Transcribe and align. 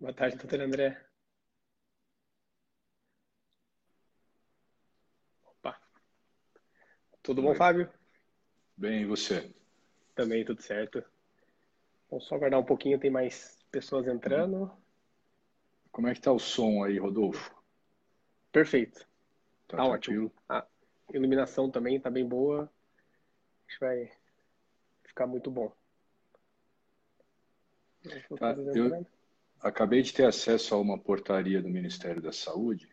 Boa 0.00 0.14
tarde, 0.14 0.38
doutor 0.38 0.62
André. 0.62 0.98
Opa. 5.44 5.78
Tudo 7.22 7.42
bom, 7.42 7.50
Oi. 7.50 7.54
Fábio? 7.54 7.92
Bem, 8.74 9.02
e 9.02 9.04
você? 9.04 9.54
Também 10.14 10.42
tudo 10.42 10.62
certo. 10.62 11.04
Vamos 12.08 12.24
só 12.24 12.34
aguardar 12.34 12.58
um 12.58 12.64
pouquinho, 12.64 12.98
tem 12.98 13.10
mais 13.10 13.58
pessoas 13.70 14.06
entrando. 14.06 14.72
Como 15.92 16.08
é 16.08 16.14
que 16.14 16.20
tá 16.22 16.32
o 16.32 16.38
som 16.38 16.82
aí, 16.82 16.98
Rodolfo? 16.98 17.54
Perfeito. 18.50 19.06
Tá 19.68 19.76
Tá 19.76 19.84
ótimo. 19.84 20.32
A 20.48 20.66
iluminação 21.12 21.70
também 21.70 22.00
tá 22.00 22.08
bem 22.10 22.26
boa. 22.26 22.72
Acho 23.68 23.78
que 23.78 23.84
vai 23.84 24.10
ficar 25.04 25.26
muito 25.26 25.50
bom. 25.50 25.70
Tá, 28.38 28.52
eu 28.52 28.74
entrando. 28.86 29.19
Acabei 29.60 30.02
de 30.02 30.12
ter 30.12 30.24
acesso 30.24 30.74
a 30.74 30.78
uma 30.78 30.98
portaria 30.98 31.62
do 31.62 31.68
Ministério 31.68 32.20
da 32.20 32.32
Saúde, 32.32 32.88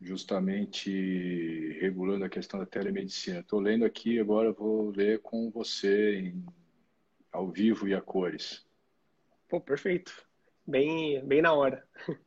justamente 0.00 1.78
regulando 1.80 2.24
a 2.24 2.28
questão 2.28 2.60
da 2.60 2.66
telemedicina. 2.66 3.40
Estou 3.40 3.60
lendo 3.60 3.84
aqui, 3.84 4.18
agora 4.20 4.52
vou 4.52 4.90
ler 4.90 5.20
com 5.20 5.50
você 5.50 6.18
em, 6.18 6.44
ao 7.32 7.50
vivo 7.50 7.88
e 7.88 7.94
a 7.94 8.00
cores. 8.00 8.66
Pô, 9.48 9.60
perfeito. 9.60 10.26
Bem, 10.66 11.24
bem 11.24 11.40
na 11.40 11.52
hora. 11.52 11.86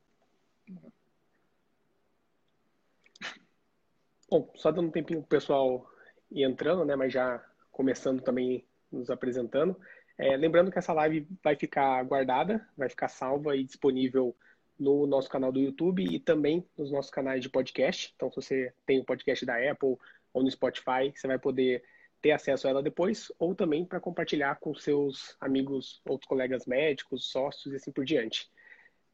Bom, 4.29 4.51
só 4.55 4.71
dando 4.71 4.89
um 4.89 4.91
tempinho 4.91 5.21
pro 5.21 5.29
pessoal 5.29 5.89
ir 6.31 6.43
entrando, 6.43 6.85
né? 6.85 6.95
Mas 6.95 7.11
já 7.11 7.43
começando 7.71 8.21
também 8.21 8.63
nos 8.91 9.09
apresentando. 9.09 9.75
É, 10.19 10.35
lembrando 10.35 10.69
que 10.69 10.77
essa 10.77 10.91
live 10.91 11.25
vai 11.41 11.55
ficar 11.55 12.03
guardada, 12.03 12.67
vai 12.75 12.89
ficar 12.89 13.07
salva 13.07 13.55
e 13.55 13.63
disponível 13.63 14.35
no 14.77 15.07
nosso 15.07 15.29
canal 15.29 15.49
do 15.49 15.61
YouTube 15.61 16.03
e 16.03 16.19
também 16.19 16.67
nos 16.77 16.91
nossos 16.91 17.09
canais 17.09 17.41
de 17.41 17.47
podcast. 17.47 18.11
Então, 18.17 18.29
se 18.29 18.35
você 18.35 18.73
tem 18.85 18.99
o 18.99 19.05
podcast 19.05 19.45
da 19.45 19.55
Apple 19.55 19.95
ou 20.33 20.43
no 20.43 20.51
Spotify, 20.51 21.09
você 21.15 21.25
vai 21.25 21.39
poder 21.39 21.81
ter 22.21 22.31
acesso 22.31 22.67
a 22.67 22.69
ela 22.69 22.83
depois, 22.83 23.31
ou 23.39 23.55
também 23.55 23.85
para 23.85 24.01
compartilhar 24.01 24.59
com 24.59 24.75
seus 24.75 25.37
amigos, 25.39 26.01
outros 26.05 26.27
colegas 26.27 26.65
médicos, 26.65 27.31
sócios 27.31 27.71
e 27.71 27.77
assim 27.77 27.93
por 27.93 28.03
diante. 28.03 28.51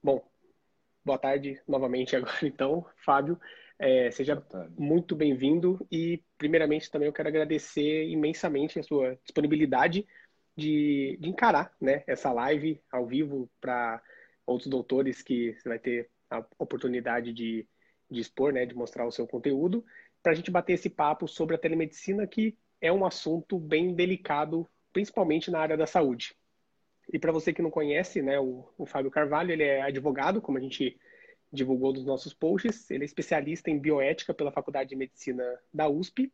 Bom, 0.02 0.28
boa 1.04 1.20
tarde 1.20 1.62
novamente 1.68 2.16
agora, 2.18 2.40
então, 2.42 2.84
Fábio. 2.98 3.40
É, 3.78 4.10
seja 4.10 4.44
muito 4.76 5.16
bem-vindo 5.16 5.86
e, 5.92 6.24
primeiramente, 6.36 6.90
também 6.90 7.08
eu 7.08 7.14
quero 7.14 7.30
agradecer 7.30 8.08
imensamente 8.08 8.80
a 8.80 8.84
sua 8.84 9.20
disponibilidade 9.24 10.08
de, 10.56 11.18
de 11.20 11.30
encarar 11.30 11.74
né, 11.80 12.04
essa 12.08 12.32
live 12.32 12.82
ao 12.92 13.06
vivo 13.06 13.50
para 13.60 14.02
outros 14.46 14.70
doutores 14.70 15.22
que 15.22 15.54
você 15.54 15.68
vai 15.68 15.80
ter 15.80 16.10
a 16.30 16.46
oportunidade 16.58 17.34
de, 17.34 17.68
de 18.10 18.22
expor, 18.22 18.54
né, 18.54 18.66
de 18.66 18.76
mostrar 18.76 19.06
o 19.06 19.12
seu 19.12 19.28
conteúdo, 19.28 19.84
para 20.24 20.32
a 20.32 20.36
gente 20.36 20.50
bater 20.50 20.74
esse 20.74 20.90
papo 20.90 21.28
sobre 21.28 21.56
a 21.56 21.60
telemedicina, 21.60 22.26
que 22.26 22.58
é 22.82 22.92
um 22.92 23.06
assunto 23.06 23.60
bem 23.60 23.94
delicado, 23.94 24.68
principalmente 24.92 25.52
na 25.52 25.60
área 25.60 25.78
da 25.78 25.86
saúde. 25.86 26.36
E 27.12 27.20
para 27.20 27.32
você 27.32 27.54
que 27.54 27.62
não 27.62 27.70
conhece, 27.70 28.22
né, 28.22 28.40
o, 28.40 28.68
o 28.78 28.86
Fábio 28.86 29.12
Carvalho, 29.12 29.52
ele 29.52 29.64
é 29.64 29.82
advogado, 29.82 30.42
como 30.42 30.58
a 30.58 30.62
gente 30.62 31.00
divulgou 31.52 31.94
nos 31.94 32.06
nossos 32.06 32.34
posts, 32.34 32.90
ele 32.90 33.04
é 33.04 33.06
especialista 33.06 33.70
em 33.70 33.80
bioética 33.80 34.34
pela 34.34 34.52
Faculdade 34.52 34.90
de 34.90 34.96
Medicina 34.96 35.44
da 35.74 35.88
USP, 35.88 36.32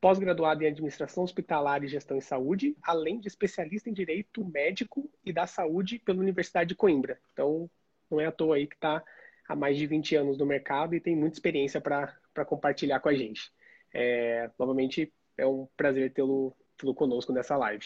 pós-graduado 0.00 0.62
em 0.64 0.66
administração 0.66 1.22
hospitalar 1.22 1.84
e 1.84 1.88
gestão 1.88 2.16
em 2.16 2.22
saúde, 2.22 2.76
além 2.82 3.20
de 3.20 3.28
especialista 3.28 3.90
em 3.90 3.92
direito 3.92 4.44
médico 4.44 5.10
e 5.24 5.32
da 5.32 5.46
saúde 5.46 5.98
pela 5.98 6.20
Universidade 6.20 6.68
de 6.70 6.74
Coimbra. 6.74 7.20
Então, 7.32 7.70
não 8.10 8.20
é 8.20 8.26
à 8.26 8.32
toa 8.32 8.56
aí 8.56 8.66
que 8.66 8.74
está 8.74 9.02
há 9.46 9.54
mais 9.54 9.76
de 9.76 9.86
20 9.86 10.16
anos 10.16 10.38
no 10.38 10.46
mercado 10.46 10.94
e 10.94 11.00
tem 11.00 11.14
muita 11.14 11.36
experiência 11.36 11.80
para 11.80 12.44
compartilhar 12.46 13.00
com 13.00 13.08
a 13.08 13.14
gente. 13.14 13.52
É, 13.92 14.50
novamente, 14.58 15.12
é 15.36 15.46
um 15.46 15.68
prazer 15.76 16.12
tê-lo 16.12 16.56
tê 16.78 16.92
conosco 16.94 17.32
nessa 17.32 17.56
live. 17.56 17.84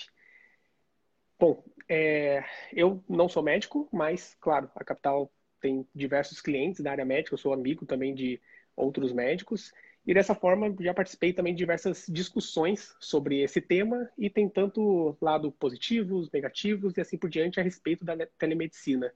Bom, 1.39 1.65
é, 1.89 2.45
eu 2.73 3.03
não 3.09 3.29
sou 3.29 3.43
médico, 3.43 3.89
mas, 3.93 4.37
claro, 4.41 4.71
a 4.75 4.85
Capital 4.85 5.31
tem 5.61 5.87
diversos 5.95 6.41
clientes 6.41 6.81
da 6.81 6.93
área 6.93 7.05
médica, 7.05 7.35
eu 7.35 7.39
sou 7.39 7.53
amigo 7.53 7.85
também 7.85 8.15
de 8.15 8.41
outros 8.77 9.13
médicos, 9.13 9.73
e 10.07 10.13
dessa 10.13 10.35
forma 10.35 10.75
já 10.81 10.93
participei 10.93 11.33
também 11.33 11.55
de 11.55 11.59
diversas 11.59 12.07
discussões 12.09 12.95
sobre 13.01 13.43
esse 13.43 13.61
tema 13.61 14.11
e 14.19 14.29
tem 14.29 14.49
tanto 14.49 15.17
lado 15.21 15.51
positivos, 15.53 16.31
negativos 16.31 16.97
e 16.97 17.01
assim 17.01 17.17
por 17.17 17.31
diante 17.31 17.59
a 17.59 17.63
respeito 17.63 18.05
da 18.05 18.15
telemedicina. 18.39 19.13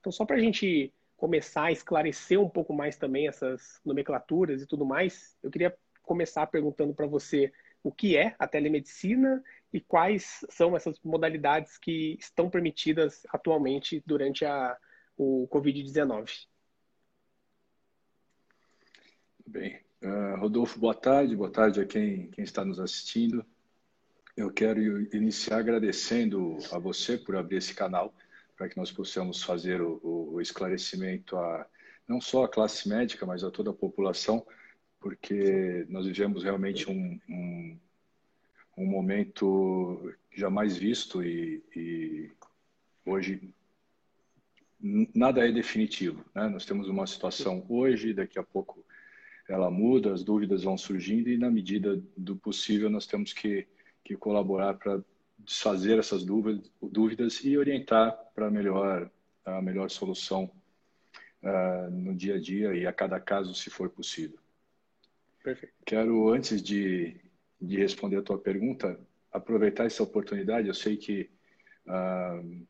Então, 0.00 0.10
só 0.10 0.24
para 0.24 0.36
a 0.36 0.40
gente 0.40 0.92
começar 1.16 1.66
a 1.66 1.72
esclarecer 1.72 2.40
um 2.40 2.48
pouco 2.48 2.74
mais 2.74 2.96
também 2.96 3.28
essas 3.28 3.80
nomenclaturas 3.84 4.60
e 4.60 4.66
tudo 4.66 4.84
mais, 4.84 5.36
eu 5.42 5.50
queria 5.50 5.76
começar 6.02 6.44
perguntando 6.48 6.92
para 6.92 7.06
você 7.06 7.52
o 7.80 7.92
que 7.92 8.16
é 8.16 8.34
a 8.38 8.48
telemedicina 8.48 9.42
e 9.72 9.80
quais 9.80 10.44
são 10.50 10.76
essas 10.76 10.98
modalidades 11.04 11.78
que 11.78 12.16
estão 12.18 12.50
permitidas 12.50 13.24
atualmente 13.30 14.02
durante 14.04 14.44
a, 14.44 14.76
o 15.16 15.48
Covid-19. 15.48 16.46
Bem, 19.46 19.81
uh, 20.02 20.38
Rodolfo, 20.38 20.78
boa 20.78 20.94
tarde, 20.94 21.36
boa 21.36 21.50
tarde 21.50 21.80
a 21.80 21.86
quem, 21.86 22.28
quem 22.28 22.44
está 22.44 22.64
nos 22.64 22.80
assistindo. 22.80 23.44
Eu 24.36 24.50
quero 24.50 24.80
iniciar 25.14 25.58
agradecendo 25.58 26.56
a 26.70 26.78
você 26.78 27.16
por 27.16 27.36
abrir 27.36 27.56
esse 27.56 27.74
canal 27.74 28.14
para 28.56 28.68
que 28.68 28.76
nós 28.76 28.90
possamos 28.90 29.42
fazer 29.42 29.80
o, 29.80 30.00
o, 30.02 30.40
esclarecimento 30.40 31.36
a 31.36 31.66
não 32.08 32.20
só 32.20 32.44
a 32.44 32.48
classe 32.48 32.88
médica, 32.88 33.24
mas 33.24 33.44
a 33.44 33.50
toda 33.50 33.70
a 33.70 33.74
população, 33.74 34.44
porque 35.00 35.86
nós 35.88 36.06
vivemos 36.06 36.42
realmente 36.42 36.90
um, 36.90 37.20
um, 37.28 37.78
um 38.76 38.86
momento 38.86 40.12
jamais 40.34 40.76
visto 40.76 41.22
e, 41.22 41.62
e 41.74 42.30
hoje 43.04 43.54
nada 45.14 45.46
é 45.46 45.52
definitivo. 45.52 46.24
Né? 46.34 46.48
Nós 46.48 46.64
temos 46.64 46.88
uma 46.88 47.06
situação 47.06 47.64
hoje, 47.68 48.12
daqui 48.12 48.38
a 48.38 48.42
pouco 48.42 48.84
ela 49.52 49.70
muda, 49.70 50.14
as 50.14 50.24
dúvidas 50.24 50.62
vão 50.62 50.78
surgindo 50.78 51.28
e, 51.28 51.36
na 51.36 51.50
medida 51.50 52.02
do 52.16 52.34
possível, 52.34 52.88
nós 52.88 53.06
temos 53.06 53.34
que, 53.34 53.68
que 54.02 54.16
colaborar 54.16 54.74
para 54.74 55.04
desfazer 55.38 55.98
essas 55.98 56.24
dúvidas, 56.24 56.72
dúvidas 56.80 57.44
e 57.44 57.58
orientar 57.58 58.18
para 58.34 58.50
melhor, 58.50 59.10
a 59.44 59.60
melhor 59.60 59.90
solução 59.90 60.50
uh, 61.42 61.90
no 61.90 62.14
dia 62.14 62.36
a 62.36 62.40
dia 62.40 62.74
e 62.74 62.86
a 62.86 62.92
cada 62.94 63.20
caso, 63.20 63.54
se 63.54 63.68
for 63.68 63.90
possível. 63.90 64.38
Perfeito. 65.44 65.74
Quero, 65.84 66.32
antes 66.32 66.62
de, 66.62 67.14
de 67.60 67.76
responder 67.76 68.16
a 68.16 68.22
tua 68.22 68.38
pergunta, 68.38 68.98
aproveitar 69.30 69.84
essa 69.84 70.02
oportunidade. 70.02 70.68
Eu 70.68 70.74
sei 70.74 70.96
que 70.96 71.28
uh, 71.86 72.66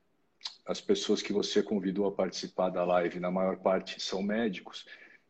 as 0.66 0.80
pessoas 0.80 1.22
que 1.22 1.32
você 1.32 1.62
convidou 1.62 2.08
a 2.08 2.12
participar 2.12 2.70
da 2.70 2.84
live, 2.84 3.20
na 3.20 3.30
maior 3.30 3.58
parte, 3.58 4.02
são 4.02 4.20
médicos. 4.20 4.84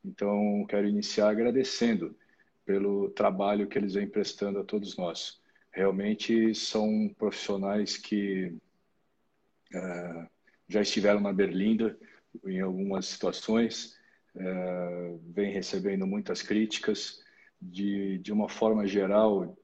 Então, 0.05 0.65
quero 0.69 0.89
iniciar 0.89 1.31
agradecendo 1.31 2.17
pelo 2.65 3.11
trabalho 3.11 3.67
que 3.69 3.79
eles 3.79 3.95
vêm 3.95 4.09
prestando 4.09 4.59
a 4.59 4.65
todos 4.65 4.97
nós. 4.97 5.41
Realmente 5.71 6.55
são 6.55 7.09
profissionais 7.17 7.97
que 7.97 8.55
uh, 9.75 10.29
já 10.69 10.83
estiveram 10.83 11.21
na 11.21 11.33
Berlinda 11.33 11.99
em 12.47 12.61
algumas 12.61 13.07
situações, 13.07 13.99
uh, 14.35 15.19
vêm 15.33 15.53
recebendo 15.53 16.07
muitas 16.07 16.43
críticas. 16.43 17.23
De, 17.65 18.19
de 18.19 18.33
uma 18.33 18.49
forma 18.49 18.89
geral, 18.89 19.57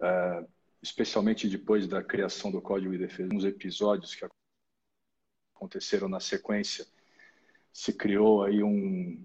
uh, 0.00 0.48
especialmente 0.82 1.48
depois 1.48 1.86
da 1.86 2.02
criação 2.02 2.50
do 2.50 2.60
Código 2.60 2.90
de 2.90 2.98
Defesa, 2.98 3.32
uns 3.32 3.44
episódios 3.44 4.12
que 4.12 4.26
aconteceram 5.54 6.08
na 6.08 6.18
sequência, 6.18 6.84
se 7.72 7.92
criou 7.92 8.42
aí 8.42 8.60
um, 8.60 9.24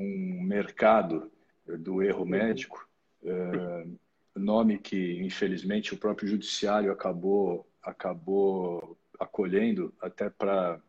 um 0.00 0.42
mercado 0.42 1.30
do 1.66 2.02
erro 2.02 2.24
médico, 2.24 2.88
é, 3.22 3.86
nome 4.34 4.78
que 4.78 5.20
infelizmente 5.22 5.92
o 5.92 5.98
próprio 5.98 6.28
judiciário 6.28 6.90
acabou 6.90 7.68
acabou 7.82 8.98
acolhendo 9.18 9.94
até 10.00 10.30
para 10.30 10.80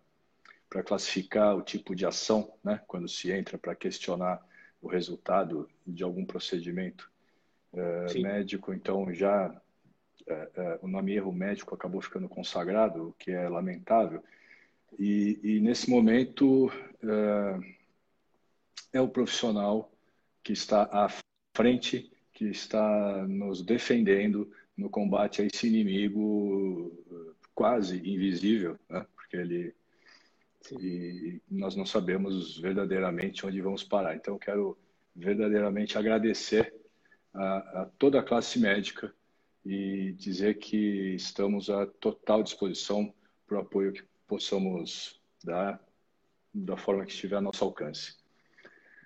para 0.69 0.83
classificar 0.83 1.57
o 1.57 1.61
tipo 1.61 1.93
de 1.93 2.05
ação, 2.05 2.53
né, 2.63 2.79
quando 2.87 3.05
se 3.05 3.29
entra 3.29 3.57
para 3.57 3.75
questionar 3.75 4.41
o 4.81 4.87
resultado 4.87 5.69
de 5.85 6.01
algum 6.01 6.23
procedimento 6.25 7.11
é, 7.73 8.19
médico, 8.21 8.73
então 8.73 9.13
já 9.13 9.53
é, 10.25 10.79
o 10.81 10.87
nome 10.87 11.13
erro 11.13 11.33
médico 11.33 11.75
acabou 11.75 12.01
ficando 12.01 12.29
consagrado, 12.29 13.09
o 13.09 13.13
que 13.13 13.31
é 13.31 13.49
lamentável. 13.49 14.23
E, 14.97 15.39
e 15.43 15.59
nesse 15.59 15.89
momento 15.89 16.71
é, 18.93 19.01
o 19.01 19.07
profissional 19.07 19.91
que 20.43 20.53
está 20.53 20.83
à 20.91 21.09
frente, 21.55 22.11
que 22.33 22.45
está 22.45 23.25
nos 23.27 23.61
defendendo 23.61 24.51
no 24.75 24.89
combate 24.89 25.41
a 25.41 25.45
esse 25.45 25.67
inimigo 25.67 26.91
quase 27.53 27.97
invisível, 27.97 28.79
né? 28.89 29.05
porque 29.15 29.37
ele 29.37 29.75
e 30.71 31.41
nós 31.49 31.75
não 31.75 31.85
sabemos 31.85 32.57
verdadeiramente 32.59 33.45
onde 33.45 33.61
vamos 33.61 33.83
parar. 33.83 34.15
Então, 34.15 34.35
eu 34.35 34.39
quero 34.39 34.77
verdadeiramente 35.15 35.97
agradecer 35.97 36.73
a, 37.33 37.81
a 37.81 37.85
toda 37.97 38.19
a 38.19 38.23
classe 38.23 38.59
médica 38.59 39.13
e 39.65 40.13
dizer 40.13 40.59
que 40.59 41.15
estamos 41.15 41.69
à 41.69 41.85
total 41.85 42.43
disposição 42.43 43.13
para 43.47 43.57
o 43.57 43.61
apoio 43.61 43.93
que 43.93 44.03
possamos 44.27 45.19
dar 45.43 45.83
da 46.53 46.77
forma 46.77 47.05
que 47.05 47.11
estiver 47.11 47.37
a 47.37 47.41
nosso 47.41 47.63
alcance. 47.63 48.20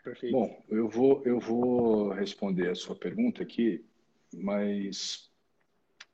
Perfeito. 0.06 0.34
Bom, 0.34 0.64
eu 0.70 0.88
vou, 0.88 1.24
eu 1.26 1.40
vou 1.40 2.10
responder 2.10 2.70
a 2.70 2.76
sua 2.76 2.96
pergunta 2.96 3.42
aqui, 3.42 3.84
mas 4.32 5.32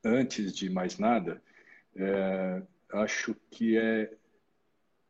antes 0.02 0.54
de 0.56 0.70
mais 0.70 0.96
nada, 0.96 1.42
é, 1.94 2.62
acho 2.94 3.36
que 3.50 3.76
é 3.76 4.10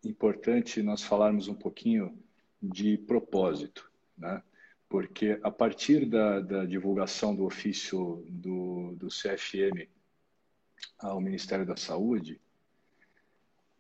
importante 0.05 0.83
nós 0.83 1.01
falarmos 1.01 1.47
um 1.47 1.55
pouquinho 1.55 2.19
de 2.61 2.99
propósito, 2.99 3.89
né? 4.19 4.43
porque 4.89 5.39
a 5.45 5.51
partir 5.51 6.05
da, 6.05 6.41
da 6.41 6.65
divulgação 6.65 7.37
do 7.37 7.45
ofício 7.45 8.27
do, 8.29 8.97
do 8.97 9.07
CFM 9.07 9.89
ao 10.99 11.21
Ministério 11.21 11.65
da 11.65 11.77
Saúde, 11.77 12.41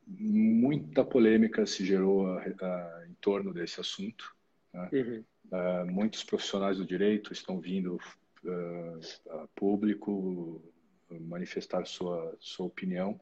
muita 0.06 1.04
polêmica 1.04 1.66
se 1.66 1.84
gerou 1.84 2.28
a, 2.28 2.40
a, 2.40 3.06
em 3.08 3.14
torno 3.14 3.52
desse 3.52 3.80
assunto. 3.80 4.32
Né? 4.72 4.88
Uhum. 4.92 5.24
Uh, 5.52 5.92
muitos 5.92 6.24
profissionais 6.24 6.78
do 6.78 6.86
direito 6.86 7.32
estão 7.32 7.60
vindo 7.60 7.96
uh, 8.44 9.00
a 9.30 9.48
público 9.54 10.62
manifestar 11.10 11.84
sua, 11.86 12.34
sua 12.40 12.66
opinião. 12.66 13.20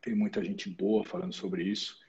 Tem 0.00 0.14
muita 0.14 0.42
gente 0.42 0.70
boa 0.70 1.04
falando 1.04 1.34
sobre 1.34 1.62
isso. 1.64 2.00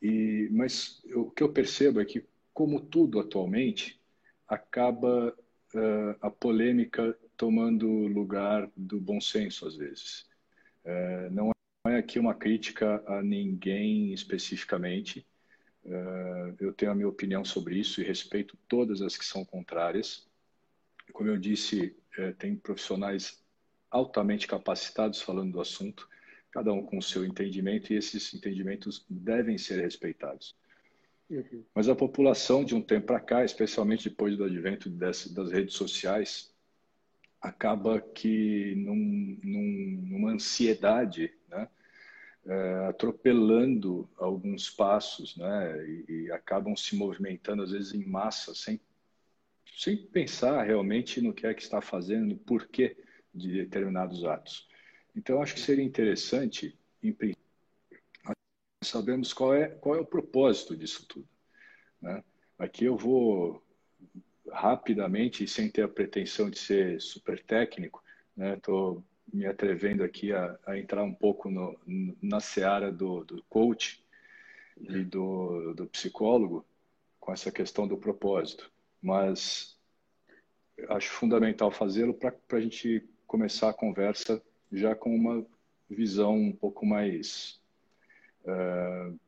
E, 0.00 0.48
mas 0.52 1.02
eu, 1.04 1.22
o 1.22 1.30
que 1.30 1.42
eu 1.42 1.52
percebo 1.52 2.00
é 2.00 2.04
que, 2.04 2.24
como 2.54 2.80
tudo 2.80 3.18
atualmente, 3.18 4.00
acaba 4.46 5.36
uh, 5.74 6.16
a 6.20 6.30
polêmica 6.30 7.18
tomando 7.36 7.88
lugar 7.88 8.70
do 8.76 9.00
bom 9.00 9.20
senso 9.20 9.66
às 9.66 9.76
vezes. 9.76 10.30
Não 11.30 11.52
é 11.86 11.96
aqui 11.96 12.18
uma 12.18 12.34
crítica 12.34 13.02
a 13.06 13.22
ninguém 13.22 14.12
especificamente. 14.12 15.26
Uh, 15.84 16.54
eu 16.60 16.72
tenho 16.72 16.92
a 16.92 16.94
minha 16.94 17.08
opinião 17.08 17.44
sobre 17.44 17.76
isso 17.76 18.00
e 18.00 18.04
respeito 18.04 18.56
todas 18.68 19.02
as 19.02 19.16
que 19.16 19.24
são 19.24 19.44
contrárias. 19.44 20.26
Como 21.12 21.28
eu 21.28 21.36
disse, 21.36 21.94
tem 22.38 22.56
profissionais 22.56 23.42
altamente 23.90 24.46
capacitados 24.46 25.20
falando 25.20 25.52
do 25.52 25.60
assunto 25.60 26.08
cada 26.52 26.72
um 26.72 26.82
com 26.82 26.98
o 26.98 27.02
seu 27.02 27.24
entendimento, 27.24 27.92
e 27.92 27.96
esses 27.96 28.32
entendimentos 28.34 29.04
devem 29.08 29.56
ser 29.56 29.80
respeitados. 29.80 30.54
Uhum. 31.28 31.64
Mas 31.74 31.88
a 31.88 31.94
população, 31.94 32.62
de 32.62 32.74
um 32.74 32.82
tempo 32.82 33.06
para 33.06 33.20
cá, 33.20 33.44
especialmente 33.44 34.08
depois 34.08 34.36
do 34.36 34.44
advento 34.44 34.90
das 34.90 35.50
redes 35.50 35.74
sociais, 35.74 36.54
acaba 37.40 38.00
que 38.00 38.74
num, 38.76 39.38
num, 39.42 40.02
numa 40.10 40.30
ansiedade, 40.32 41.32
é, 42.46 42.86
atropelando 42.88 44.08
alguns 44.16 44.68
passos, 44.68 45.36
né, 45.36 45.86
e, 45.86 46.04
e, 46.08 46.32
acabam 46.32 46.76
se 46.76 46.96
movimentando 46.96 47.62
às 47.62 47.70
vezes 47.70 47.94
em 47.94 48.04
massa, 48.04 48.54
sem, 48.54 48.80
sem 49.76 49.96
pensar 49.96 50.62
realmente 50.64 51.20
no 51.20 51.32
que 51.32 51.46
é 51.46 51.54
que 51.54 51.62
está 51.62 51.80
fazendo, 51.80 52.26
no 52.26 52.36
porquê 52.36 52.96
de 53.32 53.52
determinados 53.52 54.24
atos. 54.24 54.68
Então, 55.14 55.40
acho 55.40 55.54
que 55.54 55.60
seria 55.60 55.84
interessante, 55.84 56.76
em 57.02 57.12
sabemos 58.82 59.32
qual 59.32 59.54
é, 59.54 59.68
qual 59.68 59.96
é 59.96 60.00
o 60.00 60.06
propósito 60.06 60.76
disso 60.76 61.06
tudo. 61.06 61.28
Né? 62.00 62.22
Aqui 62.58 62.84
eu 62.84 62.96
vou 62.96 63.62
rapidamente, 64.50 65.46
sem 65.46 65.70
ter 65.70 65.82
a 65.82 65.88
pretensão 65.88 66.50
de 66.50 66.58
ser 66.58 67.00
super 67.00 67.42
técnico, 67.42 68.02
estou 68.36 68.96
né? 68.96 69.02
Me 69.32 69.46
atrevendo 69.46 70.04
aqui 70.04 70.32
a, 70.32 70.58
a, 70.66 70.78
entrar 70.78 71.02
um 71.02 71.14
pouco 71.14 71.50
no, 71.50 71.78
na 72.20 72.40
seara 72.40 72.92
do, 72.92 73.24
do 73.24 73.42
coach 73.44 74.04
e 74.76 75.02
do, 75.04 75.72
do 75.74 75.86
psicólogo 75.86 76.66
com 77.18 77.32
essa 77.32 77.50
questão 77.50 77.86
do 77.88 77.96
propósito. 77.96 78.70
Mas 79.00 79.78
acho 80.88 81.10
fundamental 81.10 81.70
fazê-lo 81.70 82.14
para 82.14 82.34
a 82.50 82.60
gente 82.60 83.08
começar 83.26 83.70
a 83.70 83.74
conversa 83.74 84.42
já 84.70 84.94
com 84.94 85.14
uma 85.14 85.44
visão 85.88 86.34
um 86.34 86.52
pouco 86.52 86.84
mais 86.84 87.60
uh, 88.44 89.18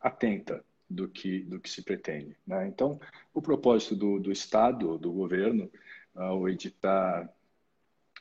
atenta 0.00 0.64
do 0.88 1.08
que, 1.08 1.40
do 1.40 1.60
que 1.60 1.68
se 1.68 1.82
pretende. 1.82 2.36
Né? 2.46 2.68
Então, 2.68 3.00
o 3.32 3.42
propósito 3.42 3.96
do, 3.96 4.20
do 4.20 4.32
Estado, 4.32 4.98
do 4.98 5.12
governo, 5.12 5.70
ao 6.14 6.48
editar 6.48 7.28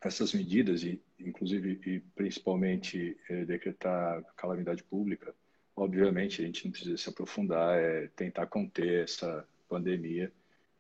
essas 0.08 0.34
medidas, 0.34 0.84
e 0.84 1.02
inclusive 1.20 1.80
e 1.86 2.00
principalmente 2.16 3.18
eh, 3.30 3.46
decretar 3.46 4.24
calamidade 4.36 4.84
pública, 4.84 5.34
obviamente 5.76 6.42
a 6.42 6.46
gente 6.46 6.66
não 6.66 6.72
precisa 6.72 6.98
se 6.98 7.10
aprofundar, 7.10 7.78
é 7.78 8.08
tentar 8.16 8.48
conter 8.48 9.04
essa 9.04 9.48
pandemia 9.68 10.32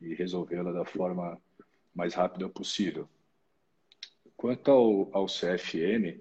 e 0.02 0.14
resolvê-la 0.14 0.72
da 0.72 0.86
forma 0.86 1.42
mais 1.94 2.14
rápida 2.14 2.50
possível. 2.50 3.08
Quanto 4.36 4.72
ao, 4.72 5.10
ao 5.16 5.26
CFM, 5.26 6.20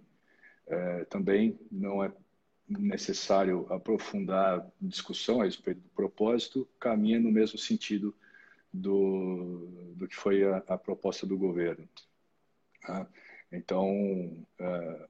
é, 0.66 1.04
também 1.06 1.58
não 1.70 2.04
é 2.04 2.12
necessário 2.68 3.66
aprofundar 3.70 4.66
discussão 4.80 5.40
a 5.40 5.44
respeito 5.44 5.80
do 5.80 5.88
propósito, 5.90 6.68
caminha 6.78 7.18
no 7.18 7.30
mesmo 7.30 7.58
sentido 7.58 8.14
do, 8.72 9.92
do 9.96 10.08
que 10.08 10.16
foi 10.16 10.44
a, 10.44 10.58
a 10.68 10.78
proposta 10.78 11.26
do 11.26 11.36
governo. 11.36 11.88
Tá? 12.82 13.08
Então, 13.52 14.44
é, 14.58 15.08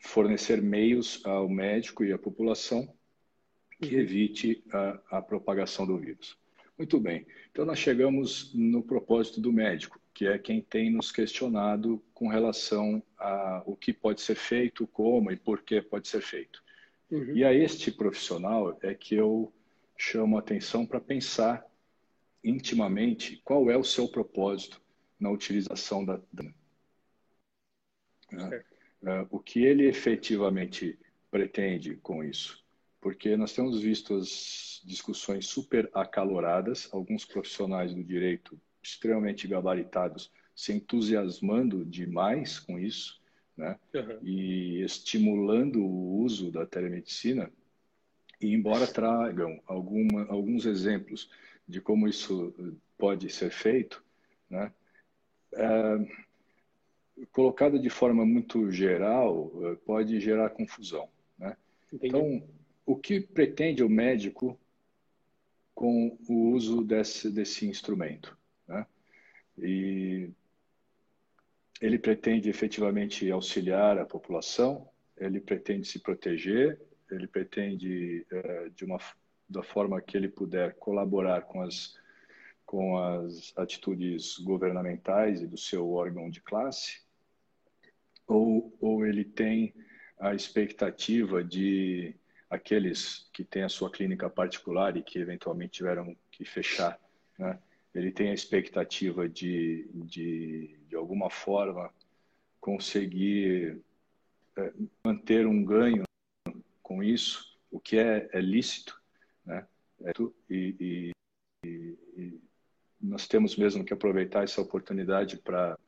fornecer 0.00 0.60
meios 0.62 1.24
ao 1.24 1.48
médico 1.48 2.04
e 2.04 2.12
à 2.12 2.18
população 2.18 2.92
que 3.80 3.94
uhum. 3.94 4.00
evite 4.00 4.64
a, 4.72 5.18
a 5.18 5.22
propagação 5.22 5.86
do 5.86 5.96
vírus. 5.98 6.36
Muito 6.76 6.98
bem. 7.00 7.26
Então, 7.50 7.64
nós 7.64 7.78
chegamos 7.78 8.52
no 8.54 8.82
propósito 8.82 9.40
do 9.40 9.52
médico, 9.52 10.00
que 10.14 10.26
é 10.26 10.38
quem 10.38 10.60
tem 10.60 10.90
nos 10.90 11.12
questionado 11.12 12.02
com 12.14 12.28
relação 12.28 13.02
a 13.18 13.62
o 13.66 13.76
que 13.76 13.92
pode 13.92 14.20
ser 14.20 14.36
feito, 14.36 14.86
como 14.86 15.30
e 15.30 15.36
por 15.36 15.62
que 15.62 15.80
pode 15.82 16.08
ser 16.08 16.22
feito. 16.22 16.62
Uhum. 17.10 17.36
E 17.36 17.44
a 17.44 17.52
este 17.52 17.90
profissional 17.90 18.78
é 18.82 18.94
que 18.94 19.14
eu 19.14 19.52
chamo 19.96 20.36
a 20.36 20.40
atenção 20.40 20.86
para 20.86 21.00
pensar 21.00 21.66
intimamente 22.42 23.40
qual 23.44 23.70
é 23.70 23.76
o 23.76 23.84
seu 23.84 24.08
propósito 24.08 24.80
na 25.18 25.30
utilização 25.30 26.04
da. 26.04 26.20
Né? 28.30 28.64
É, 29.04 29.26
o 29.30 29.38
que 29.38 29.64
ele 29.64 29.86
efetivamente 29.86 30.98
pretende 31.30 31.96
com 31.96 32.22
isso? 32.22 32.62
porque 33.00 33.36
nós 33.36 33.52
temos 33.52 33.80
visto 33.80 34.14
as 34.14 34.82
discussões 34.84 35.46
super 35.46 35.88
acaloradas, 35.94 36.88
alguns 36.92 37.24
profissionais 37.24 37.94
do 37.94 38.02
direito 38.02 38.60
extremamente 38.82 39.46
gabaritados 39.46 40.30
se 40.54 40.72
entusiasmando 40.72 41.84
demais 41.84 42.58
com 42.58 42.78
isso, 42.78 43.20
né? 43.56 43.78
Uhum. 43.94 44.18
E 44.22 44.82
estimulando 44.82 45.80
o 45.80 46.20
uso 46.20 46.50
da 46.50 46.66
telemedicina. 46.66 47.50
E 48.40 48.52
embora 48.52 48.86
tragam 48.86 49.60
alguma, 49.66 50.26
alguns 50.26 50.64
exemplos 50.64 51.30
de 51.66 51.80
como 51.80 52.08
isso 52.08 52.54
pode 52.96 53.30
ser 53.30 53.50
feito, 53.50 54.02
né? 54.50 54.72
É, 55.54 57.26
colocado 57.32 57.78
de 57.78 57.90
forma 57.90 58.24
muito 58.24 58.70
geral, 58.70 59.50
pode 59.84 60.20
gerar 60.20 60.50
confusão. 60.50 61.08
Né? 61.38 61.56
Então, 61.92 62.42
o 62.86 62.96
que 62.96 63.20
pretende 63.20 63.82
o 63.82 63.88
médico 63.88 64.58
com 65.74 66.16
o 66.28 66.50
uso 66.50 66.82
desse, 66.82 67.30
desse 67.30 67.66
instrumento? 67.66 68.36
Né? 68.66 68.86
E 69.58 70.30
ele 71.80 71.98
pretende 71.98 72.48
efetivamente 72.48 73.30
auxiliar 73.30 73.98
a 73.98 74.04
população, 74.04 74.88
ele 75.16 75.40
pretende 75.40 75.86
se 75.86 75.98
proteger, 75.98 76.80
ele 77.10 77.26
pretende, 77.26 78.26
eh, 78.30 78.70
de 78.74 78.84
uma 78.84 78.98
da 79.48 79.62
forma 79.62 80.00
que 80.00 80.16
ele 80.16 80.28
puder, 80.28 80.74
colaborar 80.74 81.42
com 81.42 81.62
as, 81.62 81.96
com 82.68 82.98
as 82.98 83.50
atitudes 83.56 84.36
governamentais 84.36 85.40
e 85.40 85.46
do 85.46 85.56
seu 85.56 85.90
órgão 85.90 86.28
de 86.28 86.42
classe, 86.42 87.00
ou, 88.26 88.76
ou 88.78 89.06
ele 89.06 89.24
tem 89.24 89.72
a 90.20 90.34
expectativa 90.34 91.42
de 91.42 92.14
aqueles 92.50 93.26
que 93.32 93.42
têm 93.42 93.62
a 93.62 93.70
sua 93.70 93.90
clínica 93.90 94.28
particular 94.28 94.98
e 94.98 95.02
que 95.02 95.18
eventualmente 95.18 95.78
tiveram 95.78 96.14
que 96.30 96.44
fechar, 96.44 97.00
né? 97.38 97.58
ele 97.94 98.12
tem 98.12 98.28
a 98.28 98.34
expectativa 98.34 99.26
de, 99.26 99.88
de, 99.94 100.78
de 100.86 100.94
alguma 100.94 101.30
forma, 101.30 101.90
conseguir 102.60 103.80
é, 104.58 104.72
manter 105.02 105.46
um 105.46 105.64
ganho 105.64 106.02
com 106.82 107.02
isso, 107.02 107.58
o 107.70 107.80
que 107.80 107.96
é, 107.96 108.28
é 108.30 108.42
lícito, 108.42 109.00
né? 109.46 109.66
É, 110.04 110.12
e, 110.50 110.76
e, 110.78 111.17
nós 113.00 113.26
temos 113.26 113.56
mesmo 113.56 113.84
que 113.84 113.92
aproveitar 113.92 114.44
essa 114.44 114.60
oportunidade 114.60 115.36
para 115.38 115.78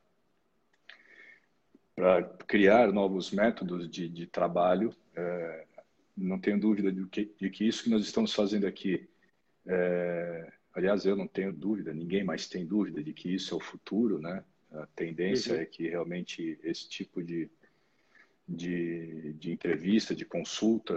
para 1.93 2.23
criar 2.47 2.91
novos 2.91 3.31
métodos 3.31 3.87
de, 3.89 4.09
de 4.09 4.25
trabalho. 4.25 4.95
É, 5.15 5.67
não 6.17 6.39
tenho 6.39 6.59
dúvida 6.59 6.91
de 6.91 7.05
que, 7.05 7.31
de 7.39 7.49
que 7.49 7.67
isso 7.67 7.83
que 7.83 7.89
nós 7.89 8.03
estamos 8.03 8.33
fazendo 8.33 8.65
aqui, 8.65 9.07
é, 9.67 10.51
aliás, 10.73 11.05
eu 11.05 11.15
não 11.15 11.27
tenho 11.27 11.53
dúvida, 11.53 11.93
ninguém 11.93 12.23
mais 12.23 12.47
tem 12.47 12.65
dúvida 12.65 13.03
de 13.03 13.13
que 13.13 13.33
isso 13.33 13.53
é 13.53 13.57
o 13.57 13.61
futuro, 13.61 14.19
né? 14.19 14.43
A 14.71 14.87
tendência 14.95 15.53
uhum. 15.53 15.61
é 15.61 15.65
que 15.65 15.89
realmente 15.89 16.57
esse 16.63 16.87
tipo 16.89 17.21
de, 17.21 17.49
de, 18.47 19.33
de 19.33 19.51
entrevista, 19.51 20.15
de 20.15 20.25
consulta, 20.25 20.95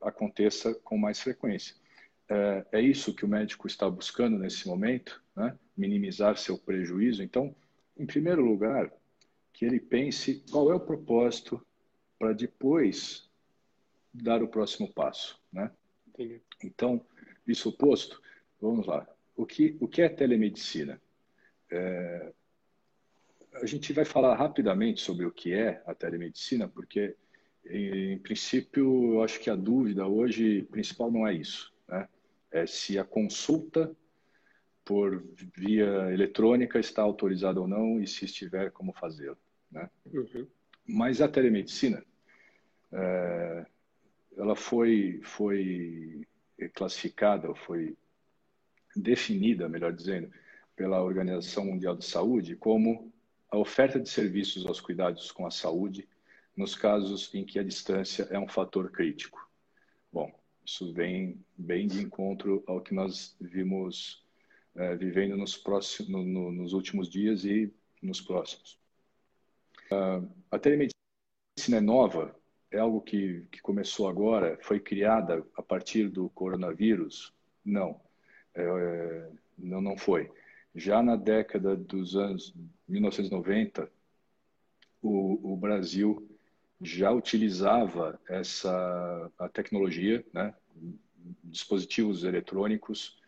aconteça 0.00 0.74
com 0.74 0.98
mais 0.98 1.20
frequência. 1.20 1.76
É, 2.28 2.66
é, 2.72 2.80
isso 2.80 3.14
que 3.14 3.24
o 3.24 3.28
médico 3.28 3.66
está 3.66 3.88
buscando 3.88 4.38
nesse 4.38 4.66
momento, 4.66 5.22
né? 5.36 5.58
minimizar 5.76 6.36
seu 6.36 6.56
prejuízo. 6.56 7.22
Então, 7.22 7.54
em 7.96 8.06
primeiro 8.06 8.42
lugar, 8.42 8.90
que 9.52 9.64
ele 9.64 9.78
pense 9.78 10.42
qual 10.50 10.70
é 10.70 10.74
o 10.74 10.80
propósito 10.80 11.64
para 12.18 12.32
depois 12.32 13.28
dar 14.12 14.42
o 14.42 14.48
próximo 14.48 14.92
passo. 14.92 15.38
Né? 15.52 15.70
Então, 16.62 17.04
isso 17.46 17.72
posto, 17.72 18.22
vamos 18.60 18.86
lá. 18.86 19.06
O 19.36 19.44
que, 19.44 19.76
o 19.80 19.88
que 19.88 20.00
é 20.00 20.08
telemedicina? 20.08 21.00
É, 21.70 22.32
a 23.54 23.66
gente 23.66 23.92
vai 23.92 24.04
falar 24.04 24.34
rapidamente 24.36 25.00
sobre 25.00 25.26
o 25.26 25.30
que 25.30 25.52
é 25.52 25.82
a 25.86 25.94
telemedicina, 25.94 26.68
porque, 26.68 27.16
em 27.66 28.18
princípio, 28.18 29.14
eu 29.14 29.22
acho 29.22 29.40
que 29.40 29.50
a 29.50 29.56
dúvida 29.56 30.06
hoje 30.06 30.62
principal 30.70 31.10
não 31.10 31.26
é 31.26 31.34
isso. 31.34 31.73
É 32.54 32.66
se 32.66 32.96
a 32.98 33.04
consulta 33.04 33.94
por 34.84 35.24
via 35.56 36.12
eletrônica 36.12 36.78
está 36.78 37.02
autorizada 37.02 37.60
ou 37.60 37.66
não 37.66 38.00
e 38.00 38.06
se 38.06 38.26
estiver, 38.26 38.70
como 38.70 38.92
fazê-lo. 38.92 39.36
Né? 39.70 39.90
Uhum. 40.06 40.46
Mas 40.86 41.20
a 41.20 41.26
telemedicina, 41.26 42.04
é, 42.92 43.66
ela 44.36 44.54
foi, 44.54 45.20
foi 45.24 46.24
classificada, 46.74 47.52
foi 47.54 47.96
definida, 48.94 49.68
melhor 49.68 49.92
dizendo, 49.92 50.30
pela 50.76 51.02
Organização 51.02 51.64
Mundial 51.64 51.96
de 51.96 52.04
Saúde 52.04 52.54
como 52.54 53.12
a 53.50 53.58
oferta 53.58 53.98
de 53.98 54.08
serviços 54.08 54.64
aos 54.64 54.80
cuidados 54.80 55.32
com 55.32 55.44
a 55.44 55.50
saúde 55.50 56.08
nos 56.56 56.74
casos 56.74 57.32
em 57.34 57.44
que 57.44 57.58
a 57.58 57.64
distância 57.64 58.28
é 58.30 58.38
um 58.38 58.48
fator 58.48 58.90
crítico. 58.90 59.48
Isso 60.64 60.92
vem 60.92 61.44
bem 61.56 61.86
de 61.86 62.02
encontro 62.02 62.64
ao 62.66 62.80
que 62.80 62.94
nós 62.94 63.36
vimos 63.40 64.24
é, 64.74 64.96
vivendo 64.96 65.36
nos, 65.36 65.56
próximos, 65.56 66.10
no, 66.10 66.24
no, 66.24 66.52
nos 66.52 66.72
últimos 66.72 67.08
dias 67.08 67.44
e 67.44 67.72
nos 68.02 68.20
próximos. 68.20 68.78
Uh, 69.90 70.28
a 70.50 70.58
telemedicina 70.58 71.76
é 71.76 71.80
nova, 71.80 72.34
é 72.70 72.78
algo 72.78 73.00
que, 73.00 73.46
que 73.52 73.60
começou 73.60 74.08
agora, 74.08 74.58
foi 74.62 74.80
criada 74.80 75.46
a 75.56 75.62
partir 75.62 76.08
do 76.08 76.28
coronavírus? 76.30 77.32
Não, 77.64 78.00
é, 78.54 79.30
não, 79.56 79.80
não 79.80 79.96
foi. 79.96 80.30
Já 80.74 81.02
na 81.02 81.14
década 81.14 81.76
dos 81.76 82.16
anos 82.16 82.52
1990, 82.88 83.88
o, 85.00 85.52
o 85.52 85.56
Brasil 85.56 86.33
já 86.80 87.10
utilizava 87.10 88.20
essa 88.28 89.30
a 89.38 89.48
tecnologia, 89.48 90.24
né, 90.32 90.54
dispositivos 91.42 92.24
eletrônicos 92.24 93.18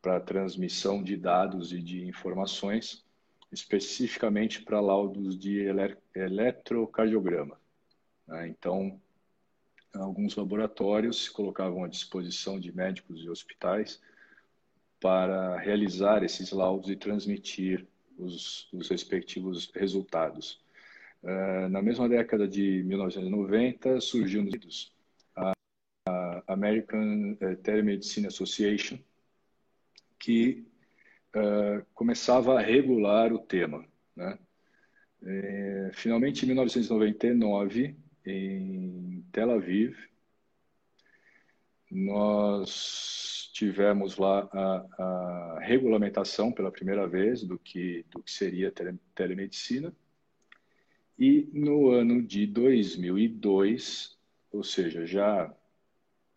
para 0.00 0.20
transmissão 0.20 1.02
de 1.02 1.16
dados 1.16 1.72
e 1.72 1.80
de 1.80 2.06
informações, 2.06 3.04
especificamente 3.50 4.62
para 4.62 4.80
laudos 4.80 5.38
de 5.38 5.58
ele, 5.60 5.96
eletrocardiograma. 6.14 7.58
Né? 8.26 8.48
Então, 8.48 9.00
alguns 9.94 10.34
laboratórios 10.36 11.24
se 11.24 11.30
colocavam 11.30 11.84
à 11.84 11.88
disposição 11.88 12.58
de 12.58 12.74
médicos 12.74 13.22
e 13.22 13.28
hospitais 13.28 14.00
para 15.00 15.58
realizar 15.58 16.22
esses 16.22 16.50
laudos 16.50 16.90
e 16.90 16.96
transmitir 16.96 17.86
os, 18.18 18.68
os 18.72 18.88
respectivos 18.88 19.70
resultados. 19.74 20.63
Uh, 21.24 21.68
na 21.70 21.80
mesma 21.80 22.06
década 22.06 22.46
de 22.46 22.82
1990, 22.84 23.98
surgiu 24.00 24.42
nos 24.44 24.52
Estados 24.52 24.94
a, 25.34 25.52
a 26.06 26.52
American 26.52 27.34
eh, 27.40 27.54
Telemedicine 27.56 28.26
Association, 28.26 28.98
que 30.18 30.66
uh, 31.34 31.82
começava 31.94 32.58
a 32.58 32.62
regular 32.62 33.32
o 33.32 33.38
tema. 33.38 33.86
Né? 34.14 34.38
É, 35.22 35.90
finalmente, 35.94 36.44
em 36.44 36.48
1999, 36.48 37.96
em 38.26 39.24
Tel 39.32 39.50
Aviv, 39.50 39.96
nós 41.90 43.50
tivemos 43.54 44.18
lá 44.18 44.46
a, 44.52 44.86
a, 44.98 45.58
regulamentação 45.60 46.52
pela 46.52 46.70
primeira 46.70 47.08
vez 47.08 47.42
do 47.44 47.58
que, 47.58 48.04
do 48.10 48.22
que 48.22 48.30
seria 48.30 48.70
tele, 48.70 48.98
telemedicina. 49.14 49.94
E 51.18 51.48
no 51.52 51.90
ano 51.90 52.22
de 52.22 52.46
2002, 52.46 54.18
ou 54.50 54.64
seja, 54.64 55.06
já 55.06 55.54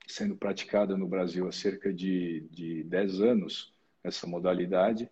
sendo 0.08 0.36
praticada 0.36 0.96
no 0.96 1.08
Brasil 1.08 1.48
há 1.48 1.52
cerca 1.52 1.92
de, 1.92 2.42
de 2.52 2.84
10 2.84 3.22
anos, 3.22 3.74
essa 4.04 4.26
modalidade, 4.26 5.10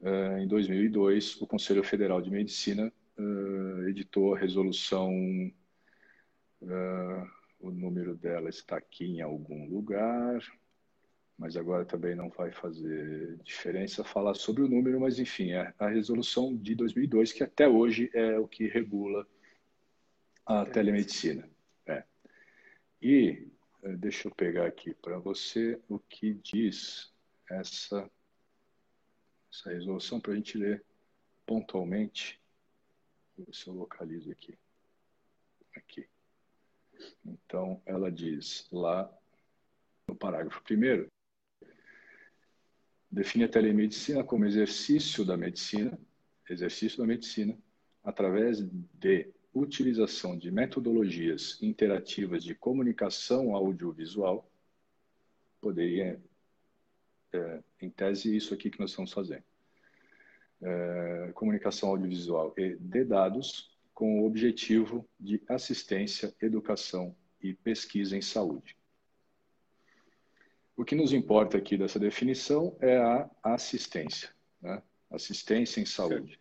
uh, 0.00 0.38
em 0.38 0.46
2002, 0.46 1.40
o 1.40 1.46
Conselho 1.46 1.82
Federal 1.82 2.20
de 2.20 2.30
Medicina 2.30 2.92
uh, 3.18 3.88
editou 3.88 4.34
a 4.34 4.38
resolução, 4.38 5.10
uh, 6.60 7.28
o 7.60 7.70
número 7.70 8.14
dela 8.14 8.50
está 8.50 8.76
aqui 8.76 9.04
em 9.04 9.20
algum 9.22 9.66
lugar, 9.68 10.42
mas 11.38 11.56
agora 11.56 11.84
também 11.84 12.16
não 12.16 12.28
vai 12.28 12.50
fazer 12.50 13.38
diferença 13.44 14.02
falar 14.02 14.34
sobre 14.34 14.62
o 14.62 14.68
número, 14.68 15.00
mas 15.00 15.20
enfim, 15.20 15.52
é 15.52 15.72
a 15.78 15.88
resolução 15.88 16.54
de 16.56 16.74
2002, 16.74 17.32
que 17.32 17.44
até 17.44 17.68
hoje 17.68 18.10
é 18.12 18.36
o 18.36 18.48
que 18.48 18.66
regula 18.66 19.24
a 20.44 20.66
telemedicina. 20.66 21.48
É. 21.86 22.02
E 23.00 23.46
eh, 23.84 23.96
deixa 23.96 24.26
eu 24.26 24.34
pegar 24.34 24.66
aqui 24.66 24.92
para 24.94 25.16
você 25.20 25.80
o 25.88 26.00
que 26.00 26.34
diz 26.34 27.14
essa, 27.48 28.10
essa 29.52 29.70
resolução 29.70 30.18
para 30.18 30.32
a 30.32 30.36
gente 30.36 30.58
ler 30.58 30.84
pontualmente. 31.46 32.42
Ver 33.36 33.54
se 33.54 33.68
eu 33.68 33.74
localizo 33.74 34.32
aqui. 34.32 34.58
Aqui. 35.76 36.08
Então, 37.24 37.80
ela 37.86 38.10
diz 38.10 38.66
lá 38.72 39.08
no 40.08 40.16
parágrafo 40.16 40.60
primeiro 40.64 41.08
define 43.10 43.44
a 43.44 43.48
telemedicina 43.48 44.22
como 44.22 44.44
exercício 44.44 45.24
da 45.24 45.36
medicina, 45.36 45.98
exercício 46.48 46.98
da 46.98 47.06
medicina, 47.06 47.56
através 48.02 48.60
de 48.94 49.28
utilização 49.52 50.36
de 50.36 50.50
metodologias 50.50 51.58
interativas 51.62 52.44
de 52.44 52.54
comunicação 52.54 53.54
audiovisual, 53.54 54.48
poderia, 55.60 56.20
é, 57.32 57.62
em 57.80 57.90
tese, 57.90 58.34
isso 58.34 58.54
aqui 58.54 58.70
que 58.70 58.78
nós 58.78 58.90
estamos 58.90 59.12
fazendo. 59.12 59.42
É, 60.60 61.30
comunicação 61.34 61.90
audiovisual 61.90 62.52
e 62.56 62.76
de 62.76 63.04
dados 63.04 63.76
com 63.94 64.20
o 64.20 64.26
objetivo 64.26 65.08
de 65.18 65.42
assistência, 65.48 66.34
educação 66.40 67.14
e 67.42 67.52
pesquisa 67.52 68.16
em 68.16 68.22
saúde. 68.22 68.77
O 70.78 70.84
que 70.84 70.94
nos 70.94 71.12
importa 71.12 71.58
aqui 71.58 71.76
dessa 71.76 71.98
definição 71.98 72.76
é 72.80 72.98
a 72.98 73.28
assistência, 73.42 74.30
né? 74.62 74.80
assistência 75.10 75.80
em 75.80 75.84
saúde. 75.84 76.38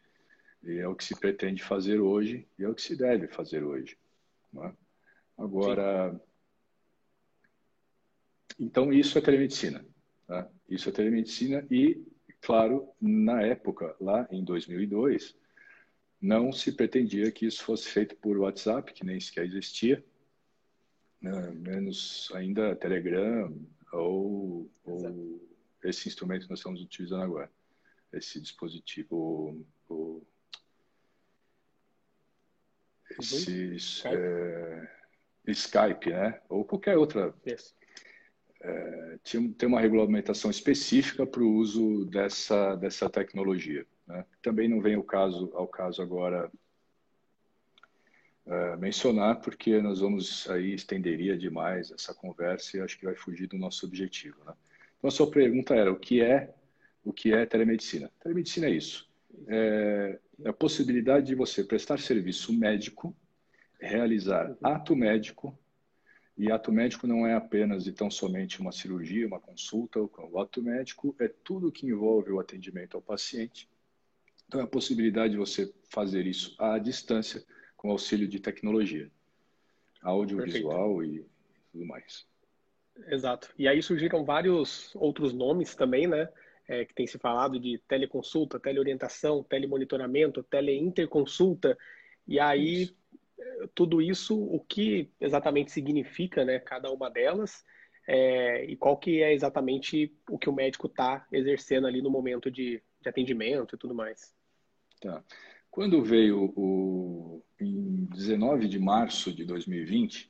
E 0.63 0.77
é 0.77 0.88
o 0.88 0.94
que 0.94 1.03
se 1.03 1.20
pretende 1.20 1.63
fazer 1.63 2.00
hoje 2.00 2.48
e 2.60 2.63
é 2.63 2.70
o 2.70 2.75
que 2.75 2.84
se 2.84 2.96
deve 2.96 3.27
fazer 3.27 3.63
hoje. 3.63 3.98
Né? 4.53 4.72
Agora, 5.36 6.12
Sim. 6.12 6.20
então 8.60 8.94
isso 8.94 9.17
é 9.17 9.22
telemedicina. 9.22 9.84
Né? 10.29 10.48
Isso 10.70 10.88
é 10.88 10.91
telemedicina 10.91 11.65
e, 11.72 12.06
claro, 12.39 12.91
na 13.01 13.41
época, 13.41 13.96
lá 14.00 14.27
em 14.29 14.44
2002, 14.44 15.36
não 16.22 16.51
se 16.51 16.74
pretendia 16.74 17.32
que 17.32 17.48
isso 17.48 17.63
fosse 17.63 17.89
feito 17.89 18.15
por 18.15 18.38
WhatsApp, 18.38 18.94
que 18.94 19.03
nem 19.03 19.20
sequer 19.20 19.46
existia, 19.46 20.06
né? 21.20 21.50
menos 21.56 22.29
ainda 22.36 22.75
Telegram, 22.75 23.51
ou, 23.91 24.70
ou 24.84 25.41
esse 25.84 26.08
instrumento 26.08 26.44
que 26.44 26.50
nós 26.50 26.60
estamos 26.60 26.82
utilizando 26.82 27.24
agora, 27.24 27.51
esse 28.13 28.39
dispositivo, 28.39 29.65
o, 29.89 30.22
esses, 33.20 34.03
é, 34.06 34.89
Skype, 35.48 36.10
né? 36.10 36.41
Ou 36.50 36.65
qualquer 36.65 36.98
outra. 36.98 37.34
É, 38.60 39.20
tinha, 39.24 39.53
tem 39.53 39.70
uma 39.70 39.79
regulamentação 39.79 40.50
específica 40.50 41.25
para 41.25 41.44
o 41.44 41.53
uso 41.53 42.06
dessa, 42.06 42.75
dessa 42.75 43.10
tecnologia. 43.10 43.86
Né? 44.08 44.25
Também 44.41 44.67
não 44.67 44.82
vem 44.82 44.98
o 44.98 45.03
caso, 45.03 45.51
ao 45.53 45.67
caso 45.67 46.01
agora 46.01 46.51
é, 48.48 48.77
mencionar, 48.77 49.42
porque 49.42 49.82
nós 49.82 50.00
vamos 50.00 50.50
aí 50.50 50.74
estenderia 50.74 51.38
demais 51.38 51.92
essa 51.92 52.13
conversa 52.13 52.77
e 52.77 52.82
acho 52.82 52.98
que 52.98 53.06
vai 53.06 53.16
fugir 53.16 53.48
do 53.48 53.58
nosso 53.58 53.86
objetivo. 53.86 54.38
Né? 54.46 54.54
Então 54.98 55.10
a 55.10 55.12
sua 55.12 55.30
pergunta 55.30 55.75
era 55.75 55.92
o 55.92 56.00
que 56.00 56.22
é 56.22 56.54
o 57.04 57.13
que 57.13 57.34
é 57.34 57.46
telemedicina? 57.46 58.12
Telemedicina 58.22 58.68
é 58.68 58.72
isso. 58.72 59.10
É, 59.48 60.20
é 60.44 60.50
a 60.50 60.54
possibilidade 60.54 61.27
de 61.27 61.36
você 61.36 61.63
prestar 61.63 62.00
serviço 62.00 62.54
médico, 62.54 63.16
realizar 63.80 64.56
ato 64.63 64.96
médico 64.96 65.58
e 66.38 66.51
ato 66.51 66.72
médico 66.72 67.08
não 67.08 67.25
é 67.25 67.34
apenas 67.34 67.86
e 67.86 67.92
tão 67.92 68.10
somente 68.12 68.62
uma 68.62 68.72
cirurgia, 68.72 69.27
uma 69.27 69.39
consulta. 69.39 70.00
O 70.00 70.39
ato 70.39 70.62
médico 70.62 71.16
é 71.20 71.27
tudo 71.27 71.72
que 71.72 71.88
envolve 71.88 72.32
o 72.32 72.39
atendimento 72.39 72.96
ao 72.96 73.01
paciente. 73.01 73.70
Então, 74.48 74.62
é 74.62 74.63
a 74.63 74.68
possibilidade 74.68 75.32
de 75.32 75.38
você 75.38 75.74
fazer 75.89 76.25
isso 76.25 76.56
à 76.60 76.77
distância 76.77 77.44
com 77.77 77.91
auxílio 77.91 78.27
de 78.27 78.39
tecnologia, 78.39 79.10
audiovisual 80.01 81.03
e 81.03 81.25
tudo 81.72 81.86
mais. 81.86 82.27
Exato. 83.07 83.53
E 83.57 83.67
aí 83.67 83.81
surgiram 83.81 84.25
vários 84.25 84.93
outros 84.96 85.31
nomes 85.31 85.75
também, 85.75 86.07
né? 86.07 86.27
É, 86.67 86.84
que 86.84 86.93
tem 86.93 87.07
se 87.07 87.17
falado 87.17 87.57
de 87.57 87.77
teleconsulta, 87.88 88.60
teleorientação, 88.60 89.41
telemonitoramento, 89.41 90.43
teleinterconsulta. 90.43 91.77
E 92.27 92.41
aí 92.41 92.81
isso 92.81 92.98
tudo 93.74 94.01
isso, 94.01 94.38
o 94.38 94.60
que 94.60 95.10
exatamente 95.19 95.72
significa 95.72 96.43
né, 96.43 96.60
cada 96.60 96.91
uma 96.91 97.10
delas 97.10 97.65
é, 98.07 98.63
e 98.65 98.75
qual 98.75 98.98
que 98.98 99.22
é 99.22 99.34
exatamente 99.34 100.15
o 100.29 100.38
que 100.38 100.50
o 100.50 100.53
médico 100.53 100.88
está 100.88 101.25
exercendo 101.31 101.88
ali 101.88 102.01
no 102.01 102.10
momento 102.10 102.50
de, 102.50 102.81
de, 103.01 103.10
atendimento 103.10 103.75
e 103.75 103.77
tudo 103.77 103.93
mais. 103.93 104.34
Tá. 105.01 105.24
Quando 105.77 106.01
veio 106.01 106.51
o, 106.55 107.43
em 107.62 108.05
19 108.05 108.67
de 108.67 108.79
março 108.79 109.31
de 109.31 109.46
2020, 109.46 110.27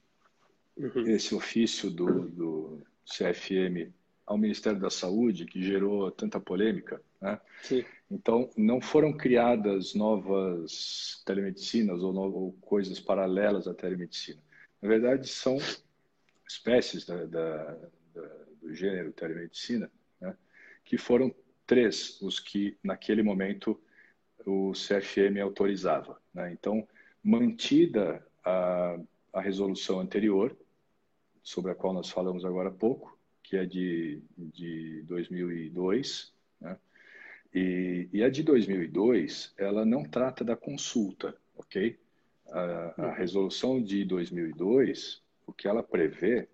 uhum. 0.75 1.07
esse 1.07 1.33
ofício 1.33 1.89
do, 1.89 2.27
do 2.27 2.83
CFM 3.05 3.93
ao 4.25 4.37
Ministério 4.37 4.77
da 4.77 4.89
Saúde, 4.89 5.45
que 5.45 5.63
gerou 5.63 6.11
tanta 6.11 6.37
polêmica, 6.37 7.01
né? 7.21 7.39
Então, 8.11 8.49
não 8.57 8.81
foram 8.81 9.13
criadas 9.13 9.95
novas 9.95 11.23
telemedicinas 11.25 12.03
ou, 12.03 12.11
no, 12.11 12.23
ou, 12.23 12.51
coisas 12.59 12.99
paralelas 12.99 13.69
à 13.69 13.73
telemedicina. 13.73 14.41
Na 14.81 14.89
verdade, 14.89 15.29
são 15.29 15.57
espécies 16.45 17.05
da, 17.05 17.23
da, 17.23 17.77
da, 18.13 18.29
do 18.61 18.75
gênero 18.75 19.13
telemedicina, 19.13 19.89
né? 20.19 20.35
que 20.83 20.97
foram 20.97 21.33
três 21.65 22.21
os 22.21 22.37
que, 22.37 22.77
naquele 22.83 23.23
momento, 23.23 23.79
o 24.47 24.71
CFM 24.71 25.41
autorizava. 25.41 26.19
Né? 26.33 26.53
Então, 26.53 26.87
mantida 27.21 28.25
a, 28.43 28.97
a 29.33 29.41
resolução 29.41 29.99
anterior, 29.99 30.55
sobre 31.43 31.71
a 31.71 31.75
qual 31.75 31.93
nós 31.93 32.09
falamos 32.09 32.45
agora 32.45 32.69
há 32.69 32.71
pouco, 32.71 33.17
que 33.43 33.57
é 33.57 33.65
de, 33.65 34.21
de 34.37 35.01
2002, 35.03 36.33
né? 36.59 36.77
E, 37.53 38.09
e, 38.11 38.23
a 38.23 38.29
de 38.29 38.43
2002, 38.43 39.53
ela 39.57 39.85
não 39.85 40.03
trata 40.03 40.43
da 40.43 40.55
consulta, 40.55 41.35
ok? 41.55 41.97
A, 42.49 42.93
a, 42.97 43.07
uhum. 43.07 43.13
resolução 43.13 43.81
de 43.81 44.03
2002, 44.03 45.21
o 45.45 45.53
que 45.53 45.67
ela 45.67 45.81
prevê 45.81 46.49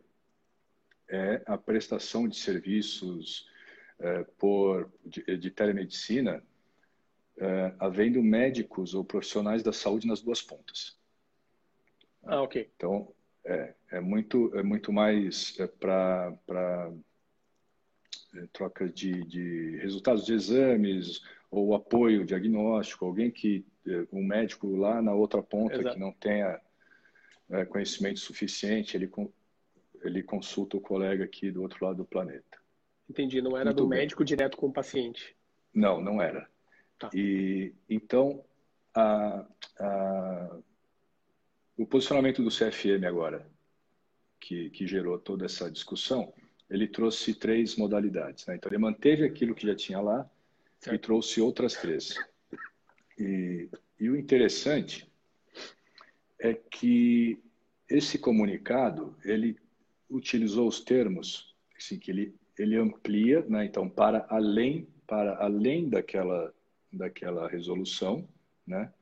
é 1.10 1.42
a 1.48 1.58
prestação 1.58 2.28
de 2.28 2.38
serviços 2.38 3.48
é, 4.00 4.24
por, 4.38 4.92
de, 5.04 5.38
de 5.38 5.50
telemedicina, 5.50 6.44
é, 7.38 7.74
havendo 7.80 8.22
médicos 8.22 8.94
ou 8.94 9.04
profissionais 9.04 9.64
da 9.64 9.74
saúde 9.74 10.08
nas 10.08 10.22
duas 10.22 10.42
pontas. 10.42 10.98
Ah, 12.24 12.42
ok. 12.42 12.70
Então, 12.76 13.14
é, 13.46 13.74
é, 13.92 14.00
muito, 14.00 14.56
é 14.56 14.64
muito 14.64 14.92
mais 14.92 15.58
é, 15.60 15.68
para 15.68 16.38
é, 18.36 18.48
troca 18.54 18.88
de, 18.88 19.24
de, 19.26 19.78
resultados 19.78 20.26
de 20.26 20.34
exames 20.34 21.22
ou 21.52 21.76
apoio 21.76 22.26
diagnóstico, 22.26 23.06
alguém 23.06 23.30
que, 23.30 23.66
um 24.12 24.24
médico 24.26 24.76
lá 24.76 25.02
na 25.02 25.14
outra 25.14 25.44
ponta 25.44 25.76
Exato. 25.76 25.94
que 25.94 26.00
não 26.00 26.14
tenha 26.14 26.60
é, 27.50 27.66
conhecimento 27.66 28.20
suficiente, 28.20 28.96
ele, 28.96 29.12
ele 30.02 30.24
consulta 30.24 30.78
o 30.78 30.82
colega 30.82 31.26
aqui 31.26 31.52
do 31.52 31.62
outro 31.62 31.86
lado 31.86 31.98
do 31.98 32.06
planeta. 32.06 32.58
Entendi, 33.10 33.42
não 33.42 33.58
era 33.58 33.66
Muito 33.66 33.84
do 33.84 33.90
bem. 33.90 34.00
médico 34.00 34.24
direto 34.24 34.58
com 34.58 34.68
o 34.68 34.74
paciente. 34.74 35.36
Não, 35.74 36.02
não 36.02 36.22
era. 36.22 36.50
Tá. 37.00 37.10
E 37.14 37.74
então 37.90 38.44
a, 38.94 39.46
a, 39.80 40.58
o 41.78 41.86
posicionamento 41.86 42.44
do 42.44 42.50
CFM 42.50 43.06
agora, 43.08 43.48
que, 44.40 44.70
que 44.70 44.86
gerou 44.86 45.18
toda 45.18 45.46
essa 45.46 45.72
discussão, 45.72 46.34
ele 46.70 46.88
trouxe 46.88 47.34
três 47.34 47.76
modalidades. 47.76 48.46
Né? 48.46 48.56
Então, 48.56 48.70
ele 48.70 48.78
manteve 48.78 49.24
aquilo 49.24 49.56
que 49.56 49.68
já 49.68 49.76
tinha 49.76 50.00
lá 50.00 50.30
certo. 50.80 50.96
e 50.96 51.00
trouxe 51.00 51.42
outras 51.42 51.74
três. 51.74 52.16
E, 53.18 53.70
e 54.00 54.10
o 54.10 54.16
interessante 54.16 55.08
é 56.40 56.54
que 56.54 57.40
esse 57.90 58.18
comunicado, 58.18 59.16
ele 59.24 59.58
utilizou 60.10 60.68
os 60.68 60.82
termos, 60.82 61.56
assim, 61.78 61.98
que 61.98 62.12
ele, 62.12 62.36
ele 62.58 62.76
amplia, 62.76 63.46
né? 63.48 63.66
então, 63.66 63.88
para 63.88 64.26
além, 64.30 64.88
para 65.08 65.38
além 65.38 65.90
daquela, 65.90 66.54
daquela 66.94 67.48
resolução, 67.48 68.28
né? 68.66 68.94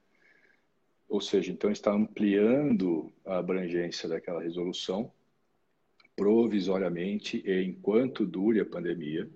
ou 1.12 1.20
seja, 1.20 1.52
então 1.52 1.70
está 1.70 1.92
ampliando 1.92 3.12
a 3.26 3.38
abrangência 3.38 4.08
daquela 4.08 4.42
resolução, 4.42 5.12
provisoriamente 6.16 7.44
e 7.46 7.64
enquanto 7.64 8.26
dure 8.26 8.62
a 8.62 8.66
pandemia, 8.66 9.30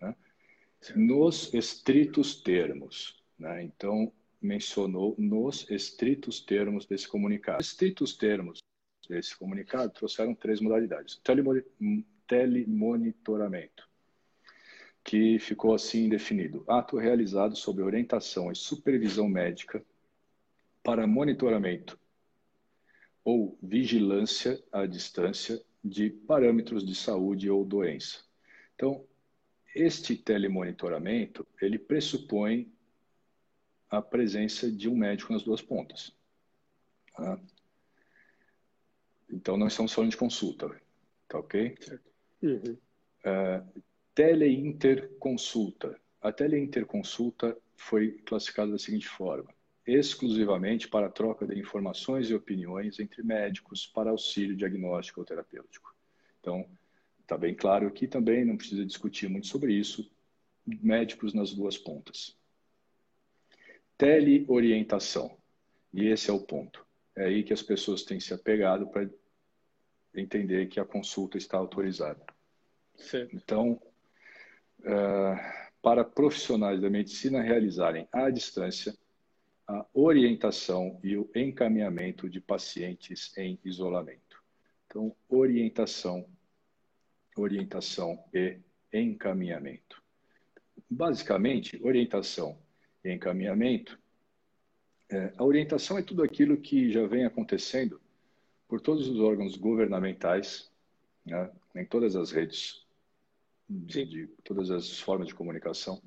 né, 0.00 0.16
nos 0.96 1.54
estritos 1.54 2.42
termos. 2.42 3.22
Né? 3.38 3.62
Então, 3.62 4.12
mencionou 4.40 5.14
nos 5.16 5.70
estritos 5.70 6.40
termos 6.40 6.84
desse 6.84 7.06
comunicado. 7.06 7.60
Os 7.60 7.68
estritos 7.68 8.16
termos 8.16 8.58
desse 9.08 9.36
comunicado 9.36 9.92
trouxeram 9.92 10.34
três 10.34 10.60
modalidades. 10.60 11.20
Telemonitoramento, 12.26 13.88
que 15.04 15.38
ficou 15.38 15.74
assim 15.74 16.08
definido: 16.08 16.64
ato 16.68 16.96
realizado 16.96 17.56
sob 17.56 17.82
orientação 17.82 18.50
e 18.50 18.56
supervisão 18.56 19.28
médica 19.28 19.84
para 20.82 21.06
monitoramento 21.06 21.98
ou 23.24 23.56
vigilância 23.62 24.62
à 24.72 24.84
distância 24.86 25.62
de 25.84 26.10
parâmetros 26.10 26.84
de 26.84 26.94
saúde 26.94 27.48
ou 27.50 27.64
doença. 27.64 28.24
Então, 28.74 29.04
este 29.74 30.16
telemonitoramento, 30.16 31.46
ele 31.60 31.78
pressupõe 31.78 32.70
a 33.88 34.02
presença 34.02 34.70
de 34.70 34.88
um 34.88 34.96
médico 34.96 35.32
nas 35.32 35.42
duas 35.42 35.62
pontas. 35.62 36.12
Tá? 37.14 37.38
Então, 39.30 39.56
nós 39.56 39.72
estamos 39.72 39.92
falando 39.92 40.10
de 40.10 40.16
consulta, 40.16 40.68
tá 41.28 41.38
ok? 41.38 41.76
Uhum. 42.42 42.76
Uh, 43.24 43.82
teleinterconsulta. 44.14 45.98
A 46.20 46.32
teleinterconsulta 46.32 47.56
foi 47.74 48.12
classificada 48.24 48.72
da 48.72 48.78
seguinte 48.78 49.08
forma 49.08 49.52
exclusivamente 49.86 50.88
para 50.88 51.10
troca 51.10 51.46
de 51.46 51.58
informações 51.58 52.30
e 52.30 52.34
opiniões 52.34 53.00
entre 53.00 53.22
médicos 53.22 53.86
para 53.86 54.10
auxílio 54.10 54.56
diagnóstico 54.56 55.20
ou 55.20 55.26
terapêutico. 55.26 55.94
Então, 56.40 56.68
está 57.20 57.36
bem 57.36 57.54
claro 57.54 57.86
aqui 57.86 58.06
também, 58.06 58.44
não 58.44 58.56
precisa 58.56 58.84
discutir 58.84 59.28
muito 59.28 59.46
sobre 59.46 59.74
isso, 59.74 60.10
médicos 60.66 61.34
nas 61.34 61.52
duas 61.52 61.76
pontas. 61.76 62.36
Teleorientação, 63.98 65.36
e 65.92 66.06
esse 66.06 66.30
é 66.30 66.32
o 66.32 66.40
ponto. 66.40 66.86
É 67.14 67.24
aí 67.24 67.42
que 67.42 67.52
as 67.52 67.62
pessoas 67.62 68.02
têm 68.04 68.20
se 68.20 68.32
apegado 68.32 68.86
para 68.86 69.08
entender 70.14 70.66
que 70.68 70.80
a 70.80 70.84
consulta 70.84 71.36
está 71.36 71.58
autorizada. 71.58 72.24
Certo. 72.96 73.34
Então, 73.34 73.80
para 75.80 76.04
profissionais 76.04 76.80
da 76.80 76.90
medicina 76.90 77.40
realizarem 77.40 78.08
à 78.12 78.30
distância 78.30 78.96
a 79.66 79.86
orientação 79.94 80.98
e 81.02 81.16
o 81.16 81.30
encaminhamento 81.34 82.28
de 82.28 82.40
pacientes 82.40 83.36
em 83.38 83.58
isolamento. 83.64 84.42
Então, 84.86 85.14
orientação, 85.28 86.26
orientação 87.36 88.22
e 88.34 88.58
encaminhamento. 88.92 90.02
Basicamente, 90.90 91.80
orientação 91.82 92.58
e 93.04 93.12
encaminhamento. 93.12 93.98
É, 95.08 95.32
a 95.36 95.44
orientação 95.44 95.96
é 95.96 96.02
tudo 96.02 96.22
aquilo 96.22 96.56
que 96.56 96.90
já 96.92 97.06
vem 97.06 97.24
acontecendo 97.24 98.00
por 98.68 98.80
todos 98.80 99.08
os 99.08 99.20
órgãos 99.20 99.56
governamentais, 99.56 100.70
né, 101.24 101.50
em 101.74 101.84
todas 101.84 102.16
as 102.16 102.30
redes, 102.30 102.81
de, 103.72 104.04
de, 104.04 104.26
todas 104.44 104.70
as 104.70 105.00
formas 105.00 105.28
de 105.28 105.34
comunicação, 105.34 106.02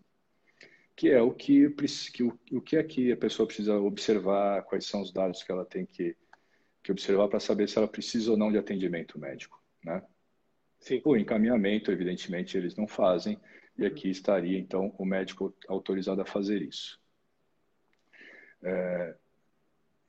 que 0.95 1.09
é 1.09 1.21
o 1.21 1.31
que, 1.33 1.69
que 2.13 2.23
o, 2.23 2.39
o 2.51 2.61
que 2.61 2.77
é 2.77 2.83
que 2.83 3.11
a 3.11 3.17
pessoa 3.17 3.47
precisa 3.47 3.75
observar, 3.77 4.63
quais 4.63 4.85
são 4.85 5.01
os 5.01 5.11
dados 5.11 5.43
que 5.43 5.51
ela 5.51 5.65
tem 5.65 5.85
que, 5.85 6.15
que 6.83 6.91
observar 6.91 7.27
para 7.27 7.39
saber 7.39 7.67
se 7.67 7.77
ela 7.77 7.87
precisa 7.87 8.31
ou 8.31 8.37
não 8.37 8.51
de 8.51 8.57
atendimento 8.57 9.19
médico, 9.19 9.61
né? 9.83 10.03
Sim. 10.79 11.01
O 11.03 11.17
encaminhamento, 11.17 11.91
evidentemente, 11.91 12.55
eles 12.57 12.75
não 12.75 12.87
fazem, 12.87 13.39
e 13.77 13.81
uhum. 13.81 13.87
aqui 13.87 14.09
estaria, 14.09 14.57
então, 14.59 14.93
o 14.97 15.05
médico 15.05 15.55
autorizado 15.67 16.21
a 16.21 16.25
fazer 16.25 16.61
isso. 16.61 16.99
É, 18.61 19.15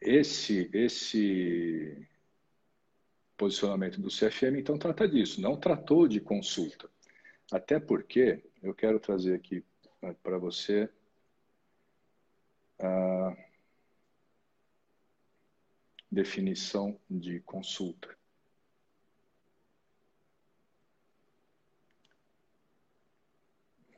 esse, 0.00 0.68
esse 0.72 2.06
posicionamento 3.36 4.00
do 4.00 4.08
CFM, 4.08 4.58
então, 4.58 4.78
trata 4.78 5.08
disso, 5.08 5.40
não 5.40 5.56
tratou 5.56 6.06
de 6.06 6.20
consulta. 6.20 6.88
Até 7.52 7.78
porque, 7.78 8.42
eu 8.62 8.74
quero 8.74 8.98
trazer 8.98 9.34
aqui 9.34 9.64
né, 10.02 10.14
para 10.22 10.36
você 10.36 10.90
a 12.78 13.36
definição 16.10 16.98
de 17.08 17.40
consulta. 17.40 18.16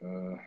Uh, 0.01 0.39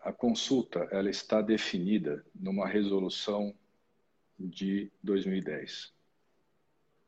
a 0.00 0.12
consulta 0.12 0.88
ela 0.90 1.10
está 1.10 1.42
definida 1.42 2.24
numa 2.34 2.66
resolução 2.66 3.54
de 4.38 4.90
2010, 5.02 5.92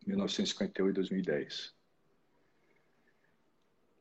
1958 0.07 0.91
e 0.91 0.93
2010. 0.93 1.75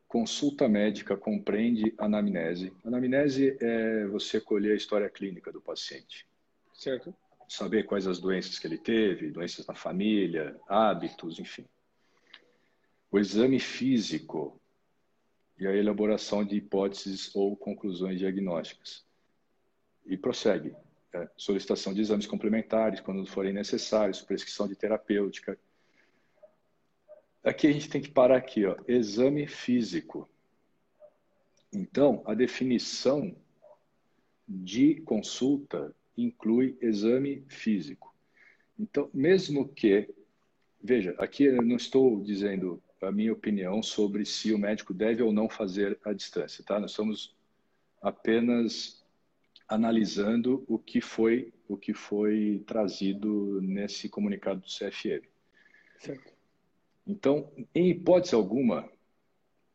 Consulta 0.07 0.69
médica 0.69 1.17
compreende 1.17 1.93
anamnese. 1.97 2.71
Anamnese 2.85 3.57
é 3.59 4.05
você 4.05 4.39
colher 4.39 4.73
a 4.73 4.77
história 4.77 5.09
clínica 5.09 5.51
do 5.51 5.59
paciente. 5.59 6.27
Certo. 6.71 7.15
Saber 7.47 7.83
quais 7.83 8.05
as 8.05 8.19
doenças 8.19 8.59
que 8.59 8.67
ele 8.67 8.77
teve, 8.77 9.31
doenças 9.31 9.65
na 9.65 9.73
família, 9.73 10.55
hábitos, 10.67 11.39
enfim. 11.39 11.65
O 13.09 13.17
exame 13.17 13.59
físico 13.59 14.61
e 15.57 15.67
a 15.67 15.75
elaboração 15.75 16.43
de 16.43 16.57
hipóteses 16.57 17.33
ou 17.35 17.55
conclusões 17.55 18.19
diagnósticas. 18.19 19.05
E 20.05 20.17
prossegue. 20.17 20.75
É, 21.13 21.29
solicitação 21.37 21.93
de 21.93 22.01
exames 22.01 22.25
complementares, 22.25 22.99
quando 22.99 23.25
forem 23.25 23.53
necessários, 23.53 24.21
prescrição 24.21 24.67
de 24.67 24.75
terapêutica. 24.75 25.57
Aqui 27.43 27.67
a 27.67 27.71
gente 27.71 27.89
tem 27.89 28.01
que 28.01 28.09
parar 28.09 28.37
aqui, 28.37 28.65
ó, 28.65 28.77
exame 28.87 29.45
físico. 29.47 30.29
Então, 31.73 32.23
a 32.25 32.33
definição 32.33 33.35
de 34.47 35.01
consulta 35.01 35.93
inclui 36.17 36.77
exame 36.81 37.43
físico. 37.47 38.15
Então, 38.79 39.09
mesmo 39.13 39.67
que, 39.67 40.09
veja, 40.81 41.15
aqui 41.17 41.45
eu 41.45 41.61
não 41.61 41.75
estou 41.75 42.21
dizendo 42.21 42.81
a 43.01 43.11
minha 43.11 43.33
opinião 43.33 43.83
sobre 43.83 44.25
se 44.25 44.53
o 44.53 44.57
médico 44.57 44.93
deve 44.93 45.21
ou 45.21 45.33
não 45.33 45.49
fazer 45.49 45.99
a 46.05 46.13
distância, 46.13 46.63
tá? 46.63 46.79
Nós 46.79 46.91
estamos 46.91 47.35
apenas 48.01 49.03
analisando 49.67 50.63
o 50.67 50.77
que 50.77 51.01
foi 51.01 51.53
o 51.67 51.77
que 51.77 51.93
foi 51.93 52.63
trazido 52.67 53.59
nesse 53.61 54.07
comunicado 54.07 54.61
do 54.61 54.67
CFM. 54.67 55.25
Certo. 55.97 56.32
Então, 57.05 57.51
em 57.73 57.89
hipótese 57.89 58.35
alguma, 58.35 58.89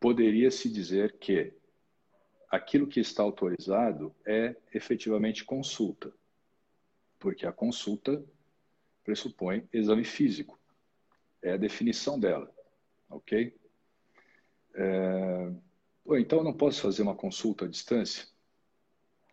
poderia 0.01 0.51
se 0.51 0.69
dizer 0.69 1.19
que 1.19 1.53
aquilo 2.51 2.87
que 2.87 3.01
está 3.01 3.23
autorizado 3.23 4.15
é 4.27 4.57
efetivamente 4.73 5.45
consulta, 5.45 6.13
porque 7.19 7.47
a 7.47 7.53
consulta 7.53 8.25
pressupõe 9.05 9.69
exame 9.73 10.05
físico, 10.05 10.59
é 11.43 11.53
a 11.53 11.57
definição 11.57 12.19
dela 12.19 12.53
ok? 13.11 13.55
É, 14.75 15.53
então, 16.19 16.39
eu 16.39 16.45
não 16.45 16.53
posso 16.53 16.81
fazer 16.81 17.03
uma 17.03 17.15
consulta 17.15 17.65
à 17.65 17.69
distância? 17.69 18.27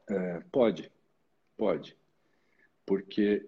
É, 0.08 0.40
pode, 0.52 0.92
pode, 1.58 1.98
porque 2.86 3.48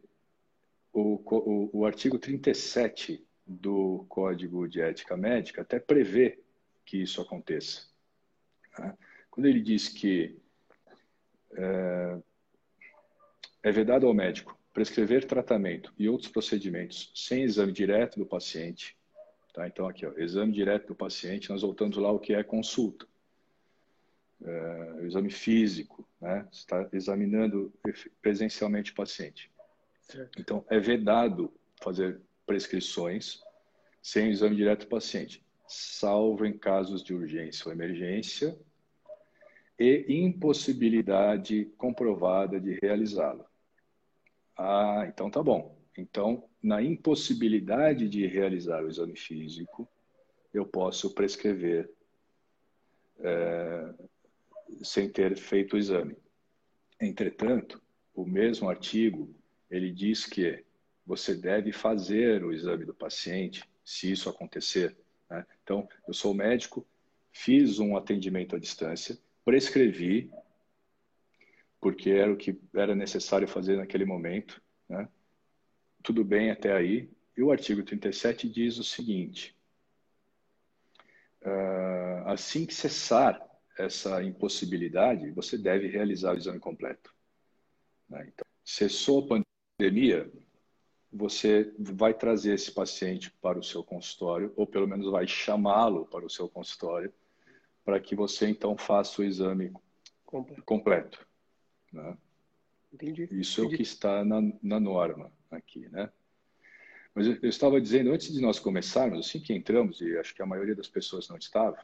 o, 0.92 1.22
o, 1.26 1.70
o 1.80 1.86
artigo 1.86 2.18
37 2.18 3.27
do 3.48 4.06
Código 4.10 4.68
de 4.68 4.82
Ética 4.82 5.16
Médica 5.16 5.62
até 5.62 5.80
prevê 5.80 6.40
que 6.86 6.98
isso 6.98 7.22
aconteça. 7.22 7.88
Né? 8.78 8.98
Quando 9.30 9.46
ele 9.46 9.62
diz 9.62 9.88
que 9.88 10.38
é, 11.54 12.20
é 13.64 13.72
vedado 13.72 14.06
ao 14.06 14.14
médico 14.14 14.58
prescrever 14.74 15.26
tratamento 15.26 15.94
e 15.98 16.08
outros 16.08 16.32
procedimentos 16.32 17.12
sem 17.16 17.44
exame 17.44 17.72
direto 17.72 18.20
do 18.20 18.26
paciente 18.26 18.98
Tá? 19.58 19.68
Então, 19.68 19.88
aqui, 19.88 20.06
ó, 20.06 20.14
exame 20.18 20.54
direto 20.54 20.90
do 20.90 20.96
paciente, 20.96 21.50
nós 21.50 21.64
voltamos 21.64 21.98
lá 21.98 22.12
o 22.12 22.20
que 22.20 22.32
é 22.32 22.44
consulta. 22.44 23.08
É, 24.40 25.00
exame 25.02 25.32
físico, 25.32 26.08
né? 26.22 26.48
Você 26.52 26.60
está 26.60 26.88
examinando 26.94 27.74
presencialmente 28.22 28.92
o 28.92 28.96
paciente. 28.96 29.52
Certo. 30.00 30.40
Então, 30.40 30.64
é 30.70 30.80
vedado 30.80 31.52
fazer 31.82 32.22
prescrições 32.48 33.44
sem 34.02 34.32
exame 34.32 34.56
direto 34.56 34.86
do 34.86 34.88
paciente, 34.88 35.46
salvo 35.68 36.46
em 36.46 36.58
casos 36.58 37.04
de 37.04 37.14
urgência 37.14 37.68
ou 37.68 37.74
emergência 37.74 38.58
e 39.78 40.06
impossibilidade 40.10 41.66
comprovada 41.78 42.60
de 42.60 42.80
realizá-lo. 42.82 43.46
Ah, 44.58 45.06
então 45.08 45.30
tá 45.30 45.44
bom. 45.44 45.78
Então, 45.96 46.48
na 46.64 46.82
impossibilidade 46.82 48.08
de 48.08 48.26
realizar 48.26 48.84
o 48.84 48.88
exame 48.88 49.16
físico, 49.16 49.88
eu 50.54 50.66
posso 50.66 51.14
prescrever 51.14 51.92
é, 53.20 53.94
sem 54.84 55.10
ter 55.10 55.36
feito 55.36 55.74
o 55.74 55.78
exame. 55.78 56.16
Entretanto, 57.00 57.82
o 58.16 58.26
mesmo 58.26 58.70
artigo 58.70 59.36
ele 59.70 59.92
diz 59.92 60.26
que 60.26 60.64
você 61.08 61.34
deve 61.34 61.72
fazer 61.72 62.43
o 62.43 62.52
exame 62.52 62.84
do 62.84 62.93
paciente 62.93 63.63
se 63.84 64.12
isso 64.12 64.30
acontecer. 64.30 64.96
Né? 65.30 65.46
Então, 65.63 65.88
eu 66.06 66.13
sou 66.13 66.34
médico, 66.34 66.86
fiz 67.32 67.80
um 67.80 67.96
atendimento 67.96 68.56
à 68.56 68.60
distância, 68.60 69.17
prescrevi 69.46 70.30
porque 71.80 72.10
era 72.10 72.32
o 72.32 72.36
que 72.36 72.60
era 72.76 72.93
necessário 72.93 73.48
fazer 73.48 73.78
naquele 73.78 74.04
momento, 74.04 74.62
né? 74.89 75.08
tudo 76.04 76.24
bem 76.24 76.52
até 76.52 76.74
aí. 76.74 77.10
E 77.38 77.41
o 77.41 77.52
artigo 77.52 77.84
37 77.84 78.50
diz 78.50 78.78
o 78.78 78.84
seguinte: 78.84 79.56
uh, 81.43 82.28
assim 82.28 82.65
que 82.65 82.74
cessar 82.74 83.39
essa 83.78 84.24
impossibilidade, 84.24 85.32
você 85.32 85.58
deve 85.58 85.88
realizar 85.88 86.34
o 86.34 86.38
exame 86.38 86.60
completo. 86.60 87.15
Né? 88.10 88.28
Então, 88.34 88.46
cessou 88.65 89.24
a 89.24 89.43
pandemia, 89.80 90.32
você 91.18 91.74
vai 91.80 92.14
trazer 92.14 92.54
esse 92.54 92.72
paciente 92.72 93.32
para 93.42 93.58
o 93.58 93.64
seu 93.64 93.84
consultório, 93.84 94.54
ou 94.56 94.68
pelo 94.68 94.88
menos 94.88 95.10
vai 95.12 95.28
chamá-lo 95.28 96.06
para 96.06 96.26
o 96.26 96.30
seu 96.30 96.48
consultório, 96.48 97.12
para 97.84 98.00
que 98.00 98.16
você 98.16 98.48
então 98.48 98.78
faça 98.78 99.22
o 99.22 99.26
exame 99.26 99.74
completo. 100.26 100.64
completo 100.64 101.28
né? 101.92 102.18
Entendi. 102.94 103.28
Isso 103.32 103.62
Entendi. 103.62 103.74
é 103.74 103.76
o 103.76 103.78
que 103.78 103.84
está 103.84 104.24
na, 104.24 104.42
na 104.62 104.80
norma 104.80 105.32
aqui, 105.50 105.90
né? 105.90 106.12
Mas 107.14 107.26
eu, 107.26 107.40
eu, 107.42 107.50
estava 107.50 107.82
dizendo, 107.82 108.12
antes 108.12 108.32
de 108.32 108.40
nós 108.40 108.60
começarmos, 108.60 109.26
assim 109.26 109.40
que 109.40 109.54
entramos, 109.54 110.02
e 110.02 110.18
acho 110.18 110.36
que 110.36 110.42
a 110.42 110.46
maioria 110.46 110.76
das 110.76 110.88
pessoas 110.88 111.28
não 111.28 111.38
estava, 111.38 111.84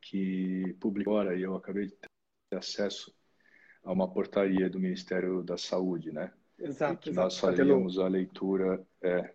que 0.00 0.74
publicou 0.80 1.18
agora, 1.18 1.36
e 1.36 1.42
eu 1.42 1.54
acabei 1.54 1.86
de 1.86 1.96
ter 2.50 2.56
acesso 2.56 3.14
a 3.84 3.92
uma 3.92 4.08
portaria 4.08 4.70
do 4.70 4.80
Ministério 4.80 5.42
da 5.42 5.58
Saúde, 5.58 6.10
né? 6.12 6.32
Exato. 6.58 7.10
Exato. 7.10 7.24
nós 7.24 7.38
faríamos 7.38 7.94
tá 7.94 8.02
tendo... 8.02 8.06
a 8.06 8.08
leitura... 8.08 8.86
É... 9.02 9.34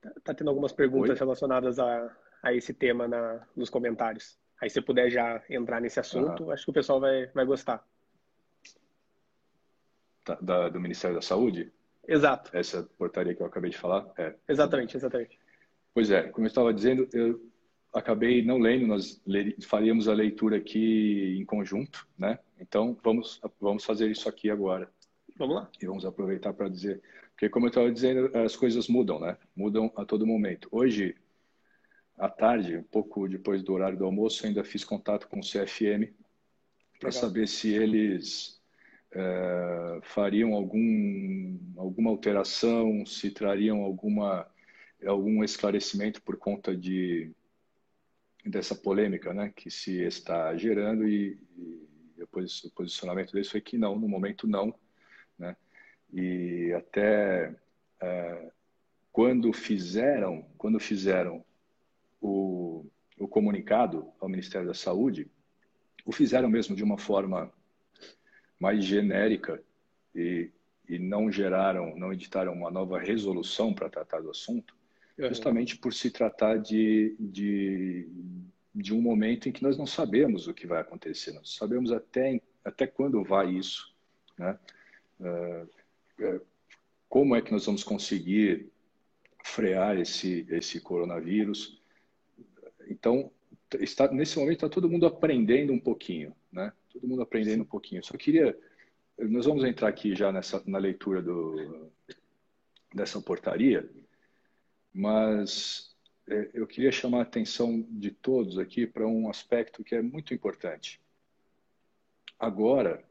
Tá, 0.00 0.12
tá 0.24 0.34
tendo 0.34 0.48
algumas 0.48 0.72
perguntas 0.72 1.10
Oi? 1.10 1.18
relacionadas 1.18 1.78
a, 1.78 2.16
a 2.42 2.54
esse 2.54 2.72
tema 2.72 3.06
na, 3.06 3.46
nos 3.54 3.68
comentários. 3.68 4.38
Aí 4.60 4.68
se 4.68 4.80
puder 4.80 5.10
já 5.10 5.42
entrar 5.48 5.80
nesse 5.80 6.00
assunto, 6.00 6.50
acho 6.50 6.64
que 6.64 6.70
o 6.70 6.74
pessoal 6.74 7.00
vai, 7.00 7.26
vai 7.28 7.44
gostar. 7.44 7.86
Tá, 10.24 10.38
da, 10.40 10.68
do 10.68 10.80
Ministério 10.80 11.16
da 11.16 11.22
Saúde? 11.22 11.72
Exato. 12.06 12.50
Essa 12.54 12.82
portaria 12.98 13.34
que 13.34 13.42
eu 13.42 13.46
acabei 13.46 13.70
de 13.70 13.78
falar? 13.78 14.10
É. 14.18 14.34
Exatamente, 14.48 14.96
exatamente. 14.96 15.38
Pois 15.94 16.10
é, 16.10 16.24
como 16.24 16.46
eu 16.46 16.48
estava 16.48 16.74
dizendo, 16.74 17.08
eu 17.12 17.40
acabei 17.92 18.44
não 18.44 18.58
lendo, 18.58 18.86
nós 18.86 19.20
faríamos 19.66 20.08
a 20.08 20.12
leitura 20.12 20.56
aqui 20.56 21.36
em 21.38 21.44
conjunto, 21.44 22.06
né? 22.18 22.38
Então, 22.58 22.96
vamos, 23.02 23.40
vamos 23.60 23.84
fazer 23.84 24.10
isso 24.10 24.28
aqui 24.28 24.50
agora. 24.50 24.90
Vamos 25.40 25.56
lá. 25.56 25.70
E 25.80 25.86
vamos 25.86 26.04
aproveitar 26.04 26.52
para 26.52 26.68
dizer, 26.68 27.00
porque 27.30 27.48
como 27.48 27.64
eu 27.64 27.70
estava 27.70 27.90
dizendo, 27.90 28.30
as 28.36 28.54
coisas 28.54 28.88
mudam, 28.88 29.18
né? 29.18 29.38
Mudam 29.56 29.90
a 29.96 30.04
todo 30.04 30.26
momento. 30.26 30.68
Hoje, 30.70 31.16
à 32.18 32.28
tarde, 32.28 32.76
um 32.76 32.82
pouco 32.82 33.26
depois 33.26 33.62
do 33.62 33.72
horário 33.72 33.96
do 33.96 34.04
almoço, 34.04 34.46
ainda 34.46 34.62
fiz 34.62 34.84
contato 34.84 35.26
com 35.28 35.40
o 35.40 35.42
CFM 35.42 36.12
para 37.00 37.10
saber 37.10 37.48
se 37.48 37.72
eles 37.72 38.60
é, 39.12 40.00
fariam 40.02 40.52
algum, 40.52 41.58
alguma 41.78 42.10
alteração, 42.10 43.06
se 43.06 43.30
trariam 43.30 43.80
alguma, 43.80 44.46
algum 45.06 45.42
esclarecimento 45.42 46.20
por 46.20 46.36
conta 46.36 46.76
de, 46.76 47.32
dessa 48.44 48.74
polêmica 48.74 49.32
né, 49.32 49.50
que 49.56 49.70
se 49.70 50.02
está 50.02 50.54
gerando 50.54 51.08
e, 51.08 51.38
e 52.18 52.22
o 52.22 52.70
posicionamento 52.74 53.32
deles 53.32 53.50
foi 53.50 53.62
que 53.62 53.78
não, 53.78 53.98
no 53.98 54.06
momento 54.06 54.46
não. 54.46 54.74
Né? 55.40 55.56
E 56.12 56.72
até 56.74 57.56
é, 58.00 58.50
quando 59.10 59.52
fizeram, 59.52 60.46
quando 60.58 60.78
fizeram 60.78 61.42
o, 62.20 62.84
o 63.18 63.26
comunicado 63.26 64.06
ao 64.20 64.28
Ministério 64.28 64.68
da 64.68 64.74
Saúde, 64.74 65.26
o 66.04 66.12
fizeram 66.12 66.48
mesmo 66.48 66.76
de 66.76 66.84
uma 66.84 66.98
forma 66.98 67.50
mais 68.58 68.84
genérica 68.84 69.62
e, 70.14 70.50
e 70.86 70.98
não 70.98 71.32
geraram, 71.32 71.96
não 71.96 72.12
editaram 72.12 72.52
uma 72.52 72.70
nova 72.70 72.98
resolução 72.98 73.72
para 73.72 73.88
tratar 73.88 74.20
do 74.20 74.30
assunto, 74.30 74.74
uhum. 75.18 75.28
justamente 75.28 75.78
por 75.78 75.94
se 75.94 76.10
tratar 76.10 76.58
de, 76.58 77.16
de, 77.18 78.06
de 78.74 78.92
um 78.92 79.00
momento 79.00 79.48
em 79.48 79.52
que 79.52 79.62
nós 79.62 79.78
não 79.78 79.86
sabemos 79.86 80.46
o 80.46 80.52
que 80.54 80.66
vai 80.66 80.80
acontecer, 80.80 81.32
nós 81.32 81.54
sabemos 81.54 81.92
até, 81.92 82.42
até 82.62 82.86
quando 82.86 83.24
vai 83.24 83.50
isso, 83.50 83.94
né? 84.38 84.58
Uh, 85.20 86.40
como 87.08 87.34
é 87.36 87.42
que 87.42 87.52
nós 87.52 87.66
vamos 87.66 87.84
conseguir 87.84 88.70
frear 89.44 89.98
esse, 89.98 90.46
esse 90.50 90.80
coronavírus? 90.80 91.80
Então, 92.88 93.30
está, 93.78 94.10
nesse 94.10 94.38
momento 94.38 94.54
está 94.54 94.68
todo 94.68 94.88
mundo 94.88 95.06
aprendendo 95.06 95.72
um 95.72 95.78
pouquinho, 95.78 96.34
né? 96.52 96.72
Todo 96.92 97.06
mundo 97.06 97.22
aprendendo 97.22 97.62
um 97.62 97.66
pouquinho. 97.66 98.04
Só 98.04 98.16
queria, 98.16 98.58
nós 99.18 99.46
vamos 99.46 99.64
entrar 99.64 99.88
aqui 99.88 100.14
já 100.14 100.32
nessa 100.32 100.62
na 100.66 100.78
leitura 100.78 101.22
do 101.22 101.90
dessa 102.92 103.20
portaria, 103.20 103.88
mas 104.92 105.94
é, 106.28 106.50
eu 106.54 106.66
queria 106.66 106.90
chamar 106.90 107.20
a 107.20 107.22
atenção 107.22 107.86
de 107.88 108.10
todos 108.10 108.58
aqui 108.58 108.86
para 108.86 109.06
um 109.06 109.28
aspecto 109.28 109.84
que 109.84 109.94
é 109.94 110.02
muito 110.02 110.34
importante. 110.34 111.00
Agora, 112.38 113.04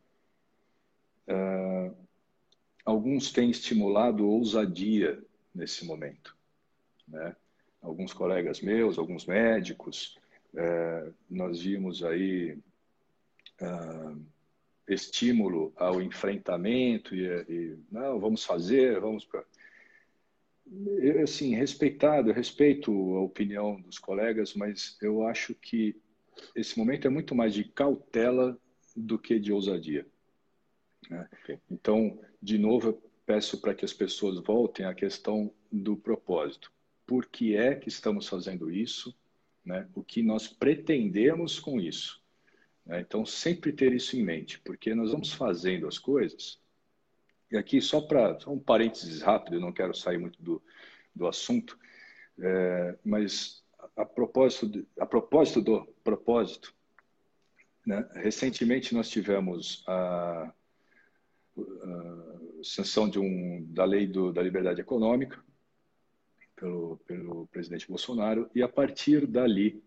uh, 1.29 1.95
alguns 2.85 3.31
têm 3.31 3.49
estimulado 3.49 4.27
ousadia 4.27 5.21
nesse 5.53 5.85
momento, 5.85 6.35
né? 7.07 7.35
Alguns 7.81 8.11
colegas 8.11 8.59
meus, 8.59 8.97
alguns 8.97 9.25
médicos, 9.25 10.17
é, 10.55 11.11
nós 11.29 11.61
vimos 11.61 12.03
aí 12.03 12.57
uh, 13.61 14.21
estímulo 14.87 15.71
ao 15.77 16.01
enfrentamento 16.01 17.15
e, 17.15 17.25
e, 17.47 17.77
não, 17.89 18.19
vamos 18.19 18.43
fazer, 18.43 18.99
vamos 18.99 19.23
para 19.23 19.45
eu, 21.01 21.23
assim, 21.23 21.55
respeitado, 21.55 22.29
eu 22.29 22.33
respeito 22.33 22.91
a 23.15 23.21
opinião 23.21 23.81
dos 23.81 23.97
colegas, 23.97 24.53
mas 24.53 24.97
eu 25.01 25.25
acho 25.25 25.55
que 25.55 25.95
esse 26.55 26.77
momento 26.77 27.07
é 27.07 27.09
muito 27.09 27.33
mais 27.33 27.53
de 27.53 27.63
cautela 27.63 28.57
do 28.95 29.17
que 29.17 29.39
de 29.39 29.51
ousadia. 29.51 30.05
Né? 31.09 31.27
Okay. 31.43 31.59
Então, 31.69 32.19
de 32.41 32.57
novo, 32.57 32.89
eu 32.89 33.03
peço 33.25 33.59
para 33.59 33.73
que 33.73 33.83
as 33.83 33.93
pessoas 33.93 34.39
voltem 34.39 34.85
à 34.85 34.93
questão 34.93 35.51
do 35.71 35.97
propósito. 35.97 36.71
Por 37.05 37.25
que 37.25 37.55
é 37.55 37.75
que 37.75 37.89
estamos 37.89 38.27
fazendo 38.27 38.71
isso? 38.71 39.13
né? 39.69 39.87
o 39.93 40.03
que 40.03 40.23
nós 40.23 40.47
pretendemos 40.47 41.59
com 41.59 41.79
isso. 41.79 42.21
Né? 42.85 43.01
Então, 43.01 43.25
sempre 43.25 43.71
ter 43.71 43.93
isso 43.93 44.17
em 44.17 44.23
mente, 44.23 44.59
porque 44.59 44.95
nós 44.95 45.11
vamos 45.11 45.31
fazendo 45.31 45.87
as 45.87 45.99
coisas. 45.99 46.59
E 47.51 47.57
aqui, 47.57 47.81
só 47.81 48.01
para 48.01 48.37
um 48.47 48.59
parênteses 48.59 49.21
rápido, 49.21 49.55
eu 49.55 49.61
não 49.61 49.71
quero 49.71 49.93
sair 49.93 50.17
muito 50.17 50.41
do, 50.41 50.61
do 51.15 51.27
assunto, 51.27 51.77
é, 52.39 52.97
mas 53.03 53.63
a 53.95 54.05
propósito, 54.05 54.67
de, 54.67 54.87
a 54.99 55.05
propósito 55.05 55.61
do 55.61 55.85
propósito, 56.03 56.73
né? 57.85 58.07
recentemente 58.15 58.93
nós 58.93 59.09
tivemos 59.09 59.83
a, 59.87 60.51
sanção 62.63 63.09
de 63.09 63.19
um, 63.19 63.65
da 63.69 63.85
lei 63.85 64.07
do, 64.07 64.31
da 64.31 64.41
liberdade 64.41 64.81
econômica, 64.81 65.41
pelo, 66.55 66.97
pelo 67.07 67.47
presidente 67.47 67.87
Bolsonaro, 67.87 68.49
e 68.53 68.61
a 68.61 68.67
partir 68.67 69.25
dali 69.25 69.81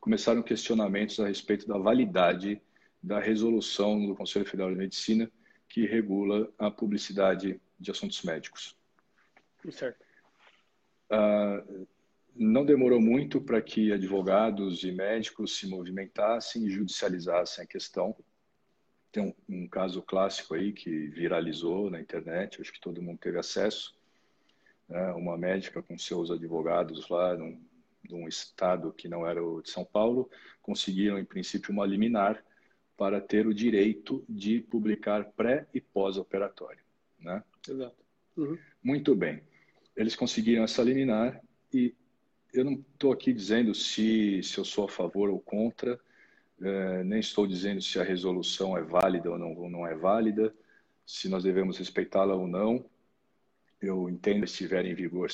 começaram 0.00 0.42
questionamentos 0.42 1.20
a 1.20 1.28
respeito 1.28 1.66
da 1.66 1.78
validade 1.78 2.60
da 3.02 3.18
resolução 3.18 4.06
do 4.06 4.14
Conselho 4.14 4.44
Federal 4.44 4.70
de 4.70 4.76
Medicina 4.76 5.30
que 5.68 5.86
regula 5.86 6.52
a 6.58 6.70
publicidade 6.70 7.60
de 7.78 7.90
assuntos 7.90 8.22
médicos. 8.22 8.76
Certo. 9.70 10.04
Ah, 11.08 11.64
não 12.34 12.64
demorou 12.64 13.00
muito 13.00 13.40
para 13.40 13.60
que 13.60 13.92
advogados 13.92 14.82
e 14.82 14.92
médicos 14.92 15.58
se 15.58 15.66
movimentassem 15.68 16.66
e 16.66 16.70
judicializassem 16.70 17.64
a 17.64 17.66
questão. 17.66 18.16
Tem 19.12 19.22
um, 19.22 19.34
um 19.48 19.68
caso 19.68 20.02
clássico 20.02 20.54
aí 20.54 20.72
que 20.72 21.08
viralizou 21.08 21.90
na 21.90 22.00
internet, 22.00 22.60
acho 22.60 22.72
que 22.72 22.80
todo 22.80 23.02
mundo 23.02 23.18
teve 23.18 23.38
acesso, 23.38 23.94
né, 24.88 25.12
uma 25.12 25.36
médica 25.36 25.82
com 25.82 25.98
seus 25.98 26.30
advogados 26.30 27.08
lá 27.08 27.36
num, 27.36 27.60
num 28.08 28.28
estado 28.28 28.92
que 28.92 29.08
não 29.08 29.26
era 29.26 29.44
o 29.44 29.62
de 29.62 29.70
São 29.70 29.84
Paulo, 29.84 30.30
conseguiram, 30.62 31.18
em 31.18 31.24
princípio, 31.24 31.72
uma 31.72 31.86
liminar 31.86 32.44
para 32.96 33.20
ter 33.20 33.46
o 33.46 33.54
direito 33.54 34.24
de 34.28 34.60
publicar 34.60 35.24
pré 35.32 35.66
e 35.72 35.80
pós-operatório. 35.80 36.84
Né? 37.18 37.42
Exato. 37.68 37.96
Uhum. 38.36 38.58
Muito 38.82 39.14
bem. 39.14 39.42
Eles 39.96 40.14
conseguiram 40.14 40.64
essa 40.64 40.82
liminar 40.82 41.40
e 41.72 41.94
eu 42.52 42.64
não 42.64 42.72
estou 42.72 43.12
aqui 43.12 43.32
dizendo 43.32 43.74
se, 43.74 44.42
se 44.42 44.58
eu 44.58 44.64
sou 44.64 44.84
a 44.84 44.88
favor 44.88 45.30
ou 45.30 45.40
contra, 45.40 45.98
é, 46.62 47.04
nem 47.04 47.20
estou 47.20 47.46
dizendo 47.46 47.80
se 47.80 47.98
a 47.98 48.04
resolução 48.04 48.76
é 48.76 48.82
válida 48.82 49.30
ou 49.30 49.38
não, 49.38 49.54
ou 49.56 49.70
não 49.70 49.86
é 49.86 49.94
válida, 49.94 50.54
se 51.06 51.28
nós 51.28 51.42
devemos 51.42 51.78
respeitá-la 51.78 52.34
ou 52.34 52.46
não. 52.46 52.84
Eu 53.80 54.08
entendo 54.10 54.40
que 54.40 54.50
estiver 54.50 54.84
em 54.84 54.94
vigor, 54.94 55.30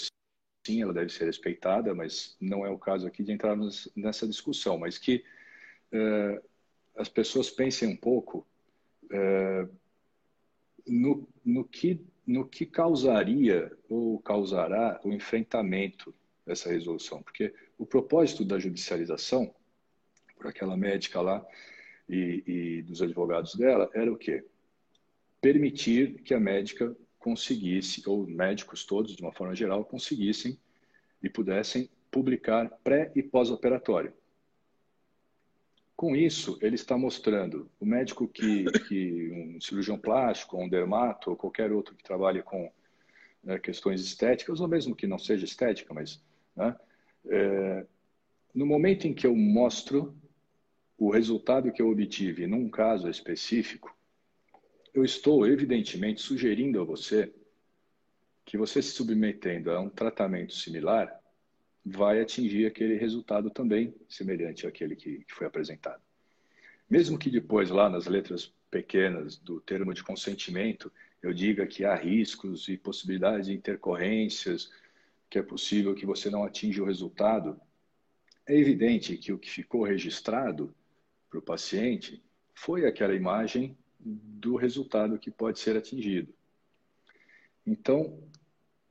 sim, 0.67 0.83
ela 0.83 0.93
deve 0.93 1.12
ser 1.12 1.25
respeitada, 1.25 1.95
mas 1.95 2.37
não 2.41 2.65
é 2.65 2.71
o 2.71 2.79
caso 2.79 3.07
aqui 3.07 3.25
de 3.25 3.33
entrarmos 3.33 3.91
nessa 3.95 4.27
discussão, 4.27 4.79
mas 4.79 4.99
que 4.99 5.25
uh, 5.93 6.43
as 6.97 7.09
pessoas 7.09 7.51
pensem 7.51 7.89
um 7.89 7.97
pouco 7.97 8.47
uh, 9.05 9.69
no, 10.87 11.29
no, 11.45 11.65
que, 11.65 12.01
no 12.27 12.47
que 12.47 12.65
causaria 12.65 13.77
ou 13.89 14.21
causará 14.21 15.01
o 15.05 15.12
enfrentamento 15.12 16.15
dessa 16.47 16.71
resolução, 16.71 17.21
porque 17.23 17.53
o 17.77 17.85
propósito 17.85 18.45
da 18.45 18.59
judicialização, 18.59 19.53
por 20.37 20.46
aquela 20.46 20.77
médica 20.77 21.20
lá 21.20 21.44
e, 22.09 22.42
e 22.46 22.83
dos 22.83 23.03
advogados 23.03 23.55
dela, 23.55 23.90
era 23.94 24.12
o 24.12 24.16
quê? 24.16 24.44
Permitir 25.40 26.22
que 26.22 26.35
a 26.35 26.40
médica 26.40 26.96
conseguisse, 27.18 28.03
ou 28.07 28.27
médicos 28.27 28.85
todos, 28.85 29.16
de 29.16 29.22
uma 29.22 29.33
forma 29.33 29.55
geral, 29.55 29.85
conseguissem 29.85 30.59
e 31.22 31.29
pudessem 31.29 31.90
publicar 32.11 32.70
pré 32.85 33.11
e 33.14 33.22
pós-operatório. 33.22 34.12
Com 35.96 36.14
isso, 36.14 36.59
ele 36.61 36.75
está 36.75 36.96
mostrando 36.96 37.70
o 37.81 37.87
médico 37.87 38.29
que, 38.29 38.64
que 38.87 39.31
um 39.33 39.61
cirurgião 39.61 39.99
plástico, 39.99 40.59
um 40.59 40.68
dermato, 40.68 41.31
ou 41.31 41.37
qualquer 41.37 41.72
outro 41.72 41.94
que 41.94 42.05
trabalhe 42.05 42.42
com 42.42 42.70
né, 43.42 43.59
questões 43.59 44.03
estéticas, 44.03 44.61
ou 44.61 44.68
mesmo 44.68 44.94
que 44.94 45.07
não 45.07 45.18
seja 45.18 45.44
estética, 45.44 45.94
mas 45.94 46.22
né, 46.55 46.77
é, 47.27 47.87
no 48.55 48.66
momento 48.66 49.07
em 49.07 49.14
que 49.14 49.27
eu 49.27 49.35
mostro 49.35 50.14
o 50.98 51.11
resultado 51.11 51.70
que 51.70 51.82
eu 51.82 51.90
obtive 51.90 52.46
num 52.46 52.68
caso 52.70 53.09
específico, 53.09 53.94
eu 54.94 55.04
estou, 55.04 55.46
evidentemente, 55.46 56.22
sugerindo 56.22 56.80
a 56.80 56.85
você 56.85 57.32
que 58.44 58.56
você 58.56 58.80
se 58.80 58.92
submetendo 58.92 59.70
a 59.70 59.80
um 59.80 59.90
tratamento 59.90 60.54
similar 60.54 61.12
vai 61.85 62.20
atingir 62.20 62.66
aquele 62.66 62.96
resultado 62.96 63.50
também 63.50 63.94
semelhante 64.09 64.66
àquele 64.66 64.96
que, 64.96 65.24
que 65.24 65.35
foi 65.35 65.46
apresentado. 65.46 66.00
Mesmo 66.88 67.18
que 67.18 67.30
depois, 67.30 67.70
lá 67.70 67.90
nas 67.90 68.06
letras 68.06 68.52
pequenas 68.70 69.37
do 69.37 69.61
termo 69.61 69.92
de 69.92 70.02
consentimento, 70.02 70.90
eu 71.22 71.32
diga 71.32 71.66
que 71.66 71.85
há 71.85 71.94
riscos 71.94 72.68
e 72.68 72.76
possibilidades 72.76 73.46
de 73.46 73.52
intercorrências, 73.52 74.70
que 75.28 75.38
é 75.38 75.42
possível 75.42 75.94
que 75.94 76.06
você 76.06 76.30
não 76.30 76.44
atinja 76.44 76.82
o 76.82 76.87
resultado, 76.87 77.61
é 78.46 78.56
evidente 78.56 79.16
que 79.16 79.32
o 79.32 79.38
que 79.38 79.50
ficou 79.50 79.82
registrado 79.82 80.74
para 81.37 81.38
o 81.38 81.42
paciente 81.42 82.22
foi 82.55 82.87
aquela 82.87 83.14
imagem 83.14 83.77
do 84.01 84.57
resultado 84.57 85.18
que 85.18 85.31
pode 85.31 85.59
ser 85.59 85.77
atingido. 85.77 86.33
Então, 87.66 88.22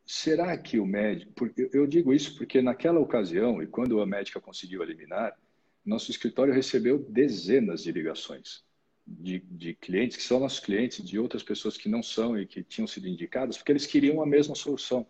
será 0.06 0.56
que 0.58 0.80
o 0.80 0.86
médico. 0.86 1.50
Eu 1.74 1.88
digo 1.88 2.14
isso 2.14 2.36
porque 2.38 2.62
naquela 2.62 3.00
ocasião, 3.00 3.64
e 3.64 3.68
quando 3.68 4.00
a 4.02 4.06
médica 4.06 4.40
conseguiu 4.40 4.84
eliminar, 4.84 5.38
nosso 5.84 6.12
escritório 6.12 6.54
recebeu 6.54 7.00
dezenas 7.00 7.84
de 7.84 7.92
ligações 7.92 8.64
de, 9.08 9.40
de, 9.40 9.76
clientes 9.76 10.18
que 10.18 10.24
são 10.24 10.40
nossos 10.40 10.60
clientes, 10.60 11.06
de 11.06 11.20
outras 11.20 11.44
pessoas 11.44 11.78
que 11.78 11.88
não 11.88 12.02
são 12.02 12.40
e 12.40 12.46
que 12.48 12.64
tinham 12.64 12.88
sido 12.88 13.08
indicadas, 13.08 13.56
porque 13.56 13.72
eles 13.72 13.86
queriam 13.86 14.22
a 14.22 14.26
mesma 14.26 14.56
solução. 14.56 15.08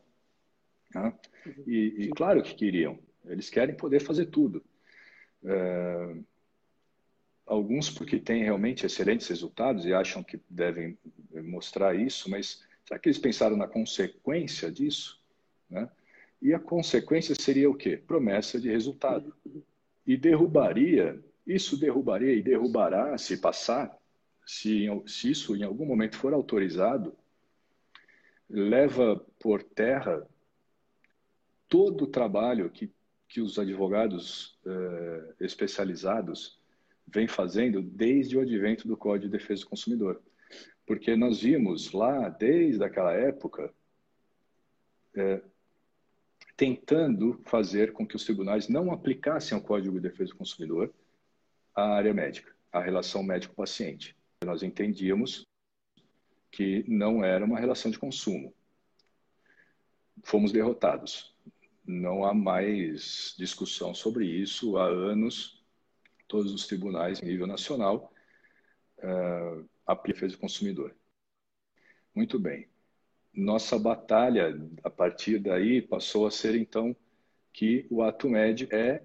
Né? 0.93 1.13
E, 1.65 1.95
e, 1.99 2.09
claro 2.09 2.43
que 2.43 2.53
queriam, 2.53 2.99
eles 3.25 3.49
querem 3.49 3.75
poder 3.75 4.01
fazer 4.01 4.25
tudo. 4.25 4.61
É, 5.45 6.17
alguns 7.45 7.89
porque 7.89 8.19
têm 8.19 8.43
realmente 8.43 8.85
excelentes 8.85 9.27
resultados 9.27 9.85
e 9.85 9.93
acham 9.93 10.23
que 10.23 10.39
devem 10.49 10.97
mostrar 11.31 11.95
isso, 11.95 12.29
mas 12.29 12.63
será 12.85 12.99
que 12.99 13.07
eles 13.07 13.19
pensaram 13.19 13.55
na 13.55 13.67
consequência 13.67 14.71
disso? 14.71 15.21
Né? 15.69 15.89
E 16.41 16.53
a 16.53 16.59
consequência 16.59 17.35
seria 17.35 17.69
o 17.69 17.75
quê? 17.75 17.97
Promessa 17.97 18.59
de 18.59 18.69
resultado. 18.69 19.35
E 20.05 20.17
derrubaria, 20.17 21.19
isso 21.45 21.77
derrubaria 21.77 22.33
e 22.33 22.41
derrubará, 22.41 23.17
se 23.17 23.37
passar, 23.37 23.95
se, 24.45 24.87
se 25.07 25.31
isso 25.31 25.55
em 25.55 25.63
algum 25.63 25.85
momento 25.85 26.17
for 26.17 26.33
autorizado, 26.33 27.15
leva 28.49 29.23
por 29.39 29.63
terra 29.63 30.27
todo 31.67 32.03
o 32.03 32.07
trabalho 32.07 32.69
que, 32.69 32.91
que 33.27 33.41
os 33.41 33.57
advogados 33.57 34.57
eh, 34.65 35.33
especializados 35.39 36.59
vêm 37.07 37.27
fazendo 37.27 37.81
desde 37.81 38.37
o 38.37 38.41
advento 38.41 38.87
do 38.87 38.97
Código 38.97 39.31
de 39.31 39.37
Defesa 39.37 39.61
do 39.61 39.69
Consumidor. 39.69 40.21
Porque 40.85 41.15
nós 41.15 41.41
vimos 41.41 41.91
lá, 41.91 42.29
desde 42.29 42.83
aquela 42.83 43.13
época, 43.13 43.73
eh, 45.15 45.41
tentando 46.55 47.41
fazer 47.45 47.91
com 47.91 48.05
que 48.07 48.15
os 48.15 48.23
tribunais 48.23 48.67
não 48.67 48.91
aplicassem 48.91 49.57
o 49.57 49.61
Código 49.61 49.95
de 49.95 50.09
Defesa 50.09 50.31
do 50.31 50.37
Consumidor 50.37 50.93
à 51.73 51.95
área 51.95 52.13
médica, 52.13 52.55
à 52.71 52.79
relação 52.79 53.23
médico-paciente. 53.23 54.15
Nós 54.43 54.63
entendíamos 54.63 55.45
que 56.51 56.85
não 56.87 57.23
era 57.23 57.43
uma 57.43 57.59
relação 57.59 57.91
de 57.91 57.99
consumo. 57.99 58.53
Fomos 60.23 60.51
derrotados. 60.51 61.35
Não 61.85 62.23
há 62.23 62.33
mais 62.33 63.35
discussão 63.37 63.93
sobre 63.93 64.25
isso 64.25 64.77
há 64.77 64.85
anos. 64.85 65.64
Todos 66.27 66.53
os 66.53 66.67
tribunais, 66.67 67.21
em 67.21 67.25
nível 67.25 67.47
nacional, 67.47 68.11
uh, 68.99 69.67
aplicam 69.85 70.19
a 70.19 70.27
defesa 70.27 70.35
do 70.35 70.41
consumidor. 70.41 70.95
Muito 72.13 72.39
bem 72.39 72.67
nossa 73.35 73.77
batalha 73.77 74.57
a 74.83 74.89
partir 74.89 75.39
daí 75.39 75.81
passou 75.81 76.25
a 76.25 76.31
ser 76.31 76.55
então 76.55 76.95
que 77.51 77.85
o 77.89 78.01
ato 78.01 78.29
médio 78.29 78.67
é 78.71 79.03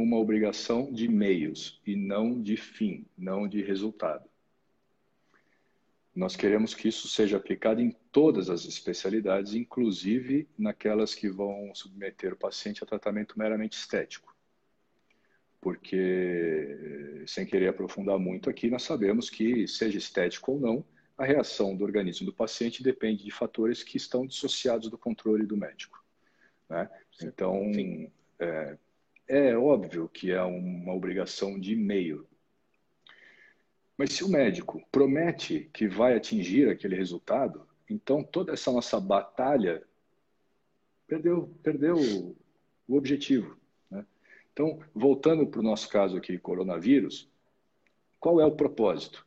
uma 0.00 0.16
obrigação 0.16 0.92
de 0.92 1.08
meios 1.08 1.80
e 1.84 1.96
não 1.96 2.40
de 2.40 2.56
fim, 2.56 3.04
não 3.16 3.48
de 3.48 3.60
resultado. 3.60 4.28
Nós 6.14 6.36
queremos 6.36 6.74
que 6.74 6.88
isso 6.88 7.08
seja 7.08 7.36
aplicado 7.36 7.80
em 7.80 7.90
todas 8.12 8.48
as 8.48 8.64
especialidades, 8.64 9.54
inclusive 9.54 10.48
naquelas 10.56 11.14
que 11.14 11.28
vão 11.28 11.72
submeter 11.74 12.32
o 12.32 12.36
paciente 12.36 12.82
a 12.82 12.86
tratamento 12.86 13.38
meramente 13.38 13.76
estético. 13.76 14.34
Porque, 15.60 17.24
sem 17.26 17.44
querer 17.44 17.68
aprofundar 17.68 18.18
muito 18.18 18.48
aqui, 18.48 18.70
nós 18.70 18.82
sabemos 18.84 19.28
que, 19.28 19.66
seja 19.66 19.98
estético 19.98 20.52
ou 20.52 20.60
não, 20.60 20.84
a 21.16 21.24
reação 21.24 21.76
do 21.76 21.84
organismo 21.84 22.26
do 22.26 22.32
paciente 22.32 22.82
depende 22.82 23.24
de 23.24 23.30
fatores 23.32 23.82
que 23.82 23.96
estão 23.96 24.24
dissociados 24.24 24.88
do 24.88 24.96
controle 24.96 25.44
do 25.44 25.56
médico. 25.56 26.02
Né? 26.68 26.88
Então, 27.22 27.72
é, 28.38 28.78
é, 29.26 29.56
óbvio 29.56 30.08
que 30.08 30.30
é 30.30 30.40
uma 30.42 30.94
obrigação 30.94 31.58
de 31.58 31.74
meio. 31.74 32.24
Mas 33.96 34.12
se 34.12 34.22
o 34.22 34.28
médico 34.28 34.80
promete 34.92 35.68
que 35.72 35.88
vai 35.88 36.16
atingir 36.16 36.68
aquele 36.68 36.94
resultado, 36.94 37.66
então 37.90 38.22
toda 38.22 38.52
essa 38.52 38.70
nossa 38.70 39.00
batalha 39.00 39.82
perdeu, 41.08 41.52
perdeu 41.64 41.96
o 42.86 42.96
objetivo. 42.96 43.58
Né? 44.58 44.70
Então, 44.70 44.78
voltando 44.94 45.46
para 45.46 45.60
o 45.60 45.62
nosso 45.62 45.88
caso 45.88 46.16
aqui, 46.16 46.38
coronavírus, 46.38 47.30
qual 48.18 48.40
é 48.40 48.44
o 48.44 48.52
propósito? 48.52 49.26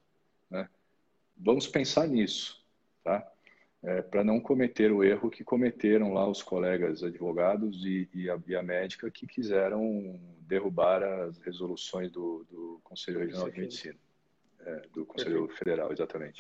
vamos 1.44 1.66
pensar 1.66 2.08
nisso, 2.08 2.64
tá? 3.04 3.28
É, 3.82 4.00
para 4.00 4.24
não 4.24 4.40
cometer 4.40 4.92
o 4.92 5.04
erro 5.04 5.32
que 5.32 5.44
cometeram 5.44 6.14
lá 6.14 6.30
os 6.30 6.44
colegas 6.44 7.04
advogados 7.04 7.84
e, 7.84 8.08
e, 8.14 8.30
a, 8.30 8.40
e 8.46 8.56
a, 8.56 8.62
médica 8.62 9.10
que 9.10 9.26
quiseram 9.26 10.20
derrubar 10.42 11.02
as 11.02 11.40
resoluções 11.40 12.12
do, 12.12 12.46
do 12.48 12.80
Conselho 12.84 13.22
Regional 13.22 13.50
de 13.50 13.60
Medicina, 13.60 13.98
é, 14.60 14.82
do 14.94 15.04
Conselho 15.04 15.48
Federal, 15.48 15.92
exatamente. 15.92 16.38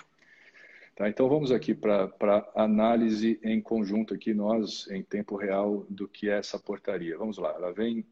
Tá, 0.95 1.09
então 1.09 1.27
vamos 1.27 1.51
aqui 1.51 1.73
para 1.73 2.47
análise 2.53 3.39
em 3.41 3.59
conjunto 3.59 4.13
aqui 4.13 4.35
nós 4.35 4.87
em 4.91 5.01
tempo 5.01 5.35
real 5.35 5.83
do 5.89 6.07
que 6.07 6.29
é 6.29 6.37
essa 6.37 6.59
portaria. 6.59 7.17
Vamos 7.17 7.39
lá, 7.39 7.55
ela 7.55 7.73
vem 7.73 8.05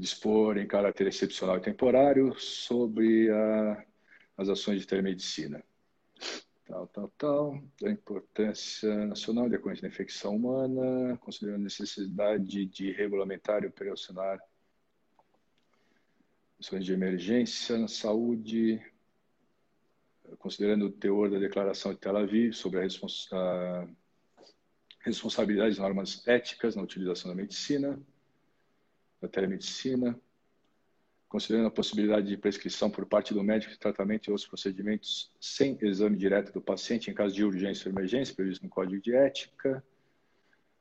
dispor 0.00 0.58
em 0.58 0.66
caráter 0.66 1.06
excepcional 1.06 1.58
e 1.58 1.60
temporário 1.60 2.34
sobre 2.38 3.30
a 3.30 3.84
as 4.40 4.48
ações 4.48 4.80
de 4.80 4.86
telemedicina. 4.86 5.62
Tal, 6.66 6.86
tal, 6.86 7.08
tal, 7.18 7.62
da 7.78 7.90
importância 7.90 9.06
nacional 9.06 9.44
de 9.44 9.50
decorrente 9.50 9.82
da 9.82 9.88
infecção 9.88 10.36
humana, 10.36 11.18
considerando 11.18 11.60
a 11.60 11.64
necessidade 11.64 12.64
de 12.64 12.90
regulamentar 12.90 13.62
e 13.62 13.66
operacionar 13.66 14.40
ações 16.58 16.86
de 16.86 16.92
emergência 16.94 17.76
na 17.76 17.88
saúde, 17.88 18.80
considerando 20.38 20.86
o 20.86 20.92
teor 20.92 21.30
da 21.30 21.38
declaração 21.38 21.92
de 21.92 21.98
Tel 21.98 22.16
Aviv 22.16 22.54
sobre 22.54 22.78
a, 22.78 22.82
respons 22.82 23.28
a 23.32 23.86
responsabilidade 25.00 25.74
de 25.74 25.80
normas 25.80 26.26
éticas 26.26 26.76
na 26.76 26.82
utilização 26.82 27.30
da 27.30 27.34
medicina, 27.34 28.00
da 29.20 29.28
telemedicina, 29.28 30.18
considerando 31.28 31.68
a 31.68 31.70
possibilidade 31.70 32.26
de 32.26 32.36
prescrição 32.36 32.90
por 32.90 33.06
parte 33.06 33.32
do 33.32 33.42
médico 33.42 33.72
de 33.72 33.78
tratamento 33.78 34.26
e 34.26 34.30
outros 34.30 34.48
procedimentos 34.48 35.30
sem 35.40 35.78
exame 35.82 36.16
direto 36.16 36.52
do 36.52 36.60
paciente 36.60 37.10
em 37.10 37.14
caso 37.14 37.34
de 37.34 37.44
urgência 37.44 37.88
ou 37.88 37.92
emergência, 37.92 38.34
previsto 38.34 38.64
no 38.64 38.70
Código 38.70 39.00
de 39.00 39.14
Ética, 39.14 39.84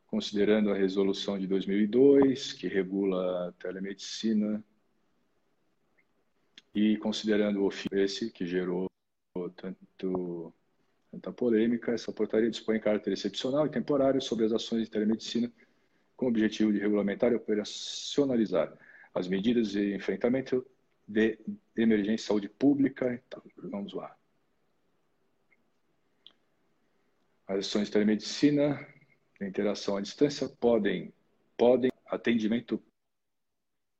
considerando 0.07 0.71
a 0.71 0.75
resolução 0.75 1.37
de 1.37 1.45
2002, 1.45 2.53
que 2.53 2.67
regula 2.67 3.49
a 3.49 3.51
telemedicina, 3.53 4.63
e 6.73 6.97
considerando 6.97 7.61
o 7.61 7.65
ofício 7.65 7.99
esse 7.99 8.31
que 8.31 8.45
gerou 8.45 8.87
tanto, 9.55 10.53
tanta 11.11 11.31
polêmica, 11.31 11.91
essa 11.91 12.11
portaria 12.11 12.49
dispõe 12.49 12.79
caráter 12.79 13.13
excepcional 13.13 13.65
e 13.65 13.69
temporário 13.69 14.21
sobre 14.21 14.45
as 14.45 14.51
ações 14.51 14.83
de 14.83 14.89
telemedicina 14.89 15.51
com 16.19 16.25
o 16.25 16.29
objetivo 16.29 16.73
de 16.73 16.79
regulamentar 16.79 17.31
e 17.31 17.35
operacionalizar 17.35 18.77
as 19.13 19.25
medidas 19.29 19.71
de 19.71 19.95
enfrentamento 19.95 20.67
de 21.07 21.39
emergência 21.77 22.17
de 22.17 22.21
saúde 22.23 22.49
pública. 22.49 23.13
Então, 23.13 23.41
vamos 23.55 23.93
lá. 23.93 24.13
As 27.47 27.59
ações 27.59 27.85
de 27.85 27.93
telemedicina, 27.93 28.85
interação 29.39 29.95
à 29.95 30.01
distância, 30.01 30.49
podem, 30.49 31.13
podem 31.57 31.89
atendimento 32.05 32.83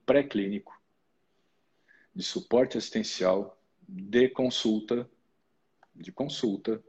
pré-clínico, 0.05 0.77
de 2.13 2.21
suporte 2.21 2.77
assistencial, 2.77 3.57
de 3.87 4.27
consulta, 4.27 5.09
de 5.95 6.11
consulta, 6.11 6.83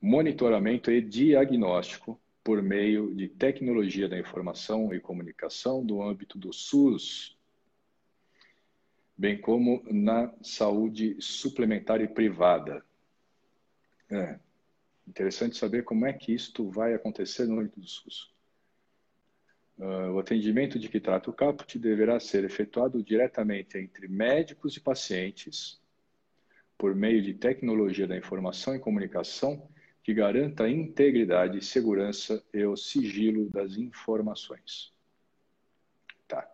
monitoramento 0.00 0.92
e 0.92 1.02
diagnóstico, 1.02 2.18
por 2.42 2.62
meio 2.62 3.14
de 3.14 3.28
tecnologia 3.28 4.08
da 4.08 4.18
informação 4.18 4.92
e 4.94 5.00
comunicação 5.00 5.82
no 5.84 6.02
âmbito 6.02 6.38
do 6.38 6.52
SUS, 6.52 7.36
bem 9.16 9.40
como 9.40 9.82
na 9.90 10.32
saúde 10.42 11.16
suplementar 11.20 12.00
e 12.00 12.08
privada. 12.08 12.84
É 14.10 14.38
interessante 15.06 15.56
saber 15.56 15.84
como 15.84 16.06
é 16.06 16.12
que 16.12 16.32
isto 16.32 16.70
vai 16.70 16.94
acontecer 16.94 17.46
no 17.46 17.58
âmbito 17.58 17.80
do 17.80 17.88
SUS. 17.88 18.32
Uh, 19.78 20.12
o 20.12 20.18
atendimento 20.18 20.78
de 20.78 20.88
que 20.88 21.00
trata 21.00 21.30
o 21.30 21.32
caput 21.32 21.78
deverá 21.78 22.18
ser 22.18 22.44
efetuado 22.44 23.02
diretamente 23.02 23.78
entre 23.78 24.08
médicos 24.08 24.76
e 24.76 24.80
pacientes, 24.80 25.80
por 26.76 26.94
meio 26.94 27.22
de 27.22 27.34
tecnologia 27.34 28.06
da 28.06 28.16
informação 28.16 28.74
e 28.74 28.80
comunicação 28.80 29.68
que 30.08 30.14
garanta 30.14 30.64
a 30.64 30.70
integridade, 30.70 31.62
segurança 31.62 32.42
e 32.54 32.64
o 32.64 32.74
sigilo 32.78 33.50
das 33.50 33.76
informações. 33.76 34.90
Tá. 36.26 36.50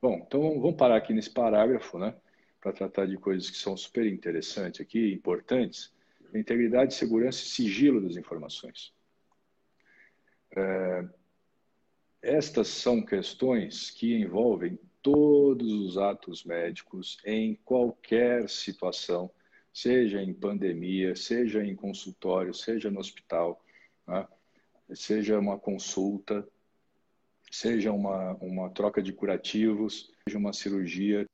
Bom, 0.00 0.22
então 0.24 0.60
vamos 0.60 0.76
parar 0.76 0.98
aqui 0.98 1.12
nesse 1.12 1.30
parágrafo, 1.30 1.98
né? 1.98 2.14
Para 2.60 2.72
tratar 2.72 3.06
de 3.06 3.16
coisas 3.16 3.50
que 3.50 3.56
são 3.56 3.76
super 3.76 4.06
interessantes 4.06 4.80
aqui, 4.80 5.12
importantes. 5.12 5.92
Integridade, 6.32 6.94
segurança 6.94 7.42
e 7.42 7.48
sigilo 7.48 8.00
das 8.00 8.16
informações. 8.16 8.94
É, 10.56 11.08
estas 12.22 12.68
são 12.68 13.04
questões 13.04 13.90
que 13.90 14.14
envolvem 14.14 14.78
todos 15.02 15.72
os 15.72 15.98
atos 15.98 16.44
médicos 16.44 17.18
em 17.24 17.56
qualquer 17.64 18.48
situação, 18.48 19.28
seja 19.76 20.22
em 20.22 20.32
pandemia, 20.32 21.14
seja 21.14 21.62
em 21.62 21.76
consultório, 21.76 22.54
seja 22.54 22.90
no 22.90 22.98
hospital, 22.98 23.62
né? 24.08 24.26
seja 24.94 25.38
uma 25.38 25.58
consulta, 25.58 26.48
seja 27.50 27.92
uma, 27.92 28.32
uma 28.36 28.70
troca 28.70 29.02
de 29.02 29.12
curativos, 29.12 30.10
seja 30.24 30.38
uma 30.38 30.54
cirurgia. 30.54 31.26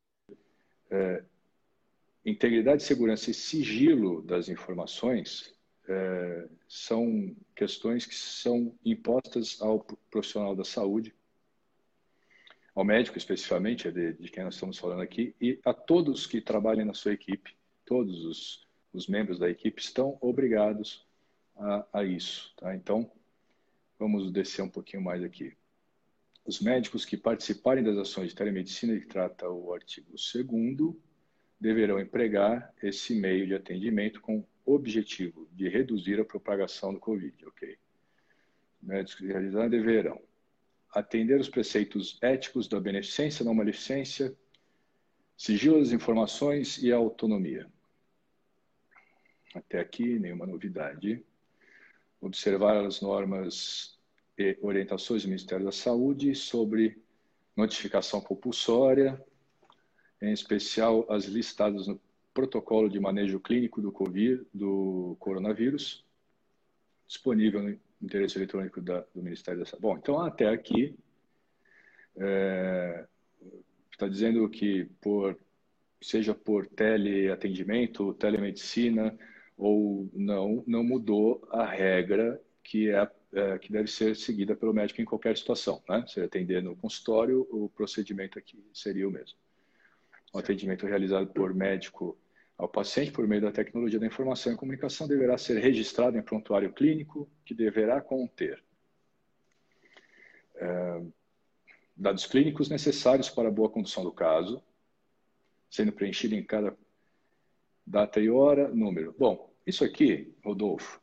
É, 0.90 1.22
integridade, 2.26 2.82
segurança 2.82 3.30
e 3.30 3.34
sigilo 3.34 4.20
das 4.22 4.49
informações 4.49 5.55
é, 5.88 6.49
são 6.66 7.36
questões 7.55 8.05
que 8.05 8.14
são 8.16 8.74
impostas 8.84 9.62
ao 9.62 9.86
profissional 10.11 10.57
da 10.57 10.64
saúde, 10.64 11.14
ao 12.74 12.84
médico 12.84 13.16
especificamente, 13.16 13.86
é 13.86 13.93
de, 13.93 14.14
de 14.14 14.28
quem 14.32 14.43
nós 14.43 14.55
estamos 14.55 14.78
falando 14.78 15.01
aqui, 15.03 15.32
e 15.40 15.61
a 15.64 15.72
todos 15.72 16.26
que 16.26 16.40
trabalhem 16.40 16.84
na 16.84 16.93
sua 16.93 17.12
equipe, 17.12 17.55
todos 17.85 18.24
os, 18.24 18.66
os 18.93 19.07
membros 19.07 19.39
da 19.39 19.49
equipe 19.49 19.80
estão 19.80 20.18
obrigados 20.20 21.07
a, 21.57 21.87
a 21.93 22.05
isso. 22.05 22.53
Tá? 22.57 22.74
Então, 22.74 23.11
vamos 23.99 24.30
descer 24.30 24.62
um 24.62 24.68
pouquinho 24.68 25.03
mais 25.03 25.22
aqui. 25.22 25.57
Os 26.45 26.61
médicos 26.61 27.05
que 27.05 27.16
participarem 27.16 27.85
das 27.85 27.97
ações 27.97 28.30
de 28.30 28.35
telemedicina 28.35 28.99
que 28.99 29.07
trata 29.07 29.49
o 29.49 29.72
artigo 29.72 30.11
2 30.11 30.97
deverão 31.61 32.01
empregar 32.01 32.74
esse 32.83 33.14
meio 33.14 33.47
de 33.47 33.55
atendimento 33.55 34.20
com 34.20 34.45
objetivo 34.64 35.49
de 35.53 35.68
reduzir 35.68 36.20
a 36.20 36.24
propagação 36.24 36.93
do 36.93 36.99
Covid, 36.99 37.47
ok? 37.47 37.78
Médicos 38.83 39.14
que 39.14 39.26
realizarem 39.26 39.70
deverão 39.70 40.20
atender 40.93 41.41
os 41.41 41.49
preceitos 41.49 42.18
éticos 42.20 42.68
da 42.68 42.78
beneficência, 42.78 43.45
não 43.45 43.55
maleficência, 43.55 44.37
sigilo 45.43 45.80
das 45.80 45.90
informações 45.90 46.80
e 46.80 46.93
autonomia. 46.93 47.66
Até 49.53 49.80
aqui, 49.80 50.16
nenhuma 50.16 50.47
novidade. 50.47 51.20
Observar 52.20 52.76
as 52.86 53.01
normas 53.01 53.99
e 54.38 54.57
orientações 54.62 55.24
do 55.24 55.30
Ministério 55.30 55.64
da 55.64 55.72
Saúde 55.72 56.32
sobre 56.36 56.97
notificação 57.57 58.20
compulsória, 58.20 59.20
em 60.20 60.32
especial 60.32 61.05
as 61.11 61.24
listadas 61.24 61.88
no 61.88 62.01
protocolo 62.32 62.88
de 62.88 63.01
manejo 63.01 63.40
clínico 63.40 63.82
do 63.82 63.90
COVID, 63.90 64.47
do 64.55 65.16
coronavírus, 65.18 66.07
disponível 67.09 67.64
no 67.64 67.80
endereço 68.01 68.38
eletrônico 68.38 68.80
da, 68.80 69.01
do 69.12 69.20
Ministério 69.20 69.59
da 69.59 69.66
Saúde. 69.66 69.82
Bom, 69.82 69.99
então 69.99 70.20
até 70.20 70.47
aqui 70.47 70.97
é, 72.16 73.09
tá 73.99 74.09
dizendo 74.09 74.49
que 74.49 74.86
por 75.01 75.38
seja 76.01 76.34
por 76.34 76.66
teleatendimento, 76.66 78.12
telemedicina 78.14 79.16
ou 79.57 80.11
não, 80.12 80.64
não 80.66 80.82
mudou 80.82 81.47
a 81.51 81.64
regra 81.64 82.40
que 82.62 82.90
é, 82.90 83.09
é, 83.32 83.59
que 83.59 83.70
deve 83.72 83.88
ser 83.88 84.16
seguida 84.16 84.57
pelo 84.57 84.74
médico 84.74 85.01
em 85.01 85.05
qualquer 85.05 85.36
situação, 85.36 85.82
né? 85.88 86.05
Se 86.09 86.20
atender 86.20 86.62
no 86.62 86.74
consultório, 86.74 87.47
o 87.51 87.68
procedimento 87.68 88.38
aqui 88.38 88.64
seria 88.72 89.07
o 89.07 89.11
mesmo. 89.11 89.38
O 90.32 90.38
atendimento 90.38 90.86
realizado 90.86 91.28
por 91.28 91.55
médico 91.55 92.18
ao 92.59 92.68
paciente 92.68 93.12
por 93.12 93.26
meio 93.26 93.43
da 93.43 93.53
tecnologia 93.53 93.99
da 93.99 94.07
informação 94.07 94.53
e 94.53 94.57
comunicação 94.57 95.07
deverá 95.07 95.38
ser 95.38 95.59
registrado 95.59 96.16
em 96.16 96.22
prontuário 96.22 96.72
clínico, 96.72 97.30
que 97.45 97.55
deverá 97.55 98.01
conter 98.01 98.62
é, 100.57 101.03
dados 101.97 102.26
clínicos 102.26 102.68
necessários 102.68 103.28
para 103.28 103.49
a 103.49 103.53
boa 103.53 103.68
condução 103.68 104.03
do 104.05 104.12
caso, 104.12 104.62
sendo 105.70 105.93
preenchido 105.93 106.34
em 106.34 106.45
cada 106.45 106.76
data 107.86 108.20
e 108.20 108.30
hora, 108.30 108.68
número. 108.68 109.14
Bom, 109.18 109.53
isso 109.66 109.84
aqui, 109.84 110.32
Rodolfo, 110.45 111.01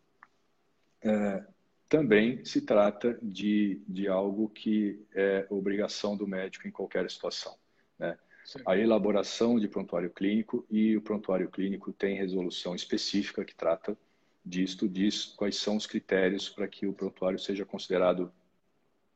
é, 1.02 1.44
também 1.88 2.44
se 2.46 2.62
trata 2.62 3.18
de, 3.22 3.82
de 3.88 4.08
algo 4.08 4.50
que 4.50 5.04
é 5.14 5.48
obrigação 5.50 6.16
do 6.16 6.28
médico 6.28 6.68
em 6.68 6.72
qualquer 6.72 7.10
situação. 7.10 7.58
Né? 7.98 8.18
a 8.66 8.78
elaboração 8.78 9.60
de 9.60 9.68
prontuário 9.68 10.10
clínico 10.10 10.66
e 10.70 10.98
o 10.98 11.02
prontuário 11.02 11.50
clínico 11.50 11.94
tem 11.94 12.16
resolução 12.16 12.74
específica 12.74 13.46
que 13.46 13.56
trata 13.56 13.98
disto, 14.44 14.88
diz 14.88 15.26
quais 15.26 15.58
são 15.58 15.76
os 15.76 15.86
critérios 15.86 16.50
para 16.50 16.68
que 16.68 16.88
o 16.88 16.94
prontuário 16.94 17.38
seja 17.38 17.66
considerado 17.66 18.32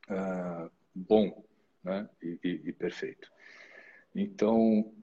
uh, 0.10 0.70
bom 0.94 1.44
né, 1.84 2.08
e, 2.22 2.40
e, 2.44 2.62
e, 2.66 2.72
perfeito. 2.72 3.32
Então, 4.16 4.94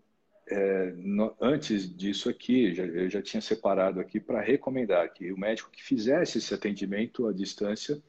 é, 0.49 0.93
no, 0.97 1.37
antes 1.41 1.95
disso 1.95 2.29
aqui, 2.29 2.75
já, 2.75 2.85
eu 2.85 3.09
já 3.09 3.23
tinha 3.23 3.41
separado 3.41 4.01
aqui 4.01 4.19
para 4.19 4.41
recomendar 4.41 5.13
que 5.13 5.33
o 5.33 5.39
médico 5.39 5.71
que 5.71 5.83
fizesse 5.83 6.39
esse 6.39 6.53
atendimento 6.55 7.27
à 7.27 7.33
distância 7.33 8.03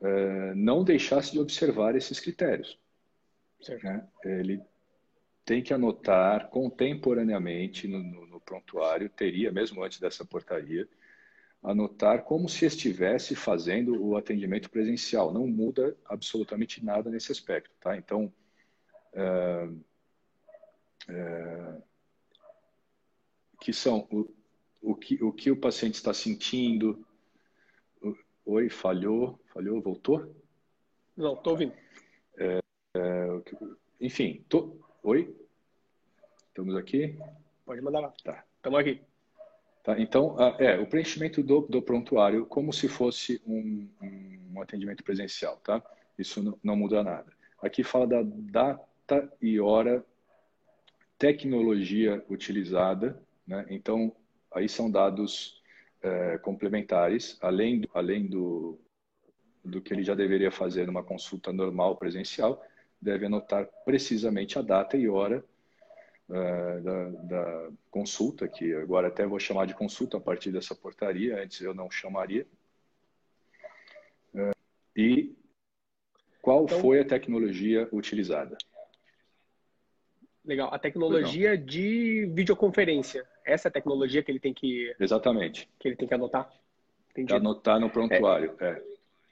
uh, 0.00 0.54
não 0.54 0.84
deixasse 0.84 1.32
de 1.32 1.38
observar 1.38 1.96
esses 1.96 2.20
critérios. 2.20 2.78
Né? 3.82 4.06
Ele 4.24 4.60
tem 5.44 5.62
que 5.62 5.72
anotar 5.72 6.48
contemporaneamente 6.48 7.86
no, 7.86 7.98
no, 8.02 8.26
no, 8.26 8.40
prontuário, 8.40 9.08
teria, 9.08 9.52
mesmo 9.52 9.82
antes 9.82 10.00
dessa 10.00 10.24
portaria, 10.24 10.88
anotar 11.64 12.22
como 12.24 12.48
se 12.48 12.66
estivesse 12.66 13.34
fazendo 13.34 14.04
o 14.04 14.16
atendimento 14.16 14.70
presencial. 14.70 15.32
Não 15.32 15.46
muda 15.46 15.96
absolutamente 16.04 16.84
nada 16.84 17.10
nesse 17.10 17.32
aspecto, 17.32 17.74
tá? 17.80 17.96
Então, 17.96 18.32
é, 19.14 19.68
é, 21.08 21.82
que 23.60 23.72
são 23.72 24.06
o, 24.10 24.30
o, 24.82 24.94
que, 24.94 25.22
o 25.24 25.32
que 25.32 25.50
o 25.50 25.56
paciente 25.56 25.94
está 25.94 26.12
sentindo. 26.12 27.04
Oi, 28.44 28.68
falhou, 28.68 29.40
falhou, 29.46 29.80
voltou? 29.80 30.36
Não, 31.16 31.32
estou 31.32 31.54
ouvindo. 31.54 31.72
É, 32.36 32.60
enfim, 33.98 34.44
tô, 34.50 34.76
Oi? 35.02 35.36
Estamos 36.48 36.74
aqui? 36.76 37.18
Pode 37.66 37.82
mandar 37.82 38.00
lá. 38.00 38.14
Tá. 38.24 38.42
Estamos 38.56 38.80
aqui. 38.80 39.13
Tá, 39.84 40.00
então, 40.00 40.34
é, 40.58 40.80
o 40.80 40.86
preenchimento 40.86 41.42
do, 41.42 41.60
do 41.60 41.82
prontuário 41.82 42.46
como 42.46 42.72
se 42.72 42.88
fosse 42.88 43.42
um, 43.46 43.86
um, 44.00 44.62
atendimento 44.62 45.04
presencial, 45.04 45.58
tá? 45.58 45.82
Isso 46.18 46.42
não, 46.42 46.58
não 46.64 46.74
muda 46.74 47.02
nada. 47.02 47.30
Aqui 47.60 47.84
fala 47.84 48.06
da 48.06 48.22
data 48.24 49.30
e 49.42 49.60
hora, 49.60 50.02
tecnologia 51.18 52.24
utilizada, 52.30 53.22
né? 53.46 53.66
Então, 53.68 54.16
aí 54.54 54.70
são 54.70 54.90
dados 54.90 55.62
é, 56.00 56.38
complementares, 56.38 57.36
além, 57.42 57.80
do, 57.80 57.90
além 57.92 58.26
do, 58.26 58.80
do 59.62 59.82
que 59.82 59.92
ele 59.92 60.02
já 60.02 60.14
deveria 60.14 60.50
fazer 60.50 60.86
numa 60.86 61.04
consulta 61.04 61.52
normal 61.52 61.96
presencial, 61.96 62.64
deve 62.98 63.26
anotar 63.26 63.68
precisamente 63.84 64.58
a 64.58 64.62
data 64.62 64.96
e 64.96 65.10
hora 65.10 65.44
uh, 66.28 66.80
da, 66.82 67.08
da, 67.08 67.70
consulta, 67.90 68.48
que 68.48 68.74
agora 68.74 69.08
até 69.08 69.26
vou 69.26 69.38
chamar 69.38 69.66
de 69.66 69.74
consulta 69.74 70.16
a 70.16 70.20
partir 70.20 70.50
dessa 70.50 70.74
portaria, 70.74 71.42
antes 71.42 71.60
eu 71.60 71.74
não 71.74 71.90
chamaria. 71.90 72.46
Uh, 74.34 74.54
e 74.96 75.34
qual 76.42 76.64
então, 76.64 76.80
foi 76.80 77.00
a 77.00 77.04
tecnologia 77.04 77.88
utilizada? 77.92 78.56
Legal. 80.44 80.72
A 80.72 80.78
tecnologia 80.78 81.52
Legal. 81.52 81.66
de 81.66 82.26
videoconferência. 82.34 83.26
Essa 83.44 83.68
é 83.68 83.70
a 83.70 83.72
tecnologia 83.72 84.22
que 84.22 84.30
ele 84.30 84.40
tem 84.40 84.52
que. 84.52 84.94
Exatamente. 85.00 85.68
Que 85.78 85.88
ele 85.88 85.96
tem 85.96 86.06
que 86.06 86.14
anotar. 86.14 86.52
Entendi. 87.10 87.32
Anotar 87.32 87.80
no 87.80 87.88
prontuário. 87.88 88.54
É. 88.60 88.70
é. 88.70 88.82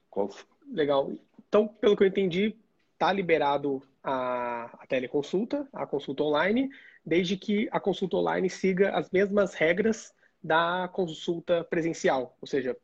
Qual... 0.08 0.30
Legal. 0.70 1.12
Então, 1.48 1.68
pelo 1.68 1.96
que 1.96 2.02
eu 2.02 2.06
entendi, 2.06 2.56
está 2.94 3.12
liberado 3.12 3.82
a, 4.02 4.64
a, 4.80 4.86
teleconsulta, 4.86 5.68
a 5.72 5.86
consulta 5.86 6.22
online, 6.22 6.70
desde 7.04 7.36
que 7.36 7.68
a 7.70 7.78
consulta 7.78 8.16
online 8.16 8.50
siga 8.50 8.90
as 8.96 9.10
mesmas 9.10 9.54
regras 9.54 10.14
da 10.42 10.88
consulta 10.92 11.64
presencial. 11.64 12.36
Ou 12.40 12.46
seja, 12.46 12.76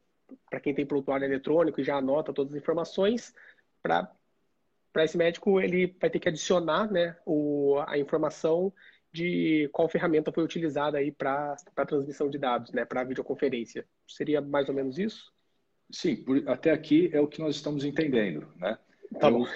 para 0.49 0.61
quem 0.61 0.75
tem 0.75 0.87
prontuário 0.87 1.25
eletrônico 1.25 1.81
e 1.81 1.85
já 1.85 1.97
anota 1.97 2.33
todas 2.33 2.53
as 2.53 2.61
informações, 2.61 3.35
para 3.83 4.14
esse 4.99 5.16
médico 5.16 5.61
ele 5.61 5.97
vai 6.01 6.11
ter 6.11 6.19
que 6.19 6.29
adicionar 6.29 6.91
né, 6.91 7.16
o, 7.25 7.83
a 7.87 7.99
informação 7.99 8.73
de 9.12 9.69
qual 9.73 9.89
ferramenta 9.89 10.31
foi 10.31 10.45
utilizada 10.45 10.99
aí 10.99 11.11
para 11.11 11.57
a 11.77 11.87
transmissão 11.87 12.29
de 12.29 12.39
dados, 12.39 12.73
né, 12.73 12.85
para 12.85 13.01
a 13.01 13.05
videoconferência. 13.05 13.87
Seria 14.07 14.41
mais 14.41 14.69
ou 14.69 14.75
menos 14.75 14.99
isso? 14.99 15.33
Sim, 15.91 16.16
por, 16.16 16.47
até 16.49 16.71
aqui 16.71 17.11
é 17.12 17.21
o 17.21 17.27
que 17.27 17.41
nós 17.41 17.57
estamos 17.57 17.85
entendendo, 17.85 18.47
né? 18.57 18.79
Tá 19.19 19.31
eu, 19.31 19.47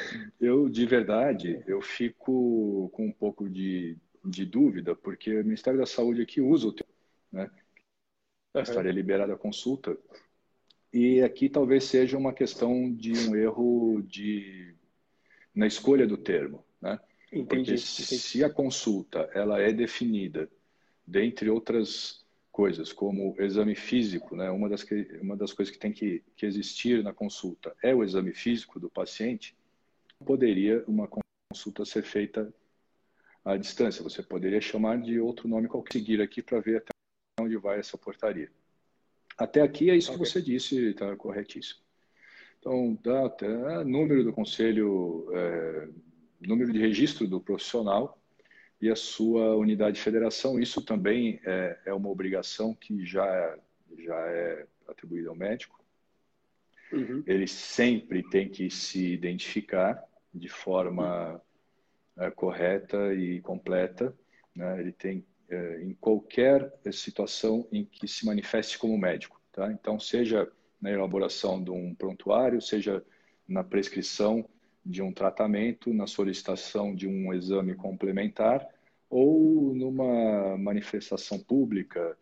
eu, 0.40 0.68
de 0.68 0.86
verdade, 0.86 1.62
eu 1.66 1.80
fico 1.82 2.90
com 2.92 3.06
um 3.06 3.12
pouco 3.12 3.48
de, 3.48 3.96
de 4.24 4.46
dúvida, 4.46 4.94
porque 4.94 5.40
o 5.40 5.44
Ministério 5.44 5.78
da 5.78 5.86
Saúde 5.86 6.22
aqui 6.22 6.40
usa 6.40 6.68
o 6.68 6.72
termo, 6.72 6.92
né? 7.30 7.50
Uhum. 8.54 8.62
Estaria 8.62 8.92
liberada 8.92 9.34
a 9.34 9.38
consulta. 9.38 9.96
E 10.92 11.22
aqui 11.22 11.48
talvez 11.48 11.84
seja 11.84 12.18
uma 12.18 12.32
questão 12.32 12.92
de 12.92 13.12
um 13.28 13.34
erro 13.34 14.02
de, 14.02 14.74
na 15.54 15.66
escolha 15.66 16.06
do 16.06 16.16
termo, 16.16 16.64
né? 16.80 16.98
Entendi, 17.32 17.46
Porque 17.46 17.70
entendi. 17.72 17.78
se 17.78 18.44
a 18.44 18.50
consulta 18.50 19.30
ela 19.32 19.60
é 19.60 19.72
definida, 19.72 20.50
dentre 21.06 21.48
outras 21.48 22.21
coisas, 22.52 22.92
como 22.92 23.34
exame 23.40 23.74
físico, 23.74 24.36
né? 24.36 24.50
uma, 24.50 24.68
das 24.68 24.84
que, 24.84 25.18
uma 25.22 25.34
das 25.34 25.54
coisas 25.54 25.74
que 25.74 25.80
tem 25.80 25.90
que, 25.90 26.22
que 26.36 26.44
existir 26.44 27.02
na 27.02 27.12
consulta 27.12 27.74
é 27.82 27.94
o 27.94 28.04
exame 28.04 28.32
físico 28.32 28.78
do 28.78 28.90
paciente, 28.90 29.56
poderia 30.24 30.84
uma 30.86 31.08
consulta 31.50 31.84
ser 31.86 32.02
feita 32.02 32.52
à 33.42 33.56
distância. 33.56 34.02
Você 34.04 34.22
poderia 34.22 34.60
chamar 34.60 35.00
de 35.00 35.18
outro 35.18 35.48
nome 35.48 35.66
qualquer, 35.66 35.94
seguir 35.94 36.20
aqui 36.20 36.42
para 36.42 36.60
ver 36.60 36.76
até 36.76 36.90
onde 37.40 37.56
vai 37.56 37.78
essa 37.78 37.96
portaria. 37.96 38.52
Até 39.36 39.62
aqui 39.62 39.90
é 39.90 39.96
isso 39.96 40.12
okay. 40.12 40.22
que 40.22 40.30
você 40.30 40.42
disse, 40.42 40.90
está 40.90 41.16
corretíssimo. 41.16 41.80
Então, 42.60 42.96
data, 43.02 43.82
número 43.82 44.22
do 44.22 44.32
conselho, 44.32 45.26
é, 45.32 45.88
número 46.38 46.70
de 46.70 46.78
registro 46.78 47.26
do 47.26 47.40
profissional 47.40 48.21
e 48.82 48.90
a 48.90 48.96
sua 48.96 49.54
unidade 49.54 49.96
de 49.96 50.02
federação. 50.02 50.58
Isso 50.58 50.82
também 50.82 51.40
é, 51.46 51.78
é 51.86 51.94
uma 51.94 52.08
obrigação 52.08 52.74
que 52.74 53.06
já, 53.06 53.56
já 53.96 54.16
é 54.16 54.66
atribuída 54.88 55.28
ao 55.28 55.36
médico. 55.36 55.80
Uhum. 56.92 57.22
Ele 57.24 57.46
sempre 57.46 58.28
tem 58.28 58.48
que 58.48 58.68
se 58.68 59.12
identificar 59.12 60.02
de 60.34 60.48
forma 60.48 61.40
uhum. 62.16 62.24
é, 62.24 62.30
correta 62.32 63.14
e 63.14 63.40
completa. 63.40 64.12
Né? 64.54 64.80
Ele 64.80 64.92
tem 64.92 65.24
é, 65.48 65.80
em 65.80 65.94
qualquer 65.94 66.72
situação 66.92 67.68
em 67.70 67.84
que 67.84 68.08
se 68.08 68.26
manifeste 68.26 68.76
como 68.78 68.98
médico. 68.98 69.40
Tá? 69.52 69.70
Então, 69.70 70.00
seja 70.00 70.50
na 70.80 70.90
elaboração 70.90 71.62
de 71.62 71.70
um 71.70 71.94
prontuário, 71.94 72.60
seja 72.60 73.00
na 73.46 73.62
prescrição 73.62 74.44
de 74.84 75.02
um 75.02 75.12
tratamento, 75.12 75.92
na 75.92 76.06
solicitação 76.06 76.94
de 76.94 77.06
um 77.06 77.32
exame 77.32 77.74
complementar 77.74 78.66
ou 79.08 79.74
numa 79.74 80.56
manifestação 80.56 81.38
pública 81.38 82.16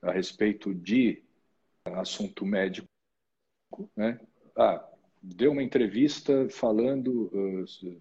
a 0.00 0.12
respeito 0.12 0.74
de 0.74 1.22
assunto 1.84 2.46
médico, 2.46 2.86
né? 3.96 4.20
Ah, 4.56 4.88
deu 5.20 5.52
uma 5.52 5.62
entrevista 5.62 6.48
falando, 6.48 7.30
uh, 7.32 7.98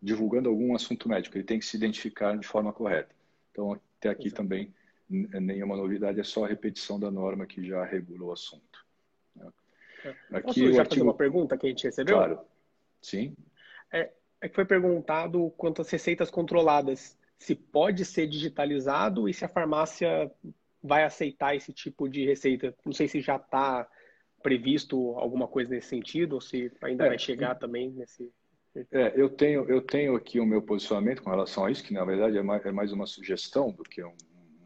divulgando 0.00 0.48
algum 0.48 0.74
assunto 0.74 1.08
médico, 1.08 1.36
ele 1.36 1.44
tem 1.44 1.58
que 1.58 1.66
se 1.66 1.76
identificar 1.76 2.38
de 2.38 2.46
forma 2.46 2.72
correta. 2.72 3.14
Então, 3.50 3.72
até 3.72 4.08
aqui 4.08 4.28
Exato. 4.28 4.42
também 4.42 4.72
nenhuma 5.10 5.76
novidade, 5.76 6.20
é 6.20 6.24
só 6.24 6.44
a 6.44 6.48
repetição 6.48 6.98
da 6.98 7.10
norma 7.10 7.44
que 7.44 7.64
já 7.64 7.84
regula 7.84 8.26
o 8.26 8.32
assunto. 8.32 8.86
Né? 9.34 9.50
É. 10.04 10.10
Aqui 10.30 10.42
Posso 10.42 10.60
já 10.60 10.66
artigo... 10.66 10.88
fazer 10.88 11.02
uma 11.02 11.14
pergunta 11.14 11.58
que 11.58 11.66
a 11.66 11.68
gente 11.68 11.84
recebeu? 11.84 12.16
Claro, 12.16 12.40
sim. 13.02 13.34
É, 13.92 14.10
é 14.40 14.48
que 14.48 14.54
foi 14.54 14.64
perguntado 14.64 15.52
quanto 15.56 15.82
às 15.82 15.90
receitas 15.90 16.30
controladas, 16.30 17.18
se 17.38 17.54
pode 17.54 18.04
ser 18.04 18.26
digitalizado 18.26 19.28
e 19.28 19.34
se 19.34 19.44
a 19.44 19.48
farmácia 19.48 20.30
vai 20.82 21.04
aceitar 21.04 21.54
esse 21.54 21.72
tipo 21.72 22.08
de 22.08 22.24
receita. 22.24 22.74
Não 22.84 22.92
sei 22.92 23.08
se 23.08 23.20
já 23.20 23.36
está 23.36 23.88
previsto 24.42 25.14
alguma 25.18 25.46
coisa 25.46 25.70
nesse 25.70 25.88
sentido 25.88 26.34
ou 26.34 26.40
se 26.40 26.72
ainda 26.82 27.04
é, 27.06 27.08
vai 27.08 27.18
chegar 27.18 27.54
também 27.54 27.90
nesse. 27.90 28.30
É, 28.92 29.12
eu 29.16 29.28
tenho, 29.28 29.68
eu 29.68 29.82
tenho 29.82 30.14
aqui 30.14 30.38
o 30.38 30.46
meu 30.46 30.62
posicionamento 30.62 31.22
com 31.22 31.30
relação 31.30 31.64
a 31.64 31.70
isso, 31.70 31.84
que 31.84 31.92
na 31.92 32.04
verdade 32.04 32.38
é 32.38 32.42
mais, 32.42 32.64
é 32.64 32.72
mais 32.72 32.92
uma 32.92 33.06
sugestão 33.06 33.70
do 33.70 33.82
que 33.82 34.02
um, 34.02 34.14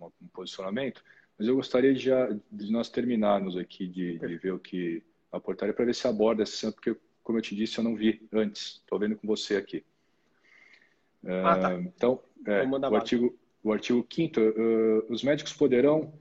um, 0.01 0.29
posicionamento, 0.33 1.03
mas 1.39 1.49
eu 1.49 1.57
gostaria 1.57 1.95
de, 1.95 2.01
já, 2.01 2.29
de 2.53 2.71
nós 2.71 2.91
terminarmos 2.91 3.57
aqui 3.57 3.87
de, 3.89 4.19
de 4.19 4.37
ver 4.37 4.53
o 4.53 4.59
que 4.59 5.03
a 5.33 5.41
portaria 5.41 5.75
para 5.75 5.87
ver 5.87 5.95
se 5.95 6.07
aborda 6.07 6.43
esse 6.43 6.71
porque 6.73 6.97
como 7.25 7.39
eu 7.39 7.43
te 7.43 7.57
disse, 7.57 7.79
eu 7.79 7.85
não 7.85 7.97
vi 7.97 8.29
antes. 8.31 8.83
Estou 8.83 8.99
vendo 8.99 9.17
com 9.17 9.27
você 9.27 9.57
aqui. 9.57 9.83
Ah, 11.27 11.59
tá. 11.59 11.75
Então, 11.75 12.23
é, 12.47 12.63
o, 12.65 12.95
artigo, 12.95 13.37
o 13.63 13.73
artigo 13.73 14.07
5 14.09 14.41
uh, 14.41 15.13
os 15.13 15.25
médicos 15.25 15.55
poderão, 15.55 16.13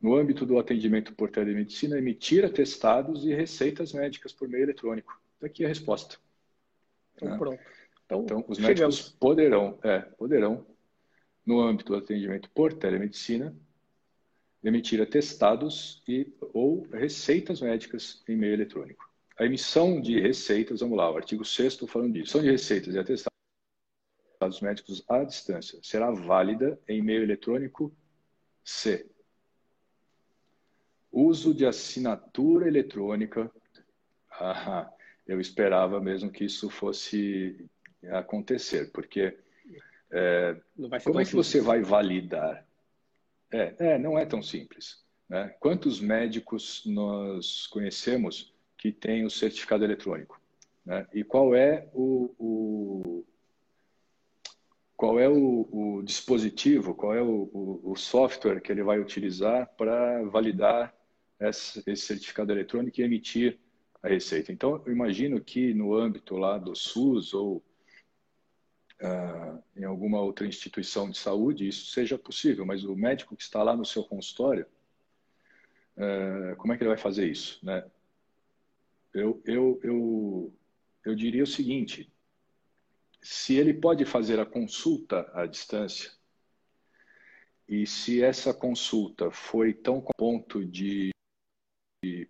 no 0.00 0.14
âmbito 0.14 0.46
do 0.46 0.58
atendimento 0.58 1.12
por 1.14 1.30
telemedicina, 1.30 1.98
emitir 1.98 2.44
atestados 2.44 3.24
e 3.24 3.34
receitas 3.34 3.92
médicas 3.92 4.32
por 4.32 4.48
meio 4.48 4.62
eletrônico. 4.62 5.20
Aqui 5.42 5.64
é 5.64 5.66
a 5.66 5.68
resposta. 5.68 6.16
Então, 7.16 7.28
né? 7.28 7.36
pronto. 7.36 7.62
Então, 8.04 8.22
então 8.22 8.44
os 8.46 8.58
chegamos. 8.58 8.78
médicos 8.78 9.16
poderão, 9.18 9.78
é, 9.82 9.98
poderão, 9.98 10.64
no 11.44 11.60
âmbito 11.60 11.92
do 11.92 11.98
atendimento 11.98 12.48
por 12.50 12.72
telemedicina, 12.72 13.54
emitir 14.62 15.00
atestados 15.00 16.02
e, 16.08 16.32
ou 16.52 16.86
receitas 16.92 17.60
médicas 17.60 18.22
em 18.28 18.36
meio 18.36 18.54
eletrônico. 18.54 19.05
A 19.38 19.44
emissão 19.44 20.00
de 20.00 20.18
receitas, 20.18 20.80
vamos 20.80 20.96
lá, 20.96 21.10
o 21.10 21.16
artigo 21.16 21.44
6 21.44 21.76
falando 21.88 22.12
disso. 22.12 22.38
Emissão 22.38 22.42
de 22.42 22.50
receitas 22.50 22.94
e 22.94 22.98
atestados 22.98 24.60
médicos 24.62 25.04
à 25.08 25.22
distância 25.24 25.78
será 25.82 26.10
válida 26.10 26.80
em 26.88 27.02
meio 27.02 27.22
eletrônico 27.22 27.94
C. 28.64 29.10
Uso 31.12 31.54
de 31.54 31.66
assinatura 31.66 32.66
eletrônica. 32.66 33.50
Ah, 34.30 34.90
eu 35.26 35.40
esperava 35.40 36.00
mesmo 36.00 36.30
que 36.30 36.44
isso 36.44 36.70
fosse 36.70 37.68
acontecer, 38.10 38.90
porque 38.92 39.38
é, 40.10 40.56
como 41.04 41.20
é 41.20 41.24
que 41.24 41.34
você 41.34 41.60
vai 41.60 41.82
validar? 41.82 42.66
É, 43.52 43.74
é, 43.78 43.98
não 43.98 44.18
é 44.18 44.24
tão 44.24 44.42
simples. 44.42 45.04
Né? 45.28 45.54
Quantos 45.60 46.00
médicos 46.00 46.82
nós 46.86 47.66
conhecemos 47.66 48.55
que 48.76 48.92
tem 48.92 49.24
o 49.24 49.30
certificado 49.30 49.84
eletrônico. 49.84 50.40
Né? 50.84 51.06
E 51.12 51.24
qual 51.24 51.54
é 51.54 51.88
o, 51.92 52.34
o 52.38 53.24
qual 54.96 55.20
é 55.20 55.28
o, 55.28 55.68
o, 55.70 56.02
dispositivo, 56.02 56.94
qual 56.94 57.14
é 57.14 57.22
o, 57.22 57.80
o, 57.84 57.94
software 57.96 58.60
que 58.60 58.72
ele 58.72 58.82
vai 58.82 58.98
utilizar 58.98 59.66
para 59.76 60.22
validar 60.24 60.94
esse, 61.38 61.82
esse, 61.86 62.06
certificado 62.06 62.50
eletrônico 62.50 62.98
e 62.98 63.04
emitir 63.04 63.58
a 64.02 64.08
receita. 64.08 64.52
Então, 64.52 64.82
eu 64.86 64.92
imagino 64.92 65.38
que 65.40 65.74
no 65.74 65.94
âmbito 65.94 66.36
lá 66.36 66.56
do 66.56 66.74
SUS 66.74 67.34
ou 67.34 67.62
uh, 69.02 69.62
em 69.76 69.84
alguma 69.84 70.20
outra 70.20 70.46
instituição 70.46 71.10
de 71.10 71.18
saúde 71.18 71.68
isso 71.68 71.86
seja 71.92 72.16
possível, 72.16 72.64
mas 72.64 72.84
o 72.84 72.96
médico 72.96 73.36
que 73.36 73.42
está 73.42 73.62
lá 73.62 73.76
no 73.76 73.84
seu 73.84 74.02
consultório, 74.02 74.66
uh, 75.96 76.56
como 76.56 76.72
é 76.72 76.76
que 76.76 76.82
ele 76.82 76.90
vai 76.90 76.98
fazer 76.98 77.28
isso? 77.28 77.58
Né? 77.62 77.84
Eu, 79.16 79.42
eu, 79.46 79.80
eu, 79.82 80.54
eu 81.04 81.14
diria 81.14 81.42
o 81.42 81.46
seguinte: 81.46 82.12
se 83.22 83.56
ele 83.56 83.72
pode 83.72 84.04
fazer 84.04 84.38
a 84.38 84.46
consulta 84.46 85.30
à 85.32 85.46
distância, 85.46 86.12
e 87.66 87.86
se 87.86 88.22
essa 88.22 88.52
consulta 88.52 89.30
foi 89.30 89.72
tão 89.72 90.00
ponto 90.16 90.64
de, 90.64 91.10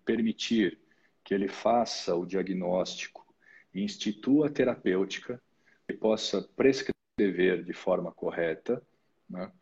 permitir 0.05 0.79
que 1.23 1.35
ele 1.35 1.49
faça 1.49 2.15
o 2.15 2.25
diagnóstico 2.25 3.27
e 3.75 3.83
institua 3.83 4.47
a 4.47 4.51
terapêutica, 4.51 5.43
e 5.89 5.93
possa 5.93 6.43
prescrever 6.57 7.63
de 7.65 7.73
forma 7.73 8.13
correta, 8.13 8.83
né? 9.29 9.53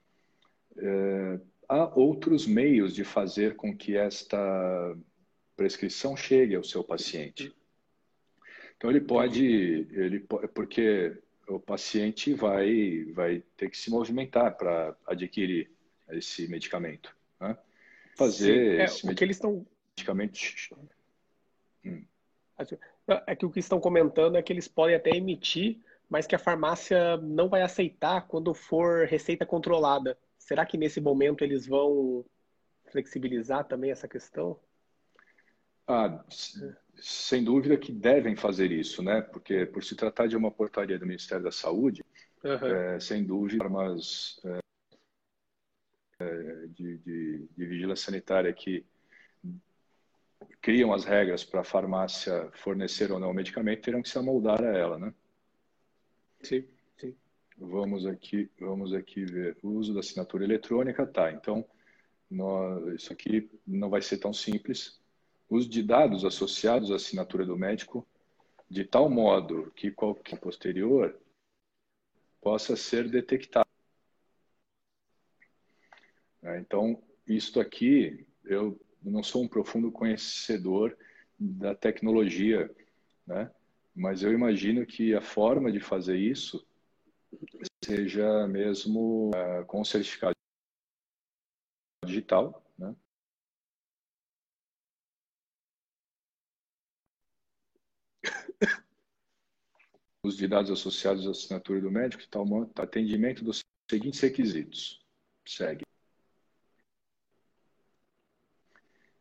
é, 0.76 1.40
há 1.68 1.86
outros 1.98 2.46
meios 2.46 2.94
de 2.94 3.04
fazer 3.04 3.56
com 3.56 3.76
que 3.76 3.96
esta 3.96 4.96
prescrição 5.56 6.16
chegue 6.16 6.54
ao 6.54 6.64
seu 6.64 6.82
paciente. 6.82 7.54
Então 8.76 8.90
ele 8.90 9.00
pode, 9.00 9.44
ele 9.92 10.20
porque 10.54 11.16
o 11.48 11.58
paciente 11.58 12.34
vai 12.34 13.04
vai 13.12 13.42
ter 13.56 13.70
que 13.70 13.78
se 13.78 13.90
movimentar 13.90 14.56
para 14.56 14.96
adquirir 15.06 15.70
esse 16.10 16.48
medicamento, 16.48 17.14
né? 17.40 17.56
fazer 18.16 18.80
é, 18.80 18.84
esse 18.84 19.08
o 19.08 19.14
que 19.14 19.24
eles 19.24 19.36
estão 19.36 19.66
medicamento. 19.96 20.38
Hum. 21.84 22.04
É 23.26 23.34
que 23.34 23.44
o 23.44 23.50
que 23.50 23.58
estão 23.58 23.80
comentando 23.80 24.36
é 24.36 24.42
que 24.42 24.52
eles 24.52 24.68
podem 24.68 24.94
até 24.94 25.10
emitir, 25.10 25.80
mas 26.08 26.26
que 26.26 26.34
a 26.34 26.38
farmácia 26.38 27.16
não 27.16 27.48
vai 27.48 27.62
aceitar 27.62 28.26
quando 28.28 28.54
for 28.54 29.06
receita 29.06 29.44
controlada. 29.44 30.16
Será 30.38 30.64
que 30.64 30.78
nesse 30.78 31.00
momento 31.00 31.42
eles 31.42 31.66
vão 31.66 32.24
flexibilizar 32.86 33.64
também 33.64 33.90
essa 33.90 34.06
questão? 34.06 34.58
Ah, 35.86 36.24
sem 36.96 37.44
dúvida 37.44 37.76
que 37.76 37.92
devem 37.92 38.34
fazer 38.36 38.72
isso, 38.72 39.02
né? 39.02 39.20
Porque 39.20 39.66
por 39.66 39.84
se 39.84 39.94
tratar 39.94 40.26
de 40.26 40.36
uma 40.36 40.50
portaria 40.50 40.98
do 40.98 41.06
Ministério 41.06 41.44
da 41.44 41.52
Saúde, 41.52 42.02
uhum. 42.42 42.66
é, 42.66 43.00
sem 43.00 43.24
dúvida, 43.24 43.62
formas 43.62 44.40
é, 44.44 44.60
é, 46.20 46.66
de, 46.68 46.98
de, 46.98 47.48
de, 47.56 47.66
vigilância 47.66 48.06
sanitária 48.06 48.52
que 48.52 48.84
criam 50.60 50.94
as 50.94 51.04
regras 51.04 51.44
para 51.44 51.60
a 51.60 51.64
farmácia 51.64 52.50
fornecer 52.54 53.12
ou 53.12 53.18
não 53.18 53.30
o 53.30 53.34
medicamento 53.34 53.82
terão 53.82 54.00
que 54.00 54.08
se 54.08 54.16
amoldar 54.16 54.62
a 54.62 54.76
ela, 54.76 54.98
né? 54.98 55.12
Sim, 56.42 56.64
sim. 56.96 57.14
Vamos 57.58 58.06
aqui, 58.06 58.50
vamos 58.58 58.94
aqui 58.94 59.24
ver 59.24 59.58
o 59.62 59.68
uso 59.68 59.92
da 59.92 60.00
assinatura 60.00 60.44
eletrônica, 60.44 61.06
tá? 61.06 61.30
Então, 61.30 61.66
nós, 62.30 62.94
isso 62.94 63.12
aqui 63.12 63.50
não 63.66 63.90
vai 63.90 64.00
ser 64.00 64.18
tão 64.18 64.32
simples. 64.32 64.98
Uso 65.48 65.68
de 65.68 65.82
dados 65.82 66.24
associados 66.24 66.90
à 66.90 66.96
assinatura 66.96 67.44
do 67.44 67.56
médico, 67.56 68.06
de 68.68 68.84
tal 68.84 69.08
modo 69.08 69.70
que 69.76 69.90
qualquer 69.90 70.38
posterior 70.40 71.18
possa 72.40 72.76
ser 72.76 73.08
detectado. 73.08 73.68
É, 76.42 76.58
então, 76.58 77.02
isto 77.26 77.60
aqui, 77.60 78.26
eu 78.44 78.78
não 79.02 79.22
sou 79.22 79.42
um 79.42 79.48
profundo 79.48 79.90
conhecedor 79.90 80.96
da 81.38 81.74
tecnologia, 81.74 82.70
né? 83.26 83.50
mas 83.94 84.22
eu 84.22 84.32
imagino 84.32 84.84
que 84.84 85.14
a 85.14 85.20
forma 85.20 85.70
de 85.70 85.80
fazer 85.80 86.16
isso 86.16 86.66
seja 87.84 88.46
mesmo 88.46 89.30
uh, 89.30 89.64
com 89.66 89.84
certificado 89.84 90.34
digital, 92.04 92.64
né? 92.78 92.94
Os 100.24 100.38
de 100.38 100.48
dados 100.48 100.70
associados 100.70 101.26
à 101.26 101.32
assinatura 101.32 101.82
do 101.82 101.90
médico, 101.90 102.26
tal 102.30 102.46
atendimento 102.76 103.44
dos 103.44 103.62
seguintes 103.90 104.18
requisitos. 104.20 105.04
Segue. 105.46 105.84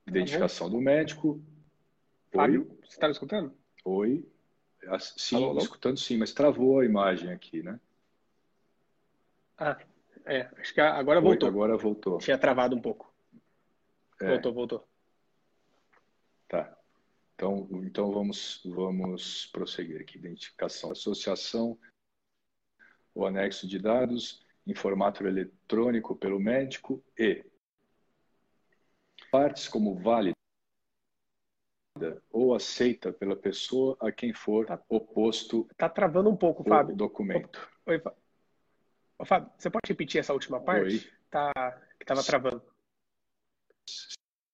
Identificação 0.07 0.69
do 0.69 0.79
médico. 0.79 1.43
Fábio, 2.31 2.61
Oi. 2.69 2.77
você 2.81 2.93
está 2.93 3.07
me 3.07 3.11
escutando? 3.11 3.53
Oi. 3.83 4.25
Sim, 5.17 5.35
alô, 5.35 5.49
alô? 5.49 5.59
escutando 5.59 5.99
sim, 5.99 6.15
mas 6.15 6.33
travou 6.33 6.79
a 6.79 6.85
imagem 6.85 7.31
aqui, 7.31 7.61
né? 7.61 7.77
Ah, 9.57 9.77
é. 10.25 10.49
Acho 10.57 10.73
que 10.73 10.79
agora 10.79 11.19
voltou. 11.19 11.49
Oi, 11.49 11.53
agora 11.53 11.77
voltou. 11.77 12.17
Tinha 12.19 12.37
travado 12.37 12.77
um 12.77 12.81
pouco. 12.81 13.13
É. 14.21 14.29
Voltou, 14.29 14.53
voltou. 14.53 14.87
Tá. 16.47 16.77
Então, 17.43 17.67
então 17.83 18.09
vamos, 18.09 18.61
vamos 18.63 19.47
prosseguir 19.47 19.99
aqui. 19.99 20.17
Identificação, 20.17 20.91
associação, 20.91 21.77
o 23.13 23.25
anexo 23.25 23.67
de 23.67 23.77
dados 23.77 24.41
em 24.65 24.73
formato 24.73 25.27
eletrônico 25.27 26.15
pelo 26.15 26.39
médico 26.39 27.03
e 27.19 27.45
partes 29.29 29.67
como 29.67 29.93
válida 29.93 30.33
ou 32.31 32.55
aceita 32.55 33.11
pela 33.11 33.35
pessoa 33.35 33.97
a 33.99 34.09
quem 34.09 34.33
for 34.33 34.65
tá, 34.65 34.81
oposto. 34.87 35.67
Está 35.69 35.89
travando 35.89 36.29
um 36.29 36.37
pouco, 36.37 36.63
Fábio. 36.63 36.95
Documento. 36.95 37.69
Oi, 37.85 38.01
Ô, 39.19 39.25
Fábio, 39.25 39.51
você 39.57 39.69
pode 39.69 39.89
repetir 39.89 40.21
essa 40.21 40.31
última 40.31 40.61
parte? 40.61 40.95
Oi. 40.95 41.13
Tá, 41.29 41.51
que 41.99 42.03
estava 42.05 42.23
travando. 42.23 42.63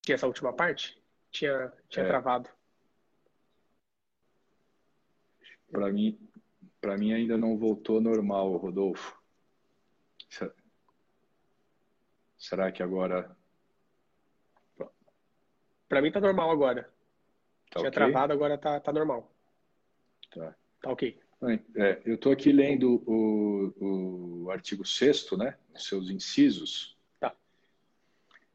Tinha 0.02 0.16
essa 0.16 0.26
última 0.26 0.52
parte? 0.52 1.00
Tinha, 1.30 1.72
tinha 1.88 2.06
é. 2.06 2.08
travado. 2.08 2.50
Para 5.72 5.92
mim, 5.92 6.20
para 6.82 6.98
mim 6.98 7.14
ainda 7.14 7.38
não 7.38 7.58
voltou 7.58 8.02
normal, 8.02 8.56
Rodolfo. 8.58 9.18
Será 12.38 12.72
que 12.72 12.82
agora 12.82 13.36
Pra 15.90 16.04
mim 16.04 16.12
tá 16.12 16.22
normal 16.22 16.52
agora. 16.52 16.84
Tá 17.72 17.80
Tinha 17.80 17.90
okay. 17.90 17.92
travado, 17.92 18.32
agora 18.32 18.58
tá, 18.60 18.80
tá 18.80 18.94
normal. 18.94 19.34
Tá. 20.30 20.56
Tá 20.82 20.92
ok. 20.92 21.20
É, 21.76 22.00
eu 22.06 22.14
estou 22.16 22.32
aqui 22.32 22.52
lendo 22.52 23.02
o, 23.08 24.46
o 24.46 24.52
artigo 24.52 24.86
6 24.86 25.32
né? 25.32 25.58
Seus 25.76 26.10
incisos. 26.12 26.96
Tá. 27.20 27.36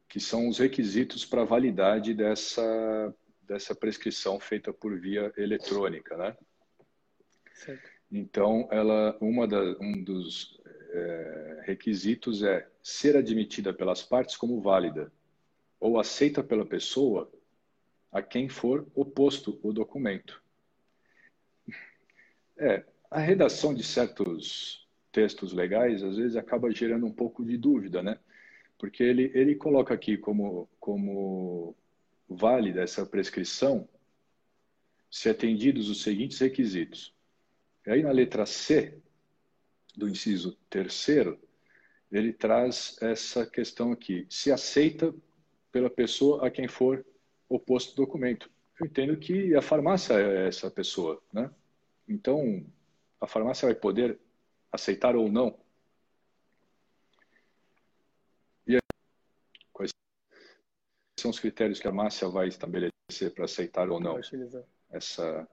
Que 0.07 0.19
são 0.19 0.47
os 0.47 0.59
requisitos 0.59 1.25
para 1.25 1.43
validade 1.43 2.13
dessa, 2.13 3.13
dessa 3.41 3.75
prescrição 3.75 4.39
feita 4.39 4.71
por 4.71 4.97
via 4.97 5.33
eletrônica, 5.35 6.15
né? 6.15 6.37
Então, 8.11 8.67
ela, 8.71 9.17
uma 9.19 9.47
da, 9.47 9.61
um 9.79 10.03
dos 10.03 10.59
é, 10.91 11.63
requisitos 11.65 12.43
é 12.43 12.67
ser 12.81 13.17
admitida 13.17 13.73
pelas 13.73 14.03
partes 14.03 14.37
como 14.37 14.61
válida 14.61 15.11
ou 15.79 15.99
aceita 15.99 16.43
pela 16.43 16.65
pessoa 16.65 17.31
a 18.11 18.21
quem 18.21 18.47
for 18.47 18.87
oposto 18.93 19.59
o 19.61 19.73
documento. 19.73 20.41
É, 22.57 22.85
a 23.11 23.19
redação 23.19 23.73
de 23.73 23.83
certos 23.83 24.87
textos 25.11 25.53
legais 25.53 26.03
às 26.03 26.17
vezes 26.17 26.35
acaba 26.35 26.71
gerando 26.71 27.05
um 27.05 27.11
pouco 27.11 27.43
de 27.43 27.57
dúvida, 27.57 28.01
né? 28.01 28.19
Porque 28.77 29.03
ele, 29.03 29.31
ele 29.33 29.55
coloca 29.55 29.93
aqui 29.93 30.17
como, 30.17 30.69
como 30.79 31.75
válida 32.27 32.81
essa 32.81 33.05
prescrição 33.05 33.87
se 35.09 35.29
atendidos 35.29 35.89
os 35.89 36.03
seguintes 36.03 36.39
requisitos. 36.39 37.14
E 37.85 37.91
aí 37.91 38.01
na 38.01 38.11
letra 38.11 38.45
C 38.45 38.99
do 39.95 40.09
inciso 40.09 40.57
terceiro, 40.69 41.39
ele 42.11 42.33
traz 42.33 42.97
essa 43.01 43.45
questão 43.45 43.91
aqui. 43.91 44.25
Se 44.29 44.51
aceita 44.51 45.13
pela 45.71 45.89
pessoa 45.89 46.47
a 46.47 46.51
quem 46.51 46.67
for 46.67 47.05
oposto 47.49 47.93
o 47.93 48.05
documento. 48.05 48.49
Eu 48.79 48.87
entendo 48.87 49.17
que 49.17 49.55
a 49.55 49.61
farmácia 49.61 50.13
é 50.13 50.47
essa 50.47 50.69
pessoa, 50.69 51.21
né? 51.31 51.49
Então, 52.07 52.65
a 53.19 53.27
farmácia 53.27 53.67
vai 53.67 53.75
poder 53.75 54.19
aceitar 54.71 55.15
ou 55.15 55.31
não. 55.31 55.57
E 58.67 58.75
aí, 58.75 58.81
quais 59.71 59.91
são 61.19 61.31
os 61.31 61.39
critérios 61.39 61.79
que 61.79 61.87
a 61.87 61.91
farmácia 61.91 62.27
vai 62.27 62.47
estabelecer 62.47 63.33
para 63.33 63.45
aceitar 63.45 63.89
ou 63.89 63.99
não 63.99 64.19
essa 64.89 65.47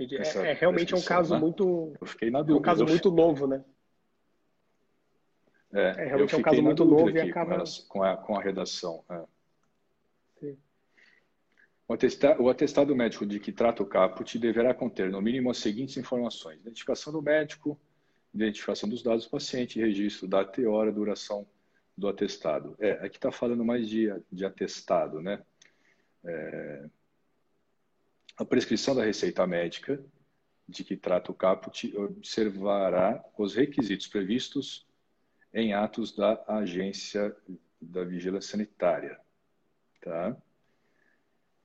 é, 0.00 0.50
é, 0.50 0.52
realmente 0.54 0.94
é 0.94 0.96
um 0.96 1.02
caso 1.02 1.34
né? 1.34 1.40
muito. 1.40 1.92
Eu 2.00 2.06
fiquei 2.06 2.30
na 2.30 2.40
dúvida. 2.40 2.56
É 2.56 2.58
um 2.58 2.62
caso 2.62 2.86
muito 2.86 3.10
novo, 3.10 3.46
né? 3.46 3.64
É, 5.72 5.80
é 5.80 6.04
realmente 6.06 6.34
é 6.34 6.38
um 6.38 6.42
caso 6.42 6.62
muito 6.62 6.84
novo 6.84 7.10
e 7.10 7.20
acaba. 7.20 7.62
Com 7.88 8.02
a, 8.02 8.16
com 8.16 8.36
a 8.36 8.42
redação. 8.42 9.04
É. 9.10 9.22
O, 11.86 11.92
atestado, 11.92 12.42
o 12.42 12.48
atestado 12.48 12.94
médico 12.94 13.26
de 13.26 13.40
que 13.40 13.52
trata 13.52 13.82
o 13.82 13.86
caput 13.86 14.38
deverá 14.38 14.72
conter, 14.72 15.10
no 15.10 15.20
mínimo, 15.20 15.50
as 15.50 15.58
seguintes 15.58 15.96
informações: 15.96 16.60
identificação 16.60 17.12
do 17.12 17.20
médico, 17.20 17.78
identificação 18.32 18.88
dos 18.88 19.02
dados 19.02 19.24
do 19.24 19.30
paciente, 19.30 19.80
registro, 19.80 20.28
data 20.28 20.60
e 20.60 20.66
hora, 20.66 20.92
duração 20.92 21.46
do 21.96 22.08
atestado. 22.08 22.76
É, 22.78 22.92
aqui 22.92 23.16
está 23.16 23.30
falando 23.30 23.64
mais 23.64 23.88
de, 23.88 24.08
de 24.32 24.44
atestado, 24.44 25.20
né? 25.20 25.42
É, 26.24 26.84
a 28.40 28.44
prescrição 28.46 28.94
da 28.94 29.04
receita 29.04 29.46
médica 29.46 30.02
de 30.66 30.82
que 30.82 30.96
trata 30.96 31.30
o 31.30 31.34
caput 31.34 31.94
observará 31.94 33.22
os 33.36 33.54
requisitos 33.54 34.06
previstos 34.06 34.86
em 35.52 35.74
atos 35.74 36.16
da 36.16 36.42
agência 36.48 37.36
da 37.78 38.02
vigilância 38.02 38.52
sanitária. 38.52 39.20
Tá? 40.00 40.34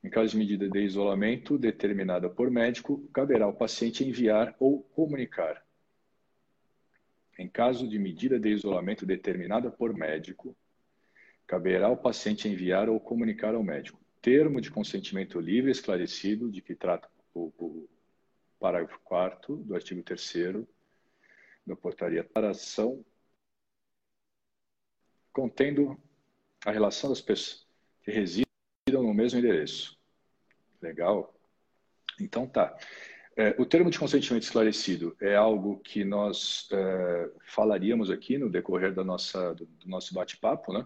Em 0.04 0.10
caso 0.10 0.32
de 0.32 0.38
medida 0.38 0.70
de 0.70 0.82
isolamento 0.82 1.58
determinada 1.58 2.30
por 2.30 2.52
médico, 2.52 3.08
caberá 3.14 3.46
ao 3.46 3.54
paciente 3.54 4.04
enviar 4.04 4.54
ou 4.60 4.84
comunicar. 4.84 5.66
Em 7.40 7.48
caso 7.48 7.88
de 7.88 7.98
medida 7.98 8.38
de 8.38 8.50
isolamento 8.50 9.06
determinada 9.06 9.72
por 9.72 9.94
médico, 9.94 10.54
caberá 11.48 11.88
ao 11.88 11.96
paciente 11.96 12.50
enviar 12.50 12.90
ou 12.90 13.00
comunicar 13.00 13.56
ao 13.56 13.64
médico 13.64 14.05
termo 14.26 14.60
de 14.60 14.72
consentimento 14.72 15.40
livre 15.40 15.70
esclarecido 15.70 16.50
de 16.50 16.60
que 16.60 16.74
trata 16.74 17.08
o, 17.32 17.54
o 17.60 17.88
parágrafo 18.60 19.00
4 19.04 19.58
do 19.58 19.76
artigo 19.76 20.02
3 20.02 20.66
da 21.64 21.76
portaria 21.76 22.24
para 22.24 22.50
ação 22.50 23.06
contendo 25.32 25.96
a 26.66 26.72
relação 26.72 27.12
das 27.12 27.22
pessoas 27.22 27.68
que 28.02 28.10
residam 28.10 29.04
no 29.04 29.14
mesmo 29.14 29.38
endereço. 29.38 29.96
Legal? 30.82 31.32
Então 32.20 32.48
tá. 32.48 32.76
É, 33.38 33.50
o 33.60 33.66
termo 33.66 33.92
de 33.92 34.00
consentimento 34.00 34.42
esclarecido 34.42 35.16
é 35.22 35.36
algo 35.36 35.78
que 35.82 36.04
nós 36.04 36.68
é, 36.72 37.32
falaríamos 37.46 38.10
aqui 38.10 38.40
no 38.40 38.50
decorrer 38.50 38.92
da 38.92 39.04
nossa, 39.04 39.54
do, 39.54 39.68
do 39.68 39.88
nosso 39.88 40.16
bate-papo, 40.16 40.74
né? 40.74 40.84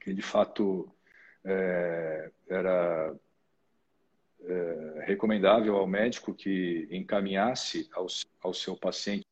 Que 0.00 0.14
de 0.14 0.22
fato 0.22 0.88
é, 1.44 2.30
era 2.48 3.14
é, 4.44 5.04
recomendável 5.06 5.76
ao 5.76 5.86
médico 5.86 6.34
que 6.34 6.88
encaminhasse 6.90 7.88
ao, 7.92 8.06
ao 8.40 8.54
seu 8.54 8.76
paciente 8.76 9.24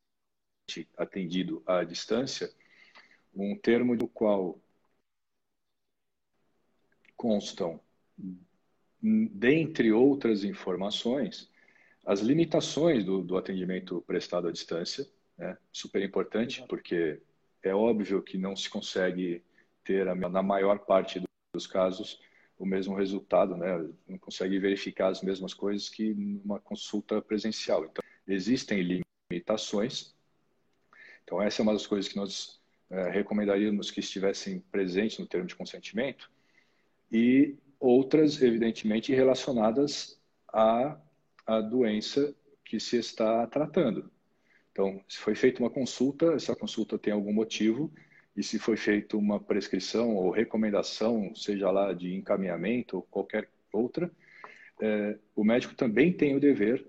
atendido 0.97 1.63
à 1.67 1.83
distância 1.83 2.51
um 3.35 3.57
termo 3.57 3.97
do 3.97 4.07
qual 4.09 4.59
constam 7.17 7.81
dentre 9.03 9.93
outras 9.93 10.45
informações, 10.45 11.51
as 12.05 12.21
limitações 12.21 13.05
do, 13.05 13.23
do 13.23 13.37
atendimento 13.37 14.03
prestado 14.07 14.49
à 14.49 14.53
distância, 14.53 15.07
né? 15.37 15.57
super 15.73 16.03
importante, 16.03 16.65
porque 16.69 17.21
é 17.63 17.75
óbvio 17.75 18.23
que 18.23 18.37
não 18.37 18.55
se 18.55 18.69
consegue 18.69 19.43
ter, 19.85 20.05
na 20.15 20.43
maior 20.43 20.81
parte 20.81 21.21
dos 21.61 21.67
casos, 21.67 22.21
o 22.59 22.65
mesmo 22.65 22.95
resultado, 22.95 23.57
né? 23.57 23.89
não 24.09 24.19
consegue 24.19 24.59
verificar 24.59 25.09
as 25.09 25.23
mesmas 25.23 25.55
coisas 25.55 25.89
que 25.89 26.15
numa 26.15 26.59
consulta 26.59 27.21
presencial. 27.21 27.85
Então, 27.85 28.03
existem 28.27 29.03
limitações. 29.31 30.15
Então, 31.25 31.41
essa 31.41 31.61
é 31.61 31.63
uma 31.63 31.73
das 31.73 31.87
coisas 31.87 32.11
que 32.11 32.17
nós 32.17 32.61
é, 32.91 33.11
recomendaríamos 33.11 33.91
que 33.91 34.01
estivessem 34.01 34.61
presentes 34.73 35.19
no 35.19 35.27
termo 35.27 35.47
de 35.47 35.55
consentimento. 35.55 36.31
E 37.13 37.57
outras, 37.79 38.41
evidentemente, 38.43 39.15
relacionadas 39.15 40.19
à, 40.49 40.99
à 41.47 41.61
doença 41.61 42.35
que 42.65 42.81
se 42.81 42.97
está 42.97 43.47
tratando. 43.47 44.11
Então, 44.73 45.03
se 45.09 45.19
foi 45.19 45.35
feita 45.35 45.61
uma 45.61 45.71
consulta, 45.71 46.33
essa 46.35 46.55
consulta 46.55 46.99
tem 46.99 47.13
algum 47.13 47.33
motivo, 47.33 47.93
e 48.37 48.43
se 48.43 48.59
foi 48.59 48.77
feita 48.77 49.17
uma 49.17 49.41
prescrição 49.41 50.15
ou 50.15 50.31
recomendação, 50.31 51.35
seja 51.35 51.71
lá 51.71 51.93
de 51.93 52.15
encaminhamento 52.15 52.97
ou 52.97 53.03
qualquer 53.03 53.49
outra, 53.73 54.11
é, 54.81 55.19
o 55.35 55.45
médico 55.45 55.75
também 55.75 56.13
tem 56.13 56.35
o 56.35 56.41
dever 56.41 56.87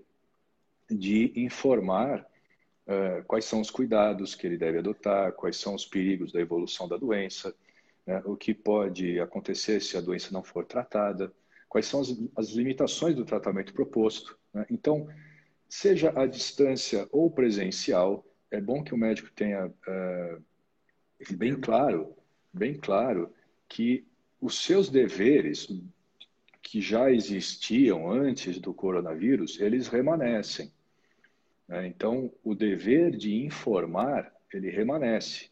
de 0.89 1.33
informar 1.35 2.25
é, 2.87 3.21
quais 3.27 3.45
são 3.45 3.61
os 3.61 3.69
cuidados 3.69 4.35
que 4.35 4.45
ele 4.45 4.57
deve 4.57 4.77
adotar, 4.77 5.33
quais 5.33 5.57
são 5.57 5.75
os 5.75 5.85
perigos 5.85 6.31
da 6.31 6.39
evolução 6.39 6.87
da 6.87 6.97
doença, 6.97 7.53
né, 8.05 8.21
o 8.25 8.35
que 8.35 8.53
pode 8.53 9.19
acontecer 9.19 9.81
se 9.81 9.97
a 9.97 10.01
doença 10.01 10.29
não 10.31 10.43
for 10.43 10.65
tratada, 10.65 11.31
quais 11.69 11.85
são 11.85 12.01
as, 12.01 12.15
as 12.35 12.49
limitações 12.49 13.15
do 13.15 13.25
tratamento 13.25 13.73
proposto. 13.73 14.37
Né? 14.53 14.65
Então, 14.69 15.07
seja 15.69 16.11
à 16.15 16.25
distância 16.25 17.07
ou 17.11 17.31
presencial, 17.31 18.25
é 18.49 18.59
bom 18.59 18.83
que 18.83 18.93
o 18.93 18.97
médico 18.97 19.31
tenha 19.31 19.67
uh, 19.67 20.43
bem 21.31 21.55
claro, 21.59 22.15
bem 22.53 22.73
claro 22.73 23.31
que 23.67 24.05
os 24.39 24.63
seus 24.63 24.89
deveres 24.89 25.67
que 26.61 26.81
já 26.81 27.11
existiam 27.11 28.09
antes 28.09 28.59
do 28.59 28.73
coronavírus, 28.73 29.59
eles 29.59 29.87
remanescem. 29.87 30.71
Né? 31.67 31.87
Então, 31.87 32.31
o 32.43 32.55
dever 32.55 33.11
de 33.11 33.43
informar, 33.43 34.33
ele 34.53 34.69
remanesce. 34.69 35.51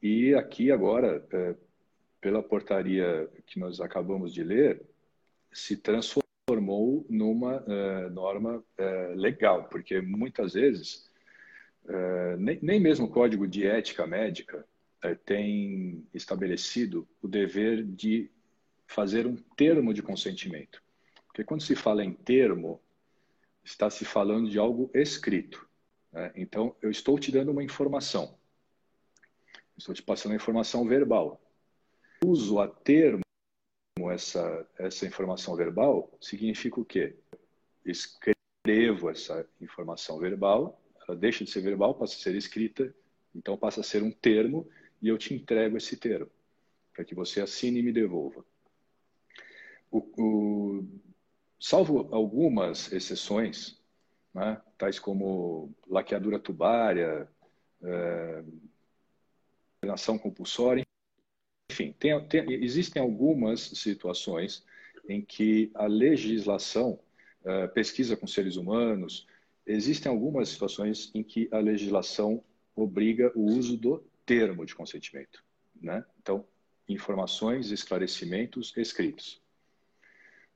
E 0.00 0.34
aqui 0.34 0.70
agora, 0.70 1.26
é, 1.32 1.56
pela 2.20 2.42
portaria 2.42 3.28
que 3.46 3.58
nós 3.58 3.80
acabamos 3.80 4.32
de 4.32 4.44
ler, 4.44 4.80
se 5.52 5.76
transformou 5.76 7.04
numa 7.08 7.64
é, 7.66 8.08
norma 8.10 8.62
é, 8.76 9.12
legal, 9.16 9.64
porque 9.64 10.00
muitas 10.00 10.52
vezes 10.52 11.07
nem, 12.38 12.58
nem 12.62 12.80
mesmo 12.80 13.06
o 13.06 13.10
Código 13.10 13.46
de 13.46 13.66
Ética 13.66 14.06
Médica 14.06 14.66
tem 15.24 16.06
estabelecido 16.12 17.08
o 17.22 17.28
dever 17.28 17.84
de 17.84 18.30
fazer 18.86 19.26
um 19.26 19.36
termo 19.36 19.94
de 19.94 20.02
consentimento. 20.02 20.82
Porque 21.26 21.44
quando 21.44 21.62
se 21.62 21.76
fala 21.76 22.04
em 22.04 22.12
termo, 22.12 22.80
está 23.62 23.88
se 23.90 24.04
falando 24.04 24.50
de 24.50 24.58
algo 24.58 24.90
escrito. 24.94 25.68
Né? 26.12 26.32
Então, 26.34 26.74
eu 26.82 26.90
estou 26.90 27.18
te 27.18 27.30
dando 27.30 27.52
uma 27.52 27.62
informação. 27.62 28.36
Estou 29.76 29.94
te 29.94 30.02
passando 30.02 30.32
a 30.32 30.36
informação 30.36 30.86
verbal. 30.86 31.40
Uso 32.24 32.58
a 32.58 32.66
termo 32.66 33.22
essa, 34.10 34.66
essa 34.78 35.06
informação 35.06 35.54
verbal 35.54 36.10
significa 36.20 36.80
o 36.80 36.84
quê? 36.84 37.16
Escrevo 37.84 39.10
essa 39.10 39.46
informação 39.60 40.18
verbal, 40.18 40.80
ela 41.08 41.16
deixa 41.16 41.44
de 41.44 41.50
ser 41.50 41.62
verbal, 41.62 41.94
passa 41.94 42.14
a 42.14 42.18
ser 42.18 42.34
escrita, 42.34 42.94
então 43.34 43.56
passa 43.56 43.80
a 43.80 43.84
ser 43.84 44.02
um 44.02 44.10
termo 44.10 44.68
e 45.00 45.08
eu 45.08 45.16
te 45.16 45.32
entrego 45.32 45.76
esse 45.76 45.96
termo 45.96 46.30
para 46.92 47.04
que 47.04 47.14
você 47.14 47.40
assine 47.40 47.78
e 47.78 47.82
me 47.82 47.92
devolva. 47.92 48.44
O, 49.90 49.98
o, 50.18 50.88
salvo 51.58 52.08
algumas 52.12 52.92
exceções, 52.92 53.80
né, 54.34 54.60
tais 54.76 54.98
como 54.98 55.72
laqueadura 55.86 56.38
tubária, 56.38 57.28
é, 57.82 58.44
compulsória. 60.20 60.84
Enfim, 61.70 61.94
tem, 61.98 62.28
tem, 62.28 62.52
existem 62.52 63.00
algumas 63.00 63.60
situações 63.60 64.64
em 65.08 65.22
que 65.22 65.70
a 65.74 65.86
legislação, 65.86 66.98
uh, 67.42 67.72
pesquisa 67.72 68.16
com 68.16 68.26
seres 68.26 68.56
humanos, 68.56 69.26
existem 69.68 70.10
algumas 70.10 70.48
situações 70.48 71.10
em 71.14 71.22
que 71.22 71.48
a 71.52 71.58
legislação 71.58 72.42
obriga 72.74 73.30
o 73.34 73.42
uso 73.42 73.76
do 73.76 74.02
termo 74.24 74.64
de 74.64 74.74
consentimento. 74.74 75.44
Né? 75.80 76.04
Então, 76.20 76.46
informações, 76.88 77.70
esclarecimentos 77.70 78.74
escritos. 78.76 79.42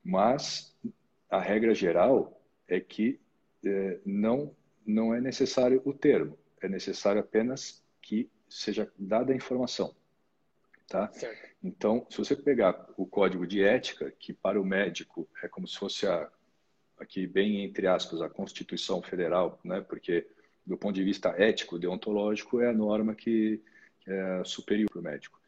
Mas 0.02 0.74
a 1.28 1.40
regra 1.40 1.74
geral 1.74 2.40
é 2.66 2.80
que 2.80 3.20
eh, 3.64 4.00
não, 4.04 4.54
não 4.84 5.14
é 5.14 5.20
necessário 5.20 5.80
o 5.84 5.92
termo, 5.92 6.38
é 6.60 6.68
necessário 6.68 7.20
apenas 7.20 7.84
que 8.00 8.30
seja 8.48 8.90
dada 8.98 9.32
a 9.32 9.36
informação. 9.36 9.94
Tá? 10.88 11.12
Certo. 11.12 11.50
Então, 11.62 12.06
se 12.10 12.18
você 12.18 12.34
pegar 12.34 12.88
o 12.96 13.06
código 13.06 13.46
de 13.46 13.62
ética, 13.62 14.12
que 14.18 14.32
para 14.32 14.60
o 14.60 14.64
médico 14.64 15.28
é 15.42 15.48
como 15.48 15.66
se 15.66 15.78
fosse 15.78 16.06
a, 16.06 16.30
aqui 17.02 17.26
bem 17.26 17.64
entre 17.64 17.86
aspas, 17.86 18.22
a 18.22 18.28
Constituição 18.28 19.02
Federal, 19.02 19.60
né? 19.64 19.80
porque 19.80 20.26
do 20.64 20.76
ponto 20.76 20.94
de 20.94 21.02
vista 21.02 21.30
ético, 21.30 21.78
deontológico, 21.78 22.60
é 22.60 22.68
a 22.68 22.72
norma 22.72 23.14
que, 23.14 23.60
é 24.06 24.42
superior 24.44 24.88
para 24.90 25.00
o 25.00 25.02
médico. 25.02 25.40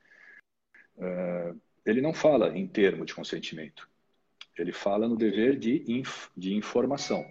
Uh, 0.96 1.59
ele 1.84 2.00
não 2.00 2.14
fala 2.14 2.57
em 2.57 2.66
termo 2.66 3.05
de 3.05 3.14
consentimento, 3.14 3.88
ele 4.57 4.72
fala 4.72 5.09
no 5.09 5.16
dever 5.16 5.59
de, 5.59 5.84
inf, 5.90 6.28
de 6.36 6.55
informação. 6.55 7.28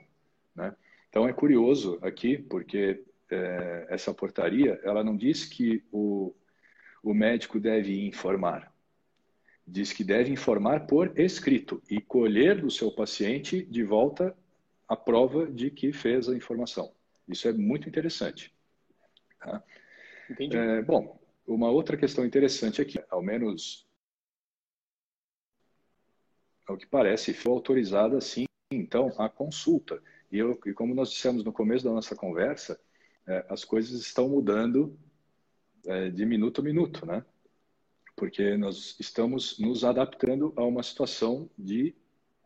Né? 0.56 0.76
Então 1.10 1.28
é 1.28 1.34
curioso 1.34 1.98
aqui, 2.02 2.38
porque 2.38 3.04
é, 3.30 3.88
essa 3.90 4.14
portaria, 4.14 4.80
ela 4.84 5.04
não 5.04 5.16
diz 5.16 5.46
que 5.46 5.84
o, 5.92 6.36
o 7.02 7.14
médico 7.14 7.60
deve 7.60 8.06
informar. 8.06 8.73
Diz 9.66 9.94
que 9.94 10.04
deve 10.04 10.32
informar 10.32 10.86
por 10.88 11.18
escrito 11.20 11.82
e 11.90 12.02
colher 12.02 12.62
do 12.62 12.70
seu 12.70 12.92
paciente 12.92 13.64
de 13.66 13.84
volta 13.84 14.36
a 14.88 14.96
prova 14.96 15.50
de 15.50 15.72
que 15.72 15.94
fez 15.94 16.28
a 16.28 16.36
informação. 16.36 16.94
Isso 17.28 17.48
é 17.48 17.54
muito 17.54 17.88
interessante. 17.88 18.54
Tá? 19.40 19.64
Entendi. 20.30 20.58
É, 20.58 20.82
bom, 20.82 21.20
uma 21.48 21.70
outra 21.70 21.98
questão 21.98 22.26
interessante 22.26 22.82
aqui, 22.82 23.02
ao 23.10 23.22
menos 23.22 23.88
ao 26.66 26.78
que 26.78 26.86
parece, 26.86 27.34
foi 27.34 27.52
autorizada 27.52 28.20
sim, 28.22 28.46
então, 28.72 29.14
a 29.18 29.30
consulta. 29.30 30.02
E, 30.32 30.38
eu, 30.40 30.60
e 30.66 30.74
como 30.74 30.96
nós 30.96 31.12
dissemos 31.12 31.44
no 31.44 31.52
começo 31.52 31.84
da 31.84 31.92
nossa 31.92 32.16
conversa, 32.16 32.80
é, 33.28 33.46
as 33.50 33.64
coisas 33.64 34.00
estão 34.02 34.30
mudando 34.30 34.98
é, 35.86 36.10
de 36.10 36.26
minuto 36.26 36.62
a 36.62 36.64
minuto, 36.64 37.06
né? 37.06 37.24
Porque 38.16 38.56
nós 38.58 38.96
estamos 39.00 39.60
nos 39.60 39.84
adaptando 39.84 40.54
a 40.56 40.64
uma 40.64 40.84
situação 40.84 41.50
de 41.58 41.96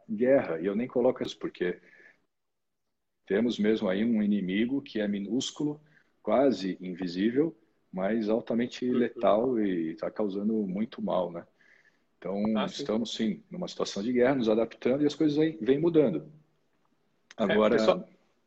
guerra. 0.10 0.60
E 0.60 0.66
eu 0.66 0.76
nem 0.76 0.88
coloco 0.88 1.22
isso 1.22 1.38
porque 1.38 1.80
temos 3.26 3.60
mesmo 3.60 3.90
aí 3.90 4.06
um 4.06 4.24
inimigo 4.24 4.82
que 4.82 5.00
é 5.00 5.08
minúsculo, 5.08 5.82
quase 6.24 6.78
invisível, 6.80 7.56
mas 7.92 8.30
altamente 8.30 8.90
uhum. 8.90 8.98
letal 8.98 9.60
e 9.60 9.92
está 9.92 10.10
causando 10.10 10.54
muito 10.54 11.02
mal, 11.02 11.32
né? 11.32 11.46
Então, 12.18 12.44
ah, 12.58 12.66
estamos 12.66 13.14
sim 13.14 13.44
numa 13.50 13.68
situação 13.68 14.02
de 14.02 14.12
guerra, 14.12 14.36
nos 14.36 14.50
adaptando 14.50 15.04
e 15.04 15.06
as 15.06 15.14
coisas 15.14 15.38
vêm 15.62 15.80
mudando. 15.80 16.32
É, 17.38 17.44
Agora. 17.44 17.78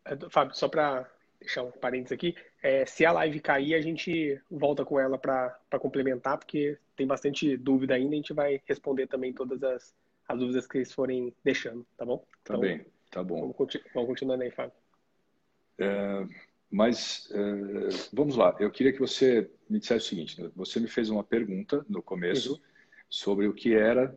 É, 0.05 0.29
Fábio, 0.29 0.55
só 0.57 0.69
para 0.69 1.09
deixar 1.39 1.63
um 1.63 1.71
parênteses 1.71 2.13
aqui. 2.13 2.35
É, 2.63 2.85
se 2.85 3.05
a 3.05 3.13
live 3.13 3.41
cair, 3.41 3.75
a 3.75 3.81
gente 3.81 4.41
volta 4.51 4.85
com 4.85 4.99
ela 4.99 5.17
para 5.17 5.79
complementar, 5.79 6.37
porque 6.39 6.79
tem 7.01 7.07
bastante 7.07 7.57
dúvida 7.57 7.95
ainda. 7.95 8.13
A 8.13 8.17
gente 8.17 8.35
vai 8.35 8.61
responder 8.67 9.07
também 9.07 9.33
todas 9.33 9.63
as, 9.63 9.95
as 10.29 10.39
dúvidas 10.39 10.67
que 10.67 10.77
eles 10.77 10.93
forem 10.93 11.35
deixando, 11.43 11.87
tá 11.97 12.05
bom? 12.05 12.19
Tá 12.45 12.55
então, 12.55 12.61
bem, 12.61 12.85
tá 13.11 13.25
bom. 13.25 13.41
Vamos, 13.41 13.57
continu 13.57 13.85
vamos 13.95 14.09
continuando 14.11 14.43
aí, 14.43 14.51
Fábio. 14.51 14.75
É, 15.79 16.29
mas 16.71 17.31
é, 17.33 17.89
vamos 18.13 18.37
lá, 18.37 18.55
eu 18.61 18.71
queria 18.71 18.93
que 18.93 18.99
você 18.99 19.51
me 19.67 19.79
dissesse 19.79 20.05
o 20.05 20.09
seguinte: 20.11 20.43
né? 20.43 20.51
você 20.55 20.79
me 20.79 20.89
fez 20.89 21.09
uma 21.09 21.25
pergunta 21.25 21.87
no 21.89 22.03
começo 22.03 22.53
uhum. 22.53 22.61
sobre 23.09 23.49
o 23.49 23.55
que 23.55 23.75
era 23.75 24.15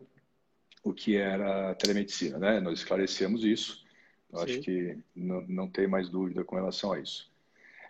o 0.84 0.94
que 0.94 1.16
era 1.16 1.74
telemedicina, 1.76 2.38
né? 2.38 2.60
Nós 2.60 2.80
esclarecemos 2.80 3.46
isso. 3.46 3.82
Eu 4.30 4.40
acho 4.40 4.60
que 4.60 4.98
não, 5.16 5.42
não 5.48 5.70
tem 5.70 5.88
mais 5.88 6.10
dúvida 6.10 6.44
com 6.44 6.58
relação 6.58 6.92
a 6.92 7.00
isso. 7.00 7.32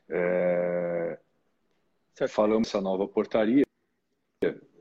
É, 0.07 1.17
falamos 2.27 2.67
essa 2.67 2.79
nova 2.79 3.07
portaria 3.07 3.63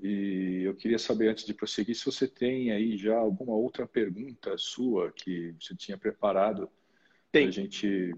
e 0.02 0.64
eu 0.64 0.74
queria 0.74 0.98
saber, 0.98 1.28
antes 1.28 1.44
de 1.46 1.54
prosseguir, 1.54 1.94
se 1.94 2.04
você 2.04 2.26
tem 2.26 2.72
aí 2.72 2.96
já 2.96 3.16
alguma 3.16 3.54
outra 3.54 3.86
pergunta 3.86 4.58
sua 4.58 5.12
que 5.12 5.54
você 5.60 5.76
tinha 5.76 5.96
preparado 5.96 6.68
tem. 7.30 7.46
a 7.46 7.50
gente... 7.50 8.14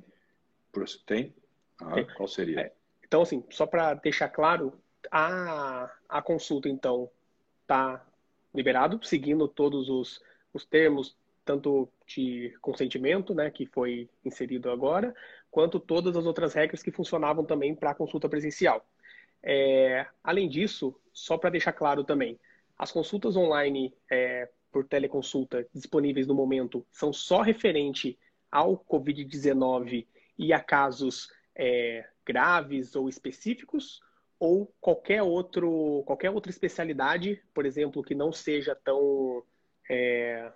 Tem? 1.07 1.33
Ah, 1.81 1.93
tem. 1.93 2.07
Qual 2.17 2.27
seria? 2.27 2.61
É. 2.61 2.73
Então, 3.07 3.23
assim, 3.23 3.45
só 3.51 3.65
para 3.65 3.95
deixar 3.95 4.29
claro, 4.29 4.73
a, 5.11 5.89
a 6.09 6.21
consulta, 6.21 6.69
então, 6.69 7.09
está 7.63 8.05
liberado, 8.53 8.99
seguindo 9.05 9.47
todos 9.47 9.89
os, 9.89 10.21
os 10.53 10.65
termos, 10.65 11.17
tanto 11.45 11.89
de 12.07 12.57
consentimento, 12.61 13.35
né, 13.35 13.51
que 13.51 13.67
foi 13.67 14.09
inserido 14.25 14.71
agora, 14.71 15.15
quanto 15.51 15.79
todas 15.79 16.17
as 16.17 16.27
outras 16.27 16.55
regras 16.55 16.83
que 16.83 16.91
funcionavam 16.91 17.45
também 17.45 17.75
para 17.75 17.91
a 17.91 17.95
consulta 17.95 18.29
presencial. 18.29 18.85
É, 19.43 20.07
além 20.23 20.49
disso, 20.49 20.99
só 21.15 21.39
para 21.39 21.51
deixar 21.51 21.73
claro 21.73 22.05
também, 22.05 22.39
as 22.77 22.91
consultas 22.91 23.37
online 23.37 23.95
é, 24.11 24.51
por 24.73 24.85
teleconsulta 24.85 25.67
disponíveis 25.73 26.27
no 26.27 26.35
momento 26.35 26.85
são 26.91 27.13
só 27.13 27.41
referente 27.41 28.19
ao 28.51 28.77
Covid-19 28.77 30.07
e 30.37 30.53
a 30.53 30.61
casos 30.61 31.29
é, 31.55 32.05
graves 32.27 32.97
ou 32.97 33.09
específicos, 33.09 34.01
ou 34.39 34.75
qualquer, 34.81 35.23
outro, 35.23 36.03
qualquer 36.05 36.31
outra 36.31 36.51
especialidade, 36.51 37.41
por 37.55 37.65
exemplo, 37.65 38.03
que 38.03 38.15
não 38.15 38.33
seja 38.33 38.75
tão. 38.75 39.45
É, 39.89 40.53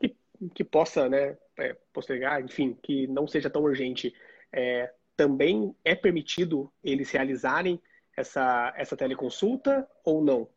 que, 0.00 0.16
que, 0.54 0.64
possa 0.64 1.08
né, 1.08 1.36
é, 1.58 1.76
postergar, 1.92 2.42
enfim, 2.42 2.76
que 2.82 3.06
não 3.06 3.26
seja 3.26 3.50
tão 3.50 3.62
urgente, 3.62 4.14
é, 4.52 4.92
também 5.16 5.76
é 5.84 5.94
permitido 5.94 6.72
eles 6.82 7.10
realizarem 7.10 7.80
essa, 8.16 8.72
essa 8.76 8.96
teleconsulta 8.96 9.88
ou 10.04 10.22
não? 10.22 10.48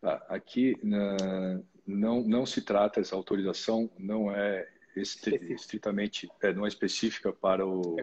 Tá, 0.00 0.24
aqui 0.28 0.76
não, 1.86 2.22
não 2.22 2.46
se 2.46 2.62
trata, 2.62 3.00
essa 3.00 3.14
autorização 3.14 3.90
não 3.98 4.34
é 4.34 4.68
estritamente, 4.96 6.28
é, 6.42 6.52
não 6.52 6.64
é 6.64 6.68
específica 6.68 7.32
para 7.32 7.66
o, 7.66 7.96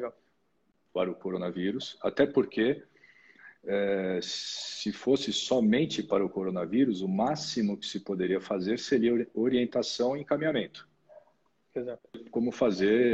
para 0.93 1.11
o 1.11 1.15
coronavírus, 1.15 1.97
até 2.01 2.25
porque 2.25 2.83
é, 3.63 4.19
se 4.21 4.91
fosse 4.91 5.33
somente 5.33 6.01
para 6.01 6.25
o 6.25 6.29
coronavírus, 6.29 7.01
o 7.01 7.07
máximo 7.07 7.77
que 7.77 7.85
se 7.85 7.99
poderia 7.99 8.39
fazer 8.39 8.79
seria 8.79 9.27
orientação 9.33 10.15
e 10.15 10.21
encaminhamento. 10.21 10.87
Exato. 11.75 12.01
Como 12.31 12.51
fazer 12.51 13.13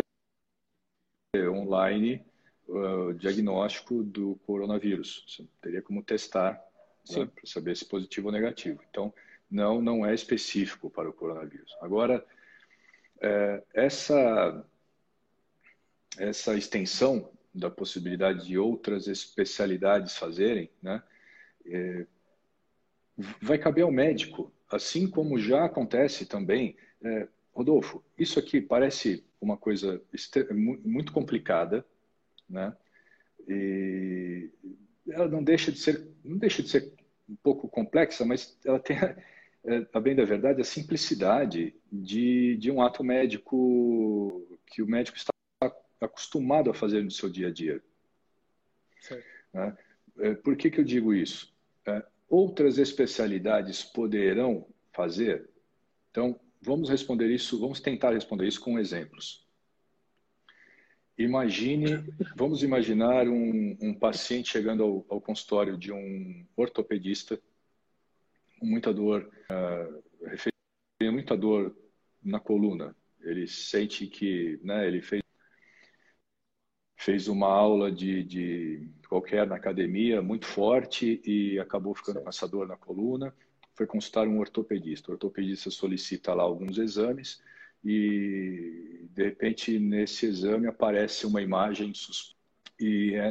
online 1.35 2.23
uh, 2.67 3.13
diagnóstico 3.13 4.03
do 4.03 4.35
coronavírus. 4.45 5.25
Você 5.27 5.45
teria 5.61 5.81
como 5.81 6.03
testar 6.03 6.61
né, 7.09 7.25
para 7.25 7.45
saber 7.45 7.75
se 7.75 7.85
positivo 7.85 8.27
ou 8.27 8.33
negativo. 8.33 8.81
Então, 8.89 9.13
não, 9.49 9.81
não 9.81 10.05
é 10.05 10.13
específico 10.13 10.89
para 10.89 11.09
o 11.09 11.13
coronavírus. 11.13 11.75
Agora, 11.81 12.25
é, 13.21 13.63
essa, 13.73 14.65
essa 16.17 16.55
extensão 16.55 17.31
da 17.53 17.69
possibilidade 17.69 18.47
de 18.47 18.57
outras 18.57 19.07
especialidades 19.07 20.17
fazerem, 20.17 20.69
né, 20.81 21.01
é, 21.65 22.05
vai 23.41 23.57
caber 23.57 23.83
ao 23.83 23.91
médico, 23.91 24.51
assim 24.69 25.09
como 25.09 25.39
já 25.39 25.65
acontece 25.65 26.25
também. 26.25 26.75
É, 27.01 27.27
Rodolfo, 27.53 28.03
isso 28.17 28.37
aqui 28.37 28.59
parece 28.59 29.23
uma 29.39 29.55
coisa 29.55 30.01
muito 30.83 31.13
complicada, 31.13 31.85
né? 32.49 32.75
E 33.47 34.49
ela 35.09 35.27
não 35.27 35.43
deixa 35.43 35.71
de 35.71 35.79
ser, 35.79 36.07
não 36.23 36.37
deixa 36.37 36.63
de 36.63 36.69
ser 36.69 36.93
um 37.29 37.35
pouco 37.35 37.67
complexa, 37.67 38.25
mas 38.25 38.57
ela 38.65 38.79
tem, 38.79 38.97
é, 39.65 39.87
a 39.93 39.99
bem 39.99 40.15
da 40.15 40.25
verdade, 40.25 40.61
a 40.61 40.65
simplicidade 40.65 41.75
de, 41.91 42.57
de 42.57 42.71
um 42.71 42.81
ato 42.81 43.03
médico 43.03 44.47
que 44.67 44.81
o 44.81 44.87
médico 44.87 45.17
está 45.17 45.31
acostumado 46.01 46.69
a 46.69 46.73
fazer 46.73 47.03
no 47.03 47.11
seu 47.11 47.29
dia 47.29 47.47
a 47.47 47.51
dia. 47.51 47.81
Né? 49.53 49.77
É, 50.19 50.33
por 50.33 50.55
que, 50.55 50.69
que 50.69 50.79
eu 50.79 50.83
digo 50.83 51.13
isso? 51.13 51.53
É, 51.85 52.03
outras 52.29 52.77
especialidades 52.77 53.83
poderão 53.83 54.67
fazer? 54.91 55.49
Então, 56.11 56.39
vamos 56.61 56.89
responder 56.89 57.29
isso, 57.29 57.59
vamos 57.59 57.79
tentar 57.79 58.11
responder 58.11 58.47
isso 58.47 58.61
com 58.61 58.79
exemplos. 58.79 59.44
Imagine, 61.17 62.03
vamos 62.35 62.61
imaginar 62.61 63.27
um, 63.27 63.77
um 63.81 63.93
paciente 63.93 64.49
chegando 64.49 64.83
ao, 64.83 65.05
ao, 65.07 65.21
consultório 65.21 65.77
de 65.77 65.91
um 65.93 66.45
ortopedista 66.57 67.39
com 68.59 68.65
muita 68.65 68.93
dor, 68.93 69.31
uh, 69.49 71.11
muita 71.11 71.37
dor 71.37 71.73
na 72.21 72.37
coluna. 72.37 72.93
Ele 73.21 73.47
sente 73.47 74.07
que, 74.07 74.59
né, 74.61 74.85
ele 74.87 75.01
fez 75.01 75.23
fez 76.97 77.27
uma 77.27 77.47
aula 77.47 77.91
de, 77.91 78.23
de 78.23 78.89
qualquer 79.07 79.45
na 79.45 79.55
academia 79.55 80.23
muito 80.23 80.47
forte 80.47 81.21
e 81.23 81.59
acabou 81.59 81.93
ficando 81.93 82.19
com 82.19 82.29
essa 82.29 82.47
dor 82.47 82.67
na 82.67 82.75
coluna. 82.75 83.33
Foi 83.75 83.85
consultar 83.85 84.27
um 84.27 84.39
ortopedista. 84.39 85.11
O 85.11 85.13
ortopedista 85.13 85.69
solicita 85.69 86.33
lá 86.33 86.41
alguns 86.41 86.79
exames 86.79 87.43
e 87.85 89.07
de 89.11 89.23
repente 89.23 89.77
nesse 89.77 90.25
exame 90.25 90.67
aparece 90.67 91.27
uma 91.27 91.41
imagem 91.41 91.93
e 92.79 93.13
é 93.15 93.29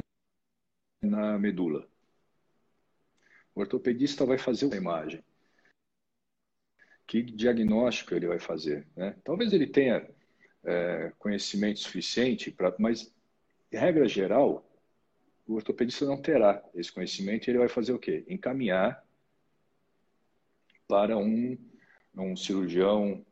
na 1.02 1.36
medula. 1.38 1.86
O 3.54 3.60
ortopedista 3.60 4.24
vai 4.24 4.38
fazer 4.38 4.66
uma 4.66 4.76
imagem. 4.76 5.22
Que 7.06 7.22
diagnóstico 7.22 8.14
ele 8.14 8.28
vai 8.28 8.38
fazer? 8.38 8.86
Né? 8.96 9.16
Talvez 9.24 9.52
ele 9.52 9.66
tenha 9.66 10.08
é, 10.64 11.12
conhecimento 11.18 11.80
suficiente, 11.80 12.50
pra, 12.50 12.74
mas 12.78 13.12
regra 13.70 14.08
geral, 14.08 14.66
o 15.46 15.54
ortopedista 15.54 16.06
não 16.06 16.20
terá 16.20 16.64
esse 16.74 16.90
conhecimento 16.90 17.46
e 17.46 17.50
ele 17.50 17.58
vai 17.58 17.68
fazer 17.68 17.92
o 17.92 17.98
quê? 17.98 18.24
Encaminhar 18.28 19.04
para 20.88 21.18
um, 21.18 21.58
um 22.16 22.36
cirurgião 22.36 23.24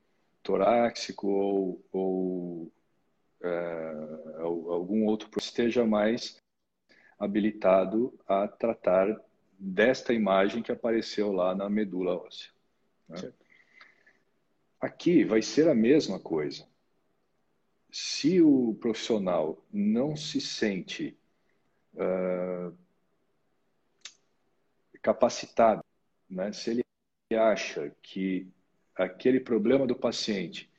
torácico 0.42 1.28
ou, 1.28 1.84
ou 1.92 2.72
é, 3.42 3.92
algum 4.40 5.06
outro 5.06 5.28
esteja 5.38 5.84
mais 5.84 6.40
habilitado 7.18 8.18
a 8.26 8.48
tratar 8.48 9.20
desta 9.58 10.12
imagem 10.12 10.62
que 10.62 10.72
apareceu 10.72 11.32
lá 11.32 11.54
na 11.54 11.70
medula 11.70 12.16
óssea. 12.16 12.50
Né? 13.08 13.32
Aqui 14.80 15.24
vai 15.24 15.40
ser 15.40 15.68
a 15.68 15.74
mesma 15.74 16.18
coisa. 16.18 16.66
Se 17.90 18.40
o 18.40 18.74
profissional 18.80 19.64
não 19.72 20.16
se 20.16 20.40
sente 20.40 21.16
uh, 21.94 22.76
capacitado, 25.00 25.84
né? 26.28 26.52
se 26.52 26.70
ele 26.70 26.84
acha 27.38 27.94
que 28.02 28.50
aquele 29.04 29.40
problema 29.40 29.86
do 29.86 29.94
paciente 29.94 30.70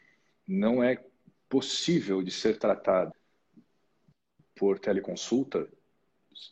não 0.48 0.84
é 0.84 1.04
possível 1.50 2.22
de 2.22 2.32
ser 2.32 2.58
tratado 2.58 3.14
por 4.56 4.80
teleconsulta, 4.80 5.68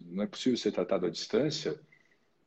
não 0.01 0.23
é 0.23 0.27
possível 0.27 0.57
ser 0.57 0.71
tratado 0.71 1.05
à 1.05 1.09
distância, 1.09 1.79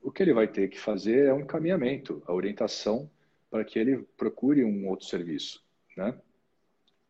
o 0.03 0.11
que 0.11 0.23
ele 0.23 0.35
vai 0.35 0.47
ter 0.47 0.69
que 0.69 0.79
fazer 0.79 1.27
é 1.27 1.35
um 1.35 1.41
encaminhamento, 1.41 2.23
a 2.27 2.33
orientação 2.33 3.11
para 3.51 3.65
que 3.65 3.79
ele 3.79 4.03
procure 4.17 4.65
um 4.65 4.89
outro 4.89 5.07
serviço, 5.07 5.65
né? 5.97 6.19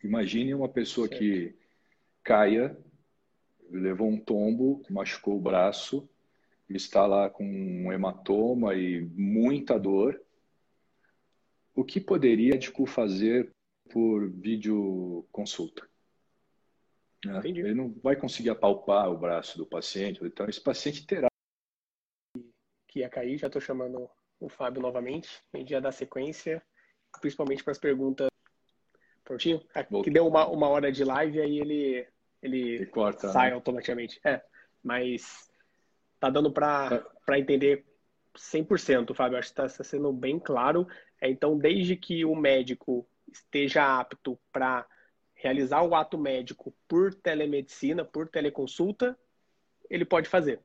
Imagine 0.03 0.55
uma 0.55 0.69
pessoa 0.69 1.09
certo. 1.09 1.19
que 1.19 1.55
caia, 2.23 2.77
levou 3.71 4.09
um 4.09 4.19
tombo, 4.19 4.83
machucou 4.91 5.37
o 5.37 5.41
braço, 5.41 6.09
está 6.69 7.07
lá 7.07 7.29
com 7.29 7.45
um 7.45 7.93
hematoma 7.93 8.75
e 8.75 9.01
muita 9.01 9.79
dor, 9.79 10.21
o 11.75 11.85
que 11.85 12.01
poderia 12.01 12.53
o 12.53 12.55
médico 12.55 12.87
fazer 12.87 13.51
por 13.91 14.31
videoconsulta? 14.31 15.89
Né? 17.25 17.41
Ele 17.45 17.75
não 17.75 17.93
vai 18.03 18.17
conseguir 18.17 18.51
apalpar 18.51 19.11
o 19.11 19.19
braço 19.19 19.59
do 19.59 19.67
paciente, 19.67 20.21
então 20.23 20.49
esse 20.49 20.61
paciente 20.61 21.07
terá. 21.07 21.29
Que 22.87 23.01
ia 23.01 23.09
cair, 23.09 23.39
já 23.39 23.47
estou 23.49 23.61
chamando 23.61 24.09
o 24.39 24.49
Fábio 24.49 24.83
novamente, 24.83 25.43
a 25.53 25.59
gente 25.59 25.71
já 25.71 25.81
dá 25.81 25.91
sequência, 25.91 26.63
principalmente 27.21 27.65
para 27.65 27.73
as 27.73 27.79
perguntas. 27.79 28.29
Prontinho? 29.25 29.61
Que 30.05 30.11
deu 30.11 30.27
uma, 30.27 30.47
uma 30.47 30.69
hora 30.69 30.93
de 30.93 31.03
live, 31.03 31.41
aí 31.41 31.59
ele, 31.59 32.07
ele, 32.43 32.87
corta, 32.87 33.33
sai 33.33 33.49
né? 33.49 33.55
automaticamente. 33.55 34.21
É, 34.25 34.45
mas 34.83 35.51
tá 36.21 36.29
dando 36.29 36.53
para 36.53 36.99
tá. 37.27 37.39
entender 37.39 37.87
100%, 38.37 39.15
Fábio. 39.15 39.39
Acho 39.39 39.53
que 39.53 39.61
está 39.61 39.85
sendo 39.85 40.13
bem 40.13 40.39
claro. 40.39 40.87
É, 41.25 41.31
então, 41.31 41.57
desde 41.57 41.97
que 41.97 42.23
o 42.23 42.37
médico 42.37 43.09
esteja 43.33 43.99
apto 43.99 44.39
para 44.53 44.87
realizar 45.35 45.83
o 45.83 45.95
ato 45.95 46.19
médico 46.19 46.75
por 46.87 47.15
telemedicina, 47.15 48.05
por 48.05 48.29
teleconsulta, 48.29 49.19
ele 49.89 50.05
pode 50.05 50.29
fazer. 50.29 50.61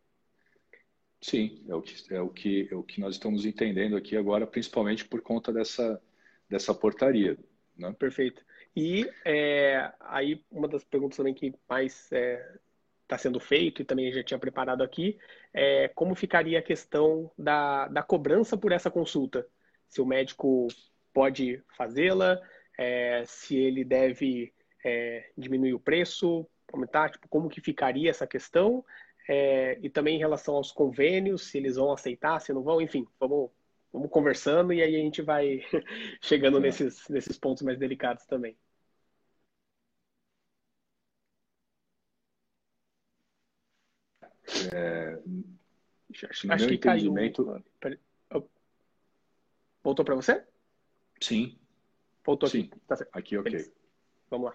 Sim, 1.21 1.63
é 1.69 1.73
o 1.73 1.81
que, 1.81 2.13
é 2.13 2.21
o 2.21 2.29
que, 2.29 2.67
é 2.69 2.75
o 2.75 2.83
que 2.83 2.99
nós 2.99 3.15
estamos 3.15 3.45
entendendo 3.45 3.95
aqui 3.95 4.17
agora, 4.17 4.45
principalmente 4.45 5.05
por 5.05 5.21
conta 5.21 5.53
dessa, 5.53 6.01
dessa 6.49 6.73
portaria. 6.73 7.37
Né? 7.77 7.95
Perfeito. 7.97 8.43
E 8.75 9.09
é, 9.23 9.93
aí 10.01 10.43
uma 10.51 10.67
das 10.67 10.83
perguntas 10.83 11.15
também 11.15 11.33
que 11.33 11.55
mais 11.69 12.03
está 12.11 13.15
é, 13.15 13.17
sendo 13.17 13.39
feito 13.39 13.81
e 13.81 13.85
também 13.85 14.11
já 14.11 14.23
tinha 14.23 14.37
preparado 14.37 14.83
aqui 14.83 15.17
é 15.53 15.87
como 15.87 16.15
ficaria 16.15 16.59
a 16.59 16.61
questão 16.61 17.31
da, 17.37 17.87
da 17.87 18.03
cobrança 18.03 18.57
por 18.57 18.73
essa 18.73 18.91
consulta? 18.91 19.47
Se 19.89 20.01
o 20.01 20.05
médico 20.05 20.67
pode 21.13 21.61
fazê-la, 21.75 22.39
é, 22.77 23.23
se 23.25 23.57
ele 23.57 23.83
deve 23.83 24.53
é, 24.85 25.29
diminuir 25.37 25.73
o 25.73 25.79
preço, 25.79 26.47
aumentar, 26.71 27.09
tipo, 27.09 27.27
como 27.27 27.49
que 27.49 27.59
ficaria 27.59 28.09
essa 28.09 28.27
questão? 28.27 28.85
É, 29.27 29.77
e 29.81 29.89
também 29.89 30.15
em 30.15 30.19
relação 30.19 30.55
aos 30.55 30.71
convênios, 30.71 31.47
se 31.47 31.57
eles 31.57 31.75
vão 31.75 31.91
aceitar, 31.91 32.39
se 32.39 32.53
não 32.53 32.63
vão, 32.63 32.81
enfim, 32.81 33.05
vamos, 33.19 33.51
vamos 33.91 34.09
conversando 34.09 34.71
e 34.73 34.81
aí 34.81 34.95
a 34.95 34.99
gente 34.99 35.21
vai 35.21 35.61
chegando 36.21 36.59
nesses, 36.59 37.07
nesses 37.09 37.37
pontos 37.37 37.63
mais 37.63 37.77
delicados 37.77 38.25
também. 38.25 38.55
É, 44.73 45.19
acho, 46.29 46.51
acho 46.51 46.67
que 46.67 46.75
entendimento... 46.75 47.45
caiu. 47.79 47.99
Voltou 49.89 50.05
para 50.05 50.15
você? 50.15 50.43
Sim. 51.19 51.57
Voltou 52.23 52.47
aqui. 52.47 52.61
Sim. 52.61 52.69
Tá 52.87 52.95
aqui, 53.11 53.37
ok. 53.37 53.51
Beleza. 53.51 53.71
Vamos 54.29 54.45
lá 54.47 54.53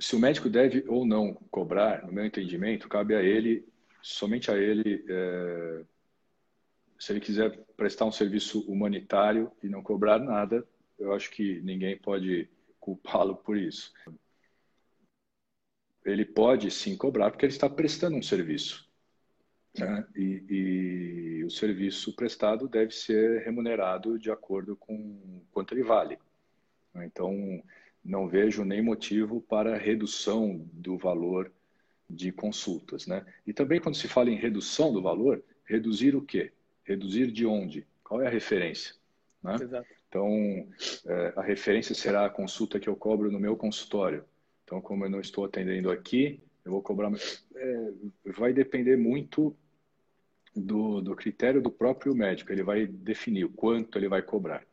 se 0.00 0.16
o 0.16 0.18
médico 0.18 0.48
deve 0.48 0.82
ou 0.88 1.04
não 1.04 1.34
cobrar, 1.50 2.06
no 2.06 2.12
meu 2.12 2.24
entendimento, 2.24 2.88
cabe 2.88 3.14
a 3.14 3.22
ele, 3.22 3.68
somente 4.00 4.50
a 4.50 4.56
ele, 4.56 5.04
é, 5.06 5.84
se 6.98 7.12
ele 7.12 7.20
quiser 7.20 7.54
prestar 7.76 8.06
um 8.06 8.12
serviço 8.12 8.60
humanitário 8.62 9.52
e 9.62 9.68
não 9.68 9.82
cobrar 9.82 10.18
nada, 10.18 10.66
eu 10.98 11.12
acho 11.12 11.30
que 11.30 11.60
ninguém 11.60 11.98
pode 11.98 12.48
culpá-lo 12.80 13.36
por 13.36 13.58
isso. 13.58 13.92
Ele 16.02 16.24
pode 16.24 16.70
sim 16.70 16.96
cobrar 16.96 17.30
porque 17.30 17.44
ele 17.44 17.52
está 17.52 17.68
prestando 17.68 18.16
um 18.16 18.22
serviço. 18.22 18.89
Né? 19.78 20.06
E, 20.16 20.44
e, 20.48 21.44
o 21.44 21.50
serviço 21.50 22.14
prestado 22.14 22.68
deve 22.68 22.92
ser 22.92 23.42
remunerado 23.42 24.18
de 24.18 24.30
acordo 24.30 24.76
com 24.76 25.42
quanto 25.52 25.74
ele 25.74 25.82
vale. 25.82 26.18
Então, 26.96 27.62
não 28.04 28.28
vejo 28.28 28.64
nem 28.64 28.82
motivo 28.82 29.40
para 29.40 29.76
redução 29.76 30.66
do 30.72 30.96
valor 30.96 31.52
de 32.08 32.32
consultas. 32.32 33.06
Né? 33.06 33.24
E 33.46 33.52
também, 33.52 33.80
quando 33.80 33.96
se 33.96 34.08
fala 34.08 34.30
em 34.30 34.36
redução 34.36 34.92
do 34.92 35.00
valor, 35.00 35.42
reduzir 35.64 36.16
o 36.16 36.22
quê? 36.22 36.52
Reduzir 36.84 37.30
de 37.30 37.46
onde? 37.46 37.86
Qual 38.02 38.20
é 38.20 38.26
a 38.26 38.30
referência? 38.30 38.94
Né? 39.42 39.56
Então, 40.08 40.68
é, 41.06 41.32
a 41.36 41.42
referência 41.42 41.94
será 41.94 42.26
a 42.26 42.30
consulta 42.30 42.80
que 42.80 42.88
eu 42.88 42.96
cobro 42.96 43.30
no 43.30 43.38
meu 43.38 43.56
consultório. 43.56 44.24
Então, 44.64 44.80
como 44.80 45.04
eu 45.04 45.10
não 45.10 45.20
estou 45.20 45.44
atendendo 45.44 45.90
aqui, 45.90 46.40
eu 46.64 46.72
vou 46.72 46.82
cobrar. 46.82 47.12
É, 47.54 47.92
vai 48.24 48.52
depender 48.52 48.96
muito 48.96 49.56
do, 50.54 51.00
do 51.00 51.14
critério 51.14 51.62
do 51.62 51.70
próprio 51.70 52.14
médico. 52.14 52.52
Ele 52.52 52.62
vai 52.62 52.86
definir 52.86 53.44
o 53.44 53.52
quanto 53.52 53.98
ele 53.98 54.08
vai 54.08 54.22
cobrar. 54.22 54.64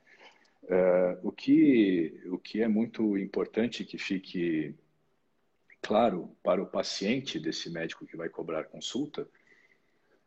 Uh, 0.64 1.28
o, 1.28 1.32
que, 1.32 2.22
o 2.26 2.38
que 2.38 2.62
é 2.62 2.68
muito 2.68 3.18
importante 3.18 3.86
que 3.86 3.98
fique 3.98 4.76
claro 5.82 6.36
para 6.44 6.62
o 6.62 6.68
paciente 6.68 7.40
desse 7.40 7.70
médico 7.70 8.06
que 8.06 8.18
vai 8.18 8.28
cobrar 8.28 8.66
consulta, 8.66 9.28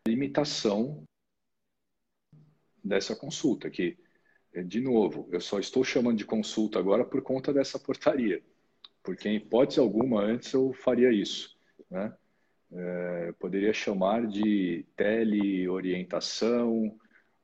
limitação 0.09 1.05
dessa 2.83 3.15
consulta, 3.15 3.69
que, 3.69 3.99
de 4.65 4.81
novo, 4.81 5.29
eu 5.31 5.41
só 5.41 5.59
estou 5.59 5.85
chamando 5.85 6.17
de 6.17 6.25
consulta 6.25 6.79
agora 6.79 7.05
por 7.05 7.21
conta 7.21 7.53
dessa 7.53 7.79
portaria, 7.79 8.43
porque 9.03 9.29
em 9.29 9.37
hipótese 9.37 9.79
alguma 9.79 10.23
antes 10.23 10.53
eu 10.55 10.73
faria 10.73 11.13
isso, 11.13 11.59
né? 11.91 12.17
É, 12.73 13.33
poderia 13.33 13.73
chamar 13.73 14.27
de 14.27 14.87
teleorientação 14.97 16.97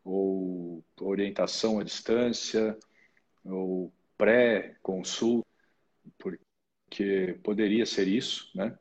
ou 0.05 0.85
orientação 1.01 1.81
à 1.81 1.83
distância, 1.83 2.79
ou 3.45 3.93
pré-consulta, 4.17 5.47
porque 6.17 7.39
poderia 7.43 7.85
ser 7.85 8.07
isso, 8.07 8.51
né? 8.55 8.79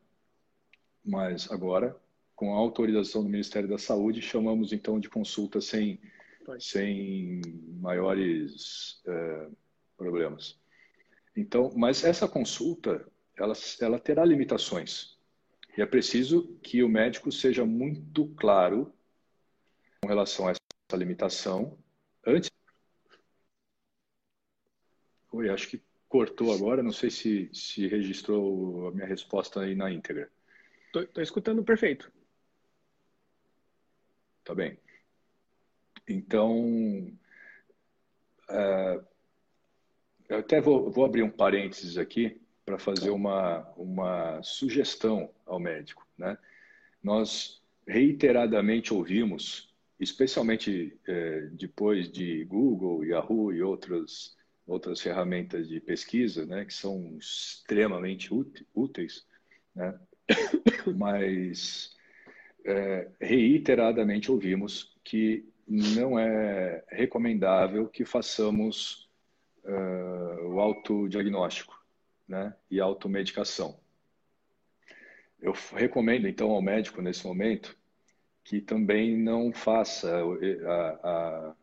Mas 1.04 1.52
agora, 1.52 2.00
com 2.36 2.54
a 2.54 2.58
autorização 2.58 3.24
do 3.24 3.30
Ministério 3.30 3.68
da 3.68 3.78
Saúde, 3.78 4.22
chamamos 4.22 4.72
então 4.72 5.00
de 5.00 5.10
consulta 5.10 5.60
sem, 5.62 6.00
sem 6.60 7.42
maiores 7.80 9.02
é, 9.08 9.48
problemas. 9.98 10.60
Então, 11.36 11.72
mas 11.76 12.04
essa 12.04 12.28
consulta, 12.28 13.06
ela, 13.36 13.54
ela 13.82 14.00
terá 14.00 14.24
limitações. 14.24 15.15
E 15.78 15.82
é 15.82 15.86
preciso 15.86 16.58
que 16.62 16.82
o 16.84 16.90
médico 16.90 17.32
seja 17.32 17.66
muito 17.66 18.28
claro 18.36 18.94
com 20.02 20.08
relação 20.08 20.48
a 20.48 20.52
essa 20.52 20.98
limitação 20.98 21.78
antes 22.26 22.50
Oi, 25.32 25.50
acho 25.50 25.68
que 25.68 25.84
cortou 26.08 26.54
agora, 26.54 26.82
não 26.82 26.94
sei 26.94 27.10
se, 27.10 27.50
se 27.52 27.88
registrou 27.88 28.88
a 28.88 28.92
minha 28.92 29.06
resposta 29.06 29.60
aí 29.60 29.76
na 29.76 29.92
íntegra. 29.92 30.32
Estou 30.96 31.22
escutando 31.22 31.62
perfeito. 31.62 32.10
Tá 34.46 34.56
bem. 34.56 34.80
Então, 36.08 36.58
uh, 38.50 39.06
eu 40.30 40.38
até 40.38 40.62
vou, 40.62 40.90
vou 40.90 41.04
abrir 41.04 41.24
um 41.24 41.30
parênteses 41.30 41.98
aqui 41.98 42.42
para 42.66 42.80
fazer 42.80 43.12
uma, 43.12 43.62
uma 43.78 44.42
sugestão 44.42 45.30
ao 45.46 45.60
médico. 45.60 46.06
Né? 46.18 46.38
Nós 47.04 47.62
reiteradamente 47.88 48.94
ouvimos, 48.94 49.74
especialmente 50.00 50.98
eh, 51.08 51.50
depois 51.52 52.12
de 52.12 52.44
Google, 52.46 53.06
Yahoo 53.06 53.54
e 53.54 53.62
outros 53.62 54.36
outras 54.68 55.00
ferramentas 55.00 55.68
de 55.68 55.80
pesquisa, 55.80 56.46
né, 56.46 56.66
que 56.66 56.74
são 56.74 57.16
extremamente 57.20 58.30
úteis, 58.74 59.26
né, 59.76 59.94
mas 60.98 61.96
é, 62.66 63.08
reiteradamente 63.22 64.32
ouvimos 64.32 64.98
que 65.04 65.48
não 65.68 66.18
é 66.18 66.84
recomendável 66.90 67.88
que 67.88 68.04
façamos 68.06 69.10
uh, 69.64 70.48
o 70.48 70.60
autodiagnóstico 70.60 71.75
né, 72.28 72.56
e 72.70 72.80
automedicação. 72.80 73.80
Eu 75.40 75.54
recomendo, 75.74 76.28
então, 76.28 76.52
ao 76.52 76.62
médico, 76.62 77.02
nesse 77.02 77.26
momento, 77.26 77.78
que 78.44 78.62
também 78.62 79.18
não 79.18 79.52
faça 79.52 80.22
a, 80.66 80.90
a 81.04 81.56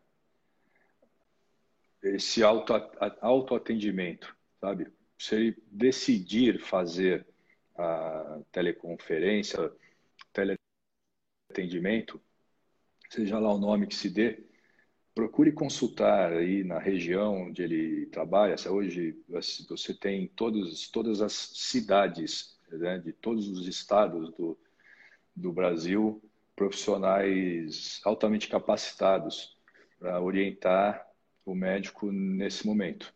esse 2.03 2.43
auto, 2.43 2.73
autoatendimento, 3.21 4.35
sabe? 4.59 4.91
Se 5.17 5.35
ele 5.35 5.63
decidir 5.71 6.59
fazer 6.59 7.25
a 7.77 8.41
teleconferência, 8.51 9.71
teleatendimento, 11.49 12.21
seja 13.09 13.39
lá 13.39 13.53
o 13.53 13.57
nome 13.57 13.87
que 13.87 13.95
se 13.95 14.09
dê, 14.09 14.43
procure 15.13 15.51
consultar 15.51 16.33
aí 16.33 16.63
na 16.63 16.79
região 16.79 17.43
onde 17.47 17.61
ele 17.61 18.05
trabalha. 18.07 18.57
Se 18.57 18.67
hoje 18.67 19.17
você 19.27 19.93
tem 19.93 20.27
todos, 20.27 20.89
todas 20.89 21.21
as 21.21 21.33
cidades 21.33 22.57
né, 22.71 22.97
de 22.97 23.13
todos 23.13 23.47
os 23.47 23.67
estados 23.67 24.31
do, 24.33 24.57
do 25.35 25.51
Brasil, 25.51 26.21
profissionais 26.55 28.01
altamente 28.03 28.47
capacitados 28.47 29.57
para 29.99 30.21
orientar 30.21 31.07
o 31.45 31.53
médico 31.53 32.11
nesse 32.11 32.65
momento. 32.65 33.13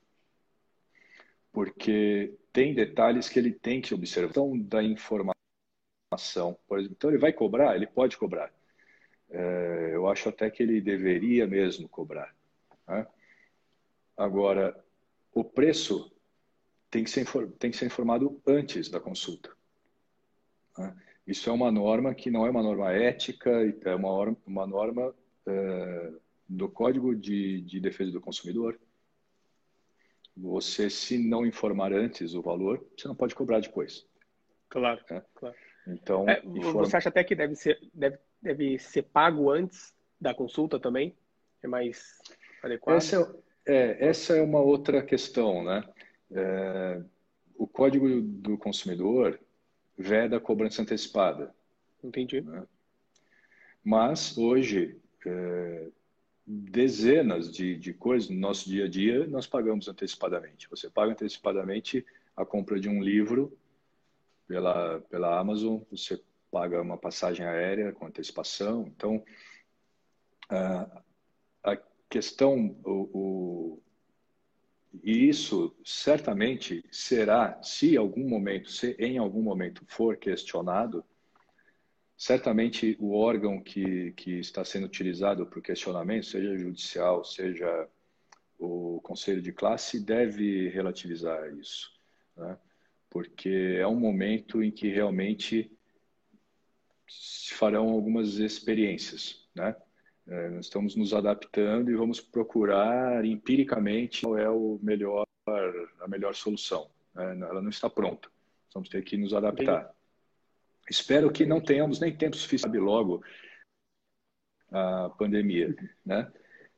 Porque 1.52 2.36
tem 2.54 2.74
detalhes 2.74 3.30
que 3.30 3.40
ele 3.40 3.52
tem 3.52 3.82
que 3.82 3.94
observar. 3.94 4.30
Então, 4.30 4.58
da 4.58 4.84
informação, 4.84 5.36
por 6.68 6.80
exemplo, 6.80 6.96
então 6.98 7.10
ele 7.10 7.20
vai 7.20 7.34
cobrar? 7.34 7.76
Ele 7.76 7.88
pode 7.88 8.18
cobrar. 8.18 8.52
É, 9.30 9.92
eu 9.94 10.08
acho 10.08 10.30
até 10.30 10.50
que 10.50 10.64
ele 10.64 10.82
deveria 10.82 11.48
mesmo 11.48 11.88
cobrar. 11.88 12.34
Né? 12.88 13.06
Agora, 14.16 14.76
o 15.34 15.44
preço 15.44 16.12
tem 16.90 17.04
que, 17.04 17.10
ser, 17.10 17.26
tem 17.60 17.70
que 17.72 17.78
ser 17.78 17.86
informado 17.86 18.42
antes 18.48 18.90
da 18.90 19.00
consulta. 19.00 19.52
Né? 20.78 20.96
Isso 21.26 21.50
é 21.50 21.54
uma 21.54 21.72
norma 21.72 22.16
que 22.16 22.32
não 22.32 22.46
é 22.46 22.50
uma 22.50 22.64
norma 22.64 22.92
ética, 22.92 23.52
é 23.84 23.96
uma, 23.96 24.38
uma 24.46 24.66
norma 24.66 25.14
é, 25.46 26.12
do 26.48 26.70
Código 26.70 27.14
de, 27.14 27.62
de 27.62 27.80
Defesa 27.80 28.12
do 28.12 28.22
Consumidor, 28.22 28.80
você, 30.36 30.90
se 30.90 31.18
não 31.18 31.46
informar 31.46 31.92
antes 31.92 32.34
o 32.34 32.42
valor, 32.42 32.86
você 32.96 33.08
não 33.08 33.16
pode 33.16 33.34
cobrar 33.34 33.60
depois. 33.60 34.08
Claro, 34.70 35.04
é. 35.10 35.22
claro. 35.34 35.56
Então, 35.88 36.30
é, 36.30 36.42
informa... 36.46 36.86
Você 36.86 36.98
acha 36.98 37.10
até 37.10 37.24
que 37.24 37.36
deve, 37.36 37.56
ser, 37.56 37.80
deve 37.94 38.20
deve 38.42 38.80
ser 38.80 39.04
pago 39.04 39.50
antes 39.50 39.94
da 40.20 40.34
consulta 40.34 40.80
também? 40.80 41.16
É 41.62 41.68
mais 41.68 42.20
adequado? 42.64 42.98
Essa 42.98 43.42
é, 43.66 43.74
é 43.74 44.08
essa 44.08 44.36
é 44.36 44.42
uma 44.42 44.60
outra 44.60 45.02
questão, 45.02 45.64
né? 45.64 45.84
É, 46.32 47.02
o 47.56 47.68
Código 47.68 48.22
do 48.22 48.58
Consumidor 48.58 49.40
veda 49.98 50.38
a 50.38 50.42
cobrança 50.42 50.82
antecipada. 50.82 51.54
Entendi. 52.04 52.42
Né? 52.42 52.64
Mas 53.84 54.38
hoje, 54.38 55.00
é, 55.26 55.88
dezenas 56.46 57.52
de, 57.52 57.76
de 57.76 57.94
coisas 57.94 58.30
no 58.30 58.38
nosso 58.38 58.70
dia 58.70 58.86
a 58.86 58.88
dia 58.88 59.28
nós 59.28 59.48
pagamos 59.48 59.88
antecipadamente. 59.88 60.70
Você 60.70 60.90
paga 60.90 61.12
antecipadamente 61.12 62.06
a 62.36 62.46
compra 62.46 62.80
de 62.80 62.88
um 62.88 63.02
livro 63.02 63.58
pela, 64.48 65.02
pela 65.10 65.40
Amazon, 65.40 65.82
você 65.92 66.22
paga 66.58 66.82
uma 66.82 66.98
passagem 66.98 67.46
aérea 67.46 67.94
com 67.94 68.08
antecipação. 68.08 68.88
Então, 68.88 69.24
a, 71.64 71.78
questão, 72.10 72.76
o, 72.84 73.10
o, 73.14 73.84
e 75.04 75.30
isso 75.30 75.76
certamente 75.86 76.84
será, 76.92 77.62
se 77.62 77.96
algum 77.96 78.28
momento, 78.28 78.72
se 78.72 78.96
em 78.98 79.20
algum 79.20 79.44
momento 79.44 79.86
for 79.88 80.18
questionado, 80.18 81.06
certamente 82.18 82.98
o 83.00 83.14
órgão 83.14 83.62
que, 83.62 84.14
que 84.14 84.40
está 84.40 84.66
sendo 84.66 84.88
utilizado 84.88 85.46
para 85.46 85.60
o 85.60 85.62
questionamento, 85.62 86.26
seja 86.26 86.58
judicial, 86.58 87.24
seja 87.24 87.88
o 88.58 89.00
conselho 89.04 89.44
de 89.44 89.54
classe, 89.54 90.04
deve 90.04 90.70
relativizar 90.70 91.54
isso. 91.54 91.92
Né? 92.36 92.58
Porque 93.12 93.78
é 93.80 93.86
um 93.86 94.00
momento 94.00 94.64
em 94.64 94.72
que 94.72 94.88
realmente 94.88 95.77
se 97.08 97.54
farão 97.54 97.90
algumas 97.90 98.36
experiências. 98.36 99.48
Né? 99.56 99.76
É, 100.28 100.50
nós 100.50 100.66
estamos 100.66 100.96
nos 100.96 101.14
adaptando 101.14 101.90
e 101.90 101.96
vamos 101.96 102.20
procurar 102.20 103.24
empiricamente 103.24 104.22
qual 104.22 104.38
é 104.38 104.50
o 104.50 104.80
melhor, 104.82 105.26
a 106.00 106.08
melhor 106.08 106.36
solução. 106.36 106.90
Né? 107.14 107.38
Ela 107.42 107.62
não 107.62 107.70
está 107.70 107.90
pronta. 107.90 108.30
Vamos 108.74 108.90
ter 108.90 109.04
que 109.04 109.18
nos 109.18 109.34
adaptar. 109.34 109.92
Espero 110.90 111.32
que 111.32 111.46
não 111.46 111.60
tenhamos 111.60 112.00
nem 112.00 112.16
tempo 112.16 112.36
suficiente 112.36 112.78
logo 112.78 113.24
a 114.72 115.10
pandemia, 115.10 115.76
né? 116.06 116.32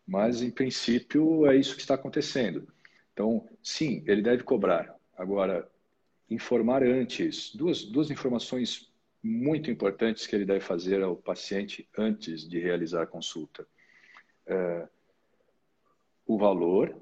Mas 0.05 0.41
em 0.41 0.49
princípio 0.49 1.45
é 1.45 1.55
isso 1.55 1.75
que 1.75 1.81
está 1.81 1.93
acontecendo. 1.93 2.67
Então, 3.13 3.47
sim, 3.61 4.03
ele 4.07 4.21
deve 4.21 4.43
cobrar. 4.43 4.95
Agora, 5.15 5.69
informar 6.29 6.83
antes, 6.83 7.53
duas, 7.55 7.83
duas 7.83 8.09
informações 8.09 8.88
muito 9.21 9.69
importantes 9.69 10.25
que 10.25 10.35
ele 10.35 10.45
deve 10.45 10.61
fazer 10.61 11.03
ao 11.03 11.15
paciente 11.15 11.87
antes 11.97 12.47
de 12.47 12.59
realizar 12.59 13.03
a 13.03 13.07
consulta. 13.07 13.67
É, 14.45 14.87
o 16.25 16.37
valor 16.37 16.95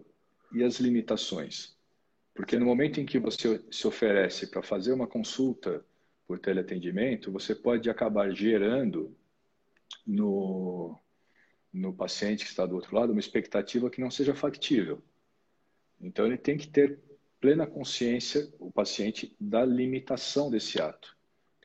e 0.54 0.64
as 0.64 0.80
limitações. 0.80 1.76
Porque 2.34 2.58
no 2.58 2.66
momento 2.66 3.00
em 3.00 3.06
que 3.06 3.20
você 3.20 3.62
se 3.70 3.88
oferece 3.88 4.48
para 4.48 4.62
fazer 4.62 4.94
uma 4.94 5.08
consulta 5.08 5.84
por 6.26 6.40
teleatendimento, 6.40 7.32
você 7.32 7.56
pode 7.56 7.90
acabar 7.90 8.32
gerando 8.32 9.16
no, 10.06 10.98
no 11.74 11.94
paciente 11.94 12.46
que 12.46 12.52
está 12.52 12.66
do 12.66 12.76
outro 12.76 12.96
lado 12.96 13.12
uma 13.12 13.20
expectativa 13.20 13.90
que 13.90 14.00
não 14.00 14.12
seja 14.12 14.36
factível. 14.36 15.04
Então, 16.00 16.26
ele 16.26 16.38
tem 16.38 16.58
que 16.58 16.68
ter 16.68 17.00
plena 17.40 17.68
consciência, 17.68 18.48
o 18.60 18.72
paciente, 18.72 19.36
da 19.40 19.66
limitação 19.66 20.50
desse 20.50 20.82
ato. 20.82 21.17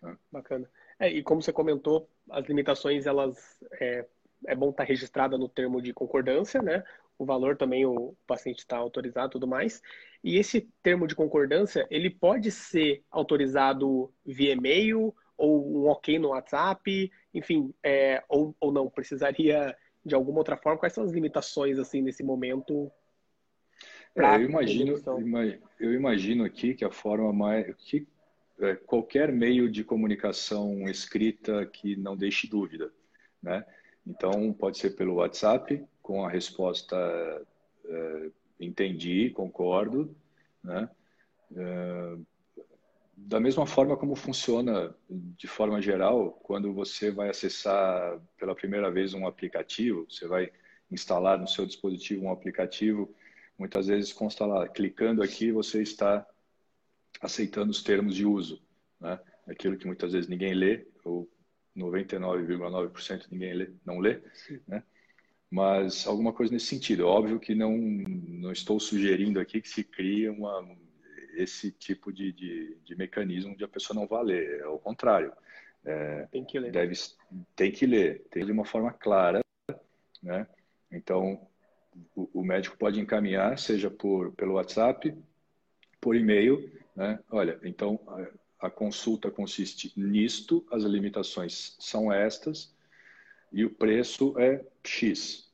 Tá? 0.03 0.19
Bacana. 0.33 0.69
É, 0.99 1.09
e 1.09 1.23
como 1.23 1.41
você 1.41 1.53
comentou, 1.53 2.11
as 2.29 2.45
limitações, 2.47 3.07
elas 3.07 3.63
é, 3.81 4.05
é 4.47 4.55
bom 4.55 4.71
estar 4.71 4.83
tá 4.83 4.89
registrada 4.89 5.39
no 5.39 5.49
termo 5.49 5.81
de 5.81 5.95
concordância, 5.95 6.61
né? 6.61 6.83
O 7.17 7.25
valor 7.25 7.57
também 7.57 7.87
o 7.87 8.17
paciente 8.27 8.59
está 8.59 8.77
autorizado 8.77 9.31
tudo 9.31 9.47
mais. 9.47 9.81
E 10.25 10.39
esse 10.39 10.69
termo 10.83 11.07
de 11.07 11.15
concordância, 11.15 11.87
ele 11.89 12.11
pode 12.11 12.51
ser 12.51 13.05
autorizado 13.11 14.13
via 14.27 14.53
e-mail 14.53 15.15
ou 15.37 15.85
um 15.85 15.89
ok 15.89 16.19
no 16.19 16.31
WhatsApp, 16.31 17.11
enfim, 17.33 17.73
é, 17.83 18.23
ou, 18.29 18.55
ou 18.61 18.73
não, 18.73 18.91
precisaria 18.91 19.77
de 20.05 20.15
alguma 20.17 20.39
outra 20.39 20.57
forma? 20.57 20.79
Quais 20.79 20.93
são 20.93 21.05
as 21.05 21.13
limitações, 21.13 21.79
assim, 21.79 22.03
nesse 22.03 22.25
momento? 22.25 22.91
É, 24.17 24.35
eu 24.37 24.43
imagino, 24.43 24.95
eu 25.79 25.95
imagino 25.95 26.45
aqui 26.45 26.75
que 26.75 26.85
a 26.85 26.91
forma 26.91 27.33
mais, 27.33 27.75
que 27.77 28.07
é, 28.63 28.77
qualquer 28.77 29.33
meio 29.33 29.71
de 29.71 29.85
comunicação 29.85 30.89
escrita 30.89 31.67
que 31.67 31.97
não 31.97 32.17
deixe 32.17 32.47
dúvida, 32.47 32.93
né? 33.43 33.65
Então, 34.07 34.53
pode 34.53 34.79
ser 34.79 34.91
pelo 34.91 35.15
WhatsApp, 35.15 35.85
com 36.01 36.25
a 36.25 36.31
resposta 36.31 36.97
é, 37.85 38.31
entendi, 38.61 39.31
concordo, 39.31 40.15
né? 40.63 40.89
É, 41.55 42.17
da 43.15 43.39
mesma 43.39 43.67
forma 43.67 43.97
como 43.97 44.17
funciona 44.17 44.95
de 45.09 45.47
forma 45.47 45.81
geral, 45.81 46.33
quando 46.43 46.73
você 46.73 47.11
vai 47.11 47.29
acessar 47.29 48.21
pela 48.39 48.55
primeira 48.55 48.91
vez 48.91 49.15
um 49.15 49.27
aplicativo, 49.27 50.07
você 50.09 50.27
vai 50.27 50.51
instalar 50.91 51.39
no 51.39 51.47
seu 51.47 51.65
dispositivo 51.65 52.25
um 52.25 52.33
aplicativo, 52.33 53.15
muitas 53.59 53.87
vezes 53.87 54.13
consta 54.13 54.45
lá, 54.45 54.69
clicando 54.69 55.23
aqui 55.23 55.53
você 55.53 55.83
está 55.83 56.27
aceitando 57.21 57.71
os 57.71 57.83
termos 57.83 58.15
de 58.15 58.25
uso, 58.25 58.63
né? 59.01 59.19
Aquilo 59.47 59.77
que 59.77 59.87
muitas 59.87 60.13
vezes 60.13 60.29
ninguém 60.29 60.55
lê, 60.55 60.87
ou 61.05 61.29
99,9% 61.77 63.27
ninguém 63.31 63.55
lê, 63.55 63.71
não 63.85 63.99
lê, 63.99 64.23
né? 64.67 64.83
Mas 65.51 66.07
alguma 66.07 66.33
coisa 66.33 66.53
nesse 66.53 66.67
sentido. 66.67 67.07
Óbvio 67.07 67.39
que 67.39 67.55
não, 67.55 67.77
não 67.77 68.53
estou 68.53 68.81
sugerindo 68.81 69.39
aqui 69.39 69.61
que 69.61 69.69
se 69.69 69.85
crie 69.85 70.29
uma, 70.29 70.67
esse 71.35 71.71
tipo 71.71 72.11
de, 72.11 72.33
de, 72.33 72.79
de 72.83 72.97
mecanismo 72.97 73.55
de 73.57 73.65
a 73.65 73.69
pessoa 73.69 73.99
não 73.99 74.07
vá 74.07 74.23
ler. 74.23 74.61
É 74.61 74.67
o 74.67 74.79
contrário. 74.79 75.31
É, 75.85 76.27
tem 76.31 76.45
que 76.45 76.59
ler. 76.59 76.73
Deve, 76.73 76.95
tem 77.55 77.71
que 77.71 77.85
ler. 77.85 78.25
Tem 78.31 78.47
de 78.47 78.53
uma 78.53 78.65
forma 78.65 78.93
clara, 78.93 79.41
né? 80.23 80.47
Então, 80.91 81.47
o, 82.15 82.41
o 82.41 82.45
médico 82.45 82.77
pode 82.79 83.01
encaminhar, 83.01 83.59
seja 83.59 83.91
por, 83.91 84.33
pelo 84.33 84.55
WhatsApp, 84.55 85.15
por 86.01 86.17
e-mail, 86.17 86.71
né? 86.95 87.19
Olha, 87.31 87.59
então 87.63 88.01
a, 88.59 88.71
consulta 88.71 89.31
consiste 89.31 89.93
nisto, 89.97 90.67
as 90.71 90.83
limitações 90.85 91.77
são 91.79 92.13
estas 92.13 92.75
e 93.53 93.65
o 93.65 93.71
preço 93.71 94.39
é 94.39 94.65
X. 94.85 95.51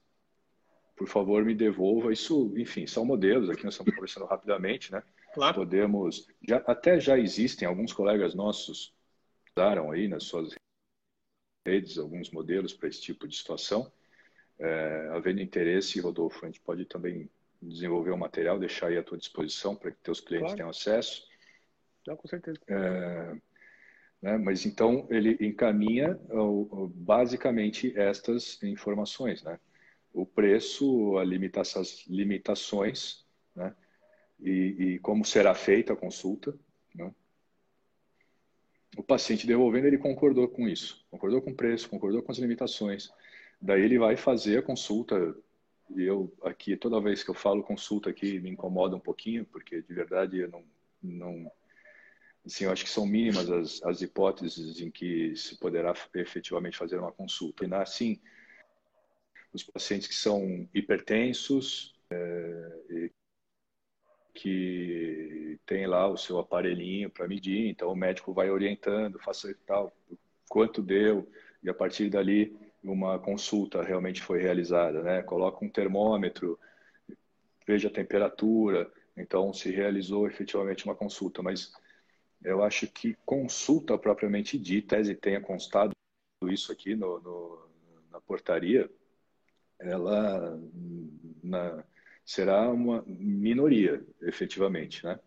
Por 0.96 1.08
favor, 1.08 1.44
me 1.44 1.54
devolva. 1.54 2.12
Isso, 2.12 2.52
enfim, 2.56 2.86
são 2.86 3.04
modelos. 3.04 3.48
Aqui 3.50 3.64
nós 3.64 3.74
estamos 3.74 3.94
conversando 3.94 4.26
rapidamente, 4.26 4.90
né? 4.90 5.02
Claro. 5.32 5.54
Podemos, 5.54 6.26
já, 6.46 6.56
até 6.66 6.98
já 6.98 7.18
existem 7.18 7.68
alguns 7.68 7.92
colegas 7.92 8.34
nossos 8.34 8.92
usaram 9.56 9.90
aí 9.90 10.06
nas 10.06 10.24
suas 10.24 10.54
redes 11.66 11.98
alguns 11.98 12.30
modelos 12.30 12.72
para 12.72 12.88
esse 12.88 13.00
tipo 13.00 13.26
de 13.26 13.36
situação. 13.36 13.90
É, 14.58 15.10
havendo 15.12 15.40
interesse, 15.40 16.00
Rodolfo, 16.00 16.44
a 16.44 16.48
gente 16.48 16.60
pode 16.60 16.84
também 16.84 17.28
desenvolver 17.60 18.10
o 18.10 18.14
um 18.14 18.18
material, 18.18 18.58
deixar 18.58 18.88
aí 18.88 18.96
à 18.96 19.02
tua 19.02 19.18
disposição 19.18 19.74
para 19.74 19.90
que 19.90 19.98
teus 19.98 20.20
clientes 20.20 20.46
claro. 20.46 20.56
tenham 20.56 20.70
acesso. 20.70 21.27
Não, 22.08 22.16
com 22.16 22.26
certeza. 22.26 22.58
É, 22.66 23.36
né, 24.22 24.38
mas 24.38 24.64
então 24.64 25.06
ele 25.10 25.36
encaminha 25.40 26.18
basicamente 26.94 27.92
estas 27.98 28.60
informações, 28.62 29.42
né? 29.42 29.60
O 30.14 30.24
preço, 30.24 31.18
a 31.18 31.22
as 31.22 32.06
limitações, 32.08 33.26
né? 33.54 33.74
E, 34.40 34.50
e, 34.78 34.98
como 35.00 35.22
será 35.22 35.54
feita 35.54 35.92
a 35.92 35.96
consulta, 35.96 36.58
né? 36.94 37.12
O 38.96 39.02
paciente 39.02 39.46
devolvendo, 39.46 39.86
ele 39.86 39.98
concordou 39.98 40.48
com 40.48 40.66
isso, 40.66 41.04
concordou 41.10 41.42
com 41.42 41.50
o 41.50 41.54
preço, 41.54 41.90
concordou 41.90 42.22
com 42.22 42.32
as 42.32 42.38
limitações. 42.38 43.12
Daí 43.60 43.82
ele 43.82 43.98
vai 43.98 44.16
fazer 44.16 44.58
a 44.58 44.62
consulta. 44.62 45.36
E 45.94 46.02
eu 46.02 46.32
aqui, 46.42 46.74
toda 46.74 47.00
vez 47.00 47.22
que 47.22 47.30
eu 47.30 47.34
falo 47.34 47.62
consulta 47.62 48.08
aqui, 48.08 48.40
me 48.40 48.50
incomoda 48.50 48.96
um 48.96 49.00
pouquinho, 49.00 49.44
porque 49.44 49.82
de 49.82 49.94
verdade 49.94 50.38
eu 50.38 50.48
não, 50.48 50.64
não 51.02 51.52
Assim, 52.48 52.64
eu 52.64 52.72
acho 52.72 52.82
que 52.82 52.90
são 52.90 53.04
mínimas 53.04 53.50
as, 53.50 53.82
as 53.82 54.00
hipóteses 54.00 54.80
em 54.80 54.90
que 54.90 55.36
se 55.36 55.58
poderá 55.58 55.92
efetivamente 56.14 56.78
fazer 56.78 56.98
uma 56.98 57.12
consulta. 57.12 57.66
E, 57.66 57.74
assim, 57.74 58.18
os 59.52 59.62
pacientes 59.62 60.08
que 60.08 60.14
são 60.14 60.66
hipertensos, 60.72 61.94
é, 62.10 63.10
que 64.32 65.58
tem 65.66 65.86
lá 65.86 66.08
o 66.08 66.16
seu 66.16 66.38
aparelhinho 66.38 67.10
para 67.10 67.28
medir, 67.28 67.68
então 67.68 67.92
o 67.92 67.96
médico 67.96 68.32
vai 68.32 68.48
orientando, 68.50 69.18
faça 69.18 69.54
tal, 69.66 69.94
quanto 70.48 70.80
deu, 70.80 71.30
e 71.62 71.68
a 71.68 71.74
partir 71.74 72.08
dali 72.08 72.56
uma 72.82 73.18
consulta 73.18 73.82
realmente 73.82 74.22
foi 74.22 74.40
realizada, 74.40 75.02
né? 75.02 75.22
Coloca 75.22 75.62
um 75.62 75.68
termômetro, 75.68 76.58
veja 77.66 77.88
a 77.88 77.92
temperatura, 77.92 78.90
então 79.14 79.52
se 79.52 79.70
realizou 79.70 80.26
efetivamente 80.26 80.86
uma 80.86 80.94
consulta, 80.94 81.42
mas 81.42 81.74
eu 82.42 82.62
acho 82.62 82.86
que 82.86 83.16
consulta 83.24 83.98
propriamente 83.98 84.58
dita, 84.58 84.96
tese 84.96 85.14
tenha 85.14 85.40
constado 85.40 85.92
isso 86.44 86.70
aqui 86.70 86.94
no, 86.94 87.20
no 87.20 87.68
na 88.10 88.20
portaria, 88.20 88.90
ela 89.78 90.60
na, 91.42 91.84
será 92.24 92.70
uma 92.70 93.02
minoria, 93.06 94.04
efetivamente, 94.22 95.04
né? 95.04 95.18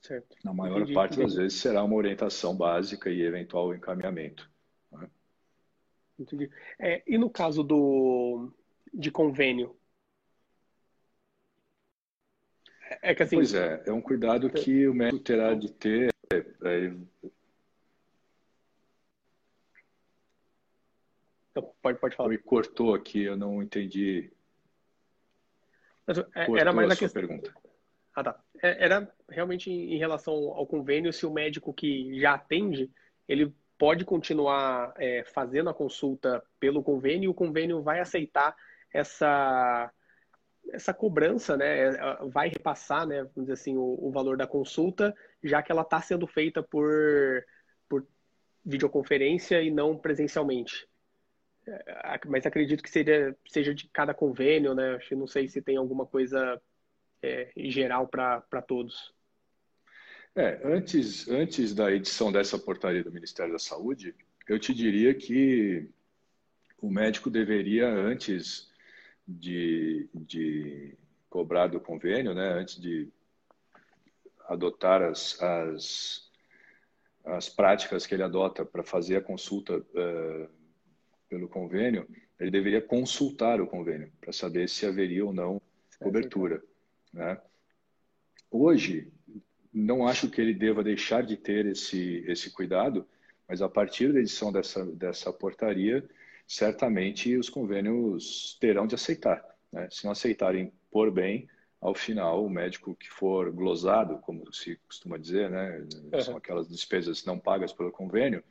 Certo. 0.00 0.36
Na 0.44 0.54
maior 0.54 0.78
entendi, 0.78 0.94
parte 0.94 1.18
das 1.18 1.34
vezes 1.34 1.58
será 1.58 1.82
uma 1.82 1.96
orientação 1.96 2.56
básica 2.56 3.10
e 3.10 3.22
eventual 3.22 3.74
encaminhamento. 3.74 4.48
Né? 4.92 5.10
Entendi. 6.18 6.50
É, 6.78 7.02
e 7.06 7.18
no 7.18 7.28
caso 7.28 7.62
do 7.62 8.52
de 8.94 9.10
convênio? 9.10 9.77
É 13.02 13.14
que 13.14 13.22
assim. 13.22 13.36
Pois 13.36 13.54
é, 13.54 13.82
é 13.86 13.92
um 13.92 14.00
cuidado 14.00 14.50
que 14.50 14.86
o 14.88 14.94
médico 14.94 15.22
terá 15.22 15.54
de 15.54 15.70
ter. 15.70 16.12
É, 16.32 16.92
então, 21.50 21.72
pode, 21.82 21.98
pode 21.98 22.16
falar. 22.16 22.28
Me 22.28 22.38
cortou 22.38 22.94
aqui, 22.94 23.22
eu 23.24 23.36
não 23.36 23.62
entendi. 23.62 24.30
É, 26.34 26.50
era 26.58 26.72
mais 26.72 26.90
a, 26.90 26.94
a 26.94 26.96
questão. 26.96 27.20
Pergunta. 27.20 27.52
Ah, 28.14 28.24
tá. 28.24 28.40
É, 28.62 28.84
era 28.84 29.12
realmente 29.28 29.70
em 29.70 29.98
relação 29.98 30.34
ao 30.34 30.66
convênio, 30.66 31.12
se 31.12 31.26
o 31.26 31.30
médico 31.30 31.72
que 31.72 32.18
já 32.20 32.34
atende, 32.34 32.90
ele 33.28 33.54
pode 33.76 34.04
continuar 34.04 34.92
é, 34.96 35.22
fazendo 35.24 35.70
a 35.70 35.74
consulta 35.74 36.42
pelo 36.58 36.82
convênio 36.82 37.26
e 37.26 37.28
o 37.28 37.34
convênio 37.34 37.82
vai 37.82 38.00
aceitar 38.00 38.56
essa 38.92 39.92
essa 40.72 40.92
cobrança, 40.92 41.56
né, 41.56 41.94
é, 41.94 42.26
vai 42.26 42.48
repassar, 42.48 43.06
né, 43.06 43.22
vamos 43.22 43.42
dizer 43.42 43.52
assim, 43.54 43.76
o, 43.76 43.98
o 44.00 44.10
valor 44.10 44.36
da 44.36 44.46
consulta, 44.46 45.14
já 45.42 45.62
que 45.62 45.72
ela 45.72 45.82
está 45.82 46.00
sendo 46.00 46.26
feita 46.26 46.62
por, 46.62 47.44
por 47.88 48.06
videoconferência 48.64 49.62
e 49.62 49.70
não 49.70 49.96
presencialmente. 49.96 50.86
É, 51.66 52.20
mas 52.26 52.46
acredito 52.46 52.82
que 52.82 52.90
seja, 52.90 53.36
seja 53.46 53.74
de 53.74 53.88
cada 53.88 54.14
convênio, 54.14 54.74
né? 54.74 54.98
Não 55.12 55.26
sei 55.26 55.48
se 55.48 55.60
tem 55.60 55.76
alguma 55.76 56.06
coisa 56.06 56.60
é, 57.22 57.50
geral 57.56 58.08
para 58.08 58.62
todos. 58.66 59.12
É, 60.34 60.60
antes, 60.64 61.28
antes 61.28 61.74
da 61.74 61.90
edição 61.92 62.30
dessa 62.30 62.58
portaria 62.58 63.02
do 63.02 63.12
Ministério 63.12 63.52
da 63.52 63.58
Saúde, 63.58 64.14
eu 64.48 64.58
te 64.58 64.72
diria 64.72 65.12
que 65.14 65.88
o 66.80 66.90
médico 66.90 67.28
deveria, 67.28 67.88
antes 67.88 68.67
de, 69.28 70.08
de 70.14 70.96
cobrar 71.28 71.66
do 71.66 71.78
convênio, 71.78 72.34
né, 72.34 72.54
antes 72.54 72.80
de 72.80 73.12
adotar 74.48 75.02
as, 75.02 75.40
as, 75.42 76.30
as 77.24 77.48
práticas 77.50 78.06
que 78.06 78.14
ele 78.14 78.22
adota 78.22 78.64
para 78.64 78.82
fazer 78.82 79.16
a 79.16 79.20
consulta 79.20 79.76
uh, 79.76 80.48
pelo 81.28 81.46
convênio, 81.46 82.08
ele 82.40 82.50
deveria 82.50 82.80
consultar 82.80 83.60
o 83.60 83.66
convênio 83.66 84.10
para 84.18 84.32
saber 84.32 84.68
se 84.68 84.86
haveria 84.86 85.26
ou 85.26 85.34
não 85.34 85.60
cobertura. 86.00 86.62
Né? 87.12 87.38
Hoje, 88.50 89.12
não 89.72 90.06
acho 90.06 90.30
que 90.30 90.40
ele 90.40 90.54
deva 90.54 90.82
deixar 90.82 91.22
de 91.22 91.36
ter 91.36 91.66
esse, 91.66 92.24
esse 92.26 92.50
cuidado, 92.50 93.06
mas 93.46 93.60
a 93.60 93.68
partir 93.68 94.12
da 94.12 94.20
edição 94.20 94.50
dessa, 94.50 94.84
dessa 94.86 95.30
portaria, 95.32 96.08
certamente 96.48 97.36
os 97.36 97.50
convênios 97.50 98.56
terão 98.58 98.86
de 98.86 98.94
aceitar. 98.94 99.44
Né? 99.70 99.86
Se 99.90 100.04
não 100.04 100.12
aceitarem 100.12 100.72
por 100.90 101.10
bem, 101.10 101.46
ao 101.80 101.94
final, 101.94 102.44
o 102.44 102.50
médico 102.50 102.96
que 102.96 103.08
for 103.08 103.52
glosado, 103.52 104.18
como 104.18 104.52
se 104.52 104.76
costuma 104.88 105.16
dizer, 105.16 105.48
né? 105.48 105.86
São 106.24 106.36
aquelas 106.36 106.68
despesas 106.68 107.24
não 107.24 107.38
pagas 107.38 107.72
pelo 107.72 107.92
convênio, 107.92 108.42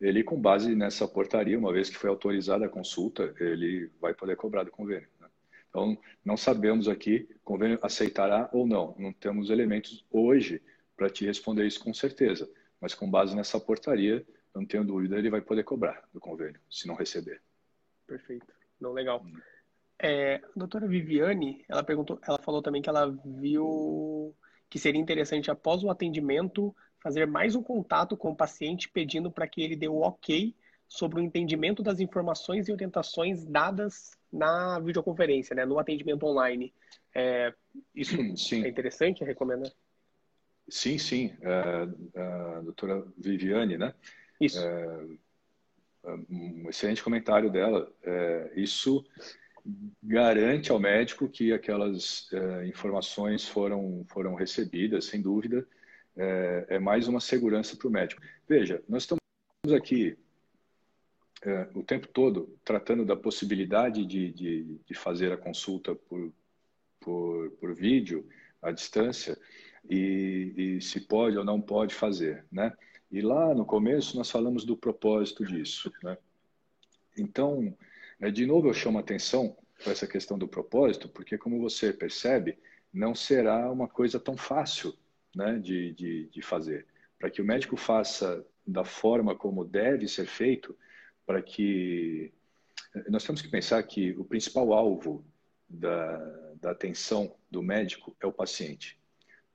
ele, 0.00 0.24
com 0.24 0.40
base 0.40 0.74
nessa 0.74 1.06
portaria, 1.06 1.56
uma 1.56 1.72
vez 1.72 1.88
que 1.88 1.96
foi 1.96 2.10
autorizada 2.10 2.66
a 2.66 2.68
consulta, 2.68 3.32
ele 3.38 3.88
vai 4.00 4.12
poder 4.12 4.34
cobrar 4.34 4.64
do 4.64 4.72
convênio. 4.72 5.08
Então, 5.68 5.96
não 6.24 6.36
sabemos 6.36 6.88
aqui, 6.88 7.28
o 7.36 7.44
convênio 7.44 7.78
aceitará 7.80 8.50
ou 8.52 8.66
não. 8.66 8.96
Não 8.98 9.12
temos 9.12 9.48
elementos 9.48 10.04
hoje 10.10 10.60
para 10.96 11.08
te 11.08 11.24
responder 11.24 11.64
isso 11.66 11.78
com 11.78 11.94
certeza. 11.94 12.50
Mas 12.80 12.94
com 12.94 13.08
base 13.08 13.36
nessa 13.36 13.60
portaria, 13.60 14.26
não 14.54 14.66
tenho 14.66 14.84
dúvida, 14.84 15.18
ele 15.18 15.30
vai 15.30 15.40
poder 15.40 15.64
cobrar 15.64 16.02
do 16.12 16.20
convênio, 16.20 16.60
se 16.70 16.86
não 16.86 16.94
receber. 16.94 17.40
Perfeito. 18.06 18.46
Não, 18.80 18.92
legal. 18.92 19.22
Hum. 19.24 19.38
É, 20.00 20.36
a 20.36 20.58
doutora 20.58 20.86
Viviane, 20.88 21.64
ela 21.68 21.84
perguntou, 21.84 22.18
ela 22.26 22.38
falou 22.38 22.60
também 22.60 22.82
que 22.82 22.88
ela 22.88 23.16
viu 23.24 24.34
que 24.68 24.78
seria 24.78 25.00
interessante 25.00 25.50
após 25.50 25.84
o 25.84 25.90
atendimento 25.90 26.74
fazer 27.00 27.26
mais 27.26 27.54
um 27.54 27.62
contato 27.62 28.16
com 28.16 28.30
o 28.30 28.36
paciente 28.36 28.88
pedindo 28.88 29.30
para 29.30 29.46
que 29.46 29.62
ele 29.62 29.76
dê 29.76 29.86
o 29.86 30.00
ok 30.00 30.54
sobre 30.88 31.20
o 31.20 31.22
entendimento 31.22 31.82
das 31.82 32.00
informações 32.00 32.68
e 32.68 32.72
orientações 32.72 33.44
dadas 33.44 34.10
na 34.32 34.78
videoconferência, 34.80 35.54
né, 35.54 35.64
no 35.64 35.78
atendimento 35.78 36.24
online. 36.24 36.72
É, 37.14 37.52
isso 37.94 38.16
sim. 38.36 38.64
é 38.64 38.68
interessante, 38.68 39.24
recomenda? 39.24 39.70
Sim, 40.68 40.98
sim. 40.98 41.36
É, 41.42 42.20
a 42.20 42.60
doutora 42.62 43.04
Viviane, 43.18 43.76
né? 43.76 43.94
Isso. 44.44 44.58
É, 44.58 45.06
um 46.30 46.68
excelente 46.68 47.02
comentário 47.02 47.50
dela. 47.50 47.92
É, 48.02 48.52
isso 48.56 49.04
garante 50.02 50.72
ao 50.72 50.80
médico 50.80 51.28
que 51.28 51.52
aquelas 51.52 52.28
é, 52.32 52.66
informações 52.66 53.46
foram, 53.46 54.04
foram 54.08 54.34
recebidas, 54.34 55.04
sem 55.04 55.20
dúvida. 55.22 55.66
É, 56.16 56.66
é 56.70 56.78
mais 56.78 57.08
uma 57.08 57.20
segurança 57.20 57.76
para 57.76 57.88
o 57.88 57.90
médico. 57.90 58.20
Veja, 58.48 58.82
nós 58.88 59.04
estamos 59.04 59.22
aqui 59.74 60.18
é, 61.42 61.68
o 61.74 61.82
tempo 61.82 62.08
todo 62.08 62.56
tratando 62.64 63.04
da 63.04 63.16
possibilidade 63.16 64.04
de, 64.04 64.32
de, 64.32 64.78
de 64.84 64.94
fazer 64.94 65.32
a 65.32 65.36
consulta 65.36 65.94
por, 65.94 66.32
por, 67.00 67.50
por, 67.52 67.74
vídeo, 67.74 68.28
à 68.60 68.70
distância, 68.70 69.36
e, 69.88 70.52
e, 70.56 70.80
se 70.80 71.00
pode 71.00 71.36
ou 71.36 71.44
não 71.44 71.60
pode 71.60 71.94
fazer, 71.94 72.44
né? 72.50 72.72
E 73.12 73.20
lá 73.20 73.54
no 73.54 73.66
começo 73.66 74.16
nós 74.16 74.30
falamos 74.30 74.64
do 74.64 74.74
propósito 74.74 75.44
disso, 75.44 75.92
né? 76.02 76.16
Então, 77.16 77.76
é, 78.18 78.30
de 78.30 78.46
novo 78.46 78.68
eu 78.68 78.74
chamo 78.74 78.96
a 78.96 79.02
atenção 79.02 79.54
para 79.82 79.92
essa 79.92 80.06
questão 80.06 80.38
do 80.38 80.48
propósito, 80.48 81.10
porque 81.10 81.36
como 81.36 81.60
você 81.60 81.92
percebe, 81.92 82.58
não 82.90 83.14
será 83.14 83.70
uma 83.70 83.86
coisa 83.86 84.18
tão 84.18 84.34
fácil 84.34 84.96
né, 85.36 85.58
de, 85.58 85.92
de, 85.92 86.28
de 86.30 86.40
fazer. 86.40 86.86
Para 87.18 87.28
que 87.28 87.42
o 87.42 87.44
médico 87.44 87.76
faça 87.76 88.46
da 88.66 88.82
forma 88.82 89.36
como 89.36 89.62
deve 89.62 90.08
ser 90.08 90.26
feito, 90.26 90.74
para 91.26 91.42
que 91.42 92.32
nós 93.08 93.24
temos 93.24 93.42
que 93.42 93.48
pensar 93.48 93.82
que 93.82 94.12
o 94.12 94.24
principal 94.24 94.72
alvo 94.72 95.22
da, 95.68 96.16
da 96.60 96.70
atenção 96.70 97.34
do 97.50 97.62
médico 97.62 98.16
é 98.20 98.26
o 98.26 98.32
paciente. 98.32 98.98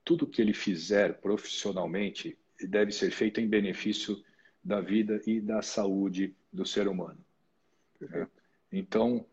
Tudo 0.04 0.28
que 0.28 0.40
ele 0.40 0.54
fizer 0.54 1.20
profissionalmente 1.20 2.38
deve 2.66 2.92
ser 2.92 3.10
feito 3.10 3.40
em 3.40 3.48
benefício 3.48 4.22
da 4.62 4.80
vida 4.80 5.20
e 5.26 5.40
da 5.40 5.62
saúde 5.62 6.34
do 6.52 6.66
ser 6.66 6.88
humano. 6.88 7.18
Né? 8.00 8.28
Então, 8.72 9.24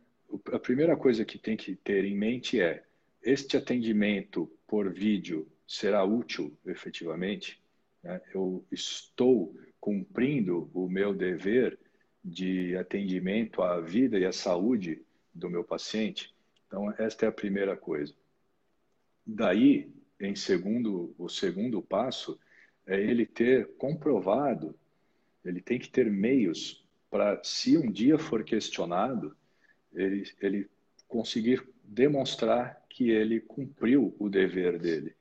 a 0.52 0.60
primeira 0.60 0.96
coisa 0.96 1.26
que 1.26 1.38
tem 1.38 1.58
que 1.58 1.76
ter 1.76 2.06
em 2.06 2.16
mente 2.16 2.60
é: 2.62 2.84
este 3.22 3.58
atendimento 3.58 4.52
por 4.68 4.92
vídeo 4.92 5.48
será 5.68 6.04
útil 6.04 6.58
efetivamente? 6.66 7.62
Né? 8.04 8.22
Eu 8.34 8.66
estou 8.72 9.56
cumprindo 9.80 10.70
o 10.74 10.88
meu 10.88 11.14
dever 11.14 11.78
de 12.24 12.76
atendimento 12.76 13.62
à 13.62 13.80
vida 13.80 14.18
e 14.18 14.26
à 14.26 14.32
saúde 14.32 15.02
do 15.34 15.50
meu 15.50 15.64
paciente. 15.64 16.34
Então, 16.68 16.92
esta 16.98 17.26
é 17.26 17.30
a 17.30 17.32
primeira 17.32 17.76
coisa. 17.76 18.14
Daí, 19.26 19.92
em 20.20 20.36
segundo, 20.36 21.14
o 21.18 21.30
segundo 21.30 21.82
passo 21.82 22.40
é 22.86 23.00
ele 23.00 23.26
ter 23.26 23.68
comprovado, 23.78 24.76
ele 25.44 25.62
tem 25.62 25.80
que 25.80 25.90
ter 25.90 26.10
meios 26.10 26.86
para, 27.10 27.40
se 27.44 27.78
um 27.78 27.92
dia 27.92 28.18
for 28.18 28.44
questionado, 28.44 29.36
ele, 29.94 30.24
ele 30.42 30.70
conseguir 31.08 31.68
demonstrar 31.84 32.84
que 32.90 33.10
ele 33.10 33.40
cumpriu 33.40 34.16
o 34.20 34.30
dever 34.30 34.80
dele. 34.80 35.16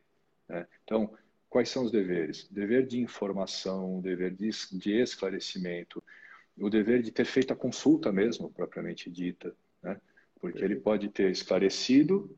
Né? 0.48 0.66
Então, 0.82 1.12
quais 1.48 1.68
são 1.68 1.84
os 1.84 1.90
deveres? 1.90 2.48
Dever 2.50 2.86
de 2.86 3.00
informação, 3.00 4.00
dever 4.00 4.34
de, 4.34 4.50
de 4.72 4.92
esclarecimento, 4.92 6.02
o 6.58 6.70
dever 6.70 7.02
de 7.02 7.10
ter 7.10 7.24
feito 7.24 7.52
a 7.52 7.56
consulta 7.56 8.12
mesmo, 8.12 8.50
propriamente 8.50 9.10
dita, 9.10 9.54
né? 9.82 10.00
porque 10.40 10.62
ele 10.62 10.76
pode 10.76 11.08
ter 11.08 11.30
esclarecido, 11.30 12.36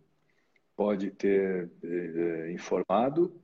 pode 0.76 1.10
ter 1.10 1.70
eh, 1.82 2.52
informado, 2.52 3.34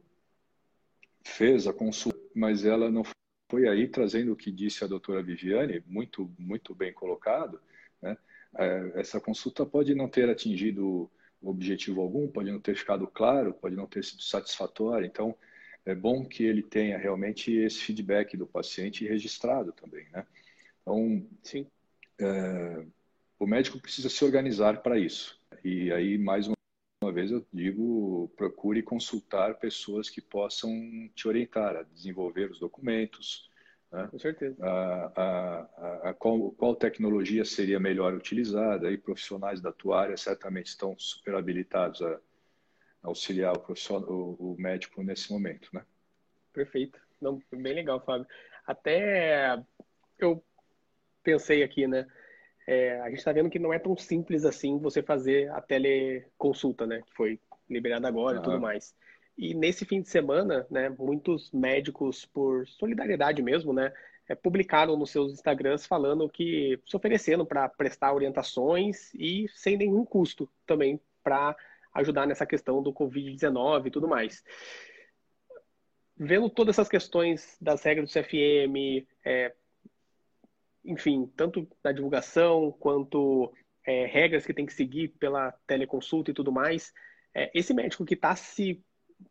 fez 1.25 1.67
a 1.67 1.73
consulta, 1.73 2.19
mas 2.35 2.65
ela 2.65 2.91
não 2.91 3.03
foi 3.51 3.69
aí 3.69 3.89
trazendo 3.89 4.33
o 4.33 4.37
que 4.37 4.51
disse 4.51 4.85
a 4.85 4.87
doutora 4.87 5.23
Viviane, 5.23 5.83
muito, 5.87 6.33
muito 6.39 6.75
bem 6.75 6.93
colocado, 6.93 7.61
né? 8.01 8.17
Eh, 8.59 8.93
essa 8.97 9.21
consulta 9.21 9.65
pode 9.65 9.95
não 9.95 10.09
ter 10.09 10.29
atingido 10.29 11.11
objetivo 11.41 12.01
algum, 12.01 12.29
pode 12.29 12.51
não 12.51 12.61
ter 12.61 12.77
ficado 12.77 13.07
claro, 13.07 13.55
pode 13.55 13.75
não 13.75 13.87
ter 13.87 14.05
sido 14.05 14.23
satisfatório, 14.23 15.07
então 15.07 15.37
é 15.85 15.95
bom 15.95 16.25
que 16.25 16.45
ele 16.45 16.63
tenha 16.63 16.99
realmente 16.99 17.53
esse 17.53 17.79
feedback 17.81 18.37
do 18.37 18.47
paciente 18.47 19.07
registrado 19.07 19.73
também, 19.73 20.09
né? 20.11 20.27
Então. 20.83 21.27
É, 22.21 22.87
o 23.43 23.47
médico 23.47 23.81
precisa 23.81 24.09
se 24.09 24.25
organizar 24.25 24.83
para 24.83 24.97
isso. 24.97 25.37
E 25.65 25.93
aí, 25.93 26.17
mais 26.17 26.47
uma 26.47 26.55
uma 27.13 27.15
vez 27.15 27.31
eu 27.31 27.47
digo, 27.53 28.33
procure 28.37 28.83
consultar 28.83 29.59
pessoas 29.59 30.09
que 30.09 30.23
possam 30.23 30.73
te 31.15 31.29
orientar 31.29 31.77
a 31.77 31.83
desenvolver 31.83 32.51
os 32.51 32.59
documentos. 32.59 33.51
Né? 33.93 34.09
Com 34.11 34.19
certeza. 34.19 34.57
A, 34.65 35.13
a, 35.15 36.09
a, 36.09 36.15
qual, 36.15 36.51
qual, 36.53 36.75
tecnologia 36.75 37.45
seria 37.45 37.79
melhor 37.79 38.15
utilizada? 38.15 38.91
E 38.91 38.97
profissionais 38.97 39.61
da 39.61 39.71
tua 39.71 40.01
área 40.01 40.17
certamente 40.17 40.69
estão 40.69 40.99
super 40.99 41.35
habilitados 41.35 42.01
a, 42.01 42.19
auxiliar 43.03 43.55
o, 43.55 43.63
o, 43.91 44.53
o, 44.53 44.57
médico 44.59 45.03
nesse 45.03 45.31
momento, 45.31 45.69
né? 45.75 45.85
Perfeito. 46.51 46.99
Não, 47.21 47.43
bem 47.53 47.75
legal, 47.75 48.03
Fábio. 48.03 48.27
Até 48.67 49.63
eu 50.19 50.43
pensei 51.23 51.63
aqui, 51.63 51.87
né? 51.87 52.07
É, 52.73 53.01
a 53.01 53.09
gente 53.11 53.19
está 53.19 53.33
vendo 53.33 53.51
que 53.51 53.59
não 53.59 53.73
é 53.73 53.79
tão 53.79 53.97
simples 53.97 54.45
assim 54.45 54.79
você 54.79 55.03
fazer 55.03 55.51
a 55.51 55.61
teleconsulta, 55.61 56.87
né? 56.87 57.03
Que 57.07 57.15
foi 57.15 57.41
liberada 57.69 58.09
agora 58.09 58.37
uhum. 58.37 58.43
e 58.43 58.45
tudo 58.45 58.61
mais. 58.61 58.95
E 59.37 59.55
nesse 59.55 59.85
fim 59.85 60.01
de 60.01 60.09
semana, 60.09 60.67
né, 60.71 60.91
muitos 60.91 61.51
médicos, 61.53 62.27
por 62.27 62.67
solidariedade 62.67 63.43
mesmo, 63.43 63.73
né, 63.73 63.93
é, 64.29 64.35
publicaram 64.35 64.97
nos 64.97 65.11
seus 65.11 65.33
Instagrams 65.33 65.87
falando 65.87 66.29
que 66.29 66.79
se 66.87 66.97
oferecendo 66.97 67.45
para 67.45 67.69
prestar 67.69 68.13
orientações 68.13 69.13
e 69.15 69.47
sem 69.55 69.77
nenhum 69.77 70.05
custo 70.05 70.49
também 70.67 71.01
para 71.23 71.57
ajudar 71.95 72.27
nessa 72.27 72.47
questão 72.47 72.83
do 72.83 72.93
Covid-19 72.93 73.87
e 73.87 73.91
tudo 73.91 74.09
mais. 74.09 74.45
Vendo 76.17 76.49
todas 76.49 76.77
essas 76.77 76.89
questões 76.89 77.57
das 77.61 77.83
regras 77.83 78.11
do 78.11 78.13
CFM, 78.13 79.07
é, 79.25 79.55
enfim, 80.85 81.31
tanto 81.37 81.69
na 81.83 81.93
divulgação 81.93 82.73
quanto 82.73 83.53
é, 83.87 84.07
regras 84.07 84.45
que 84.45 84.55
tem 84.55 84.67
que 84.67 84.73
seguir 84.73 85.09
pela 85.19 85.53
teleconsulta 85.67 86.31
e 86.31 86.35
tudo 86.35 86.53
mais. 86.53 86.93
É, 87.35 87.51
esse 87.55 87.73
médico 87.73 88.05
que 88.05 88.15
está 88.15 88.35
se 88.37 88.83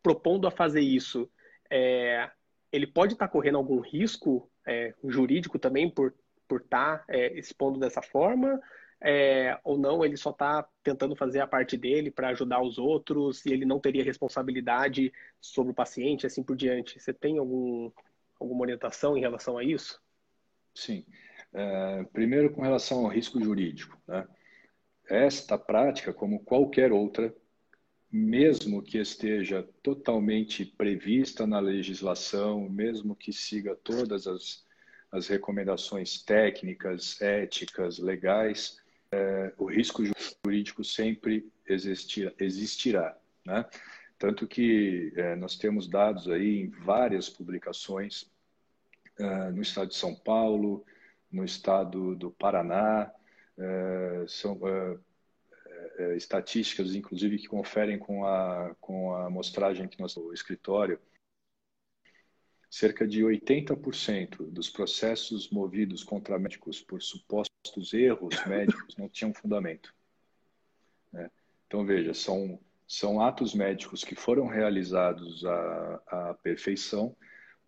propondo 0.02 0.46
a 0.46 0.50
fazer 0.50 0.80
isso, 0.80 1.30
é, 1.70 2.30
ele 2.70 2.86
pode 2.86 3.14
estar 3.14 3.26
tá 3.26 3.32
correndo 3.32 3.58
algum 3.58 3.80
risco 3.80 4.50
é, 4.66 4.94
jurídico 5.04 5.58
também 5.58 5.90
por 5.90 6.14
por 6.52 6.60
estar 6.60 6.98
tá, 6.98 7.04
é, 7.08 7.32
expondo 7.38 7.80
dessa 7.80 8.02
forma? 8.02 8.60
É, 9.00 9.58
ou 9.64 9.78
não, 9.78 10.04
ele 10.04 10.18
só 10.18 10.30
está 10.30 10.68
tentando 10.82 11.16
fazer 11.16 11.40
a 11.40 11.46
parte 11.46 11.78
dele 11.78 12.10
para 12.10 12.28
ajudar 12.28 12.62
os 12.62 12.76
outros 12.76 13.44
e 13.46 13.52
ele 13.52 13.64
não 13.64 13.80
teria 13.80 14.04
responsabilidade 14.04 15.10
sobre 15.40 15.72
o 15.72 15.74
paciente, 15.74 16.26
assim 16.26 16.42
por 16.42 16.54
diante. 16.54 17.00
Você 17.00 17.12
tem 17.12 17.38
algum, 17.38 17.90
alguma 18.38 18.60
orientação 18.60 19.16
em 19.16 19.20
relação 19.20 19.56
a 19.56 19.64
isso? 19.64 19.98
Sim. 20.74 21.06
É, 21.54 22.04
primeiro, 22.12 22.50
com 22.50 22.62
relação 22.62 23.04
ao 23.04 23.08
risco 23.08 23.42
jurídico. 23.42 23.98
Né? 24.06 24.26
Esta 25.08 25.58
prática, 25.58 26.12
como 26.12 26.40
qualquer 26.40 26.92
outra, 26.92 27.34
mesmo 28.10 28.82
que 28.82 28.98
esteja 28.98 29.66
totalmente 29.82 30.64
prevista 30.64 31.46
na 31.46 31.58
legislação, 31.60 32.68
mesmo 32.68 33.16
que 33.16 33.32
siga 33.32 33.74
todas 33.74 34.26
as, 34.26 34.64
as 35.10 35.28
recomendações 35.28 36.22
técnicas, 36.22 37.20
éticas, 37.20 37.98
legais, 37.98 38.80
é, 39.10 39.52
o 39.58 39.66
risco 39.66 40.02
jurídico 40.44 40.82
sempre 40.82 41.50
existirá. 41.66 42.32
existirá 42.38 43.18
né? 43.44 43.64
Tanto 44.18 44.46
que 44.46 45.12
é, 45.16 45.34
nós 45.34 45.56
temos 45.56 45.88
dados 45.88 46.28
aí 46.28 46.60
em 46.60 46.68
várias 46.68 47.28
publicações 47.28 48.30
é, 49.18 49.50
no 49.50 49.62
estado 49.62 49.88
de 49.88 49.96
São 49.96 50.14
Paulo, 50.14 50.84
no 51.32 51.44
estado 51.44 52.14
do 52.14 52.30
Paraná, 52.30 53.10
é, 53.58 54.24
são 54.28 54.60
é, 54.66 54.98
é, 55.98 56.16
estatísticas, 56.16 56.94
inclusive, 56.94 57.38
que 57.38 57.48
conferem 57.48 57.98
com 57.98 58.24
a, 58.26 58.74
com 58.80 59.14
a 59.14 59.26
amostragem 59.26 59.88
que 59.88 60.00
nós 60.00 60.14
no 60.14 60.32
escritório, 60.32 61.00
cerca 62.70 63.06
de 63.06 63.22
80% 63.22 64.50
dos 64.50 64.70
processos 64.70 65.50
movidos 65.50 66.02
contra 66.02 66.38
médicos 66.38 66.80
por 66.80 67.02
supostos 67.02 67.92
erros 67.92 68.34
médicos 68.46 68.96
não 68.96 69.08
tinham 69.08 69.34
fundamento. 69.34 69.94
Né? 71.12 71.30
Então, 71.66 71.84
veja, 71.84 72.14
são, 72.14 72.58
são 72.86 73.20
atos 73.20 73.54
médicos 73.54 74.04
que 74.04 74.14
foram 74.14 74.46
realizados 74.46 75.44
à, 75.44 76.02
à 76.06 76.34
perfeição, 76.34 77.14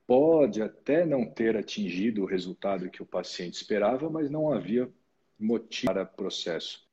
pode 0.07 0.63
até 0.63 1.05
não 1.05 1.27
ter 1.27 1.57
atingido 1.57 2.23
o 2.23 2.27
resultado 2.27 2.91
que 2.91 3.03
o 3.03 3.07
paciente 3.07 3.55
esperava, 3.55 4.11
mas 4.11 4.31
não 4.31 4.53
havia 4.53 4.91
motivo 5.39 5.93
para 5.93 6.05
processo. 6.05 6.87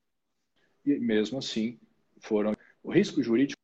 E 0.86 0.98
mesmo 0.98 1.40
assim, 1.40 1.80
foram 2.20 2.54
o 2.84 2.92
risco 2.92 3.22
jurídico 3.22 3.60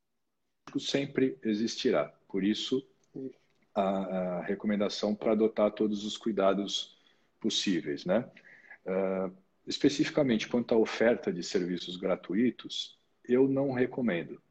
sempre 0.78 1.38
existirá. 1.44 2.14
Por 2.28 2.44
isso, 2.44 2.86
a, 3.74 3.82
a 3.82 4.42
recomendação 4.42 5.16
para 5.16 5.32
adotar 5.32 5.72
todos 5.72 6.06
os 6.06 6.18
cuidados 6.18 6.98
possíveis, 7.40 8.06
né? 8.06 8.30
Uh, 8.86 9.36
especificamente 9.66 10.48
quanto 10.48 10.74
à 10.74 10.78
oferta 10.78 11.32
de 11.32 11.44
serviços 11.44 11.98
gratuitos, 11.98 13.00
eu 13.24 13.48
não 13.48 13.72
recomendo. 13.72 14.42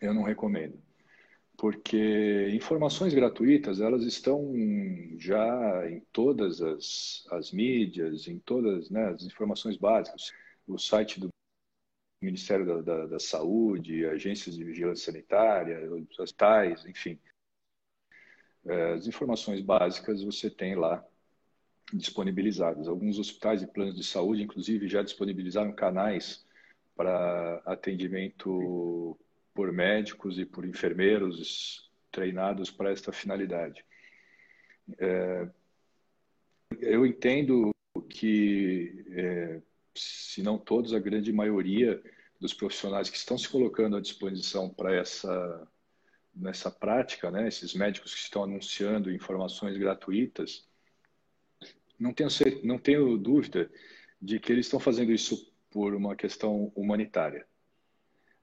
Eu 0.00 0.12
não 0.12 0.22
recomendo 0.22 0.85
porque 1.56 2.50
informações 2.52 3.14
gratuitas 3.14 3.80
elas 3.80 4.04
estão 4.04 4.52
já 5.18 5.90
em 5.90 6.00
todas 6.12 6.60
as, 6.60 7.26
as 7.30 7.50
mídias, 7.52 8.28
em 8.28 8.38
todas 8.38 8.90
né, 8.90 9.08
as 9.08 9.22
informações 9.24 9.76
básicas, 9.76 10.32
o 10.66 10.78
site 10.78 11.18
do 11.18 11.28
Ministério 12.22 12.66
da, 12.66 12.80
da, 12.82 13.06
da 13.06 13.18
Saúde, 13.18 14.06
agências 14.06 14.56
de 14.56 14.64
vigilância 14.64 15.12
sanitária, 15.12 15.78
hospitais, 16.18 16.84
enfim. 16.86 17.18
É, 18.64 18.94
as 18.94 19.06
informações 19.06 19.60
básicas 19.60 20.22
você 20.22 20.50
tem 20.50 20.74
lá 20.74 21.04
disponibilizadas. 21.92 22.88
Alguns 22.88 23.18
hospitais 23.18 23.62
e 23.62 23.66
planos 23.66 23.94
de 23.94 24.02
saúde, 24.02 24.42
inclusive, 24.42 24.88
já 24.88 25.02
disponibilizaram 25.02 25.72
canais 25.72 26.44
para 26.96 27.62
atendimento 27.64 29.16
por 29.56 29.72
médicos 29.72 30.38
e 30.38 30.44
por 30.44 30.66
enfermeiros 30.66 31.90
treinados 32.12 32.70
para 32.70 32.92
esta 32.92 33.10
finalidade. 33.10 33.82
É, 34.98 35.48
eu 36.78 37.06
entendo 37.06 37.70
que, 38.10 39.06
é, 39.12 39.62
se 39.94 40.42
não 40.42 40.58
todos, 40.58 40.92
a 40.92 40.98
grande 40.98 41.32
maioria 41.32 42.02
dos 42.38 42.52
profissionais 42.52 43.08
que 43.08 43.16
estão 43.16 43.38
se 43.38 43.48
colocando 43.48 43.96
à 43.96 44.00
disposição 44.00 44.68
para 44.68 44.94
essa 44.94 45.68
nessa 46.38 46.70
prática, 46.70 47.30
né, 47.30 47.48
esses 47.48 47.72
médicos 47.72 48.12
que 48.12 48.20
estão 48.20 48.44
anunciando 48.44 49.10
informações 49.10 49.74
gratuitas, 49.78 50.68
não 51.98 52.12
tenho, 52.12 52.28
não 52.62 52.78
tenho 52.78 53.16
dúvida 53.16 53.70
de 54.20 54.38
que 54.38 54.52
eles 54.52 54.66
estão 54.66 54.78
fazendo 54.78 55.12
isso 55.12 55.50
por 55.70 55.94
uma 55.94 56.14
questão 56.14 56.70
humanitária 56.76 57.46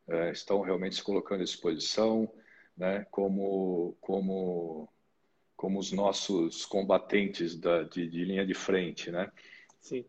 é, 0.07 0.31
estão 0.31 0.61
realmente 0.61 0.95
se 0.95 1.03
colocando 1.03 1.41
à 1.41 1.45
disposição, 1.45 2.31
né, 2.77 3.05
como, 3.11 3.95
como, 4.01 4.89
como 5.55 5.79
os 5.79 5.91
nossos 5.91 6.65
combatentes 6.65 7.55
da, 7.55 7.83
de, 7.83 8.07
de 8.07 8.25
linha 8.25 8.45
de 8.45 8.53
frente, 8.53 9.11
né? 9.11 9.31
Sim. 9.79 10.05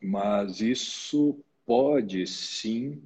Mas 0.00 0.60
isso 0.60 1.42
pode 1.66 2.26
sim 2.26 3.02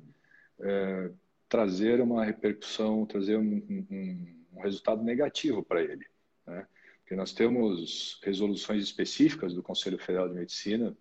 é, 0.61 1.11
trazer 1.49 2.01
uma 2.01 2.25
repercussão, 2.25 3.07
trazer 3.07 3.37
um, 3.37 3.87
um, 3.91 4.45
um 4.55 4.61
resultado 4.61 5.03
negativo 5.03 5.63
para 5.63 5.83
ele, 5.83 6.07
né? 6.47 6.67
Porque 7.01 7.17
nós 7.17 7.33
temos 7.33 8.21
resoluções 8.23 8.83
específicas 8.83 9.53
do 9.53 9.63
Conselho 9.63 9.99
Federal 9.99 10.29
de 10.29 10.35
Medicina 10.35 10.97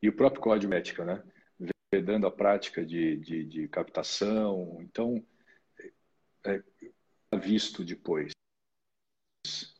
e 0.00 0.08
o 0.08 0.12
próprio 0.12 0.40
Código 0.40 0.70
de 0.72 0.78
Ética, 0.78 1.04
né? 1.04 1.22
Vedando 1.92 2.26
a 2.26 2.30
prática 2.30 2.84
de, 2.84 3.16
de, 3.16 3.44
de 3.44 3.68
captação. 3.68 4.78
Então, 4.80 5.24
é, 6.44 6.62
é 7.32 7.38
visto 7.38 7.84
depois. 7.84 8.32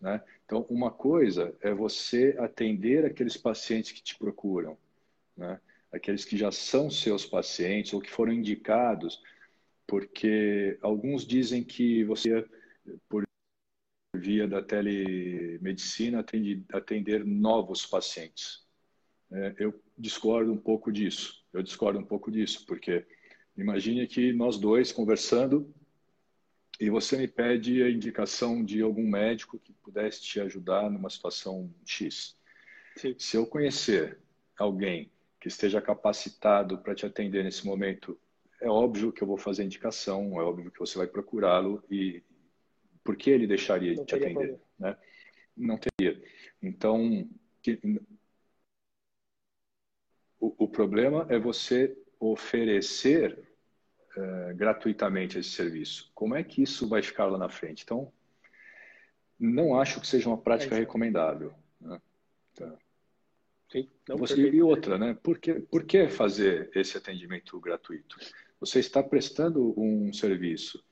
Né? 0.00 0.22
Então, 0.44 0.62
uma 0.70 0.90
coisa 0.90 1.56
é 1.60 1.72
você 1.72 2.36
atender 2.38 3.04
aqueles 3.04 3.36
pacientes 3.36 3.92
que 3.92 4.02
te 4.02 4.16
procuram, 4.16 4.78
né? 5.36 5.60
aqueles 5.90 6.24
que 6.24 6.36
já 6.36 6.52
são 6.52 6.90
seus 6.90 7.26
pacientes 7.26 7.92
ou 7.92 8.00
que 8.00 8.10
foram 8.10 8.32
indicados, 8.32 9.22
porque 9.86 10.78
alguns 10.82 11.26
dizem 11.26 11.64
que 11.64 12.04
você, 12.04 12.46
por 13.08 13.24
via 14.14 14.48
da 14.48 14.62
telemedicina, 14.62 16.20
atende, 16.20 16.64
atender 16.72 17.24
novos 17.24 17.84
pacientes. 17.86 18.64
É, 19.30 19.54
eu 19.58 19.80
discordo 19.96 20.52
um 20.52 20.58
pouco 20.58 20.92
disso. 20.92 21.44
Eu 21.52 21.62
discordo 21.62 21.98
um 21.98 22.04
pouco 22.04 22.30
disso, 22.30 22.64
porque 22.66 23.06
imagine 23.56 24.06
que 24.06 24.32
nós 24.32 24.58
dois 24.58 24.92
conversando 24.92 25.72
e 26.78 26.90
você 26.90 27.16
me 27.16 27.26
pede 27.26 27.82
a 27.82 27.90
indicação 27.90 28.62
de 28.62 28.82
algum 28.82 29.08
médico 29.08 29.58
que 29.58 29.72
pudesse 29.72 30.22
te 30.22 30.40
ajudar 30.40 30.90
numa 30.90 31.08
situação 31.08 31.72
X. 31.84 32.36
Sim. 32.96 33.14
Se 33.18 33.36
eu 33.36 33.46
conhecer 33.46 34.18
alguém 34.58 35.10
que 35.40 35.48
esteja 35.48 35.80
capacitado 35.80 36.78
para 36.78 36.94
te 36.94 37.06
atender 37.06 37.44
nesse 37.44 37.64
momento, 37.66 38.18
é 38.60 38.68
óbvio 38.68 39.12
que 39.12 39.22
eu 39.22 39.26
vou 39.26 39.36
fazer 39.36 39.64
indicação, 39.64 40.40
é 40.40 40.44
óbvio 40.44 40.70
que 40.70 40.78
você 40.78 40.98
vai 40.98 41.06
procurá-lo 41.06 41.82
e 41.90 42.22
por 43.04 43.16
que 43.16 43.30
ele 43.30 43.46
deixaria 43.46 43.94
de 43.94 44.04
te 44.04 44.14
atender? 44.14 44.58
Né? 44.78 44.96
Não 45.56 45.78
teria. 45.78 46.22
Então, 46.62 47.28
que, 47.62 47.78
o, 50.40 50.54
o, 50.64 50.68
problema 50.68 51.26
é 51.28 51.38
você 51.38 51.96
oferecer 52.18 53.38
uh, 54.16 54.54
gratuitamente 54.54 55.38
esse 55.38 55.50
serviço. 55.50 56.10
Como 56.14 56.34
é 56.34 56.42
que 56.42 56.62
isso 56.62 56.88
vai 56.88 57.02
ficar 57.02 57.26
lá 57.26 57.38
na 57.38 57.48
frente? 57.48 57.82
Então, 57.84 58.12
não 59.38 59.78
acho 59.78 60.00
que 60.00 60.06
seja 60.06 60.28
uma 60.28 60.38
prática 60.38 60.74
é 60.74 60.78
recomendável. 60.78 61.52
Né? 61.80 62.00
Tá. 62.54 62.76
Sim, 63.70 63.88
não, 64.08 64.16
Você, 64.16 64.40
e 64.40 64.62
outra, 64.62 64.96
né? 64.96 65.16
Por 65.22 65.38
que, 65.38 65.54
por 65.54 65.84
que 65.84 66.08
fazer 66.08 66.70
esse 66.74 66.96
atendimento 66.96 67.58
gratuito? 67.60 68.16
Você 68.60 68.78
está 68.78 69.02
prestando 69.02 69.74
um 69.78 70.12
serviço, 70.12 70.82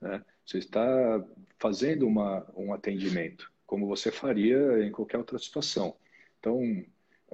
né? 0.00 0.22
você 0.44 0.58
está 0.58 1.24
fazendo 1.58 2.06
uma, 2.06 2.46
um 2.56 2.74
atendimento, 2.74 3.50
como 3.64 3.86
você 3.86 4.10
faria 4.10 4.84
em 4.84 4.90
qualquer 4.90 5.18
outra 5.18 5.38
situação. 5.38 5.96
Então, 6.38 6.60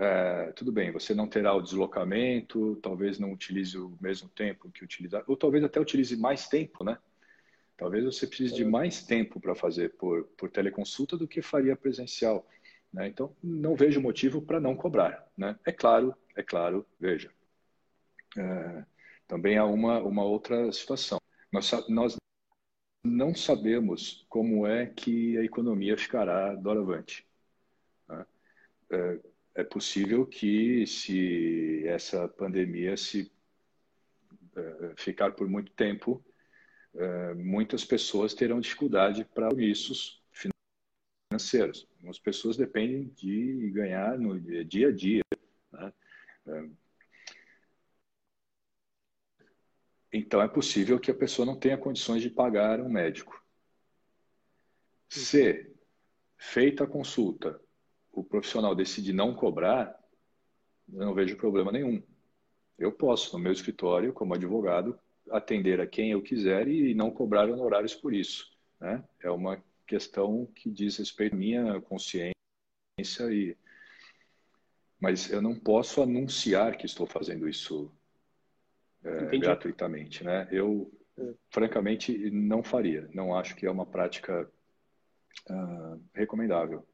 é, 0.00 0.52
tudo 0.52 0.72
bem, 0.72 0.90
você 0.90 1.14
não 1.14 1.28
terá 1.28 1.52
o 1.54 1.60
deslocamento, 1.60 2.76
talvez 2.76 3.18
não 3.18 3.32
utilize 3.32 3.76
o 3.76 3.98
mesmo 4.00 4.30
tempo 4.30 4.70
que 4.70 4.82
utilizar, 4.82 5.22
ou 5.26 5.36
talvez 5.36 5.62
até 5.62 5.78
utilize 5.78 6.16
mais 6.16 6.48
tempo, 6.48 6.82
né? 6.82 6.98
Talvez 7.76 8.04
você 8.04 8.26
precise 8.26 8.54
de 8.54 8.64
mais 8.64 9.02
tempo 9.04 9.38
para 9.38 9.54
fazer 9.54 9.90
por, 9.96 10.24
por 10.38 10.50
teleconsulta 10.50 11.18
do 11.18 11.28
que 11.28 11.42
faria 11.42 11.76
presencial. 11.76 12.46
Né? 12.92 13.08
Então, 13.08 13.34
não 13.42 13.74
vejo 13.74 14.00
motivo 14.00 14.42
para 14.42 14.60
não 14.60 14.76
cobrar. 14.76 15.26
Né? 15.36 15.58
É 15.64 15.72
claro, 15.72 16.14
é 16.36 16.42
claro, 16.42 16.86
veja. 16.98 17.30
É, 18.36 18.84
também 19.26 19.56
há 19.56 19.64
uma, 19.64 19.98
uma 20.00 20.24
outra 20.24 20.70
situação. 20.72 21.18
Nós, 21.50 21.70
nós 21.88 22.16
não 23.02 23.34
sabemos 23.34 24.26
como 24.28 24.66
é 24.66 24.86
que 24.86 25.38
a 25.38 25.44
economia 25.44 25.96
ficará 25.96 26.54
doravante. 26.54 27.26
Né? 28.08 28.26
É, 28.90 29.18
é 29.54 29.64
possível 29.64 30.26
que, 30.26 30.86
se 30.86 31.86
essa 31.86 32.28
pandemia 32.28 32.96
se 32.96 33.30
é, 34.56 34.94
ficar 34.96 35.32
por 35.32 35.48
muito 35.48 35.72
tempo, 35.72 36.24
é, 36.94 37.34
muitas 37.34 37.84
pessoas 37.84 38.34
terão 38.34 38.60
dificuldade 38.60 39.24
para 39.24 39.48
compromissos 39.48 40.22
financeiros. 41.30 41.86
As 42.08 42.18
pessoas 42.18 42.56
dependem 42.56 43.08
de 43.08 43.70
ganhar 43.70 44.18
no 44.18 44.40
dia 44.64 44.88
a 44.88 44.92
dia. 44.92 45.22
Né? 45.72 45.92
É, 46.46 46.68
então, 50.12 50.42
é 50.42 50.48
possível 50.48 50.98
que 50.98 51.10
a 51.10 51.14
pessoa 51.14 51.46
não 51.46 51.56
tenha 51.58 51.78
condições 51.78 52.22
de 52.22 52.30
pagar 52.30 52.80
um 52.80 52.88
médico. 52.88 53.40
Se, 55.08 55.72
feita 56.36 56.84
a 56.84 56.86
consulta, 56.86 57.60
o 58.20 58.24
profissional 58.24 58.74
decide 58.74 59.14
não 59.14 59.34
cobrar, 59.34 59.98
eu 60.92 61.06
não 61.06 61.14
vejo 61.14 61.36
problema 61.36 61.72
nenhum. 61.72 62.02
Eu 62.78 62.92
posso, 62.92 63.34
no 63.34 63.42
meu 63.42 63.50
escritório, 63.50 64.12
como 64.12 64.34
advogado, 64.34 64.98
atender 65.30 65.80
a 65.80 65.86
quem 65.86 66.10
eu 66.10 66.20
quiser 66.20 66.68
e 66.68 66.94
não 66.94 67.10
cobrar 67.10 67.48
honorários 67.48 67.94
por 67.94 68.12
isso. 68.12 68.50
Né? 68.78 69.02
É 69.22 69.30
uma 69.30 69.62
questão 69.86 70.46
que 70.54 70.70
diz 70.70 70.98
respeito 70.98 71.34
à 71.34 71.38
minha 71.38 71.80
consciência 71.80 72.34
e 73.32 73.56
mas 75.00 75.30
eu 75.30 75.40
não 75.40 75.58
posso 75.58 76.02
anunciar 76.02 76.76
que 76.76 76.84
estou 76.84 77.06
fazendo 77.06 77.48
isso 77.48 77.90
é, 79.02 79.38
gratuitamente, 79.38 80.22
né? 80.22 80.46
Eu 80.52 80.92
é. 81.18 81.32
francamente 81.48 82.30
não 82.30 82.62
faria, 82.62 83.08
não 83.14 83.34
acho 83.34 83.56
que 83.56 83.64
é 83.64 83.70
uma 83.70 83.86
prática 83.86 84.46
uh, 85.48 86.02
recomendável 86.12 86.86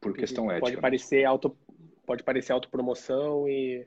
por 0.00 0.14
questão 0.14 0.50
ética. 0.50 0.66
Pode 0.66 0.80
parecer 0.80 1.24
auto, 1.24 1.56
pode 2.04 2.22
parecer 2.22 2.52
autopromoção 2.52 3.48
e 3.48 3.86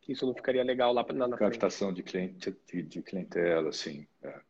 que 0.00 0.12
isso 0.12 0.26
não 0.26 0.34
ficaria 0.34 0.62
legal 0.62 0.92
lá 0.92 1.04
na, 1.12 1.28
na 1.28 1.36
captação 1.36 1.92
de 1.92 2.02
cliente 2.02 2.54
de, 2.66 2.82
de 2.82 3.02
clientela, 3.02 3.70
assim. 3.70 4.06
É. 4.22 4.40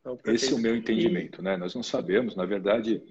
Então, 0.00 0.18
Esse 0.26 0.52
é 0.52 0.54
o 0.54 0.58
meu 0.58 0.76
entendimento, 0.76 1.42
né? 1.42 1.56
Nós 1.56 1.74
não 1.74 1.82
sabemos, 1.82 2.36
na 2.36 2.44
verdade, 2.44 3.02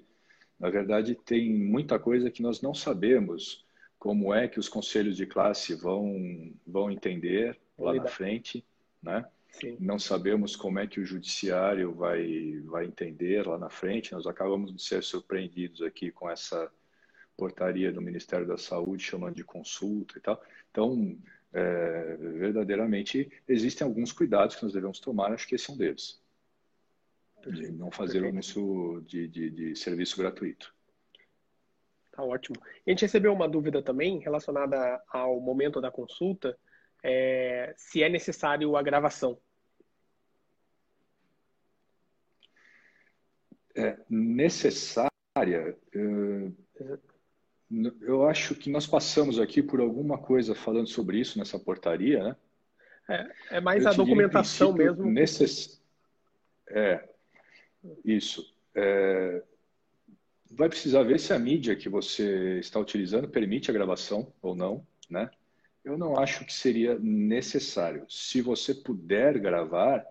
na 0.58 0.70
verdade 0.70 1.14
tem 1.14 1.52
muita 1.52 1.98
coisa 1.98 2.30
que 2.30 2.42
nós 2.42 2.62
não 2.62 2.72
sabemos 2.72 3.66
como 3.98 4.32
é 4.32 4.48
que 4.48 4.58
os 4.58 4.68
conselhos 4.68 5.16
de 5.16 5.26
classe 5.26 5.74
vão 5.74 6.54
vão 6.66 6.90
entender 6.90 7.58
lá 7.78 7.92
na 7.92 8.06
frente, 8.06 8.64
né? 9.02 9.26
Sim. 9.60 9.76
Não 9.80 9.98
sabemos 9.98 10.54
como 10.54 10.78
é 10.78 10.86
que 10.86 11.00
o 11.00 11.06
judiciário 11.06 11.94
vai 11.94 12.60
vai 12.66 12.84
entender 12.84 13.46
lá 13.46 13.58
na 13.58 13.70
frente. 13.70 14.12
Nós 14.12 14.26
acabamos 14.26 14.74
de 14.74 14.82
ser 14.82 15.02
surpreendidos 15.02 15.80
aqui 15.80 16.10
com 16.10 16.28
essa 16.28 16.70
portaria 17.36 17.90
do 17.90 18.02
Ministério 18.02 18.46
da 18.46 18.58
Saúde 18.58 19.02
chamando 19.02 19.34
de 19.34 19.44
consulta 19.44 20.18
e 20.18 20.20
tal. 20.20 20.42
Então, 20.70 21.18
é, 21.52 22.16
verdadeiramente, 22.16 23.30
existem 23.48 23.86
alguns 23.86 24.12
cuidados 24.12 24.56
que 24.56 24.62
nós 24.62 24.72
devemos 24.72 25.00
tomar, 25.00 25.32
acho 25.32 25.48
que 25.48 25.54
esse 25.54 25.70
é 25.70 25.74
um 25.74 25.76
deles. 25.76 26.20
De 27.46 27.70
não 27.70 27.90
fazer 27.90 28.22
o 28.24 28.28
anúncio 28.28 29.02
de, 29.06 29.28
de, 29.28 29.50
de 29.50 29.76
serviço 29.76 30.18
gratuito. 30.18 30.74
Tá 32.12 32.22
ótimo. 32.22 32.56
a 32.64 32.90
gente 32.90 33.02
recebeu 33.02 33.32
uma 33.32 33.48
dúvida 33.48 33.80
também 33.80 34.18
relacionada 34.18 35.00
ao 35.08 35.38
momento 35.38 35.80
da 35.80 35.90
consulta, 35.90 36.58
é, 37.02 37.72
se 37.76 38.02
é 38.02 38.08
necessário 38.08 38.76
a 38.76 38.82
gravação. 38.82 39.38
É 43.76 43.98
necessária. 44.08 45.10
Uh, 45.94 46.52
eu 48.00 48.26
acho 48.26 48.54
que 48.54 48.70
nós 48.70 48.86
passamos 48.86 49.38
aqui 49.38 49.62
por 49.62 49.80
alguma 49.80 50.16
coisa 50.16 50.54
falando 50.54 50.86
sobre 50.86 51.18
isso 51.18 51.38
nessa 51.38 51.58
portaria, 51.58 52.22
né? 52.22 52.36
É, 53.08 53.56
é 53.56 53.60
mais 53.60 53.84
eu 53.84 53.90
a 53.90 53.92
documentação 53.92 54.72
mesmo. 54.72 55.04
Necess... 55.04 55.80
É, 56.68 57.08
isso. 58.04 58.54
É... 58.74 59.42
Vai 60.50 60.68
precisar 60.68 61.02
ver 61.02 61.20
se 61.20 61.32
a 61.32 61.38
mídia 61.38 61.76
que 61.76 61.88
você 61.88 62.58
está 62.58 62.80
utilizando 62.80 63.28
permite 63.28 63.70
a 63.70 63.74
gravação 63.74 64.32
ou 64.40 64.54
não, 64.54 64.86
né? 65.10 65.30
Eu 65.84 65.98
não 65.98 66.18
acho 66.18 66.44
que 66.44 66.52
seria 66.52 66.98
necessário. 66.98 68.06
Se 68.08 68.40
você 68.40 68.74
puder 68.74 69.38
gravar, 69.38 70.04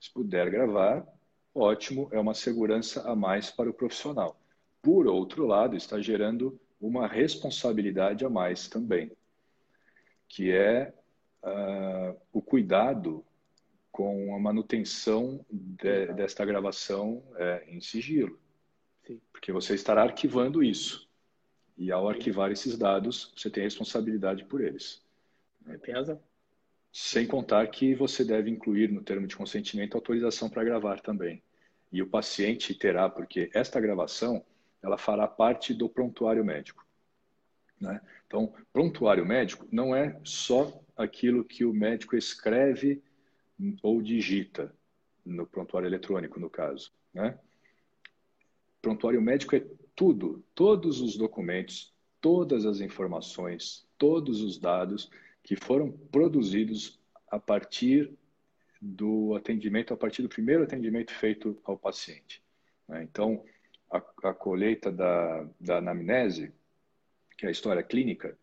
se 0.00 0.12
puder 0.12 0.50
gravar, 0.50 1.04
ótimo, 1.54 2.08
é 2.12 2.18
uma 2.18 2.34
segurança 2.34 3.08
a 3.08 3.14
mais 3.14 3.50
para 3.50 3.70
o 3.70 3.74
profissional. 3.74 4.38
Por 4.82 5.06
outro 5.06 5.46
lado, 5.46 5.76
está 5.76 6.00
gerando 6.00 6.58
uma 6.80 7.06
responsabilidade 7.06 8.24
a 8.24 8.30
mais 8.30 8.68
também, 8.68 9.10
que 10.28 10.52
é 10.52 10.92
uh, 11.42 12.16
o 12.32 12.40
cuidado 12.40 13.24
com 13.90 14.34
a 14.34 14.38
manutenção 14.38 15.44
de, 15.50 16.12
desta 16.12 16.44
gravação 16.44 17.22
é, 17.34 17.64
em 17.66 17.80
sigilo. 17.80 18.38
Sim. 19.04 19.20
Porque 19.32 19.50
você 19.50 19.74
estará 19.74 20.02
arquivando 20.02 20.62
isso. 20.62 21.08
E 21.76 21.90
ao 21.90 22.08
arquivar 22.08 22.52
esses 22.52 22.78
dados, 22.78 23.32
você 23.36 23.50
tem 23.50 23.64
responsabilidade 23.64 24.44
por 24.44 24.60
eles. 24.60 25.02
Pesa. 25.82 26.20
Sem 27.00 27.28
contar 27.28 27.64
que 27.68 27.94
você 27.94 28.24
deve 28.24 28.50
incluir 28.50 28.90
no 28.90 29.00
termo 29.00 29.24
de 29.24 29.36
consentimento 29.36 29.94
autorização 29.94 30.50
para 30.50 30.64
gravar 30.64 31.00
também. 31.00 31.40
E 31.92 32.02
o 32.02 32.08
paciente 32.08 32.74
terá, 32.74 33.08
porque 33.08 33.48
esta 33.54 33.80
gravação 33.80 34.44
ela 34.82 34.98
fará 34.98 35.28
parte 35.28 35.72
do 35.72 35.88
prontuário 35.88 36.44
médico. 36.44 36.84
Né? 37.80 38.00
Então, 38.26 38.52
prontuário 38.72 39.24
médico 39.24 39.64
não 39.70 39.94
é 39.94 40.20
só 40.24 40.82
aquilo 40.96 41.44
que 41.44 41.64
o 41.64 41.72
médico 41.72 42.16
escreve 42.16 43.00
ou 43.80 44.02
digita 44.02 44.74
no 45.24 45.46
prontuário 45.46 45.86
eletrônico, 45.86 46.40
no 46.40 46.50
caso. 46.50 46.92
Né? 47.14 47.38
Prontuário 48.82 49.22
médico 49.22 49.54
é 49.54 49.64
tudo, 49.94 50.44
todos 50.52 51.00
os 51.00 51.16
documentos, 51.16 51.94
todas 52.20 52.66
as 52.66 52.80
informações, 52.80 53.86
todos 53.96 54.42
os 54.42 54.58
dados 54.58 55.08
que 55.48 55.56
foram 55.56 55.90
produzidos 55.90 57.00
a 57.26 57.40
partir 57.40 58.12
do 58.82 59.34
atendimento, 59.34 59.94
a 59.94 59.96
partir 59.96 60.20
do 60.20 60.28
primeiro 60.28 60.62
atendimento 60.62 61.10
feito 61.10 61.58
ao 61.64 61.74
paciente. 61.74 62.44
Né? 62.86 63.02
Então, 63.02 63.42
a, 63.90 63.96
a 64.24 64.34
colheita 64.34 64.92
da, 64.92 65.48
da 65.58 65.78
anamnese, 65.78 66.52
que 67.38 67.46
é 67.46 67.48
a 67.48 67.50
história 67.50 67.82
clínica, 67.82 68.38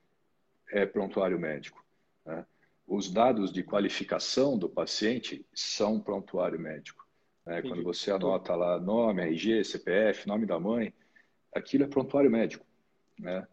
é 0.72 0.84
prontuário 0.84 1.38
médico. 1.40 1.86
Né? 2.26 2.44
Os 2.88 3.12
dados 3.12 3.54
de 3.54 3.62
qualificação 3.62 4.58
do 4.58 4.68
paciente 4.68 5.46
são 5.54 6.00
prontuário 6.00 6.60
médico. 6.60 7.08
Né? 7.46 7.62
Quando 7.62 7.84
você 7.84 8.10
anota 8.10 8.56
lá 8.56 8.80
nome, 8.80 9.22
RG, 9.22 9.64
CPF, 9.64 10.28
nome 10.28 10.48
da 10.48 10.60
mãe, 10.60 10.92
aquilo 11.54 11.84
é 11.84 11.88
prontuário 11.88 12.32
médico. 12.32 12.66
Né? 13.20 13.48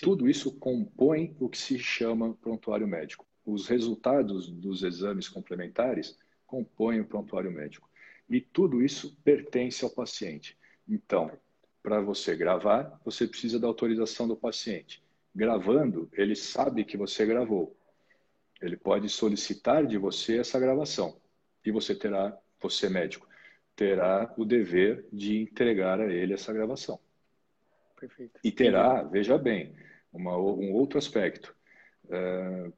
Tudo 0.00 0.28
isso 0.28 0.52
compõe 0.52 1.36
o 1.40 1.48
que 1.48 1.58
se 1.58 1.78
chama 1.78 2.34
prontuário 2.34 2.86
médico. 2.86 3.26
Os 3.44 3.66
resultados 3.66 4.48
dos 4.48 4.82
exames 4.82 5.28
complementares 5.28 6.16
compõem 6.46 7.00
o 7.00 7.04
prontuário 7.04 7.50
médico. 7.50 7.88
E 8.28 8.40
tudo 8.40 8.82
isso 8.82 9.16
pertence 9.24 9.84
ao 9.84 9.90
paciente. 9.90 10.56
Então, 10.88 11.30
para 11.82 12.00
você 12.00 12.34
gravar, 12.36 12.98
você 13.04 13.26
precisa 13.26 13.58
da 13.58 13.66
autorização 13.66 14.26
do 14.26 14.36
paciente. 14.36 15.02
Gravando, 15.34 16.08
ele 16.12 16.36
sabe 16.36 16.84
que 16.84 16.96
você 16.96 17.26
gravou. 17.26 17.76
Ele 18.62 18.76
pode 18.76 19.08
solicitar 19.08 19.84
de 19.86 19.98
você 19.98 20.38
essa 20.38 20.58
gravação. 20.58 21.20
E 21.64 21.70
você 21.70 21.94
terá, 21.94 22.38
você 22.60 22.88
médico, 22.88 23.26
terá 23.74 24.32
o 24.38 24.44
dever 24.44 25.06
de 25.12 25.42
entregar 25.42 26.00
a 26.00 26.12
ele 26.12 26.32
essa 26.32 26.52
gravação. 26.52 26.98
Perfeito. 28.06 28.38
E 28.44 28.52
terá, 28.52 29.02
veja 29.02 29.38
bem, 29.38 29.74
uma, 30.12 30.36
um 30.36 30.74
outro 30.74 30.98
aspecto. 30.98 31.56
Uh, 32.04 32.70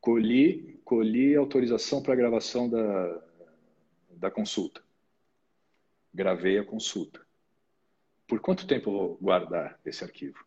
colhi, 0.00 0.80
colhi 0.84 1.36
autorização 1.36 2.02
para 2.02 2.16
gravação 2.16 2.68
da, 2.68 3.22
da 4.10 4.30
consulta. 4.32 4.82
Gravei 6.12 6.58
a 6.58 6.64
consulta. 6.64 7.24
Por 8.26 8.40
quanto 8.40 8.66
tempo 8.66 8.90
vou 8.90 9.16
guardar 9.18 9.78
esse 9.84 10.02
arquivo? 10.02 10.44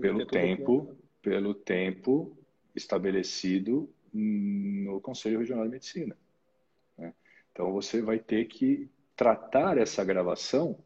pelo 0.00 0.26
tempo, 0.26 0.96
pelo 1.20 1.54
tempo 1.54 2.36
estabelecido 2.74 3.88
no 4.12 5.00
Conselho 5.00 5.38
Regional 5.38 5.64
de 5.64 5.70
Medicina. 5.70 6.16
Né? 6.96 7.14
Então 7.52 7.72
você 7.72 8.00
vai 8.00 8.18
ter 8.18 8.46
que 8.46 8.90
tratar 9.14 9.78
essa 9.78 10.02
gravação 10.02 10.82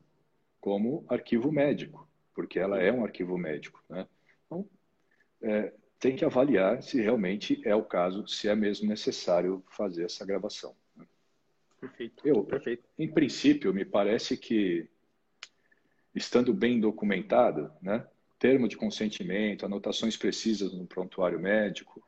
como 0.60 1.04
arquivo 1.08 1.50
médico, 1.50 2.08
porque 2.34 2.58
ela 2.58 2.80
é 2.80 2.92
um 2.92 3.04
arquivo 3.04 3.36
médico. 3.38 3.82
Né? 3.88 4.06
Então, 4.46 4.68
é, 5.42 5.72
tem 5.98 6.16
que 6.16 6.24
avaliar 6.24 6.82
se 6.82 7.00
realmente 7.00 7.60
é 7.64 7.74
o 7.74 7.84
caso, 7.84 8.26
se 8.26 8.48
é 8.48 8.54
mesmo 8.54 8.88
necessário 8.88 9.64
fazer 9.70 10.04
essa 10.04 10.24
gravação. 10.24 10.74
Né? 10.96 11.06
Perfeito. 11.80 12.26
Eu, 12.26 12.44
Perfeito. 12.44 12.84
Em 12.98 13.10
princípio, 13.10 13.72
me 13.72 13.84
parece 13.84 14.36
que, 14.36 14.88
estando 16.14 16.52
bem 16.52 16.78
documentado, 16.78 17.72
né, 17.80 18.06
termo 18.38 18.68
de 18.68 18.76
consentimento, 18.76 19.66
anotações 19.66 20.16
precisas 20.16 20.72
no 20.72 20.86
prontuário 20.86 21.38
médico, 21.38 22.02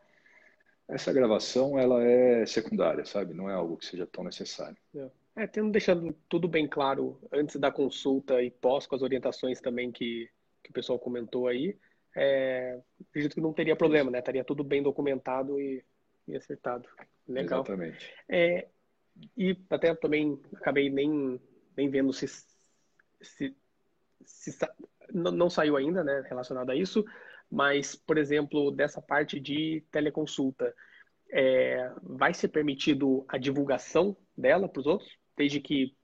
essa 0.89 1.13
gravação 1.13 1.79
ela 1.79 2.03
é 2.03 2.45
secundária, 2.45 3.05
sabe? 3.05 3.33
Não 3.35 3.49
é 3.49 3.55
algo 3.55 3.77
que 3.77 3.87
seja 3.87 4.07
tão 4.07 4.25
necessário. 4.25 4.77
É. 4.95 5.11
É, 5.35 5.47
tendo 5.47 5.71
deixando 5.71 6.13
tudo 6.29 6.47
bem 6.47 6.69
claro 6.69 7.19
antes 7.33 7.57
da 7.57 7.71
consulta 7.71 8.43
e 8.43 8.51
pós 8.51 8.87
com 8.87 8.95
as 8.95 9.03
orientações 9.03 9.61
também 9.61 9.91
que, 9.91 10.29
que 10.63 10.71
o 10.71 10.73
pessoal 10.75 10.99
comentou 10.99 11.49
aí, 11.49 11.79
é, 12.15 12.79
acredito 13.09 13.35
que 13.35 13.41
não 13.41 13.53
teria 13.53 13.75
problema, 13.75 14.11
né? 14.11 14.19
Estaria 14.19 14.45
tudo 14.45 14.63
bem 14.63 14.83
documentado 14.83 15.59
e, 15.59 15.83
e 16.29 16.37
acertado. 16.37 16.87
Legal. 17.27 17.61
Exatamente. 17.61 18.15
É, 18.29 18.69
e 19.37 19.57
até 19.71 19.95
também 19.95 20.39
acabei 20.57 20.91
nem, 20.91 21.41
nem 21.77 21.89
vendo 21.89 22.13
se, 22.13 22.27
se, 23.21 23.57
se 24.25 24.59
não, 25.13 25.31
não 25.33 25.51
saiu 25.51 25.77
ainda, 25.77 26.05
né, 26.05 26.23
relacionado 26.29 26.71
a 26.71 26.77
isso, 26.77 27.05
mas, 27.51 27.95
por 27.95 28.19
exemplo, 28.19 28.71
dessa 28.71 29.01
parte 29.01 29.39
de 29.39 29.85
teleconsulta, 29.91 30.75
é, 31.31 31.91
vai 32.03 32.35
ser 32.35 32.49
permitido 32.49 33.25
a 33.29 33.39
divulgação 33.39 34.17
dela 34.37 34.69
para 34.69 34.81
os 34.81 34.87
outros? 34.87 35.22
Desde 35.37 35.61
que 35.61 35.95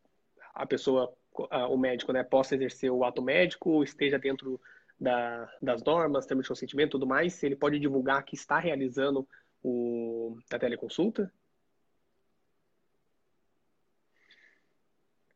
a 0.54 0.66
pessoa, 0.66 1.14
o 1.32 1.76
médico, 1.76 2.12
né, 2.12 2.22
possa 2.22 2.54
exercer 2.54 2.90
o 2.90 3.04
ato 3.04 3.22
médico, 3.22 3.82
esteja 3.82 4.18
dentro 4.18 4.60
da, 4.98 5.50
das 5.62 5.82
normas, 5.82 6.26
termos 6.26 6.44
de 6.44 6.48
consentimento 6.48 6.90
e 6.90 6.92
tudo 6.92 7.06
mais, 7.06 7.42
ele 7.42 7.56
pode 7.56 7.78
divulgar 7.78 8.24
que 8.24 8.34
está 8.34 8.58
realizando 8.58 9.26
o, 9.62 10.36
a 10.50 10.58
teleconsulta? 10.58 11.32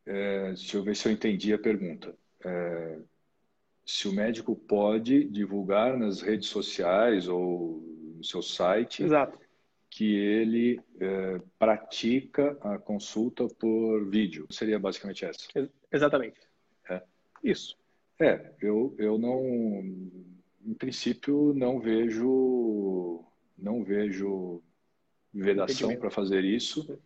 É, 0.04 0.48
deixa 0.48 0.76
eu 0.76 0.82
ver 0.82 0.96
se 0.96 1.08
eu 1.08 1.12
entendi 1.12 1.52
a 1.52 1.58
pergunta. 1.58 2.16
É, 2.44 2.98
se 3.86 4.08
o 4.08 4.12
médico 4.12 4.56
pode 4.56 5.24
divulgar 5.24 5.96
nas 5.96 6.20
redes 6.20 6.48
sociais 6.48 7.28
ou 7.28 7.80
no 8.16 8.24
seu 8.24 8.42
site 8.42 9.04
Exato 9.04 9.38
que 9.92 10.16
ele 10.16 10.80
é, 10.98 11.38
pratica 11.58 12.56
a 12.62 12.78
consulta 12.78 13.46
por 13.46 14.08
vídeo. 14.08 14.46
Seria 14.50 14.78
basicamente 14.78 15.26
essa. 15.26 15.46
Exatamente. 15.92 16.40
É. 16.88 17.02
Isso. 17.44 17.78
É, 18.18 18.52
eu, 18.62 18.94
eu 18.98 19.18
não, 19.18 19.44
em 20.64 20.74
princípio, 20.78 21.52
não 21.52 21.78
vejo, 21.78 23.22
não 23.58 23.84
vejo 23.84 24.62
vedação 25.32 25.94
para 25.96 26.10
fazer 26.10 26.42
isso, 26.42 26.98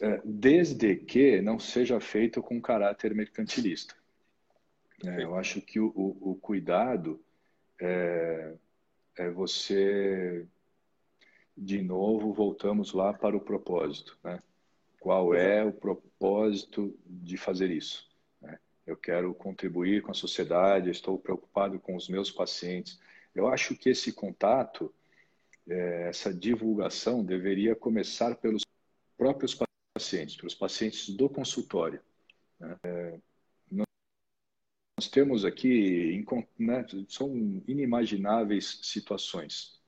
é, 0.00 0.22
desde 0.24 0.96
que 0.96 1.42
não 1.42 1.58
seja 1.58 2.00
feito 2.00 2.42
com 2.42 2.58
caráter 2.58 3.14
mercantilista. 3.14 3.94
É, 5.04 5.24
eu 5.24 5.36
acho 5.36 5.60
que 5.60 5.78
o, 5.78 5.88
o, 5.94 6.30
o 6.30 6.34
cuidado 6.36 7.22
é, 7.78 8.54
é 9.18 9.30
você 9.30 10.46
de 11.56 11.80
novo 11.82 12.32
voltamos 12.32 12.92
lá 12.92 13.12
para 13.12 13.36
o 13.36 13.40
propósito. 13.40 14.18
Né? 14.22 14.42
Qual 14.98 15.34
é 15.34 15.64
o 15.64 15.72
propósito 15.72 16.96
de 17.06 17.36
fazer 17.36 17.70
isso? 17.70 18.08
Né? 18.40 18.58
Eu 18.86 18.96
quero 18.96 19.32
contribuir 19.34 20.02
com 20.02 20.10
a 20.10 20.14
sociedade, 20.14 20.90
estou 20.90 21.18
preocupado 21.18 21.78
com 21.78 21.94
os 21.94 22.08
meus 22.08 22.30
pacientes. 22.30 23.00
Eu 23.34 23.48
acho 23.48 23.76
que 23.76 23.90
esse 23.90 24.12
contato, 24.12 24.92
é, 25.68 26.08
essa 26.08 26.32
divulgação, 26.32 27.24
deveria 27.24 27.74
começar 27.74 28.34
pelos 28.36 28.62
próprios 29.16 29.56
pacientes, 29.94 30.36
pelos 30.36 30.54
pacientes 30.54 31.08
do 31.10 31.28
consultório. 31.28 32.00
Né? 32.58 32.76
É, 32.82 33.18
nós 34.96 35.08
temos 35.10 35.44
aqui, 35.44 36.24
né, 36.58 36.86
são 37.08 37.62
inimagináveis 37.66 38.80
situações 38.82 39.83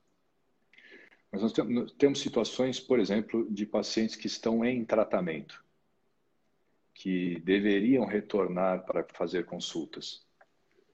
mas 1.30 1.42
nós 1.42 1.52
temos 1.92 2.20
situações, 2.20 2.80
por 2.80 2.98
exemplo, 2.98 3.46
de 3.50 3.66
pacientes 3.66 4.16
que 4.16 4.26
estão 4.26 4.64
em 4.64 4.84
tratamento, 4.84 5.62
que 6.94 7.40
deveriam 7.40 8.04
retornar 8.04 8.84
para 8.86 9.04
fazer 9.12 9.44
consultas. 9.44 10.24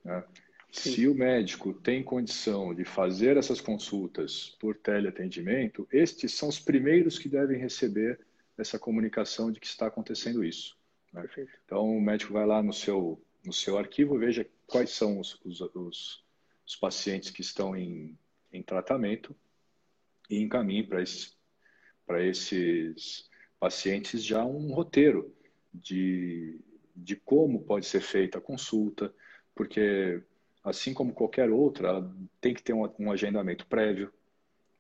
Né? 0.05 0.25
Se 0.71 1.07
o 1.07 1.15
médico 1.15 1.75
tem 1.75 2.03
condição 2.03 2.75
de 2.75 2.85
fazer 2.85 3.37
essas 3.37 3.61
consultas 3.61 4.57
por 4.59 4.75
teleatendimento, 4.75 5.87
estes 5.93 6.33
são 6.33 6.49
os 6.49 6.59
primeiros 6.59 7.19
que 7.19 7.29
devem 7.29 7.59
receber 7.59 8.19
essa 8.57 8.79
comunicação 8.79 9.53
de 9.53 9.61
que 9.61 9.67
está 9.67 9.87
acontecendo 9.87 10.43
isso. 10.43 10.77
Né? 11.13 11.29
Então, 11.65 11.97
o 11.97 12.01
médico 12.01 12.33
vai 12.33 12.47
lá 12.47 12.63
no 12.63 12.73
seu, 12.73 13.23
no 13.45 13.53
seu 13.53 13.77
arquivo, 13.77 14.19
veja 14.19 14.49
quais 14.67 14.91
são 14.91 15.21
os, 15.21 15.39
os, 15.45 15.61
os, 15.61 16.25
os 16.67 16.77
pacientes 16.77 17.31
que 17.31 17.43
estão 17.43 17.77
em, 17.77 18.19
em 18.51 18.63
tratamento 18.63 19.37
e 20.33 20.41
encaminhe 20.41 20.83
para 20.83 21.03
esses, 21.03 21.37
para 22.07 22.25
esses 22.25 23.29
pacientes 23.61 24.25
já 24.25 24.43
um 24.43 24.73
roteiro 24.73 25.37
de, 25.73 26.59
de 26.97 27.17
como 27.17 27.63
pode 27.63 27.85
ser 27.85 28.01
feita 28.01 28.39
a 28.39 28.41
consulta, 28.41 29.15
porque 29.55 30.23
assim 30.65 30.95
como 30.95 31.13
qualquer 31.13 31.51
outra, 31.51 31.89
ela 31.89 32.17
tem 32.41 32.55
que 32.55 32.63
ter 32.63 32.73
um, 32.73 32.91
um 32.99 33.13
agendamento 33.13 33.67
prévio. 33.67 34.11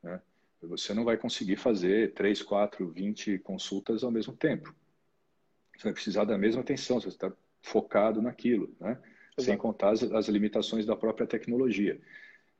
Né? 0.02 0.22
Você 0.62 0.94
não 0.94 1.04
vai 1.04 1.18
conseguir 1.18 1.56
fazer 1.56 2.14
3, 2.14 2.42
4, 2.42 2.88
20 2.90 3.38
consultas 3.40 4.02
ao 4.02 4.10
mesmo 4.10 4.34
tempo. 4.34 4.74
Você 5.76 5.84
vai 5.84 5.92
precisar 5.92 6.24
da 6.24 6.38
mesma 6.38 6.62
atenção, 6.62 6.98
você 6.98 7.08
está 7.08 7.30
focado 7.60 8.22
naquilo, 8.22 8.74
né? 8.80 8.98
sem 9.38 9.56
contar 9.58 9.90
as, 9.90 10.02
as, 10.02 10.28
limitações 10.28 10.86
da 10.86 10.96
própria 10.96 11.26
tecnologia. 11.26 12.00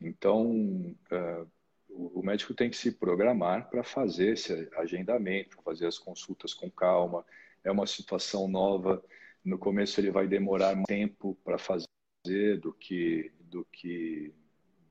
Então, 0.00 0.94
uh, 1.10 1.48
o 1.94 2.22
médico 2.22 2.54
tem 2.54 2.70
que 2.70 2.76
se 2.76 2.92
programar 2.92 3.68
para 3.68 3.82
fazer 3.82 4.32
esse 4.32 4.68
agendamento, 4.76 5.60
fazer 5.62 5.86
as 5.86 5.98
consultas 5.98 6.54
com 6.54 6.70
calma. 6.70 7.24
É 7.62 7.70
uma 7.70 7.86
situação 7.86 8.48
nova. 8.48 9.02
No 9.44 9.58
começo 9.58 10.00
ele 10.00 10.10
vai 10.10 10.26
demorar 10.26 10.74
mais 10.74 10.86
tempo 10.86 11.36
para 11.44 11.58
fazer 11.58 11.86
do 12.60 12.72
que 12.72 13.30
do 13.40 13.64
que 13.66 14.32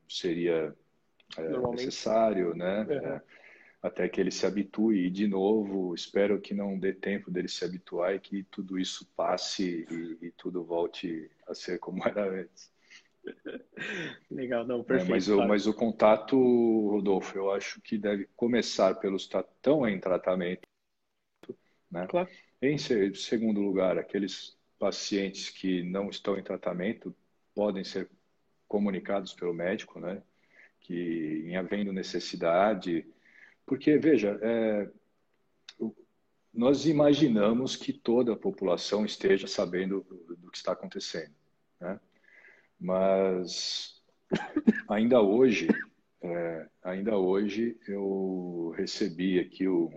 seria 0.07 0.75
é, 1.37 1.71
necessário, 1.71 2.53
né? 2.53 2.83
Uhum. 2.83 2.91
É, 2.91 3.21
até 3.81 4.07
que 4.07 4.21
ele 4.21 4.31
se 4.31 4.45
habitue. 4.45 5.07
E 5.07 5.09
de 5.09 5.27
novo, 5.27 5.95
espero 5.95 6.39
que 6.39 6.53
não 6.53 6.77
dê 6.77 6.93
tempo 6.93 7.31
dele 7.31 7.47
se 7.47 7.65
habituar 7.65 8.13
e 8.13 8.19
que 8.19 8.43
tudo 8.43 8.77
isso 8.77 9.05
passe 9.15 9.87
e, 9.89 10.27
e 10.27 10.31
tudo 10.31 10.63
volte 10.63 11.29
a 11.47 11.55
ser 11.55 11.79
como 11.79 12.01
era 12.07 12.41
antes. 12.41 12.70
Legal, 14.29 14.65
não, 14.65 14.83
perfeito. 14.83 15.11
É, 15.11 15.13
mas, 15.13 15.27
o, 15.27 15.47
mas 15.47 15.67
o 15.67 15.73
contato, 15.73 16.37
Rodolfo, 16.89 17.37
eu 17.37 17.51
acho 17.51 17.81
que 17.81 17.97
deve 17.97 18.27
começar 18.35 18.95
pelos 18.95 19.25
que 19.27 19.37
estão 19.37 19.87
em 19.87 19.99
tratamento. 19.99 20.61
Né? 21.89 22.07
Claro. 22.07 22.29
Em 22.61 22.77
segundo 22.77 23.59
lugar, 23.59 23.97
aqueles 23.97 24.57
pacientes 24.77 25.49
que 25.49 25.83
não 25.83 26.09
estão 26.09 26.37
em 26.37 26.43
tratamento 26.43 27.15
podem 27.53 27.83
ser 27.83 28.09
comunicados 28.67 29.33
pelo 29.33 29.53
médico, 29.53 29.99
né? 29.99 30.21
Que 30.79 31.43
em 31.45 31.55
havendo 31.55 31.91
necessidade, 31.91 33.05
porque 33.65 33.97
veja, 33.97 34.39
é, 34.41 34.89
nós 36.53 36.85
imaginamos 36.85 37.75
que 37.75 37.93
toda 37.93 38.33
a 38.33 38.37
população 38.37 39.05
esteja 39.05 39.47
sabendo 39.47 40.05
do 40.37 40.49
que 40.49 40.57
está 40.57 40.73
acontecendo, 40.73 41.33
né? 41.79 41.99
Mas 42.81 44.01
ainda 44.89 45.21
hoje, 45.21 45.67
é, 46.23 46.67
ainda 46.81 47.15
hoje 47.15 47.77
eu 47.87 48.73
recebi 48.75 49.39
aqui 49.39 49.67
o, 49.67 49.91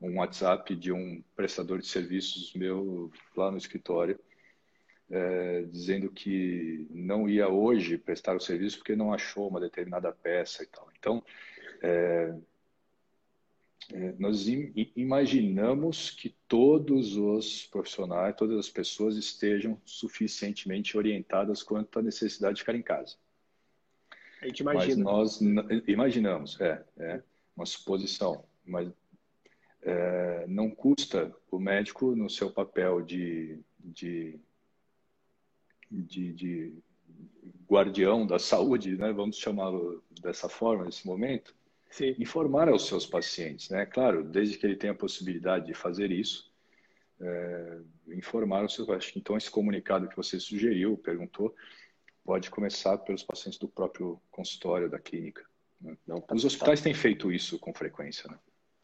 um 0.00 0.16
WhatsApp 0.16 0.74
de 0.74 0.90
um 0.90 1.22
prestador 1.36 1.78
de 1.78 1.86
serviços 1.86 2.54
meu 2.54 3.12
lá 3.36 3.50
no 3.50 3.58
escritório, 3.58 4.18
é, 5.10 5.64
dizendo 5.64 6.10
que 6.10 6.86
não 6.90 7.28
ia 7.28 7.46
hoje 7.46 7.98
prestar 7.98 8.34
o 8.34 8.40
serviço 8.40 8.78
porque 8.78 8.96
não 8.96 9.12
achou 9.12 9.46
uma 9.46 9.60
determinada 9.60 10.10
peça 10.10 10.62
e 10.62 10.66
tal. 10.66 10.88
Então, 10.98 11.22
é, 11.82 12.34
é, 13.92 14.14
nós 14.18 14.46
imaginamos 14.94 16.10
que 16.10 16.34
todos 16.46 17.16
os 17.16 17.66
profissionais, 17.66 18.36
todas 18.36 18.58
as 18.58 18.68
pessoas 18.68 19.16
estejam 19.16 19.80
suficientemente 19.84 20.96
orientadas 20.96 21.62
quanto 21.62 21.98
à 21.98 22.02
necessidade 22.02 22.56
de 22.56 22.60
ficar 22.60 22.74
em 22.74 22.82
casa. 22.82 23.16
A 24.42 24.46
gente 24.46 24.60
imagina. 24.60 25.04
Mas 25.04 25.40
nós 25.40 25.40
imaginamos, 25.86 26.60
é, 26.60 26.84
é 26.98 27.22
uma 27.56 27.64
suposição, 27.64 28.44
mas 28.64 28.92
é, 29.82 30.46
não 30.46 30.70
custa 30.70 31.34
o 31.50 31.58
médico 31.58 32.14
no 32.14 32.28
seu 32.28 32.50
papel 32.50 33.00
de, 33.00 33.58
de, 33.78 34.38
de, 35.90 36.32
de 36.34 36.72
guardião 37.68 38.26
da 38.26 38.38
saúde, 38.38 38.96
né, 38.96 39.12
vamos 39.12 39.38
chamá-lo 39.38 40.02
dessa 40.20 40.48
forma 40.48 40.84
nesse 40.84 41.06
momento, 41.06 41.54
Sim. 41.90 42.14
informar 42.18 42.68
aos 42.68 42.86
seus 42.86 43.06
pacientes, 43.06 43.70
né? 43.70 43.86
Claro, 43.86 44.22
desde 44.22 44.58
que 44.58 44.66
ele 44.66 44.76
tenha 44.76 44.92
a 44.92 44.96
possibilidade 44.96 45.66
de 45.66 45.74
fazer 45.74 46.10
isso, 46.10 46.52
é, 47.20 47.78
informar 48.08 48.64
os 48.64 48.74
seus 48.74 48.86
pacientes. 48.86 49.16
Então, 49.16 49.36
esse 49.36 49.50
comunicado 49.50 50.08
que 50.08 50.16
você 50.16 50.38
sugeriu, 50.38 50.96
perguntou, 50.96 51.54
pode 52.24 52.50
começar 52.50 52.98
pelos 52.98 53.22
pacientes 53.22 53.58
do 53.58 53.68
próprio 53.68 54.20
consultório 54.30 54.88
da 54.88 54.98
clínica. 54.98 55.44
Né? 55.80 55.96
Não, 56.06 56.20
tá, 56.20 56.34
Os 56.34 56.44
hospitais 56.44 56.80
tá. 56.80 56.84
têm 56.84 56.94
feito 56.94 57.32
isso 57.32 57.58
com 57.58 57.72
frequência, 57.72 58.30
né? 58.30 58.38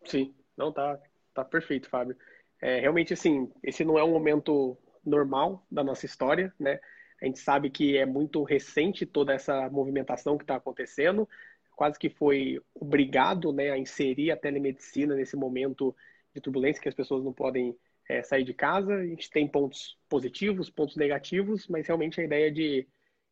Sim, 0.06 0.34
não 0.56 0.72
tá, 0.72 0.98
tá 1.32 1.44
perfeito, 1.44 1.88
Fábio. 1.88 2.16
É, 2.60 2.80
realmente, 2.80 3.12
assim, 3.12 3.50
esse 3.62 3.84
não 3.84 3.98
é 3.98 4.04
um 4.04 4.12
momento 4.12 4.76
normal 5.04 5.66
da 5.70 5.84
nossa 5.84 6.06
história, 6.06 6.52
né? 6.58 6.80
A 7.20 7.26
gente 7.26 7.38
sabe 7.38 7.70
que 7.70 7.96
é 7.96 8.04
muito 8.04 8.42
recente 8.42 9.06
toda 9.06 9.32
essa 9.32 9.68
movimentação 9.70 10.36
que 10.36 10.44
está 10.44 10.56
acontecendo 10.56 11.28
quase 11.74 11.98
que 11.98 12.08
foi 12.08 12.60
obrigado 12.74 13.52
né, 13.52 13.70
a 13.70 13.78
inserir 13.78 14.30
a 14.30 14.36
telemedicina 14.36 15.14
nesse 15.14 15.36
momento 15.36 15.94
de 16.34 16.40
turbulência 16.40 16.82
que 16.82 16.88
as 16.88 16.94
pessoas 16.94 17.24
não 17.24 17.32
podem 17.32 17.76
é, 18.08 18.22
sair 18.22 18.44
de 18.44 18.54
casa. 18.54 18.94
A 18.94 19.06
gente 19.06 19.30
tem 19.30 19.46
pontos 19.46 19.98
positivos, 20.08 20.70
pontos 20.70 20.96
negativos, 20.96 21.66
mas 21.68 21.86
realmente 21.86 22.20
a 22.20 22.24
ideia 22.24 22.50
de, 22.50 22.86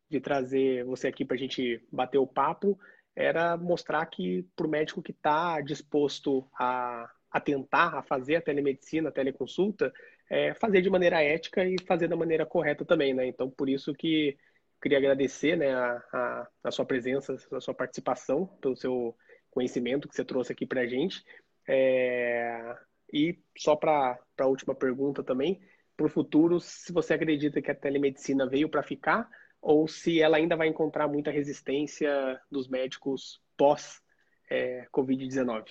de 0.09 0.19
trazer 0.19 0.83
você 0.85 1.07
aqui 1.07 1.25
para 1.25 1.35
a 1.35 1.39
gente 1.39 1.83
bater 1.91 2.17
o 2.17 2.27
papo 2.27 2.79
era 3.15 3.55
mostrar 3.57 4.05
que 4.07 4.43
para 4.55 4.65
o 4.65 4.69
médico 4.69 5.01
que 5.01 5.11
está 5.11 5.61
disposto 5.61 6.47
a, 6.57 7.09
a 7.31 7.39
tentar, 7.39 7.97
a 7.97 8.03
fazer 8.03 8.37
a 8.37 8.41
telemedicina, 8.41 9.09
a 9.09 9.11
teleconsulta, 9.11 9.93
é, 10.29 10.53
fazer 10.55 10.81
de 10.81 10.89
maneira 10.89 11.21
ética 11.21 11.63
e 11.63 11.75
fazer 11.85 12.07
da 12.07 12.15
maneira 12.15 12.45
correta 12.45 12.83
também, 12.83 13.13
né? 13.13 13.27
Então, 13.27 13.49
por 13.49 13.69
isso 13.69 13.93
que 13.93 14.37
queria 14.83 14.97
agradecer 14.97 15.55
né, 15.55 15.73
a, 15.73 16.03
a, 16.11 16.45
a, 16.65 16.71
sua 16.71 16.85
presença, 16.85 17.37
a 17.53 17.61
sua 17.61 17.73
participação, 17.73 18.45
pelo 18.61 18.75
seu 18.75 19.15
conhecimento 19.49 20.09
que 20.09 20.15
você 20.15 20.25
trouxe 20.25 20.51
aqui 20.51 20.65
para 20.65 20.81
a 20.81 20.85
gente. 20.85 21.23
É, 21.65 22.75
e 23.11 23.39
só 23.57 23.75
para 23.77 24.19
a 24.37 24.45
última 24.45 24.75
pergunta 24.75 25.23
também, 25.23 25.61
para 25.95 26.05
o 26.05 26.09
futuro, 26.09 26.59
se 26.59 26.91
você 26.91 27.13
acredita 27.13 27.61
que 27.61 27.71
a 27.71 27.75
telemedicina 27.75 28.45
veio 28.45 28.67
para 28.67 28.83
ficar 28.83 29.29
ou 29.61 29.87
se 29.87 30.21
ela 30.21 30.35
ainda 30.35 30.57
vai 30.57 30.67
encontrar 30.67 31.07
muita 31.07 31.31
resistência 31.31 32.37
dos 32.51 32.67
médicos 32.67 33.41
pós-Covid-19? 33.57 35.63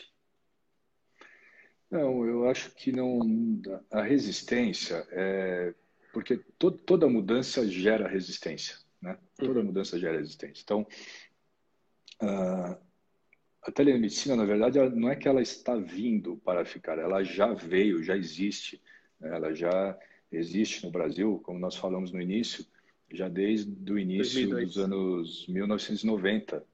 É, 1.91 1.93
não, 1.99 2.27
eu 2.27 2.49
acho 2.49 2.75
que 2.75 2.91
não. 2.91 3.21
A 3.91 4.01
resistência 4.01 5.07
é 5.11 5.75
porque 6.15 6.39
to, 6.59 6.71
toda 6.71 7.07
mudança 7.07 7.69
gera 7.69 8.09
resistência. 8.09 8.81
Toda 9.47 9.63
mudança 9.63 9.99
gera 9.99 10.19
resistência. 10.19 10.63
Então, 10.63 10.87
uh, 12.23 12.77
a 13.63 13.73
telemedicina, 13.73 14.35
na 14.35 14.45
verdade, 14.45 14.79
não 14.97 15.09
é 15.09 15.17
que 15.17 15.29
ela 15.29 15.41
está 15.41 15.77
vindo 15.77 16.37
para 16.39 16.65
ficar, 16.65 16.99
ela 16.99 17.23
já 17.23 17.53
veio, 17.53 18.03
já 18.03 18.17
existe. 18.17 18.83
Né? 19.21 19.35
Ela 19.35 19.55
já 19.55 19.99
existe 20.31 20.85
no 20.85 20.91
Brasil, 20.91 21.41
como 21.45 21.59
nós 21.59 21.77
falamos 21.77 22.11
no 22.11 22.21
início, 22.21 22.67
já 23.13 23.29
desde 23.29 23.93
o 23.93 23.99
início 23.99 24.49
2002. 24.49 24.67
dos 24.67 24.79
anos 24.79 25.47
1990. 25.49 26.65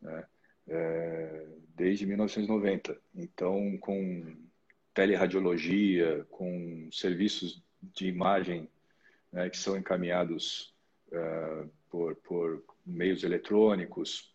Né? 0.00 0.24
É, 0.68 1.46
desde 1.76 2.06
1990. 2.06 2.98
Então, 3.14 3.76
com 3.78 4.36
teleradiologia, 4.94 6.26
com 6.30 6.88
serviços 6.90 7.62
de 7.82 8.06
imagem 8.06 8.68
né, 9.30 9.50
que 9.50 9.58
são 9.58 9.76
encaminhados 9.76 10.74
uh, 11.08 11.70
por, 11.90 12.16
por 12.16 12.64
meios 12.84 13.24
eletrônicos. 13.24 14.34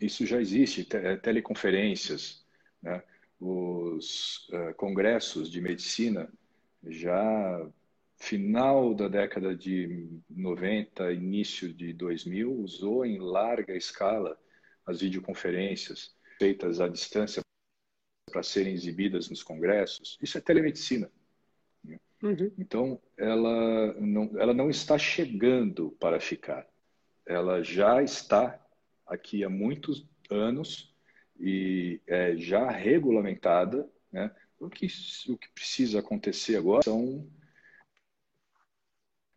Isso 0.00 0.26
já 0.26 0.40
existe, 0.40 0.84
te 0.84 0.96
é, 0.96 1.16
teleconferências, 1.16 2.44
né? 2.82 3.02
os 3.40 4.48
uh, 4.50 4.74
congressos 4.76 5.50
de 5.50 5.60
medicina 5.60 6.32
já 6.86 7.70
final 8.16 8.94
da 8.94 9.08
década 9.08 9.54
de 9.54 10.08
90, 10.30 11.12
início 11.12 11.72
de 11.72 11.92
2000, 11.92 12.52
usou 12.52 13.04
em 13.04 13.18
larga 13.18 13.76
escala 13.76 14.38
as 14.86 15.00
videoconferências 15.00 16.14
feitas 16.38 16.80
à 16.80 16.88
distância 16.88 17.42
para 18.30 18.42
serem 18.42 18.74
exibidas 18.74 19.28
nos 19.28 19.42
congressos. 19.42 20.18
Isso 20.20 20.38
é 20.38 20.40
telemedicina. 20.40 21.10
Uhum. 22.24 22.50
Então, 22.56 22.98
ela 23.18 23.92
não, 24.00 24.30
ela 24.40 24.54
não 24.54 24.70
está 24.70 24.96
chegando 24.96 25.94
para 26.00 26.18
ficar. 26.18 26.66
Ela 27.26 27.62
já 27.62 28.02
está 28.02 28.58
aqui 29.06 29.44
há 29.44 29.50
muitos 29.50 30.08
anos 30.30 30.94
e 31.38 32.00
é 32.06 32.34
já 32.36 32.70
regulamentada. 32.70 33.86
Né? 34.10 34.34
O, 34.58 34.70
que, 34.70 34.86
o 35.28 35.36
que 35.36 35.50
precisa 35.54 35.98
acontecer 36.00 36.56
agora 36.56 36.82
são 36.82 37.28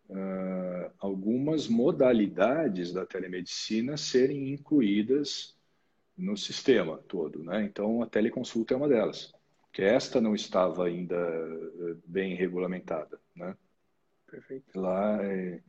uh, 0.10 0.92
algumas 0.98 1.68
modalidades 1.68 2.94
da 2.94 3.06
telemedicina 3.06 3.98
serem 3.98 4.54
incluídas 4.54 5.58
no 6.18 6.38
sistema 6.38 7.00
todo. 7.00 7.44
Né? 7.44 7.66
Então, 7.66 8.02
a 8.02 8.08
teleconsulta 8.08 8.74
é 8.74 8.78
uma 8.78 8.88
delas 8.88 9.37
que 9.72 9.82
esta 9.82 10.20
não 10.20 10.34
estava 10.34 10.86
ainda 10.86 11.16
eh, 11.16 11.96
bem 12.06 12.36
regulamentada, 12.36 13.20
né? 13.36 13.56
Perfeito. 14.30 14.80
Lá 14.80 15.24
é, 15.24 15.62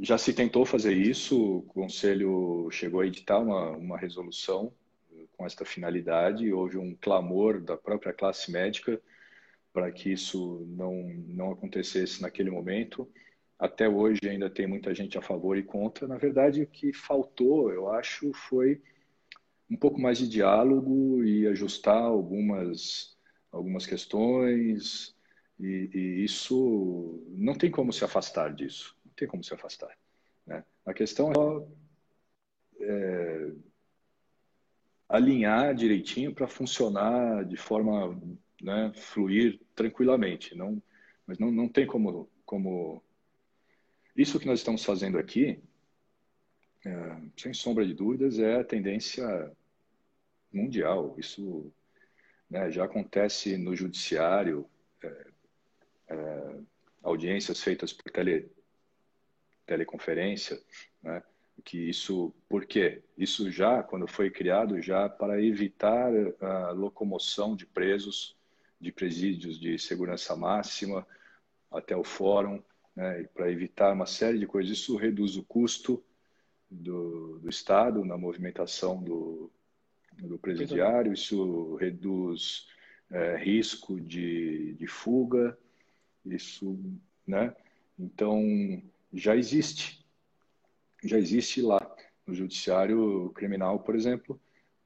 já 0.00 0.18
se 0.18 0.32
tentou 0.32 0.64
fazer 0.66 0.92
isso, 0.94 1.58
o 1.58 1.62
conselho 1.62 2.68
chegou 2.70 3.00
a 3.00 3.06
editar 3.06 3.38
uma, 3.38 3.70
uma 3.70 3.98
resolução 3.98 4.72
eh, 5.12 5.24
com 5.36 5.46
esta 5.46 5.64
finalidade, 5.64 6.52
houve 6.52 6.76
um 6.78 6.94
clamor 6.94 7.60
da 7.60 7.76
própria 7.76 8.12
classe 8.12 8.50
médica 8.50 9.00
para 9.72 9.90
que 9.90 10.12
isso 10.12 10.64
não 10.68 11.02
não 11.26 11.50
acontecesse 11.52 12.22
naquele 12.22 12.50
momento. 12.50 13.10
Até 13.58 13.88
hoje 13.88 14.20
ainda 14.28 14.50
tem 14.50 14.66
muita 14.66 14.94
gente 14.94 15.16
a 15.16 15.22
favor 15.22 15.56
e 15.56 15.62
contra. 15.62 16.06
Na 16.06 16.16
verdade, 16.16 16.62
o 16.62 16.66
que 16.66 16.92
faltou, 16.92 17.72
eu 17.72 17.90
acho, 17.90 18.32
foi 18.32 18.80
um 19.70 19.76
pouco 19.76 20.00
mais 20.00 20.18
de 20.18 20.28
diálogo 20.28 21.24
e 21.24 21.46
ajustar 21.46 22.02
algumas 22.02 23.14
algumas 23.50 23.86
questões, 23.86 25.14
e, 25.58 25.90
e, 25.94 26.24
isso 26.24 27.24
não 27.28 27.54
tem 27.54 27.70
como 27.70 27.92
se 27.92 28.04
afastar 28.04 28.52
disso, 28.52 28.96
não 29.04 29.12
tem 29.14 29.28
como 29.28 29.44
se 29.44 29.54
afastar. 29.54 29.96
Né? 30.44 30.64
A 30.84 30.92
questão 30.92 31.30
é, 32.80 32.84
é 32.84 33.52
alinhar 35.08 35.74
direitinho 35.74 36.34
para 36.34 36.48
funcionar 36.48 37.44
de 37.44 37.56
forma 37.56 38.20
né, 38.60 38.92
fluir 38.96 39.60
tranquilamente, 39.74 40.56
não, 40.56 40.82
mas 41.26 41.38
não, 41.38 41.50
não 41.50 41.68
tem 41.68 41.86
como, 41.86 42.28
como 42.44 43.02
isso 44.16 44.40
que 44.40 44.46
nós 44.46 44.58
estamos 44.58 44.84
fazendo 44.84 45.18
aqui, 45.18 45.62
é, 46.84 47.16
sem 47.36 47.54
sombra 47.54 47.86
de 47.86 47.94
dúvidas, 47.94 48.38
é 48.38 48.60
a 48.60 48.64
tendência 48.64 49.50
mundial. 50.52 51.14
Isso 51.18 51.72
né, 52.48 52.70
já 52.70 52.84
acontece 52.84 53.56
no 53.56 53.74
judiciário, 53.74 54.68
é, 55.02 55.26
é, 56.08 56.56
audiências 57.02 57.62
feitas 57.62 57.92
por 57.92 58.10
tele, 58.10 58.50
teleconferência, 59.66 60.60
né? 61.02 61.22
que 61.64 61.78
isso, 61.78 62.34
por 62.48 62.66
quê? 62.66 63.02
Isso 63.16 63.50
já, 63.50 63.82
quando 63.82 64.06
foi 64.06 64.30
criado, 64.30 64.82
já 64.82 65.08
para 65.08 65.42
evitar 65.42 66.12
a 66.40 66.70
locomoção 66.70 67.54
de 67.54 67.64
presos 67.64 68.36
de 68.80 68.92
presídios 68.92 69.58
de 69.58 69.78
segurança 69.78 70.36
máxima 70.36 71.06
até 71.70 71.96
o 71.96 72.04
fórum, 72.04 72.62
né, 72.94 73.24
para 73.34 73.50
evitar 73.50 73.92
uma 73.92 74.04
série 74.04 74.38
de 74.38 74.46
coisas. 74.46 74.76
Isso 74.76 74.96
reduz 74.96 75.36
o 75.36 75.44
custo 75.44 76.04
do, 76.74 77.38
do 77.38 77.48
Estado 77.48 78.04
na 78.04 78.16
movimentação 78.16 79.02
do, 79.02 79.50
do 80.18 80.38
presidiário, 80.38 81.12
isso 81.12 81.76
reduz 81.76 82.66
é, 83.10 83.36
risco 83.36 84.00
de, 84.00 84.74
de 84.74 84.86
fuga, 84.86 85.58
isso, 86.24 86.78
né? 87.26 87.54
Então, 87.98 88.42
já 89.12 89.36
existe, 89.36 90.04
já 91.02 91.18
existe 91.18 91.62
lá 91.62 91.80
no 92.26 92.34
judiciário 92.34 93.30
criminal, 93.34 93.78
por 93.80 93.94
exemplo, 93.94 94.40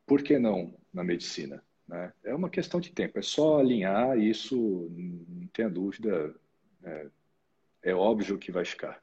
por 0.07 0.23
que 0.23 0.39
não 0.39 0.75
na 0.93 1.05
medicina? 1.05 1.63
Né? 1.87 2.13
É 2.25 2.35
uma 2.35 2.51
questão 2.51 2.81
de 2.81 2.91
tempo, 2.91 3.19
é 3.19 3.23
só 3.23 3.59
alinhar 3.59 4.19
isso, 4.19 4.91
não 5.29 5.47
tenha 5.49 5.71
dúvida, 5.71 6.35
é, 6.85 7.07
é 7.83 7.95
óbvio 7.95 8.39
que 8.39 8.53
vai 8.53 8.65
ficar. 8.65 9.03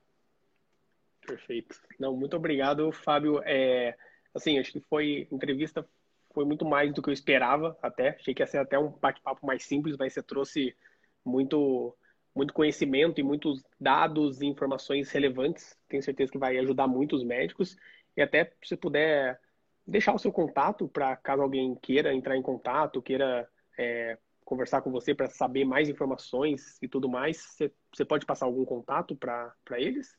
Perfeito. 1.26 1.76
Não, 2.00 2.16
muito 2.16 2.36
obrigado, 2.36 2.92
Fábio. 2.92 3.42
É, 3.44 3.96
assim, 4.34 4.60
acho 4.60 4.72
que 4.72 4.80
foi 4.82 5.28
entrevista 5.32 5.88
foi 6.36 6.44
muito 6.44 6.66
mais 6.66 6.94
do 6.94 7.02
que 7.02 7.10
eu 7.10 7.14
esperava 7.14 7.78
até. 7.82 8.10
Achei 8.10 8.34
que 8.34 8.44
ia 8.44 8.48
ser 8.48 8.58
até 8.58 8.78
um 8.78 8.90
bate-papo 8.90 9.46
mais 9.46 9.64
simples, 9.64 9.96
mas 9.98 10.14
você 10.14 10.22
trouxe 10.22 10.76
muito 11.24 11.98
muito 12.36 12.54
conhecimento 12.54 13.18
e 13.18 13.24
muitos 13.24 13.64
dados 13.80 14.42
e 14.42 14.46
informações 14.46 15.10
relevantes. 15.10 15.78
Tenho 15.88 16.04
certeza 16.04 16.30
que 16.30 16.38
vai 16.38 16.58
ajudar 16.58 16.86
muito 16.86 17.16
os 17.16 17.24
médicos. 17.24 17.78
E 18.18 18.22
até 18.22 18.52
se 18.62 18.76
puder 18.76 19.40
deixar 19.88 20.14
o 20.14 20.20
seu 20.20 20.34
contato 20.34 20.86
para 20.90 21.16
caso 21.16 21.42
alguém 21.42 21.74
queira 21.76 22.14
entrar 22.14 22.36
em 22.36 22.42
contato, 22.42 23.02
queira 23.02 23.48
é, 23.80 24.18
conversar 24.44 24.82
com 24.82 24.92
você 24.92 25.16
para 25.16 25.30
saber 25.30 25.64
mais 25.64 25.88
informações 25.88 26.78
e 26.82 26.90
tudo 26.90 27.08
mais, 27.08 27.38
você, 27.38 27.72
você 27.94 28.04
pode 28.04 28.26
passar 28.26 28.46
algum 28.46 28.66
contato 28.66 29.16
para 29.16 29.56
eles? 29.78 30.18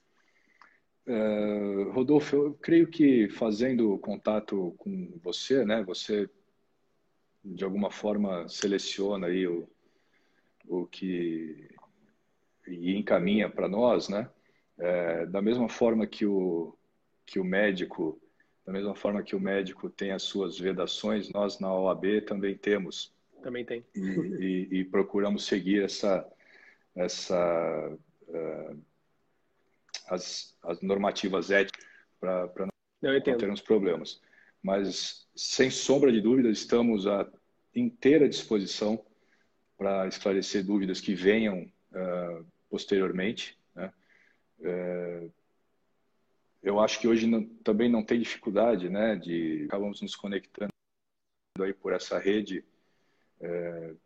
Uh, 1.07 1.91
Rodolfo, 1.93 2.35
eu 2.35 2.55
creio 2.55 2.89
que 2.89 3.29
fazendo 3.29 3.97
contato 3.99 4.75
com 4.79 5.13
você, 5.23 5.65
né, 5.65 5.83
você 5.85 6.29
de 7.45 7.63
alguma 7.63 7.93
forma 7.93 8.49
seleciona 8.49 9.29
aí 9.29 9.47
o, 9.47 9.69
o 10.67 10.85
que 10.87 11.69
e 12.67 12.97
encaminha 12.97 13.49
para 13.49 13.69
nós, 13.69 14.09
né? 14.09 14.29
É, 14.79 15.25
da 15.27 15.41
mesma 15.41 15.69
forma 15.69 16.07
que 16.07 16.27
o 16.27 16.77
que 17.25 17.39
o 17.41 17.45
médico, 17.45 18.21
da 18.65 18.73
mesma 18.73 18.95
forma 18.95 19.23
que 19.23 19.35
o 19.35 19.41
médico 19.41 19.91
tem 19.91 20.13
as 20.13 20.23
suas 20.23 20.59
vedações, 20.59 21.31
nós 21.33 21.59
na 21.59 21.73
OAB 21.73 22.23
também 22.27 22.57
temos. 22.57 23.13
Também 23.43 23.65
tem. 23.65 23.85
E, 23.95 24.01
e, 24.01 24.69
e 24.79 24.85
procuramos 24.85 25.47
seguir 25.47 25.83
essa 25.85 26.27
essa 26.95 27.97
uh, 28.29 28.79
as, 30.09 30.57
as 30.63 30.81
normativas 30.81 31.51
éticas 31.51 31.85
para 32.19 32.69
não, 33.03 33.21
termos 33.21 33.61
problemas. 33.61 34.21
Mas, 34.63 35.29
sem 35.35 35.71
sombra 35.71 36.11
de 36.11 36.21
dúvida, 36.21 36.49
estamos 36.49 37.07
à 37.07 37.31
inteira 37.75 38.29
disposição 38.29 39.05
para 39.77 40.09
esclarecer 40.09 40.65
dúvidas 40.65 41.01
que 41.01 41.15
venham 41.15 41.71
uh, 41.93 42.47
posteriormente. 42.69 43.59
Né? 43.75 43.93
Uh, 44.61 45.33
eu 46.63 46.81
acho 46.81 46.99
que 46.99 47.07
hoje 47.07 47.27
não, 47.27 47.45
também 47.45 47.89
não 47.89 48.03
tem 48.03 48.19
dificuldade, 48.19 48.89
né, 48.89 49.15
de 49.15 49.67
acabamos 49.69 50.01
nos 50.01 50.17
conectando 50.17 50.73
aí 51.61 51.73
por 51.73 51.93
essa 51.93 52.19
rede. 52.19 52.65
Uh, 53.41 53.97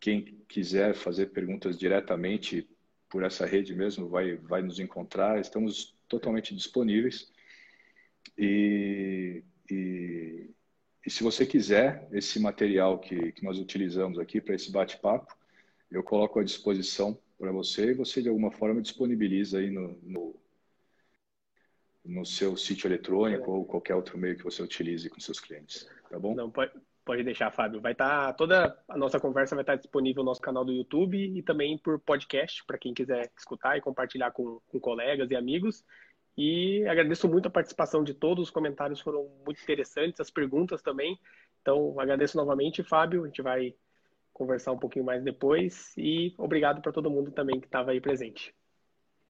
quem 0.00 0.24
quiser 0.48 0.94
fazer 0.94 1.26
perguntas 1.26 1.78
diretamente 1.78 2.68
por 3.12 3.22
essa 3.22 3.44
rede 3.44 3.74
mesmo 3.74 4.08
vai, 4.08 4.36
vai 4.36 4.62
nos 4.62 4.80
encontrar. 4.80 5.38
Estamos 5.38 5.94
totalmente 6.08 6.54
disponíveis. 6.54 7.30
E, 8.38 9.44
e, 9.70 10.50
e 11.04 11.10
se 11.10 11.22
você 11.22 11.44
quiser 11.44 12.08
esse 12.10 12.40
material 12.40 12.98
que, 12.98 13.32
que 13.32 13.44
nós 13.44 13.58
utilizamos 13.58 14.18
aqui 14.18 14.40
para 14.40 14.54
esse 14.54 14.72
bate-papo, 14.72 15.36
eu 15.90 16.02
coloco 16.02 16.40
à 16.40 16.42
disposição 16.42 17.18
para 17.38 17.52
você 17.52 17.90
e 17.90 17.94
você 17.94 18.22
de 18.22 18.30
alguma 18.30 18.50
forma 18.50 18.80
disponibiliza 18.80 19.58
aí 19.58 19.68
no, 19.68 19.98
no, 20.02 20.34
no 22.02 22.24
seu 22.24 22.56
sítio 22.56 22.88
eletrônico 22.88 23.50
ou 23.50 23.66
qualquer 23.66 23.94
outro 23.94 24.16
meio 24.16 24.38
que 24.38 24.44
você 24.44 24.62
utilize 24.62 25.10
com 25.10 25.20
seus 25.20 25.38
clientes, 25.38 25.86
tá 26.08 26.18
bom? 26.18 26.34
Não, 26.34 26.50
pode, 26.50 26.72
Pode 27.04 27.24
deixar, 27.24 27.50
Fábio. 27.50 27.80
Vai 27.80 27.92
estar 27.92 28.26
tá, 28.26 28.32
toda 28.32 28.78
a 28.88 28.96
nossa 28.96 29.18
conversa 29.18 29.56
vai 29.56 29.62
estar 29.62 29.72
tá 29.72 29.78
disponível 29.78 30.22
no 30.22 30.30
nosso 30.30 30.40
canal 30.40 30.64
do 30.64 30.72
YouTube 30.72 31.18
e 31.18 31.42
também 31.42 31.76
por 31.76 31.98
podcast 31.98 32.64
para 32.64 32.78
quem 32.78 32.94
quiser 32.94 33.30
escutar 33.36 33.76
e 33.76 33.80
compartilhar 33.80 34.30
com, 34.30 34.60
com, 34.68 34.78
colegas 34.78 35.30
e 35.30 35.34
amigos. 35.34 35.84
E 36.36 36.86
agradeço 36.86 37.28
muito 37.28 37.48
a 37.48 37.50
participação 37.50 38.04
de 38.04 38.14
todos, 38.14 38.44
os 38.44 38.50
comentários 38.50 39.00
foram 39.00 39.28
muito 39.44 39.60
interessantes, 39.60 40.20
as 40.20 40.30
perguntas 40.30 40.80
também. 40.80 41.18
Então, 41.60 41.98
agradeço 41.98 42.36
novamente, 42.36 42.84
Fábio. 42.84 43.24
A 43.24 43.26
gente 43.26 43.42
vai 43.42 43.74
conversar 44.32 44.72
um 44.72 44.78
pouquinho 44.78 45.04
mais 45.04 45.22
depois 45.24 45.92
e 45.96 46.34
obrigado 46.38 46.80
para 46.80 46.92
todo 46.92 47.10
mundo 47.10 47.32
também 47.32 47.60
que 47.60 47.66
estava 47.66 47.90
aí 47.90 48.00
presente. 48.00 48.54